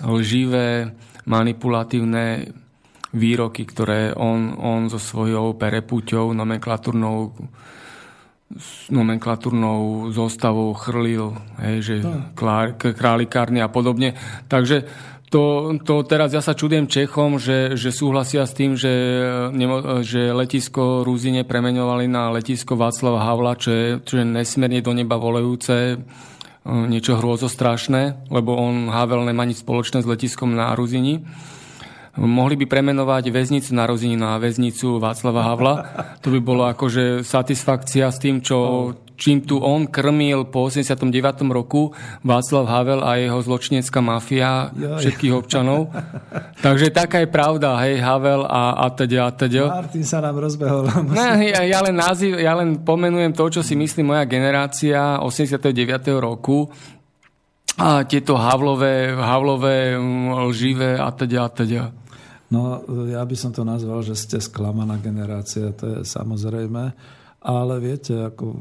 lživé, 0.05 0.95
manipulatívne 1.29 2.55
výroky, 3.13 3.65
ktoré 3.65 4.13
on, 4.13 4.55
on 4.57 4.93
so 4.93 5.01
svojou 5.01 5.57
perepuťou, 5.57 6.33
nomenklatúrnou 6.37 7.33
nomenklatúrnou 8.89 10.09
zostavou 10.09 10.73
chrlil, 10.73 11.37
hej, 11.61 11.77
že 11.85 11.95
no. 12.01 12.33
králikárne 12.81 13.61
a 13.61 13.69
podobne. 13.69 14.17
Takže 14.49 14.89
to, 15.29 15.77
to 15.85 16.01
teraz 16.09 16.33
ja 16.33 16.41
sa 16.41 16.57
čudujem 16.57 16.89
Čechom, 16.89 17.37
že, 17.37 17.77
že 17.77 17.93
súhlasia 17.93 18.49
s 18.49 18.57
tým, 18.57 18.73
že, 18.73 18.93
že 20.01 20.33
letisko 20.33 21.05
Rúzine 21.05 21.45
premenovali 21.45 22.09
na 22.09 22.33
letisko 22.33 22.81
Václava 22.81 23.29
Havla, 23.29 23.53
čo 23.61 23.71
je, 23.71 23.87
čo 24.01 24.15
je 24.17 24.25
nesmierne 24.25 24.81
do 24.81 24.97
neba 24.97 25.21
volejúce, 25.21 26.01
niečo 26.69 27.17
hrôzostrašné, 27.17 28.29
lebo 28.29 28.53
on 28.53 28.93
Havel 28.93 29.25
nemá 29.25 29.49
nič 29.49 29.65
spoločné 29.65 30.05
s 30.05 30.11
letiskom 30.11 30.53
na 30.53 30.77
Ruzini. 30.77 31.25
Mohli 32.19 32.59
by 32.59 32.67
premenovať 32.67 33.31
väznicu 33.31 33.71
na 33.79 33.87
Rozinu 33.87 34.19
na 34.19 34.43
väznicu 34.43 34.99
Václava 34.99 35.47
Havla. 35.47 35.75
To 36.19 36.35
by 36.35 36.41
bolo 36.43 36.67
akože 36.67 37.23
satisfakcia 37.23 38.11
s 38.11 38.19
tým, 38.19 38.43
čo, 38.43 38.91
čím 39.19 39.43
tu 39.43 39.59
on 39.59 39.91
krmil 39.91 40.47
po 40.47 40.71
89. 40.71 41.11
roku 41.51 41.91
Václav 42.23 42.71
Havel 42.71 43.03
a 43.03 43.19
jeho 43.19 43.43
zločinecká 43.43 43.99
mafia 43.99 44.71
Joj. 44.71 45.03
všetkých 45.03 45.33
občanov. 45.35 45.91
Takže 46.63 46.95
taká 46.95 47.27
je 47.27 47.29
pravda, 47.29 47.83
hej, 47.83 47.99
Havel 47.99 48.47
a, 48.47 48.79
a 48.79 48.87
teda, 48.95 49.27
a 49.27 49.31
teda. 49.35 49.67
Martin 49.67 50.07
sa 50.07 50.23
nám 50.23 50.39
rozbehol. 50.39 50.87
Ne, 51.11 51.51
ja, 51.51 51.67
ja, 51.67 51.79
len 51.83 51.99
náziv, 51.99 52.39
ja 52.39 52.55
len 52.55 52.87
pomenujem 52.87 53.35
to, 53.35 53.51
čo 53.59 53.61
si 53.67 53.75
myslí 53.75 54.07
moja 54.07 54.23
generácia 54.23 55.19
89. 55.19 55.75
roku 56.23 56.71
a 57.79 58.07
tieto 58.07 58.39
Havlové, 58.39 59.19
Havlové 59.19 59.99
mm, 59.99 60.47
lživé 60.51 60.95
a 60.95 61.11
teda 61.11 61.39
a 61.47 61.49
teda. 61.51 61.83
No, 62.49 62.81
ja 63.11 63.21
by 63.29 63.37
som 63.37 63.53
to 63.53 63.61
nazval, 63.67 64.01
že 64.01 64.17
ste 64.17 64.41
sklamaná 64.41 64.97
generácia, 65.03 65.69
to 65.77 65.85
je 65.85 65.99
samozrejme. 66.07 66.97
Ale 67.39 67.79
viete, 67.79 68.19
ako, 68.19 68.59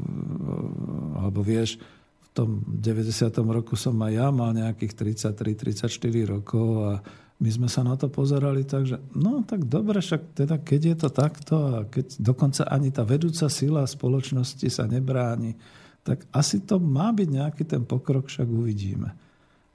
alebo 1.18 1.40
vieš, 1.42 1.82
v 2.22 2.28
tom 2.30 2.62
90. 2.62 3.34
roku 3.50 3.74
som 3.74 3.98
aj 3.98 4.12
ja 4.14 4.28
mal 4.30 4.54
nejakých 4.54 4.94
33-34 5.34 6.34
rokov 6.38 6.66
a 6.86 6.92
my 7.38 7.50
sme 7.54 7.68
sa 7.70 7.86
na 7.86 7.94
to 7.94 8.10
pozerali 8.10 8.66
tak, 8.66 8.86
že 8.86 8.98
no 9.14 9.46
tak 9.46 9.66
dobre, 9.66 10.02
však 10.02 10.34
teda 10.34 10.58
keď 10.58 10.80
je 10.82 10.96
to 10.98 11.08
takto 11.10 11.54
a 11.70 11.76
keď 11.86 12.18
dokonca 12.18 12.66
ani 12.66 12.90
tá 12.90 13.06
vedúca 13.06 13.46
sila 13.46 13.86
spoločnosti 13.86 14.66
sa 14.66 14.90
nebráni, 14.90 15.54
tak 16.02 16.26
asi 16.34 16.62
to 16.66 16.82
má 16.82 17.14
byť 17.14 17.28
nejaký 17.30 17.62
ten 17.66 17.82
pokrok, 17.86 18.26
však 18.26 18.48
uvidíme. 18.48 19.14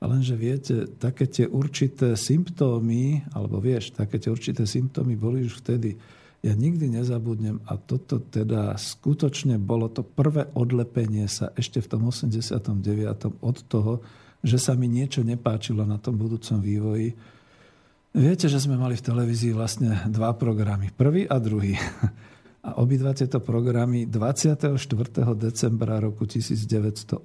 Lenže 0.04 0.36
viete, 0.36 0.76
také 1.00 1.32
tie 1.32 1.48
určité 1.48 2.20
symptómy, 2.20 3.24
alebo 3.32 3.64
vieš, 3.64 3.96
také 3.96 4.20
tie 4.20 4.28
určité 4.28 4.68
symptómy 4.68 5.16
boli 5.16 5.48
už 5.48 5.64
vtedy. 5.64 5.96
Ja 6.44 6.52
nikdy 6.60 6.92
nezabudnem 6.92 7.64
a 7.72 7.80
toto 7.80 8.20
teda 8.20 8.76
skutočne 8.76 9.56
bolo 9.56 9.88
to 9.88 10.04
prvé 10.04 10.52
odlepenie 10.52 11.24
sa 11.32 11.56
ešte 11.56 11.80
v 11.80 11.88
tom 11.88 12.12
89. 12.12 13.40
od 13.40 13.58
toho, 13.72 14.04
že 14.44 14.60
sa 14.60 14.76
mi 14.76 14.92
niečo 14.92 15.24
nepáčilo 15.24 15.88
na 15.88 15.96
tom 15.96 16.20
budúcom 16.20 16.60
vývoji. 16.60 17.16
Viete, 18.12 18.52
že 18.52 18.60
sme 18.60 18.76
mali 18.76 19.00
v 19.00 19.08
televízii 19.08 19.56
vlastne 19.56 20.04
dva 20.12 20.36
programy. 20.36 20.92
Prvý 20.92 21.24
a 21.24 21.40
druhý. 21.40 21.80
A 22.64 22.80
obidva 22.80 23.16
tieto 23.16 23.40
programy 23.40 24.08
24. 24.08 24.76
decembra 25.36 26.00
roku 26.00 26.28
1989 26.28 27.24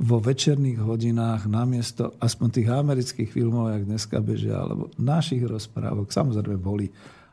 vo 0.00 0.16
večerných 0.20 0.80
hodinách 0.80 1.48
namiesto 1.52 2.16
aspoň 2.16 2.48
tých 2.48 2.68
amerických 2.72 3.28
filmov, 3.28 3.76
jak 3.76 3.84
dneska 3.84 4.16
bežia, 4.24 4.56
alebo 4.56 4.88
našich 4.96 5.44
rozprávok, 5.44 6.08
samozrejme 6.08 6.56
boli, 6.56 6.88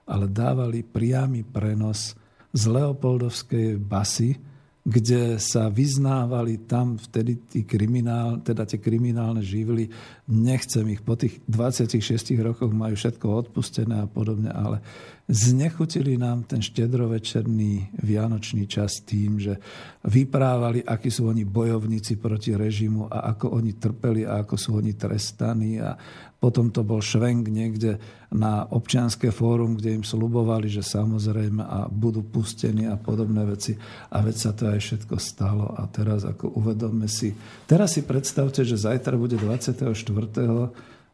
ale 0.09 0.25
dávali 0.25 0.81
priamy 0.81 1.45
prenos 1.45 2.17
z 2.49 2.63
Leopoldovskej 2.65 3.77
basy, 3.77 4.33
kde 4.89 5.37
sa 5.37 5.69
vyznávali 5.69 6.65
tam 6.65 6.97
vtedy 6.97 7.45
tí 7.45 7.61
kriminál, 7.61 8.41
teda 8.41 8.65
tie 8.65 8.81
kriminálne 8.81 9.45
živly. 9.45 9.85
Nechcem 10.25 10.81
ich, 10.89 11.05
po 11.05 11.13
tých 11.13 11.45
26 11.45 12.33
rokoch 12.41 12.73
majú 12.73 12.97
všetko 12.97 13.27
odpustené 13.27 14.01
a 14.01 14.09
podobne, 14.09 14.49
ale 14.49 14.81
znechutili 15.29 16.17
nám 16.17 16.49
ten 16.49 16.57
štedrovečerný 16.57 18.01
vianočný 18.01 18.65
čas 18.65 19.05
tým, 19.05 19.37
že 19.37 19.61
vyprávali, 20.09 20.81
akí 20.81 21.13
sú 21.13 21.29
oni 21.29 21.45
bojovníci 21.45 22.17
proti 22.17 22.57
režimu 22.57 23.13
a 23.13 23.29
ako 23.37 23.61
oni 23.61 23.77
trpeli 23.77 24.25
a 24.25 24.41
ako 24.41 24.55
sú 24.57 24.69
oni 24.81 24.97
trestaní 24.97 25.77
a 25.77 25.93
potom 26.39 26.71
to 26.71 26.87
bol 26.87 27.03
švenk 27.03 27.51
niekde 27.51 27.99
na 28.31 28.63
občianské 28.63 29.27
fórum, 29.27 29.75
kde 29.75 29.99
im 29.99 30.03
slubovali, 30.07 30.71
že 30.71 30.79
samozrejme 30.79 31.59
a 31.59 31.91
budú 31.91 32.23
pustení 32.23 32.87
a 32.87 32.95
podobné 32.95 33.43
veci. 33.43 33.75
A 34.15 34.23
veď 34.23 34.35
sa 34.39 34.51
to 34.55 34.71
aj 34.71 34.79
všetko 34.79 35.15
stalo. 35.19 35.75
A 35.75 35.83
teraz 35.91 36.23
ako 36.23 36.55
uvedomme 36.55 37.11
si, 37.11 37.35
teraz 37.67 37.99
si 37.99 38.07
predstavte, 38.07 38.63
že 38.63 38.79
zajtra 38.79 39.19
bude 39.19 39.35
24. 39.35 39.91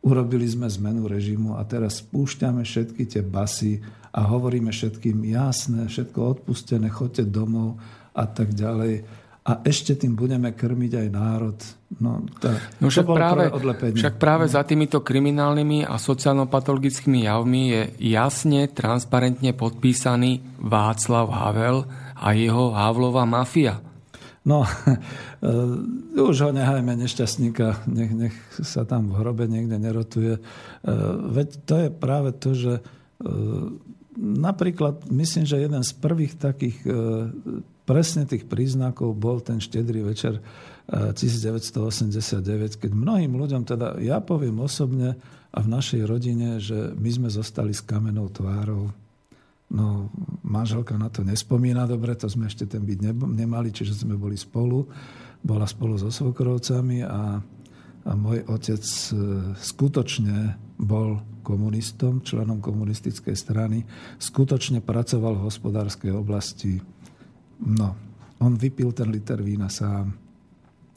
Urobili 0.05 0.45
sme 0.45 0.69
zmenu 0.69 1.09
režimu 1.09 1.57
a 1.57 1.65
teraz 1.65 2.05
spúšťame 2.05 2.61
všetky 2.61 3.09
tie 3.09 3.25
basy 3.25 3.81
a 4.13 4.21
hovoríme 4.29 4.69
všetkým 4.69 5.25
jasné, 5.25 5.89
všetko 5.89 6.37
odpustené, 6.37 6.93
chodte 6.93 7.25
domov 7.25 7.81
a 8.13 8.29
tak 8.29 8.53
ďalej 8.53 9.24
a 9.45 9.61
ešte 9.61 9.93
tým 9.93 10.17
budeme 10.17 10.49
krmiť 10.57 11.05
aj 11.05 11.07
národ. 11.13 11.57
No, 12.01 12.25
to, 12.41 12.49
no 12.81 12.89
však, 12.89 13.05
práve, 13.05 13.45
však 13.93 14.17
práve 14.17 14.49
za 14.49 14.65
týmito 14.65 15.05
kriminálnymi 15.05 15.85
a 15.85 16.01
sociálno-patologickými 16.01 17.29
javmi 17.29 17.61
je 17.69 17.81
jasne, 18.09 18.65
transparentne 18.73 19.53
podpísaný 19.53 20.41
Václav 20.57 21.29
Havel 21.29 21.85
a 22.17 22.33
jeho 22.33 22.73
Havlová 22.73 23.29
mafia. 23.29 23.85
No, 24.49 24.65
už 26.29 26.37
ho 26.41 26.49
nehajme 26.49 26.97
nešťastníka, 26.97 27.85
nech, 27.85 28.11
nech 28.17 28.35
sa 28.65 28.81
tam 28.81 29.13
v 29.13 29.17
hrobe 29.21 29.45
niekde 29.45 29.77
nerotuje. 29.77 30.41
Veď 31.29 31.47
to 31.69 31.75
je 31.85 31.89
práve 31.93 32.33
to, 32.33 32.57
že 32.57 32.73
napríklad, 34.17 35.05
myslím, 35.13 35.45
že 35.45 35.61
jeden 35.61 35.85
z 35.85 35.91
prvých 36.01 36.33
takých 36.41 36.81
presne 37.85 38.25
tých 38.25 38.49
príznakov 38.49 39.13
bol 39.15 39.39
ten 39.39 39.61
štedrý 39.61 40.01
večer 40.01 40.41
1989, 40.89 42.75
eh, 42.75 42.77
keď 42.77 42.91
mnohým 42.93 43.33
ľuďom, 43.33 43.61
teda 43.65 44.01
ja 44.01 44.21
poviem 44.21 44.61
osobne 44.61 45.17
a 45.55 45.57
v 45.63 45.67
našej 45.71 46.01
rodine, 46.03 46.59
že 46.59 46.91
my 46.97 47.09
sme 47.09 47.29
zostali 47.31 47.71
s 47.71 47.79
kamenou 47.81 48.27
tvárou. 48.29 48.91
No, 49.65 50.13
manželka 50.45 50.93
na 50.93 51.09
to 51.09 51.25
nespomína 51.25 51.89
dobre, 51.89 52.13
to 52.13 52.29
sme 52.29 52.45
ešte 52.45 52.69
ten 52.69 52.85
byt 52.85 53.01
nemali, 53.17 53.73
čiže 53.73 54.05
sme 54.05 54.13
boli 54.13 54.37
spolu. 54.37 54.85
Bola 55.41 55.65
spolu 55.65 55.97
so 55.97 56.13
svokrovcami 56.13 57.01
a, 57.05 57.41
a 58.05 58.11
môj 58.13 58.45
otec 58.49 58.81
eh, 58.81 59.15
skutočne 59.57 60.57
bol 60.75 61.23
komunistom, 61.45 62.25
členom 62.25 62.57
komunistickej 62.57 63.37
strany, 63.37 63.85
skutočne 64.17 64.81
pracoval 64.81 65.37
v 65.37 65.45
hospodárskej 65.45 66.11
oblasti, 66.11 66.81
No, 67.65 67.95
on 68.39 68.53
vypil 68.53 68.93
ten 68.93 69.09
liter 69.09 69.41
vína 69.41 69.69
sám 69.69 70.13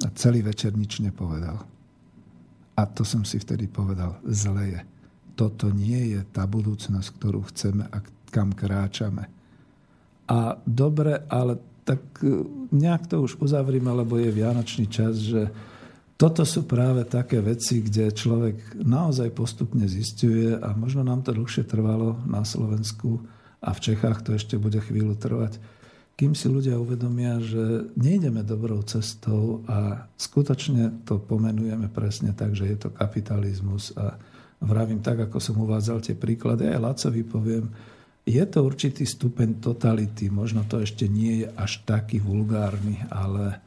a 0.05 0.09
celý 0.15 0.45
večer 0.45 0.77
nič 0.77 1.01
nepovedal. 1.01 1.59
A 2.79 2.83
to 2.87 3.03
som 3.03 3.27
si 3.27 3.41
vtedy 3.43 3.67
povedal, 3.67 4.21
zle 4.23 4.79
je. 4.79 4.81
Toto 5.35 5.73
nie 5.75 6.15
je 6.15 6.21
tá 6.31 6.47
budúcnosť, 6.47 7.09
ktorú 7.19 7.49
chceme 7.51 7.89
a 7.91 7.99
kam 8.31 8.55
kráčame. 8.55 9.27
A 10.29 10.61
dobre, 10.63 11.25
ale 11.27 11.59
tak 11.89 12.05
e, 12.21 12.45
nejak 12.71 13.09
to 13.09 13.25
už 13.25 13.41
uzavrime, 13.41 13.89
lebo 13.89 14.21
je 14.21 14.29
vianočný 14.29 14.87
čas, 14.93 15.25
že 15.25 15.49
toto 16.21 16.45
sú 16.45 16.69
práve 16.69 17.07
také 17.09 17.41
veci, 17.41 17.81
kde 17.81 18.13
človek 18.13 18.83
naozaj 18.83 19.33
postupne 19.33 19.89
zistuje 19.89 20.53
a 20.53 20.75
možno 20.77 21.07
nám 21.07 21.25
to 21.25 21.33
dlhšie 21.33 21.65
trvalo 21.65 22.19
na 22.29 22.45
Slovensku 22.45 23.23
a 23.63 23.73
v 23.73 23.83
Čechách 23.83 24.27
to 24.27 24.35
ešte 24.37 24.61
bude 24.61 24.83
chvíľu 24.83 25.17
trvať 25.17 25.57
kým 26.19 26.35
si 26.35 26.51
ľudia 26.51 26.75
uvedomia, 26.75 27.39
že 27.39 27.95
nejdeme 27.95 28.43
dobrou 28.43 28.83
cestou 28.83 29.63
a 29.71 30.11
skutočne 30.19 31.07
to 31.07 31.23
pomenujeme 31.23 31.87
presne 31.95 32.35
tak, 32.35 32.59
že 32.59 32.67
je 32.67 32.75
to 32.75 32.89
kapitalizmus 32.91 33.95
a 33.95 34.19
vravím 34.59 34.99
tak, 34.99 35.31
ako 35.31 35.39
som 35.39 35.63
uvádzal 35.63 36.03
tie 36.03 36.19
príklady, 36.19 36.75
aj 36.75 36.83
Lacovi 36.83 37.23
poviem, 37.23 37.71
je 38.27 38.43
to 38.51 38.67
určitý 38.67 39.07
stupeň 39.07 39.63
totality, 39.63 40.27
možno 40.27 40.67
to 40.67 40.83
ešte 40.83 41.07
nie 41.07 41.47
je 41.47 41.49
až 41.55 41.87
taký 41.87 42.19
vulgárny, 42.19 42.99
ale 43.15 43.63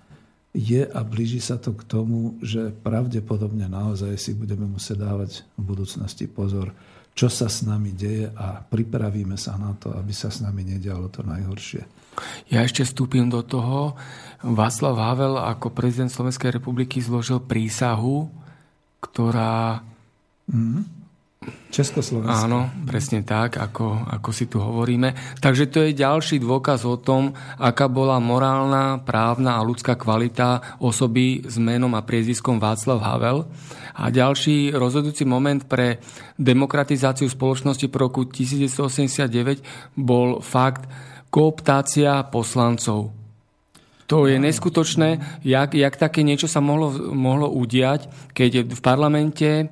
je 0.52 0.84
a 0.84 1.00
blíži 1.08 1.40
sa 1.40 1.56
to 1.56 1.72
k 1.72 1.88
tomu, 1.88 2.36
že 2.44 2.76
pravdepodobne 2.84 3.72
naozaj 3.72 4.20
si 4.20 4.36
budeme 4.36 4.68
musieť 4.68 5.00
dávať 5.00 5.32
v 5.56 5.62
budúcnosti 5.64 6.28
pozor, 6.28 6.76
čo 7.16 7.32
sa 7.32 7.48
s 7.48 7.64
nami 7.64 7.96
deje 7.96 8.28
a 8.36 8.60
pripravíme 8.60 9.40
sa 9.40 9.56
na 9.56 9.72
to, 9.80 9.96
aby 9.96 10.12
sa 10.12 10.28
s 10.28 10.44
nami 10.44 10.68
nedialo 10.68 11.08
to 11.08 11.24
najhoršie. 11.24 12.01
Ja 12.52 12.64
ešte 12.68 12.84
vstúpim 12.84 13.32
do 13.32 13.42
toho. 13.42 13.96
Václav 14.42 14.98
Havel 14.98 15.38
ako 15.38 15.70
prezident 15.70 16.10
Slovenskej 16.10 16.52
republiky 16.52 17.00
zložil 17.00 17.40
prísahu, 17.40 18.28
ktorá... 19.00 19.86
Mm. 20.50 21.02
Československo. 21.74 22.46
Áno, 22.46 22.70
presne 22.86 23.26
tak, 23.26 23.58
ako, 23.58 24.06
ako 24.14 24.30
si 24.30 24.46
tu 24.46 24.62
hovoríme. 24.62 25.42
Takže 25.42 25.74
to 25.74 25.82
je 25.90 25.98
ďalší 25.98 26.38
dôkaz 26.38 26.86
o 26.86 27.02
tom, 27.02 27.34
aká 27.58 27.90
bola 27.90 28.22
morálna, 28.22 29.02
právna 29.02 29.58
a 29.58 29.66
ľudská 29.66 29.98
kvalita 29.98 30.78
osoby 30.78 31.42
s 31.42 31.58
menom 31.58 31.98
a 31.98 32.06
priezviskom 32.06 32.62
Václav 32.62 33.02
Havel. 33.02 33.50
A 33.98 34.14
ďalší 34.14 34.70
rozhodujúci 34.78 35.26
moment 35.26 35.66
pre 35.66 35.98
demokratizáciu 36.38 37.26
spoločnosti 37.26 37.90
po 37.90 37.98
roku 38.06 38.22
1989 38.30 39.98
bol 39.98 40.46
fakt, 40.46 40.86
kooptácia 41.32 42.22
poslancov. 42.28 43.16
To 44.12 44.28
je 44.28 44.36
neskutočné, 44.36 45.40
jak, 45.48 45.72
jak 45.72 45.96
také 45.96 46.28
niečo 46.28 46.52
sa 46.52 46.60
mohlo, 46.60 46.92
mohlo 47.16 47.48
udiať, 47.48 48.12
keď 48.36 48.68
v 48.68 48.82
parlamente 48.84 49.72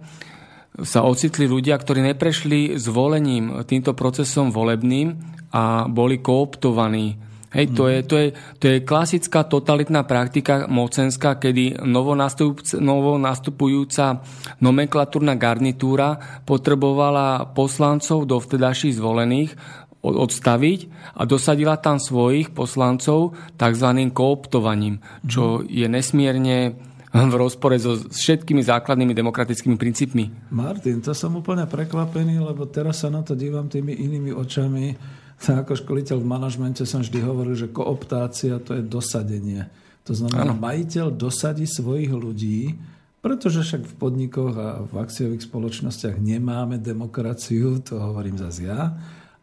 sa 0.79 1.03
ocitli 1.03 1.43
ľudia, 1.43 1.75
ktorí 1.75 1.99
neprešli 1.99 2.79
zvolením 2.79 3.67
týmto 3.67 3.91
procesom 3.91 4.55
volebným 4.55 5.19
a 5.51 5.91
boli 5.91 6.23
kooptovaní 6.23 7.29
Hej, 7.49 7.73
to, 7.73 7.89
je, 7.89 7.99
to, 8.05 8.15
je, 8.21 8.27
to 8.61 8.65
je 8.69 8.85
klasická 8.85 9.41
totalitná 9.41 10.05
praktika 10.05 10.69
mocenská, 10.69 11.41
kedy 11.41 11.81
novo 11.81 13.17
nastupujúca 13.17 14.21
nomenklatúrna 14.61 15.33
garnitúra 15.33 16.21
potrebovala 16.45 17.49
poslancov 17.49 18.29
do 18.29 18.37
vtedajších 18.37 19.01
zvolených 19.01 19.57
odstaviť 19.99 20.79
a 21.15 21.27
dosadila 21.27 21.75
tam 21.75 21.99
svojich 21.99 22.55
poslancov 22.55 23.35
tzv. 23.59 23.87
kooptovaním, 24.15 25.03
čo 25.27 25.63
je 25.67 25.87
nesmierne 25.91 26.79
v 27.09 27.33
rozpore 27.35 27.73
so 27.81 27.97
všetkými 27.97 28.61
základnými 28.61 29.17
demokratickými 29.17 29.75
princípmi. 29.75 30.53
Martin, 30.53 31.01
to 31.01 31.11
som 31.17 31.33
úplne 31.35 31.65
prekvapený, 31.65 32.37
lebo 32.37 32.69
teraz 32.69 33.01
sa 33.01 33.09
na 33.09 33.25
to 33.25 33.33
dívam 33.33 33.65
tými 33.65 33.97
inými 33.97 34.29
očami 34.29 34.93
ako 35.63 35.73
školiteľ 35.75 36.19
v 36.19 36.27
manažmente 36.27 36.83
som 36.83 36.99
vždy 36.99 37.19
hovoril, 37.23 37.55
že 37.55 37.71
kooptácia 37.71 38.59
to 38.59 38.75
je 38.75 38.83
dosadenie. 38.83 39.71
To 40.03 40.17
znamená, 40.17 40.51
ano. 40.51 40.59
majiteľ 40.59 41.13
dosadí 41.13 41.69
svojich 41.69 42.11
ľudí, 42.11 42.75
pretože 43.19 43.61
však 43.61 43.83
v 43.83 43.93
podnikoch 43.99 44.55
a 44.55 44.67
v 44.83 44.93
akciových 44.95 45.43
spoločnostiach 45.45 46.17
nemáme 46.17 46.79
demokraciu, 46.79 47.83
to 47.83 47.99
hovorím 47.99 48.39
zase 48.39 48.67
ja. 48.67 48.95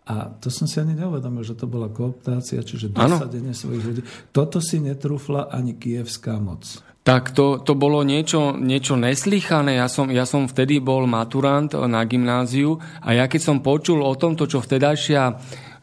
A 0.07 0.31
to 0.39 0.55
som 0.55 0.71
si 0.71 0.79
ani 0.79 0.95
neuvedomil, 0.95 1.43
že 1.43 1.59
to 1.59 1.67
bola 1.67 1.91
kooptácia, 1.91 2.63
čiže 2.63 2.95
dosadenie 2.95 3.51
ano. 3.51 3.59
svojich 3.59 3.83
ľudí. 3.83 4.03
Toto 4.31 4.63
si 4.63 4.79
netrúfla 4.79 5.51
ani 5.51 5.75
kievská 5.75 6.39
moc. 6.39 6.63
Tak 7.07 7.35
to, 7.35 7.63
to 7.63 7.79
bolo 7.79 8.03
niečo, 8.03 8.55
niečo 8.55 8.99
neslychané. 8.99 9.79
Ja 9.79 9.87
som, 9.87 10.11
ja 10.11 10.27
som 10.27 10.51
vtedy 10.51 10.83
bol 10.83 11.07
maturant 11.07 11.71
na 11.75 12.03
gymnáziu 12.03 12.83
a 12.99 13.15
ja 13.15 13.31
keď 13.31 13.41
som 13.47 13.63
počul 13.63 14.03
o 14.03 14.15
tomto, 14.19 14.51
čo 14.51 14.59
vtedajšia 14.59 15.23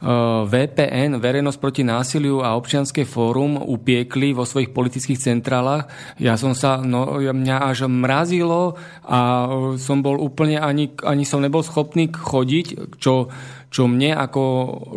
Eh, 0.04 0.42
VPN, 0.44 1.16
Verejnosť 1.16 1.60
proti 1.64 1.88
násiliu 1.88 2.44
a 2.44 2.60
občianske 2.60 3.08
fórum 3.08 3.56
upiekli 3.56 4.36
vo 4.36 4.44
svojich 4.44 4.76
politických 4.76 5.16
centrálach. 5.16 5.88
Ja 6.20 6.36
som 6.36 6.52
sa, 6.52 6.84
no, 6.84 7.24
mňa 7.24 7.72
až 7.72 7.88
mrazilo 7.88 8.76
a 9.08 9.48
som 9.80 10.04
bol 10.04 10.20
úplne, 10.20 10.60
ani, 10.60 10.92
ani 11.08 11.24
som 11.24 11.40
nebol 11.40 11.64
schopný 11.64 12.12
chodiť, 12.12 13.00
čo, 13.00 13.32
čo 13.74 13.90
mne 13.90 14.14
ako 14.14 14.42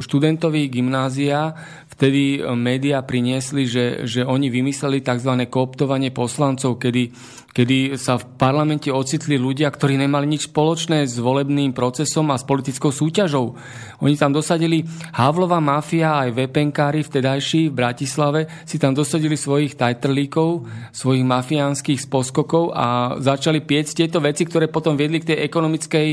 študentovi 0.05 0.69
gymnázia 0.69 1.57
vtedy 1.97 2.44
médiá 2.53 3.01
priniesli, 3.01 3.65
že, 3.65 4.05
že 4.05 4.20
oni 4.20 4.53
vymysleli 4.53 5.01
tzv. 5.01 5.32
kooptovanie 5.48 6.12
poslancov, 6.12 6.77
kedy, 6.77 7.09
kedy 7.57 7.97
sa 7.97 8.20
v 8.20 8.36
parlamente 8.36 8.93
ocitli 8.93 9.40
ľudia, 9.40 9.73
ktorí 9.73 9.97
nemali 9.97 10.28
nič 10.28 10.53
spoločné 10.53 11.09
s 11.09 11.16
volebným 11.16 11.73
procesom 11.73 12.28
a 12.28 12.36
s 12.36 12.44
politickou 12.44 12.93
súťažou. 12.93 13.57
Oni 14.05 14.12
tam 14.20 14.36
dosadili 14.36 14.85
Havlova 15.16 15.57
mafia 15.57 16.28
aj 16.28 16.36
VPNkári 16.36 17.01
vtedajší 17.01 17.73
v 17.73 17.78
Bratislave 17.81 18.40
si 18.69 18.77
tam 18.77 18.93
dosadili 18.93 19.40
svojich 19.40 19.81
tajtrlíkov, 19.81 20.69
svojich 20.93 21.24
mafiánskych 21.24 22.05
sposkokov 22.05 22.77
a 22.77 23.16
začali 23.24 23.65
piecť 23.65 24.05
tieto 24.05 24.20
veci, 24.20 24.44
ktoré 24.44 24.69
potom 24.69 25.01
viedli 25.01 25.24
k 25.24 25.32
tej 25.32 25.48
ekonomickej 25.48 26.09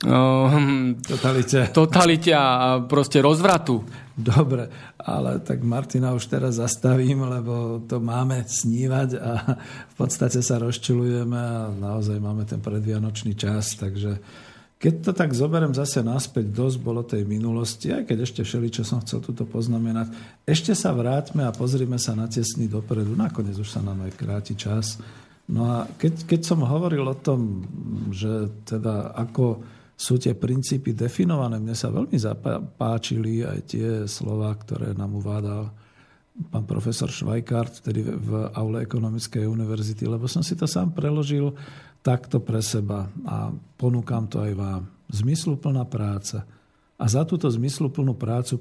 totalite. 0.00 1.68
totalite 1.76 2.32
a 2.32 2.80
proste 2.88 3.20
rozvratu. 3.20 3.84
Dobre, 4.16 4.68
ale 5.00 5.40
tak 5.40 5.64
Martina 5.64 6.12
už 6.12 6.28
teraz 6.28 6.60
zastavím, 6.60 7.24
lebo 7.24 7.80
to 7.88 8.00
máme 8.00 8.44
snívať 8.44 9.08
a 9.16 9.32
v 9.64 9.94
podstate 9.96 10.44
sa 10.44 10.60
rozčilujeme 10.60 11.36
a 11.36 11.72
naozaj 11.72 12.20
máme 12.20 12.44
ten 12.44 12.60
predvianočný 12.60 13.32
čas, 13.36 13.76
takže 13.80 14.20
keď 14.80 14.94
to 15.04 15.12
tak 15.12 15.36
zoberiem 15.36 15.76
zase 15.76 16.00
naspäť, 16.00 16.56
dosť 16.56 16.78
bolo 16.80 17.04
tej 17.04 17.28
minulosti, 17.28 17.92
aj 17.92 18.08
keď 18.08 18.18
ešte 18.24 18.40
všeli, 18.40 18.72
čo 18.72 18.80
som 18.80 19.04
chcel 19.04 19.20
túto 19.20 19.44
poznamenať, 19.44 20.08
ešte 20.48 20.72
sa 20.72 20.96
vráťme 20.96 21.44
a 21.44 21.52
pozrime 21.52 22.00
sa 22.00 22.16
na 22.16 22.24
tesný 22.24 22.64
dopredu. 22.64 23.12
Nakoniec 23.12 23.60
už 23.60 23.68
sa 23.68 23.84
nám 23.84 24.08
aj 24.08 24.16
kráti 24.16 24.56
čas. 24.56 24.96
No 25.52 25.68
a 25.68 25.84
keď, 25.84 26.24
keď 26.24 26.40
som 26.48 26.64
hovoril 26.64 27.04
o 27.04 27.12
tom, 27.12 27.68
že 28.08 28.48
teda 28.64 29.12
ako 29.20 29.60
sú 30.00 30.16
tie 30.16 30.32
princípy 30.32 30.96
definované. 30.96 31.60
Mne 31.60 31.76
sa 31.76 31.92
veľmi 31.92 32.16
zapáčili 32.16 33.44
aj 33.44 33.58
tie 33.68 33.88
slova, 34.08 34.48
ktoré 34.56 34.96
nám 34.96 35.20
uvádal 35.20 35.68
pán 36.48 36.64
profesor 36.64 37.12
Švajkart, 37.12 37.84
vtedy 37.84 38.08
v 38.08 38.48
aule 38.56 38.80
ekonomickej 38.80 39.44
univerzity, 39.44 40.08
lebo 40.08 40.24
som 40.24 40.40
si 40.40 40.56
to 40.56 40.64
sám 40.64 40.96
preložil 40.96 41.52
takto 42.00 42.40
pre 42.40 42.64
seba 42.64 43.12
a 43.28 43.52
ponúkam 43.76 44.24
to 44.24 44.40
aj 44.40 44.56
vám. 44.56 44.82
Zmysluplná 45.12 45.84
práca. 45.84 46.48
A 46.96 47.04
za 47.04 47.28
túto 47.28 47.44
zmysluplnú 47.52 48.16
prácu 48.16 48.56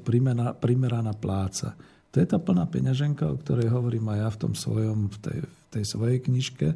primeraná 0.59 1.13
pláca. 1.15 1.71
To 2.11 2.19
je 2.19 2.27
tá 2.27 2.35
plná 2.35 2.67
peňaženka, 2.67 3.31
o 3.31 3.39
ktorej 3.39 3.71
hovorím 3.71 4.11
aj 4.11 4.19
ja 4.19 4.29
v 4.35 4.39
tom 4.43 4.53
svojom, 4.59 5.07
v 5.07 5.17
tej, 5.23 5.39
v 5.47 5.65
tej 5.71 5.83
svojej 5.87 6.19
knižke 6.19 6.67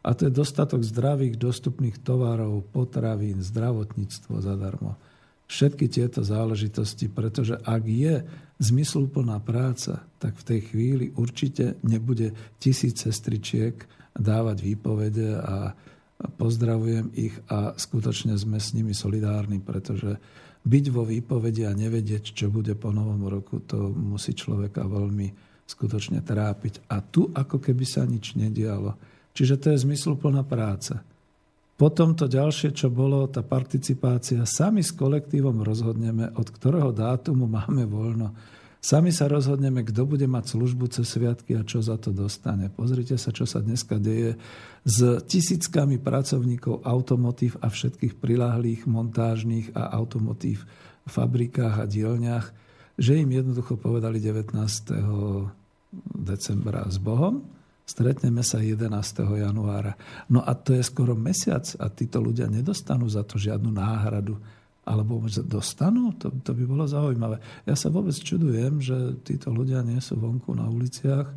a 0.00 0.16
to 0.16 0.28
je 0.28 0.32
dostatok 0.32 0.80
zdravých, 0.80 1.36
dostupných 1.36 2.00
tovarov, 2.00 2.64
potravín, 2.72 3.44
zdravotníctvo 3.44 4.40
zadarmo. 4.40 4.96
Všetky 5.50 5.90
tieto 5.90 6.22
záležitosti, 6.22 7.10
pretože 7.10 7.58
ak 7.60 7.82
je 7.84 8.22
zmysluplná 8.62 9.42
práca, 9.42 10.06
tak 10.22 10.38
v 10.40 10.46
tej 10.46 10.60
chvíli 10.72 11.06
určite 11.18 11.76
nebude 11.82 12.32
tisíc 12.62 13.02
sestričiek 13.02 13.76
dávať 14.14 14.62
výpovede 14.62 15.36
a 15.36 15.74
pozdravujem 16.36 17.12
ich 17.16 17.34
a 17.48 17.74
skutočne 17.76 18.36
sme 18.36 18.60
s 18.60 18.72
nimi 18.76 18.92
solidárni, 18.92 19.58
pretože 19.58 20.16
byť 20.60 20.84
vo 20.92 21.08
výpovedi 21.08 21.64
a 21.64 21.72
nevedieť, 21.72 22.36
čo 22.36 22.52
bude 22.52 22.76
po 22.76 22.92
novom 22.92 23.24
roku, 23.28 23.64
to 23.64 23.90
musí 23.96 24.36
človeka 24.36 24.84
veľmi 24.84 25.32
skutočne 25.64 26.20
trápiť. 26.20 26.88
A 26.92 27.00
tu 27.00 27.32
ako 27.32 27.58
keby 27.58 27.84
sa 27.88 28.04
nič 28.04 28.36
nedialo 28.36 29.09
Čiže 29.34 29.54
to 29.60 29.66
je 29.72 29.82
zmysluplná 29.86 30.42
práca. 30.42 31.02
Potom 31.80 32.12
to 32.12 32.28
ďalšie, 32.28 32.76
čo 32.76 32.92
bolo, 32.92 33.24
tá 33.32 33.40
participácia, 33.40 34.44
sami 34.44 34.84
s 34.84 34.92
kolektívom 34.92 35.64
rozhodneme, 35.64 36.28
od 36.36 36.48
ktorého 36.52 36.92
dátumu 36.92 37.48
máme 37.48 37.88
voľno. 37.88 38.36
Sami 38.80 39.12
sa 39.12 39.28
rozhodneme, 39.28 39.84
kto 39.84 40.04
bude 40.04 40.28
mať 40.28 40.56
službu 40.56 40.92
cez 40.92 41.08
sviatky 41.08 41.56
a 41.56 41.64
čo 41.64 41.80
za 41.80 41.96
to 42.00 42.12
dostane. 42.12 42.68
Pozrite 42.68 43.16
sa, 43.16 43.32
čo 43.32 43.48
sa 43.48 43.64
dneska 43.64 43.96
deje 43.96 44.36
s 44.84 45.24
tisíckami 45.24 46.00
pracovníkov 46.00 46.84
automotív 46.84 47.60
a 47.64 47.72
všetkých 47.72 48.16
prilahlých 48.16 48.84
montážnych 48.84 49.72
a 49.72 49.92
automotív 49.96 50.68
fabrikách 51.08 51.76
a 51.80 51.88
dielňach, 51.88 52.46
že 53.00 53.20
im 53.20 53.28
jednoducho 53.32 53.80
povedali 53.80 54.20
19. 54.20 54.52
decembra 56.12 56.84
s 56.88 57.00
Bohom 57.00 57.59
Stretneme 57.90 58.46
sa 58.46 58.62
11. 58.62 58.86
januára. 59.26 59.98
No 60.30 60.46
a 60.46 60.54
to 60.54 60.78
je 60.78 60.82
skoro 60.86 61.18
mesiac 61.18 61.66
a 61.82 61.90
títo 61.90 62.22
ľudia 62.22 62.46
nedostanú 62.46 63.10
za 63.10 63.26
to 63.26 63.34
žiadnu 63.34 63.74
náhradu. 63.74 64.38
Alebo 64.86 65.26
dostanú? 65.26 66.14
To, 66.22 66.30
to 66.30 66.54
by 66.54 66.64
bolo 66.70 66.86
zaujímavé. 66.86 67.42
Ja 67.66 67.74
sa 67.74 67.90
vôbec 67.90 68.14
čudujem, 68.14 68.78
že 68.78 69.18
títo 69.26 69.50
ľudia 69.50 69.82
nie 69.82 69.98
sú 69.98 70.22
vonku 70.22 70.54
na 70.54 70.70
uliciach. 70.70 71.34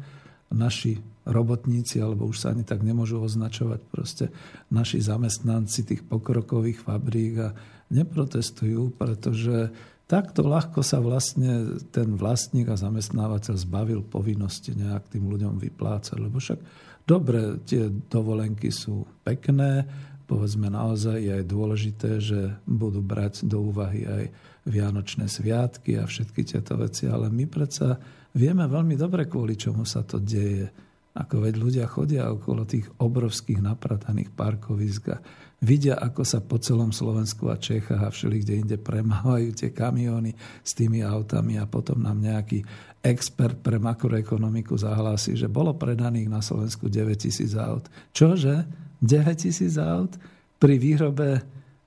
Naši 0.54 1.02
robotníci, 1.26 1.98
alebo 1.98 2.30
už 2.30 2.46
sa 2.46 2.54
ani 2.54 2.62
tak 2.62 2.86
nemôžu 2.86 3.18
označovať, 3.18 3.82
proste 3.90 4.26
naši 4.70 5.02
zamestnanci 5.02 5.90
tých 5.90 6.06
pokrokových 6.06 6.86
fabrík 6.86 7.34
a 7.42 7.50
neprotestujú, 7.90 8.94
pretože 8.94 9.74
Takto 10.14 10.46
ľahko 10.46 10.86
sa 10.86 11.02
vlastne 11.02 11.82
ten 11.90 12.14
vlastník 12.14 12.70
a 12.70 12.78
zamestnávateľ 12.78 13.58
zbavil 13.58 14.06
povinnosti 14.06 14.78
nejak 14.78 15.10
tým 15.10 15.26
ľuďom 15.26 15.58
vyplácať. 15.58 16.22
Lebo 16.22 16.38
však 16.38 16.62
dobre, 17.10 17.58
tie 17.66 17.90
dovolenky 17.90 18.70
sú 18.70 19.10
pekné, 19.26 19.90
povedzme 20.30 20.70
naozaj 20.70 21.18
je 21.18 21.32
aj 21.34 21.46
dôležité, 21.50 22.12
že 22.22 22.54
budú 22.70 23.02
brať 23.02 23.50
do 23.50 23.74
úvahy 23.74 24.06
aj 24.06 24.24
Vianočné 24.70 25.26
sviatky 25.26 25.98
a 25.98 26.06
všetky 26.06 26.46
tieto 26.46 26.78
veci, 26.78 27.10
ale 27.10 27.34
my 27.34 27.50
predsa 27.50 27.98
vieme 28.38 28.70
veľmi 28.70 28.94
dobre, 28.94 29.26
kvôli 29.26 29.58
čomu 29.58 29.82
sa 29.82 30.06
to 30.06 30.22
deje. 30.22 30.70
Ako 31.18 31.42
veď 31.42 31.54
ľudia 31.58 31.86
chodia 31.90 32.30
okolo 32.30 32.70
tých 32.70 32.86
obrovských 33.02 33.66
naprataných 33.66 34.30
parkovisk 34.30 35.04
a 35.10 35.18
vidia, 35.64 35.96
ako 35.96 36.28
sa 36.28 36.44
po 36.44 36.60
celom 36.60 36.92
Slovensku 36.92 37.48
a 37.48 37.56
Čechách 37.56 38.04
a 38.04 38.12
všeli 38.12 38.44
inde 38.44 38.76
premávajú 38.76 39.56
tie 39.56 39.72
kamióny 39.72 40.36
s 40.60 40.76
tými 40.76 41.00
autami 41.00 41.56
a 41.56 41.64
potom 41.64 42.04
nám 42.04 42.20
nejaký 42.20 42.60
expert 43.00 43.64
pre 43.64 43.80
makroekonomiku 43.80 44.76
zahlási, 44.76 45.40
že 45.40 45.48
bolo 45.48 45.72
predaných 45.76 46.28
na 46.28 46.44
Slovensku 46.44 46.92
9 46.92 47.16
tisíc 47.16 47.56
aut. 47.56 47.88
Čože? 48.12 48.68
9 49.00 49.40
tisíc 49.40 49.80
aut? 49.80 50.20
Pri 50.60 50.76
výrobe, 50.76 51.40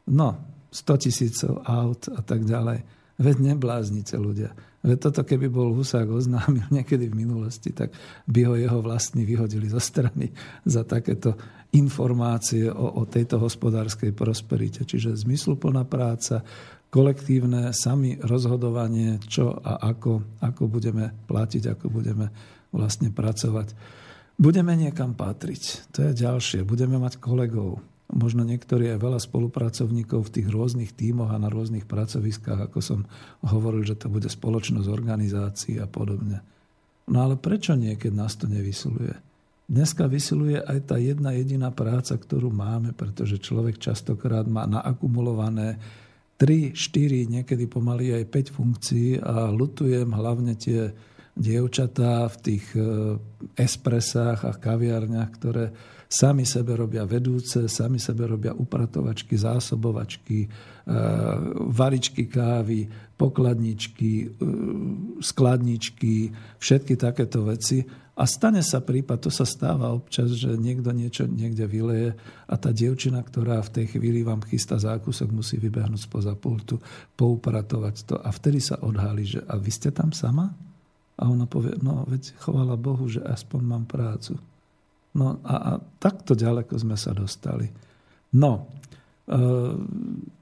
no, 0.09 0.29
100 0.73 1.05
tisícov 1.05 1.61
aut 1.65 2.09
a 2.13 2.21
tak 2.25 2.45
ďalej. 2.45 2.81
Veď 3.17 3.37
nebláznite 3.53 4.17
ľudia. 4.21 4.53
Veď 4.85 5.11
toto 5.11 5.25
keby 5.25 5.49
bol 5.49 5.73
Husák 5.73 6.07
oznámil 6.07 6.69
niekedy 6.77 7.09
v 7.09 7.19
minulosti, 7.27 7.73
tak 7.73 7.97
by 8.29 8.41
ho 8.47 8.55
jeho 8.55 8.79
vlastní 8.85 9.25
vyhodili 9.25 9.73
zo 9.73 9.81
strany 9.81 10.31
za 10.69 10.85
takéto 10.85 11.33
informácie 11.77 12.73
o, 12.73 13.01
o 13.01 13.03
tejto 13.05 13.37
hospodárskej 13.37 14.17
prosperite. 14.17 14.89
Čiže 14.89 15.21
zmysluplná 15.21 15.85
práca, 15.85 16.41
kolektívne 16.89 17.77
sami 17.77 18.17
rozhodovanie, 18.17 19.21
čo 19.29 19.53
a 19.53 19.85
ako, 19.93 20.41
ako 20.41 20.63
budeme 20.71 21.13
platiť, 21.29 21.77
ako 21.77 21.87
budeme 21.93 22.27
vlastne 22.73 23.13
pracovať. 23.13 23.77
Budeme 24.37 24.77
niekam 24.77 25.17
patriť. 25.17 25.93
To 25.97 26.09
je 26.09 26.13
ďalšie. 26.13 26.65
Budeme 26.65 27.01
mať 27.01 27.21
kolegov. 27.21 27.81
Možno 28.07 28.47
niektorí 28.47 28.87
aj 28.95 29.03
veľa 29.03 29.19
spolupracovníkov 29.19 30.31
v 30.31 30.33
tých 30.41 30.49
rôznych 30.53 30.95
tímoch 30.95 31.35
a 31.35 31.43
na 31.43 31.51
rôznych 31.51 31.91
pracoviskách, 31.91 32.71
ako 32.71 32.79
som 32.79 33.01
hovoril, 33.43 33.83
že 33.83 33.99
to 33.99 34.07
bude 34.07 34.31
spoločnosť 34.31 34.87
organizácií 34.87 35.83
a 35.83 35.91
podobne. 35.91 36.39
No 37.11 37.27
ale 37.27 37.35
prečo 37.35 37.75
nie, 37.75 37.99
keď 37.99 38.13
nás 38.15 38.39
to 38.39 38.47
nevysiluje? 38.47 39.26
Dneska 39.67 40.07
vysiluje 40.07 40.63
aj 40.63 40.95
tá 40.95 40.97
jedna 40.97 41.35
jediná 41.35 41.75
práca, 41.75 42.15
ktorú 42.15 42.55
máme, 42.55 42.95
pretože 42.95 43.43
človek 43.43 43.83
častokrát 43.83 44.47
má 44.47 44.63
naakumulované 44.63 45.83
3, 46.39 46.71
4, 46.71 47.35
niekedy 47.35 47.67
pomaly 47.67 48.15
aj 48.15 48.25
5 48.31 48.57
funkcií 48.57 49.19
a 49.19 49.51
lutujem 49.51 50.07
hlavne 50.15 50.55
tie 50.55 50.95
dievčatá 51.37 52.31
v 52.33 52.37
tých 52.41 52.65
e, 52.73 52.81
espresách 53.61 54.49
a 54.49 54.57
kaviarniach, 54.57 55.31
ktoré 55.37 55.65
sami 56.09 56.49
sebe 56.49 56.79
robia 56.79 57.05
vedúce, 57.05 57.69
sami 57.69 58.01
sebe 58.01 58.25
robia 58.25 58.57
upratovačky, 58.57 59.37
zásobovačky, 59.37 60.47
e, 60.47 60.49
varičky 61.75 62.25
kávy, 62.25 62.89
pokladničky, 63.21 64.13
e, 64.25 64.27
skladničky, 65.21 66.33
všetky 66.57 66.97
takéto 66.97 67.45
veci. 67.45 67.85
A 68.17 68.25
stane 68.25 68.65
sa 68.65 68.81
prípad, 68.81 69.29
to 69.29 69.31
sa 69.31 69.45
stáva 69.45 69.93
občas, 69.93 70.33
že 70.33 70.57
niekto 70.57 70.89
niečo 70.89 71.29
niekde 71.29 71.69
vyleje 71.69 72.17
a 72.49 72.55
tá 72.57 72.73
dievčina, 72.73 73.21
ktorá 73.21 73.61
v 73.61 73.73
tej 73.77 73.87
chvíli 73.93 74.25
vám 74.25 74.41
chystá 74.41 74.81
zákusok, 74.81 75.29
musí 75.37 75.61
vybehnúť 75.61 76.09
spoza 76.09 76.33
pultu, 76.33 76.81
poupratovať 77.13 77.95
to 78.09 78.17
a 78.17 78.33
vtedy 78.33 78.57
sa 78.57 78.81
odhalí, 78.81 79.29
že 79.29 79.45
a 79.45 79.61
vy 79.61 79.69
ste 79.69 79.93
tam 79.93 80.17
sama? 80.17 80.49
A 81.21 81.29
ona 81.29 81.45
povie, 81.45 81.77
no 81.85 82.09
veď 82.09 82.33
chovala 82.41 82.81
Bohu, 82.81 83.05
že 83.05 83.21
aspoň 83.21 83.61
mám 83.61 83.85
prácu. 83.85 84.41
No 85.17 85.41
a, 85.45 85.55
a 85.57 85.71
takto 86.01 86.33
ďaleko 86.33 86.73
sme 86.77 86.97
sa 86.97 87.13
dostali. 87.13 87.69
No, 88.33 88.69
e, 89.29 89.41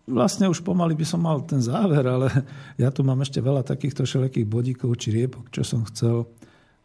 vlastne 0.06 0.50
už 0.50 0.62
pomaly 0.62 0.98
by 0.98 1.06
som 1.06 1.22
mal 1.22 1.42
ten 1.42 1.62
záver, 1.62 2.06
ale 2.06 2.30
ja 2.82 2.90
tu 2.94 3.02
mám 3.02 3.18
ešte 3.22 3.42
veľa 3.42 3.66
takýchto 3.66 4.06
všelijakých 4.06 4.46
bodíkov 4.46 4.94
či 4.98 5.10
riepok, 5.10 5.50
čo 5.50 5.66
som 5.66 5.82
chcel. 5.90 6.26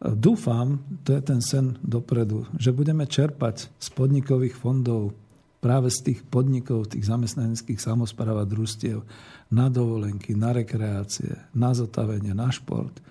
Dúfam, 0.00 0.80
to 1.04 1.12
je 1.12 1.20
ten 1.20 1.40
sen 1.44 1.76
dopredu, 1.84 2.48
že 2.56 2.72
budeme 2.72 3.04
čerpať 3.04 3.68
z 3.76 3.88
podnikových 3.92 4.56
fondov 4.56 5.12
práve 5.60 5.92
z 5.92 6.08
tých 6.08 6.20
podnikov, 6.24 6.88
tých 6.88 7.04
zamestnaneckých 7.04 7.76
samozpráv 7.76 8.40
a 8.40 8.48
družstiev 8.48 9.04
na 9.52 9.68
dovolenky, 9.68 10.32
na 10.32 10.56
rekreácie, 10.56 11.36
na 11.52 11.76
zotavenie, 11.76 12.32
na 12.32 12.48
šport– 12.48 12.96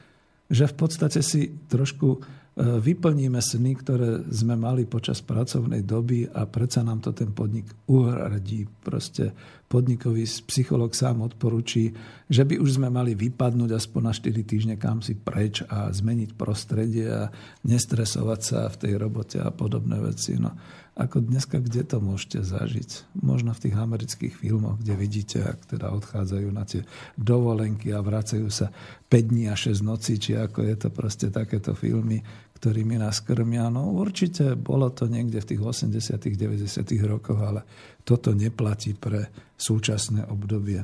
že 0.49 0.65
v 0.65 0.75
podstate 0.75 1.21
si 1.21 1.53
trošku 1.69 2.25
vyplníme 2.59 3.39
sny, 3.39 3.71
ktoré 3.79 4.27
sme 4.35 4.59
mali 4.59 4.83
počas 4.83 5.23
pracovnej 5.23 5.87
doby 5.87 6.27
a 6.27 6.43
predsa 6.43 6.83
nám 6.83 6.99
to 6.99 7.15
ten 7.15 7.31
podnik 7.31 7.71
uhradí. 7.87 8.67
Proste 8.83 9.31
podnikový 9.71 10.27
psycholog 10.27 10.91
sám 10.91 11.23
odporúči, 11.23 11.95
že 12.27 12.43
by 12.43 12.59
už 12.59 12.81
sme 12.81 12.91
mali 12.91 13.15
vypadnúť 13.15 13.71
aspoň 13.79 14.01
na 14.03 14.13
4 14.13 14.43
týždne 14.43 14.75
kam 14.75 14.99
si 14.99 15.15
preč 15.15 15.63
a 15.71 15.87
zmeniť 15.93 16.35
prostredie 16.35 17.07
a 17.07 17.31
nestresovať 17.63 18.39
sa 18.43 18.59
v 18.67 18.75
tej 18.75 18.93
robote 18.99 19.37
a 19.39 19.53
podobné 19.53 20.01
veci. 20.01 20.35
No, 20.35 20.51
ako 20.99 21.23
dneska, 21.23 21.63
kde 21.63 21.87
to 21.87 22.03
môžete 22.03 22.43
zažiť? 22.43 23.15
Možno 23.23 23.55
v 23.55 23.69
tých 23.69 23.75
amerických 23.77 24.35
filmoch, 24.35 24.81
kde 24.83 24.99
vidíte, 24.99 25.37
ak 25.45 25.69
teda 25.69 25.95
odchádzajú 25.95 26.49
na 26.51 26.67
tie 26.67 26.83
dovolenky 27.15 27.95
a 27.95 28.03
vracajú 28.03 28.51
sa 28.51 28.73
5 29.07 29.31
dní 29.31 29.47
a 29.47 29.55
6 29.55 29.79
nocí, 29.85 30.19
či 30.19 30.35
ako 30.35 30.65
je 30.65 30.75
to 30.75 30.89
proste 30.91 31.31
takéto 31.31 31.71
filmy, 31.71 32.19
ktorými 32.59 32.99
nás 32.99 33.23
krmia. 33.23 33.71
No 33.71 33.95
určite 33.95 34.59
bolo 34.59 34.91
to 34.91 35.07
niekde 35.07 35.39
v 35.39 35.49
tých 35.55 35.61
80 35.63 36.19
90 36.19 36.83
rokoch, 37.07 37.39
ale 37.39 37.63
toto 38.03 38.35
neplatí 38.35 38.93
pre 38.99 39.31
súčasné 39.55 40.27
obdobie. 40.27 40.83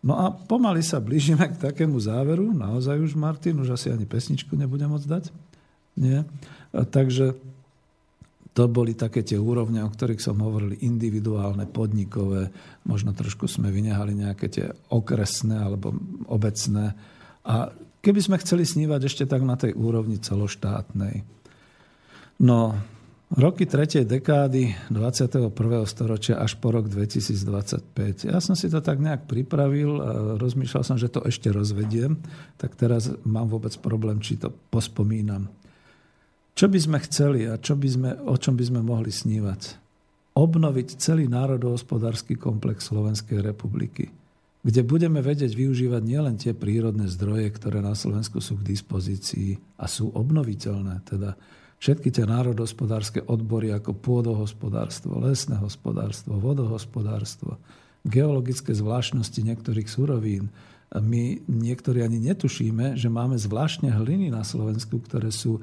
No 0.00 0.16
a 0.16 0.32
pomaly 0.32 0.80
sa 0.80 0.96
blížime 0.96 1.44
k 1.52 1.60
takému 1.60 2.00
záveru. 2.00 2.56
Naozaj 2.56 2.96
už, 3.04 3.12
Martin, 3.20 3.60
už 3.60 3.76
asi 3.76 3.92
ani 3.92 4.08
pesničku 4.08 4.56
nebudem 4.56 4.88
môcť 4.88 5.08
dať. 5.08 5.24
Nie? 6.00 6.24
A 6.72 6.88
takže 6.88 7.36
to 8.56 8.66
boli 8.66 8.96
také 8.96 9.22
tie 9.22 9.36
úrovne, 9.36 9.84
o 9.84 9.92
ktorých 9.92 10.24
som 10.24 10.40
hovoril, 10.40 10.74
individuálne, 10.82 11.68
podnikové, 11.70 12.50
možno 12.88 13.14
trošku 13.14 13.46
sme 13.46 13.70
vynehali 13.70 14.16
nejaké 14.16 14.46
tie 14.50 14.66
okresné 14.90 15.60
alebo 15.60 15.94
obecné. 16.26 16.96
A 17.46 17.70
keby 18.00 18.20
sme 18.20 18.40
chceli 18.40 18.64
snívať 18.64 19.00
ešte 19.06 19.24
tak 19.28 19.44
na 19.44 19.56
tej 19.56 19.76
úrovni 19.76 20.20
celoštátnej. 20.20 21.24
No, 22.40 22.72
roky 23.36 23.68
tretej 23.68 24.08
dekády 24.08 24.88
21. 24.88 25.52
storočia 25.84 26.40
až 26.40 26.56
po 26.56 26.72
rok 26.72 26.88
2025. 26.88 28.26
Ja 28.26 28.40
som 28.40 28.56
si 28.56 28.72
to 28.72 28.80
tak 28.80 28.98
nejak 28.98 29.28
pripravil 29.28 30.00
a 30.00 30.10
rozmýšľal 30.40 30.82
som, 30.82 30.96
že 30.96 31.12
to 31.12 31.20
ešte 31.28 31.52
rozvediem, 31.52 32.16
tak 32.56 32.74
teraz 32.80 33.12
mám 33.28 33.52
vôbec 33.52 33.76
problém, 33.78 34.18
či 34.24 34.40
to 34.40 34.48
pospomínam. 34.72 35.52
Čo 36.56 36.66
by 36.68 36.78
sme 36.80 36.98
chceli 37.04 37.48
a 37.48 37.56
čo 37.56 37.76
by 37.76 37.88
sme, 37.88 38.10
o 38.26 38.36
čom 38.36 38.56
by 38.56 38.64
sme 38.66 38.80
mohli 38.82 39.12
snívať? 39.12 39.80
Obnoviť 40.36 40.96
celý 40.96 41.28
národohospodársky 41.28 42.38
komplex 42.38 42.88
Slovenskej 42.88 43.44
republiky, 43.44 44.08
kde 44.60 44.84
budeme 44.84 45.24
vedieť 45.24 45.56
využívať 45.56 46.02
nielen 46.04 46.36
tie 46.36 46.52
prírodné 46.52 47.08
zdroje, 47.08 47.48
ktoré 47.56 47.80
na 47.80 47.96
Slovensku 47.96 48.44
sú 48.44 48.60
k 48.60 48.76
dispozícii 48.76 49.56
a 49.80 49.88
sú 49.88 50.12
obnoviteľné, 50.12 51.00
teda 51.08 51.32
všetky 51.80 52.12
tie 52.12 52.28
národohospodárske 52.28 53.24
odbory 53.24 53.72
ako 53.72 53.96
pôdohospodárstvo, 53.96 55.16
lesné 55.24 55.56
hospodárstvo, 55.56 56.36
vodohospodárstvo, 56.36 57.56
geologické 58.04 58.76
zvláštnosti 58.76 59.40
niektorých 59.40 59.88
surovín, 59.88 60.52
my 60.90 61.46
niektorí 61.46 62.02
ani 62.02 62.18
netušíme, 62.18 62.98
že 62.98 63.06
máme 63.06 63.38
zvláštne 63.38 63.94
hliny 63.94 64.34
na 64.34 64.42
Slovensku, 64.42 64.98
ktoré 64.98 65.30
sú 65.30 65.62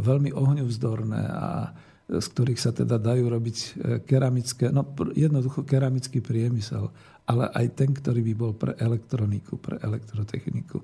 veľmi 0.00 0.32
ohňovzdorné 0.32 1.22
a 1.28 1.76
z 2.08 2.26
ktorých 2.32 2.60
sa 2.60 2.72
teda 2.72 2.96
dajú 2.96 3.28
robiť 3.28 3.56
e, 3.60 3.68
keramické, 4.08 4.72
no 4.72 4.88
jednoducho 5.12 5.68
keramický 5.68 6.24
priemysel, 6.24 6.88
ale 7.24 7.48
aj 7.52 7.66
ten, 7.72 7.90
ktorý 7.92 8.20
by 8.20 8.34
bol 8.36 8.52
pre 8.52 8.76
elektroniku, 8.76 9.56
pre 9.56 9.80
elektrotechniku. 9.80 10.80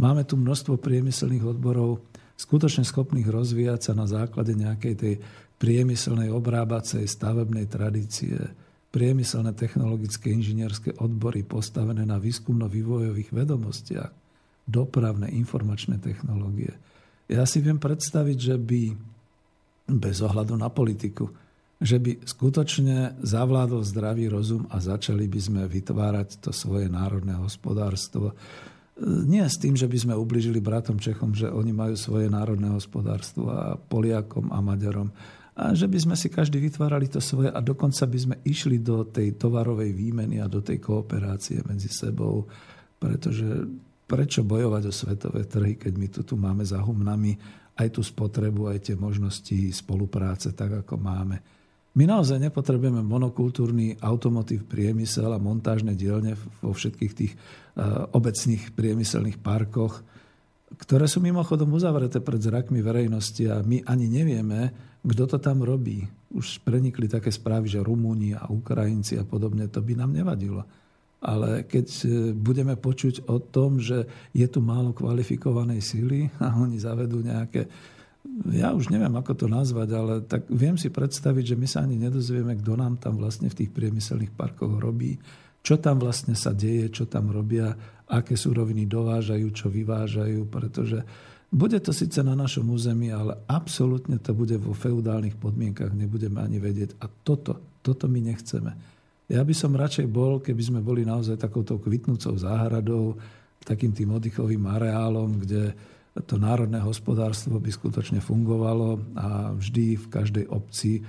Máme 0.00 0.24
tu 0.26 0.34
množstvo 0.34 0.80
priemyselných 0.80 1.44
odborov, 1.44 2.02
skutočne 2.34 2.82
schopných 2.82 3.28
rozvíjať 3.30 3.80
sa 3.80 3.92
na 3.94 4.08
základe 4.08 4.56
nejakej 4.56 4.94
tej 4.96 5.14
priemyselnej 5.60 6.34
obrábacej 6.34 7.06
stavebnej 7.06 7.70
tradície, 7.70 8.34
priemyselné 8.90 9.54
technologické 9.54 10.30
inžinierské 10.34 10.98
odbory 10.98 11.46
postavené 11.46 12.02
na 12.02 12.18
výskumno-vývojových 12.18 13.30
vedomostiach, 13.30 14.10
dopravné 14.66 15.30
informačné 15.34 16.00
technológie. 16.02 16.74
Ja 17.30 17.46
si 17.48 17.62
viem 17.62 17.78
predstaviť, 17.78 18.38
že 18.38 18.56
by 18.58 18.82
bez 19.98 20.24
ohľadu 20.24 20.56
na 20.56 20.72
politiku, 20.72 21.28
že 21.84 22.00
by 22.00 22.24
skutočne 22.24 23.20
zavládol 23.20 23.84
zdravý 23.84 24.32
rozum 24.32 24.64
a 24.72 24.80
začali 24.80 25.28
by 25.28 25.40
sme 25.40 25.62
vytvárať 25.68 26.40
to 26.40 26.48
svoje 26.48 26.88
národné 26.88 27.36
hospodárstvo. 27.36 28.32
Nie 29.04 29.44
s 29.44 29.60
tým, 29.60 29.76
že 29.76 29.84
by 29.84 29.98
sme 30.00 30.14
ubližili 30.16 30.64
bratom 30.64 30.96
Čechom, 30.96 31.36
že 31.36 31.52
oni 31.52 31.76
majú 31.76 31.92
svoje 31.92 32.32
národné 32.32 32.72
hospodárstvo 32.72 33.52
a 33.52 33.76
Poliakom 33.76 34.48
a 34.48 34.64
Maďarom, 34.64 35.12
a 35.54 35.70
že 35.70 35.86
by 35.86 35.98
sme 36.02 36.16
si 36.18 36.32
každý 36.32 36.58
vytvárali 36.58 37.06
to 37.06 37.22
svoje 37.22 37.46
a 37.46 37.60
dokonca 37.62 38.10
by 38.10 38.18
sme 38.18 38.36
išli 38.42 38.82
do 38.82 39.06
tej 39.06 39.38
tovarovej 39.38 39.94
výmeny 39.94 40.42
a 40.42 40.50
do 40.50 40.58
tej 40.58 40.82
kooperácie 40.82 41.62
medzi 41.62 41.86
sebou, 41.86 42.48
pretože 42.98 43.46
prečo 44.08 44.42
bojovať 44.42 44.82
o 44.88 44.92
svetové 44.92 45.46
trhy, 45.46 45.78
keď 45.78 45.92
my 45.94 46.06
tu, 46.10 46.20
tu 46.26 46.34
máme 46.34 46.66
za 46.66 46.82
humnami 46.82 47.38
aj 47.78 47.88
tú 47.94 48.02
spotrebu, 48.02 48.66
aj 48.70 48.90
tie 48.90 48.96
možnosti 48.98 49.70
spolupráce, 49.70 50.54
tak 50.54 50.86
ako 50.86 50.98
máme. 50.98 51.38
My 51.94 52.10
naozaj 52.10 52.42
nepotrebujeme 52.42 53.06
monokultúrny 53.06 54.02
automotív 54.02 54.66
priemysel 54.66 55.30
a 55.30 55.38
montážne 55.38 55.94
dielne 55.94 56.34
vo 56.58 56.74
všetkých 56.74 57.12
tých 57.14 57.32
uh, 57.38 58.10
obecných 58.10 58.74
priemyselných 58.74 59.38
parkoch, 59.38 60.02
ktoré 60.74 61.06
sú 61.06 61.22
mimochodom 61.22 61.70
uzavreté 61.70 62.18
pred 62.18 62.42
zrakmi 62.42 62.82
verejnosti 62.82 63.46
a 63.46 63.62
my 63.62 63.86
ani 63.86 64.10
nevieme, 64.10 64.74
kto 65.06 65.24
to 65.30 65.38
tam 65.38 65.62
robí. 65.62 66.02
Už 66.34 66.66
prenikli 66.66 67.06
také 67.06 67.30
správy, 67.30 67.70
že 67.70 67.84
Rumúni 67.84 68.34
a 68.34 68.50
Ukrajinci 68.50 69.14
a 69.20 69.22
podobne, 69.22 69.70
to 69.70 69.78
by 69.78 69.94
nám 69.94 70.10
nevadilo. 70.10 70.66
Ale 71.24 71.62
keď 71.64 71.86
e, 71.88 72.06
budeme 72.34 72.74
počuť 72.74 73.30
o 73.30 73.38
tom, 73.38 73.78
že 73.78 74.04
je 74.34 74.44
tu 74.50 74.58
málo 74.58 74.90
kvalifikovanej 74.92 75.80
síly 75.80 76.26
a 76.42 76.58
oni 76.58 76.76
zavedú 76.76 77.22
nejaké 77.22 77.70
ja 78.50 78.72
už 78.72 78.88
neviem, 78.88 79.12
ako 79.12 79.32
to 79.36 79.46
nazvať, 79.46 79.88
ale 79.92 80.12
tak 80.24 80.48
viem 80.48 80.80
si 80.80 80.88
predstaviť, 80.88 81.54
že 81.54 81.56
my 81.60 81.66
sa 81.68 81.84
ani 81.84 82.00
nedozvieme, 82.00 82.56
kto 82.58 82.72
nám 82.74 82.96
tam 82.96 83.20
vlastne 83.20 83.52
v 83.52 83.58
tých 83.62 83.70
priemyselných 83.70 84.32
parkoch 84.32 84.80
robí, 84.80 85.20
čo 85.64 85.76
tam 85.80 86.00
vlastne 86.00 86.32
sa 86.36 86.52
deje, 86.52 86.92
čo 86.92 87.04
tam 87.04 87.32
robia, 87.32 87.72
aké 88.08 88.36
súroviny 88.36 88.84
dovážajú, 88.84 89.46
čo 89.52 89.72
vyvážajú, 89.72 90.48
pretože 90.48 91.00
bude 91.54 91.78
to 91.78 91.94
síce 91.94 92.18
na 92.20 92.34
našom 92.34 92.66
území, 92.66 93.14
ale 93.14 93.46
absolútne 93.46 94.18
to 94.18 94.34
bude 94.34 94.58
vo 94.58 94.74
feudálnych 94.74 95.38
podmienkach, 95.38 95.94
nebudeme 95.94 96.42
ani 96.42 96.58
vedieť. 96.58 96.98
A 96.98 97.06
toto, 97.06 97.78
toto 97.78 98.10
my 98.10 98.18
nechceme. 98.18 98.74
Ja 99.30 99.40
by 99.40 99.54
som 99.56 99.78
radšej 99.78 100.10
bol, 100.10 100.42
keby 100.42 100.62
sme 100.64 100.80
boli 100.82 101.06
naozaj 101.06 101.38
takouto 101.38 101.78
kvitnúcou 101.80 102.34
záhradou, 102.36 103.16
takým 103.62 103.94
tým 103.94 104.12
oddychovým 104.12 104.66
areálom, 104.68 105.40
kde 105.40 105.72
to 106.14 106.38
národné 106.38 106.78
hospodárstvo 106.78 107.58
by 107.58 107.74
skutočne 107.74 108.22
fungovalo 108.22 109.02
a 109.18 109.50
vždy 109.58 109.98
v 109.98 110.06
každej 110.06 110.46
obci 110.46 111.02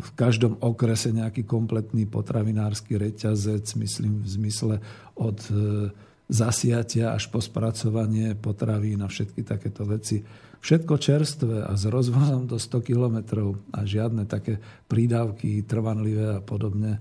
v 0.00 0.10
každom 0.16 0.56
okrese 0.64 1.12
nejaký 1.12 1.44
kompletný 1.44 2.08
potravinársky 2.08 2.96
reťazec, 2.96 3.76
myslím 3.76 4.24
v 4.24 4.28
zmysle 4.40 4.74
od 5.20 5.36
e, 5.52 5.92
zasiatia 6.32 7.12
až 7.12 7.28
po 7.28 7.44
spracovanie 7.44 8.32
potravín 8.40 9.04
a 9.04 9.12
všetky 9.12 9.44
takéto 9.44 9.84
veci. 9.84 10.24
Všetko 10.64 10.94
čerstvé 10.96 11.56
a 11.68 11.76
s 11.76 11.84
rozvozom 11.84 12.48
do 12.48 12.56
100 12.56 12.88
kilometrov 12.88 13.60
a 13.72 13.84
žiadne 13.84 14.24
také 14.24 14.60
prídavky 14.88 15.60
trvanlivé 15.68 16.40
a 16.40 16.44
podobne. 16.44 16.96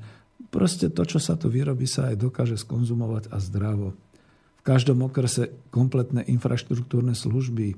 Proste 0.52 0.92
to, 0.92 1.08
čo 1.08 1.20
sa 1.24 1.40
tu 1.40 1.48
vyrobí, 1.48 1.88
sa 1.88 2.12
aj 2.12 2.20
dokáže 2.20 2.60
skonzumovať 2.60 3.32
a 3.32 3.40
zdravo. 3.40 3.96
Každom 4.70 5.10
okrese 5.10 5.50
kompletné 5.74 6.30
infraštruktúrne 6.30 7.18
služby, 7.18 7.74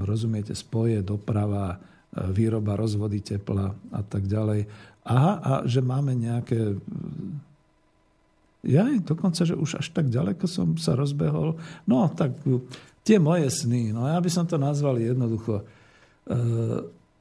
rozumiete, 0.00 0.56
spoje, 0.56 1.04
doprava, 1.04 1.76
výroba 2.32 2.80
rozvody 2.80 3.20
tepla 3.20 3.76
a 3.92 4.00
tak 4.00 4.24
ďalej. 4.24 4.64
Aha, 5.04 5.32
a 5.36 5.52
že 5.68 5.84
máme 5.84 6.16
nejaké... 6.16 6.80
Ja 8.64 8.88
dokonca, 8.88 9.44
že 9.44 9.52
už 9.52 9.84
až 9.84 9.92
tak 9.92 10.08
ďaleko 10.08 10.48
som 10.48 10.80
sa 10.80 10.96
rozbehol. 10.96 11.60
No, 11.84 12.08
tak 12.08 12.40
tie 13.04 13.20
moje 13.20 13.52
sny, 13.52 13.92
no 13.92 14.08
ja 14.08 14.16
by 14.16 14.30
som 14.32 14.48
to 14.48 14.56
nazval 14.56 14.96
jednoducho. 14.96 15.60
E, 15.60 15.64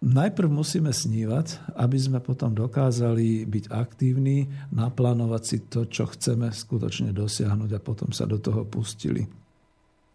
najprv 0.03 0.51
musíme 0.51 0.91
snívať, 0.91 1.73
aby 1.79 1.95
sme 1.95 2.19
potom 2.19 2.51
dokázali 2.51 3.47
byť 3.47 3.71
aktívni, 3.71 4.51
naplánovať 4.75 5.43
si 5.47 5.57
to, 5.63 5.87
čo 5.87 6.11
chceme 6.11 6.51
skutočne 6.51 7.15
dosiahnuť 7.15 7.71
a 7.71 7.79
potom 7.79 8.11
sa 8.11 8.27
do 8.27 8.35
toho 8.35 8.67
pustili. 8.67 9.23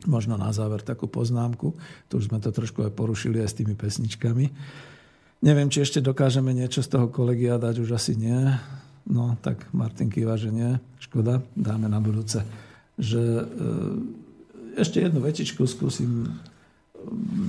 Možno 0.07 0.39
na 0.39 0.53
záver 0.55 0.85
takú 0.85 1.11
poznámku, 1.11 1.75
tu 2.07 2.13
už 2.21 2.31
sme 2.31 2.39
to 2.39 2.55
trošku 2.55 2.87
aj 2.87 2.93
porušili 2.95 3.43
aj 3.43 3.51
s 3.51 3.59
tými 3.59 3.75
pesničkami. 3.75 4.47
Neviem, 5.43 5.73
či 5.73 5.83
ešte 5.83 6.05
dokážeme 6.05 6.55
niečo 6.55 6.85
z 6.85 6.93
toho 6.93 7.11
kolegia 7.11 7.59
dať, 7.59 7.83
už 7.83 7.99
asi 7.99 8.15
nie. 8.15 8.39
No, 9.09 9.35
tak 9.41 9.67
Martin 9.73 10.13
kýva, 10.13 10.37
že 10.37 10.53
nie. 10.53 10.77
Škoda, 11.01 11.41
dáme 11.57 11.89
na 11.89 11.99
budúce. 11.99 12.45
Že, 13.01 13.23
e, 13.23 13.45
ešte 14.79 15.01
jednu 15.01 15.25
vetičku 15.25 15.65
skúsim. 15.65 16.31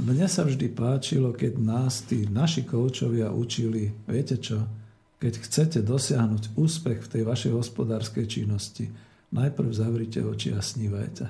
Mne 0.09 0.29
sa 0.29 0.45
vždy 0.45 0.69
páčilo, 0.71 1.33
keď 1.33 1.57
nás 1.57 2.05
tí 2.05 2.29
naši 2.29 2.65
koučovia 2.65 3.33
učili, 3.33 3.89
viete 4.05 4.37
čo, 4.37 4.61
keď 5.19 5.33
chcete 5.41 5.79
dosiahnuť 5.83 6.55
úspech 6.55 7.05
v 7.05 7.11
tej 7.11 7.23
vašej 7.27 7.51
hospodárskej 7.57 8.25
činnosti, 8.29 8.87
najprv 9.33 9.69
zavrite 9.73 10.21
oči 10.23 10.55
a 10.55 10.61
snívajte. 10.61 11.25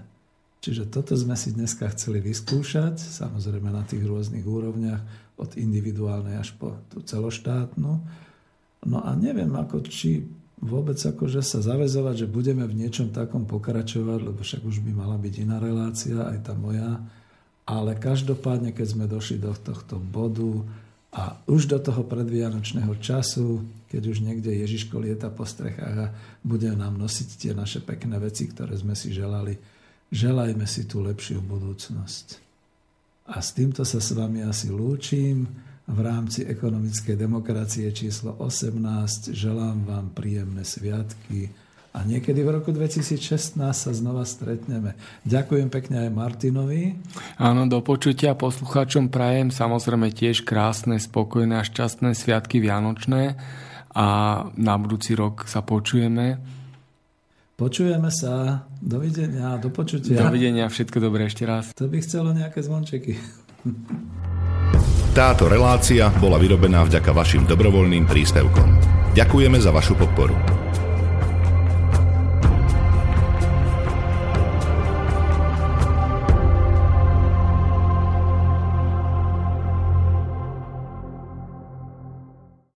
Čiže 0.59 0.91
toto 0.91 1.15
sme 1.15 1.39
si 1.39 1.55
dneska 1.55 1.87
chceli 1.95 2.19
vyskúšať, 2.19 2.99
samozrejme 2.99 3.71
na 3.71 3.87
tých 3.87 4.03
rôznych 4.03 4.43
úrovniach, 4.43 5.01
od 5.39 5.55
individuálnej 5.55 6.35
až 6.35 6.51
po 6.59 6.75
tú 6.91 6.99
celoštátnu. 6.99 7.91
No 8.83 8.99
a 8.99 9.15
neviem, 9.15 9.49
ako 9.55 9.87
či 9.87 10.27
vôbec 10.59 10.99
akože 10.99 11.39
sa 11.39 11.63
zavezovať, 11.63 12.27
že 12.27 12.31
budeme 12.31 12.67
v 12.67 12.83
niečom 12.83 13.15
takom 13.15 13.47
pokračovať, 13.47 14.19
lebo 14.19 14.43
však 14.43 14.67
už 14.67 14.83
by 14.83 14.91
mala 14.91 15.15
byť 15.15 15.33
iná 15.39 15.57
relácia, 15.63 16.19
aj 16.27 16.39
tá 16.43 16.53
moja. 16.59 16.99
Ale 17.69 17.93
každopádne, 17.93 18.73
keď 18.73 18.87
sme 18.97 19.05
došli 19.05 19.37
do 19.37 19.53
tohto 19.53 20.01
bodu 20.01 20.65
a 21.13 21.37
už 21.45 21.69
do 21.69 21.77
toho 21.77 22.01
predvianočného 22.01 22.97
času, 22.97 23.61
keď 23.93 24.01
už 24.09 24.25
niekde 24.25 24.49
Ježiško 24.49 24.97
lieta 24.97 25.29
po 25.29 25.45
strechách 25.45 25.95
a 26.09 26.11
bude 26.41 26.73
nám 26.73 26.97
nosiť 26.97 27.29
tie 27.37 27.51
naše 27.53 27.85
pekné 27.85 28.17
veci, 28.17 28.49
ktoré 28.49 28.73
sme 28.73 28.97
si 28.97 29.13
želali, 29.13 29.57
Želajme 30.09 30.65
si 30.65 30.89
tú 30.89 31.05
lepšiu 31.05 31.37
budúcnosť. 31.45 32.41
A 33.29 33.45
s 33.45 33.53
týmto 33.53 33.85
sa 33.85 34.01
s 34.01 34.09
vami 34.17 34.41
asi 34.41 34.73
lúčim 34.73 35.45
v 35.85 35.99
rámci 36.01 36.49
ekonomickej 36.49 37.13
demokracie 37.13 37.85
číslo 37.93 38.33
18. 38.41 39.37
Želám 39.37 39.85
vám 39.85 40.09
príjemné 40.17 40.65
sviatky 40.65 41.53
a 41.99 42.07
niekedy 42.07 42.39
v 42.47 42.55
roku 42.55 42.71
2016 42.71 43.59
sa 43.59 43.91
znova 43.91 44.23
stretneme. 44.23 44.95
Ďakujem 45.27 45.67
pekne 45.67 46.07
aj 46.07 46.09
Martinovi. 46.15 46.95
Áno, 47.35 47.67
do 47.67 47.84
počutia 47.84 48.39
poslucháčom 48.39 49.11
prajem 49.11 49.51
samozrejme 49.51 50.15
tiež 50.15 50.47
krásne, 50.47 50.95
spokojné 50.95 51.59
a 51.59 51.67
šťastné 51.67 52.15
sviatky 52.15 52.63
Vianočné 52.63 53.35
a 53.91 54.07
na 54.55 54.73
budúci 54.80 55.11
rok 55.19 55.43
sa 55.43 55.59
počujeme 55.59 56.39
Počujeme 57.59 58.07
sa. 58.07 58.63
Dovidenia, 58.80 59.59
do 59.59 59.67
počutia. 59.67 60.23
Dovidenia, 60.23 60.71
všetko 60.71 61.03
dobré 61.03 61.27
ešte 61.27 61.43
raz. 61.43 61.76
To 61.76 61.91
by 61.91 61.99
chcelo 61.99 62.31
nejaké 62.31 62.63
zvončeky. 62.63 63.19
Táto 65.11 65.51
relácia 65.51 66.07
bola 66.23 66.39
vyrobená 66.39 66.88
vďaka 66.88 67.11
vašim 67.11 67.43
dobrovoľným 67.43 68.07
príspevkom. 68.07 68.80
Ďakujeme 69.11 69.59
za 69.59 69.76
vašu 69.76 69.99
podporu. 69.99 70.39